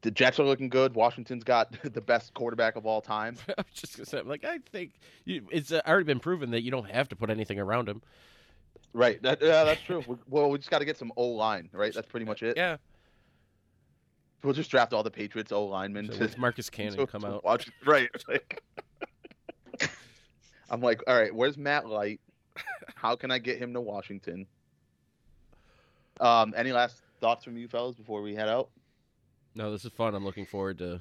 The 0.00 0.10
Jets 0.10 0.38
are 0.40 0.44
looking 0.44 0.70
good. 0.70 0.94
Washington's 0.94 1.44
got 1.44 1.76
the 1.92 2.00
best 2.00 2.32
quarterback 2.32 2.76
of 2.76 2.86
all 2.86 3.02
time. 3.02 3.36
I 3.48 3.54
was 3.58 3.66
just 3.74 3.96
gonna 3.98 4.06
say, 4.06 4.18
I'm 4.18 4.28
like, 4.28 4.44
I 4.46 4.58
think 4.72 4.92
you, 5.26 5.46
it's 5.50 5.72
uh, 5.72 5.82
already 5.86 6.04
been 6.04 6.20
proven 6.20 6.52
that 6.52 6.62
you 6.62 6.70
don't 6.70 6.88
have 6.90 7.08
to 7.10 7.16
put 7.16 7.28
anything 7.28 7.58
around 7.58 7.86
him. 7.88 8.00
Right. 8.94 9.20
That, 9.22 9.42
yeah, 9.42 9.64
that's 9.64 9.82
true. 9.82 10.02
Well, 10.28 10.48
we 10.48 10.56
just 10.56 10.70
got 10.70 10.78
to 10.78 10.86
get 10.86 10.96
some 10.96 11.12
O 11.18 11.26
line. 11.26 11.68
Right. 11.72 11.92
That's 11.92 12.06
pretty 12.06 12.24
much 12.24 12.42
it. 12.42 12.56
Yeah, 12.56 12.78
We'll 14.42 14.54
just 14.54 14.70
draft 14.70 14.92
all 14.92 15.02
the 15.02 15.10
Patriots 15.10 15.50
O 15.52 15.64
linemen. 15.66 16.10
so 16.12 16.26
to- 16.26 16.40
Marcus 16.40 16.70
Cannon 16.70 16.96
to- 16.98 17.06
come 17.06 17.22
to 17.22 17.26
out. 17.28 17.44
watch- 17.44 17.70
Right. 17.84 18.08
Like, 18.28 18.62
I'm 20.70 20.80
like, 20.80 21.02
all 21.06 21.18
right, 21.18 21.34
where's 21.34 21.56
Matt 21.56 21.86
Light? 21.86 22.20
How 22.94 23.16
can 23.16 23.30
I 23.30 23.38
get 23.38 23.58
him 23.58 23.74
to 23.74 23.80
Washington? 23.80 24.46
Um, 26.20 26.54
any 26.56 26.72
last 26.72 27.02
thoughts 27.20 27.44
from 27.44 27.56
you 27.56 27.68
fellas 27.68 27.94
before 27.94 28.22
we 28.22 28.34
head 28.34 28.48
out? 28.48 28.70
No, 29.54 29.70
this 29.70 29.84
is 29.84 29.92
fun. 29.92 30.14
I'm 30.14 30.24
looking 30.24 30.46
forward 30.46 30.78
to 30.78 31.00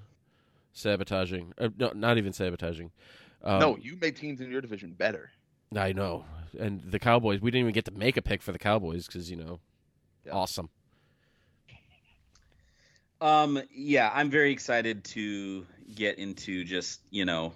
sabotaging. 0.73 1.53
Uh, 1.57 1.69
no, 1.77 1.91
not 1.95 2.17
even 2.17 2.33
sabotaging. 2.33 2.91
Um, 3.43 3.59
no, 3.59 3.77
you 3.77 3.97
made 4.01 4.15
teams 4.15 4.41
in 4.41 4.51
your 4.51 4.61
division 4.61 4.91
better. 4.93 5.31
I 5.75 5.93
know. 5.93 6.25
And 6.59 6.81
the 6.89 6.99
Cowboys, 6.99 7.41
we 7.41 7.51
didn't 7.51 7.61
even 7.61 7.73
get 7.73 7.85
to 7.85 7.91
make 7.91 8.17
a 8.17 8.21
pick 8.21 8.41
for 8.41 8.51
the 8.51 8.59
Cowboys 8.59 9.07
because 9.07 9.29
you 9.29 9.37
know, 9.37 9.59
Yeah. 10.25 10.33
awesome. 10.33 10.69
Um, 13.21 13.61
yeah, 13.73 14.11
I'm 14.13 14.29
very 14.29 14.51
excited 14.51 15.03
to 15.05 15.65
get 15.93 16.17
into 16.19 16.63
just 16.65 17.01
you 17.11 17.25
know 17.25 17.53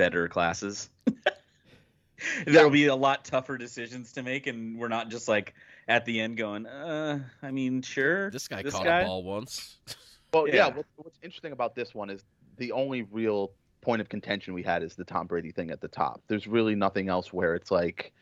better 0.00 0.28
classes. 0.28 0.88
There'll 2.46 2.70
be 2.70 2.86
a 2.86 2.94
lot 2.94 3.24
tougher 3.24 3.58
decisions 3.58 4.12
to 4.12 4.22
make, 4.22 4.46
and 4.46 4.78
we're 4.78 4.88
not 4.88 5.10
just 5.10 5.28
like 5.28 5.52
at 5.88 6.06
the 6.06 6.20
end 6.20 6.38
going, 6.38 6.66
uh, 6.66 7.20
I 7.42 7.50
mean, 7.50 7.82
sure. 7.82 8.30
This 8.30 8.48
guy 8.48 8.62
this 8.62 8.72
caught 8.72 8.84
guy? 8.84 9.00
a 9.00 9.06
ball 9.06 9.22
once. 9.22 9.76
Well, 10.32 10.46
yeah. 10.46 10.54
Yeah. 10.54 10.68
what, 10.68 10.86
what's 10.94 11.18
interesting 11.24 11.50
about 11.50 11.74
this 11.74 11.92
one 11.92 12.08
is 12.08 12.22
the 12.56 12.70
only 12.70 13.02
real 13.02 13.50
point 13.80 14.00
of 14.00 14.08
contention 14.08 14.54
we 14.54 14.62
had 14.62 14.84
is 14.84 14.94
the 14.94 15.02
Tom 15.02 15.26
Brady 15.26 15.50
thing 15.50 15.72
at 15.72 15.80
the 15.80 15.88
top. 15.88 16.22
There's 16.28 16.46
really 16.46 16.76
nothing 16.76 17.08
else 17.08 17.32
where 17.32 17.56
it's 17.56 17.72
like 17.72 18.12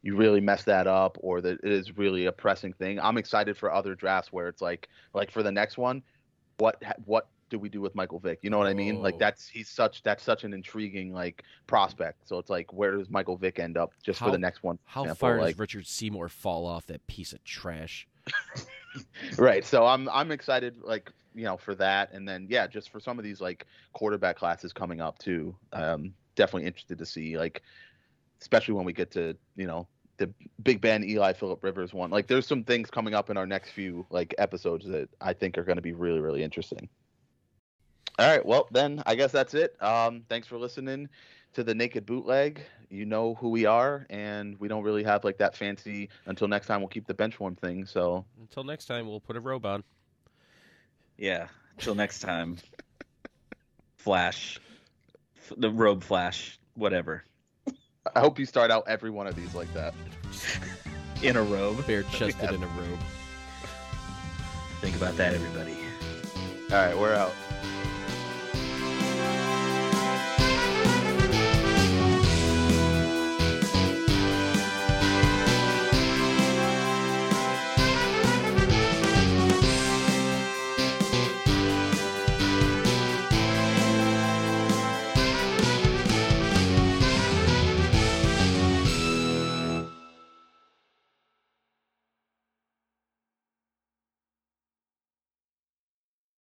you 0.00 0.16
really 0.16 0.40
mess 0.40 0.64
that 0.64 0.86
up 0.86 1.18
or 1.20 1.42
that 1.42 1.60
it 1.62 1.70
is 1.70 1.98
really 1.98 2.24
a 2.24 2.32
pressing 2.32 2.72
thing. 2.72 2.98
I'm 2.98 3.18
excited 3.18 3.58
for 3.58 3.70
other 3.70 3.94
drafts 3.94 4.32
where 4.32 4.48
it's 4.48 4.62
like 4.62 4.88
like 5.12 5.30
for 5.30 5.42
the 5.42 5.52
next 5.52 5.76
one, 5.76 6.02
what 6.56 6.82
what 7.04 7.28
do 7.50 7.58
we 7.58 7.68
do 7.68 7.80
with 7.80 7.94
Michael 7.94 8.18
Vick? 8.18 8.38
You 8.42 8.50
know 8.50 8.58
what 8.58 8.66
I 8.66 8.74
mean? 8.74 9.02
Like 9.02 9.14
Oh. 9.16 9.18
that's 9.18 9.48
he's 9.48 9.68
such 9.68 10.02
that's 10.02 10.22
such 10.22 10.44
an 10.44 10.54
intriguing 10.54 11.12
like 11.12 11.44
prospect. 11.66 12.26
So 12.28 12.38
it's 12.38 12.48
like 12.48 12.72
where 12.72 12.96
does 12.96 13.10
Michael 13.10 13.36
Vick 13.36 13.58
end 13.58 13.76
up 13.76 13.92
just 14.02 14.20
for 14.20 14.30
the 14.30 14.38
next 14.38 14.62
one? 14.62 14.78
How 14.84 15.02
example, 15.02 15.28
far 15.28 15.38
like, 15.38 15.54
does 15.54 15.58
Richard 15.58 15.86
Seymour 15.86 16.28
fall 16.28 16.66
off 16.66 16.86
that 16.86 17.06
piece 17.06 17.32
of 17.32 17.42
trash? 17.44 18.06
right 19.38 19.64
so 19.64 19.86
i'm 19.86 20.08
i'm 20.10 20.30
excited 20.30 20.74
like 20.82 21.12
you 21.34 21.44
know 21.44 21.56
for 21.56 21.74
that 21.74 22.12
and 22.12 22.28
then 22.28 22.46
yeah 22.50 22.66
just 22.66 22.90
for 22.90 23.00
some 23.00 23.18
of 23.18 23.24
these 23.24 23.40
like 23.40 23.66
quarterback 23.92 24.36
classes 24.36 24.72
coming 24.72 25.00
up 25.00 25.18
too 25.18 25.54
um 25.72 26.12
definitely 26.34 26.66
interested 26.66 26.98
to 26.98 27.06
see 27.06 27.38
like 27.38 27.62
especially 28.40 28.74
when 28.74 28.84
we 28.84 28.92
get 28.92 29.10
to 29.10 29.36
you 29.56 29.66
know 29.66 29.86
the 30.18 30.30
big 30.62 30.80
ben 30.80 31.04
eli 31.04 31.32
philip 31.32 31.62
rivers 31.62 31.94
one 31.94 32.10
like 32.10 32.26
there's 32.26 32.46
some 32.46 32.64
things 32.64 32.90
coming 32.90 33.14
up 33.14 33.30
in 33.30 33.36
our 33.36 33.46
next 33.46 33.70
few 33.70 34.04
like 34.10 34.34
episodes 34.38 34.86
that 34.86 35.08
i 35.20 35.32
think 35.32 35.56
are 35.56 35.64
going 35.64 35.76
to 35.76 35.82
be 35.82 35.92
really 35.92 36.20
really 36.20 36.42
interesting 36.42 36.88
all 38.18 38.28
right 38.28 38.44
well 38.44 38.68
then 38.70 39.02
i 39.06 39.14
guess 39.14 39.32
that's 39.32 39.54
it 39.54 39.80
um 39.82 40.22
thanks 40.28 40.46
for 40.46 40.58
listening 40.58 41.08
to 41.52 41.64
the 41.64 41.74
naked 41.74 42.04
bootleg 42.06 42.62
you 42.90 43.04
know 43.04 43.34
who 43.34 43.48
we 43.48 43.64
are 43.66 44.06
and 44.10 44.58
we 44.58 44.68
don't 44.68 44.82
really 44.82 45.02
have 45.04 45.24
like 45.24 45.38
that 45.38 45.56
fancy 45.56 46.08
until 46.26 46.48
next 46.48 46.66
time 46.66 46.80
we'll 46.80 46.88
keep 46.88 47.06
the 47.06 47.14
bench 47.14 47.38
warm 47.40 47.54
thing 47.56 47.86
so 47.86 48.24
Until 48.40 48.64
next 48.64 48.86
time, 48.86 49.06
we'll 49.06 49.20
put 49.20 49.36
a 49.36 49.40
robe 49.40 49.64
on. 49.64 49.84
Yeah. 51.16 51.46
Till 51.78 51.94
next 51.94 52.18
time. 52.18 52.56
Flash. 53.96 54.58
F- 55.36 55.52
the 55.56 55.70
robe 55.70 56.02
flash. 56.02 56.58
Whatever. 56.74 57.22
I 58.16 58.20
hope 58.20 58.38
you 58.40 58.46
start 58.46 58.70
out 58.72 58.84
every 58.88 59.10
one 59.10 59.26
of 59.28 59.36
these 59.36 59.54
like 59.54 59.72
that. 59.74 59.94
In 61.22 61.36
a 61.36 61.42
robe. 61.42 61.86
Bare 61.86 62.02
chested 62.04 62.50
in 62.50 62.62
a 62.62 62.66
robe. 62.66 62.98
Think 64.80 64.96
about 64.96 65.16
that, 65.18 65.34
everybody. 65.34 65.76
All 66.72 66.78
right, 66.86 66.98
we're 66.98 67.14
out. 67.14 67.32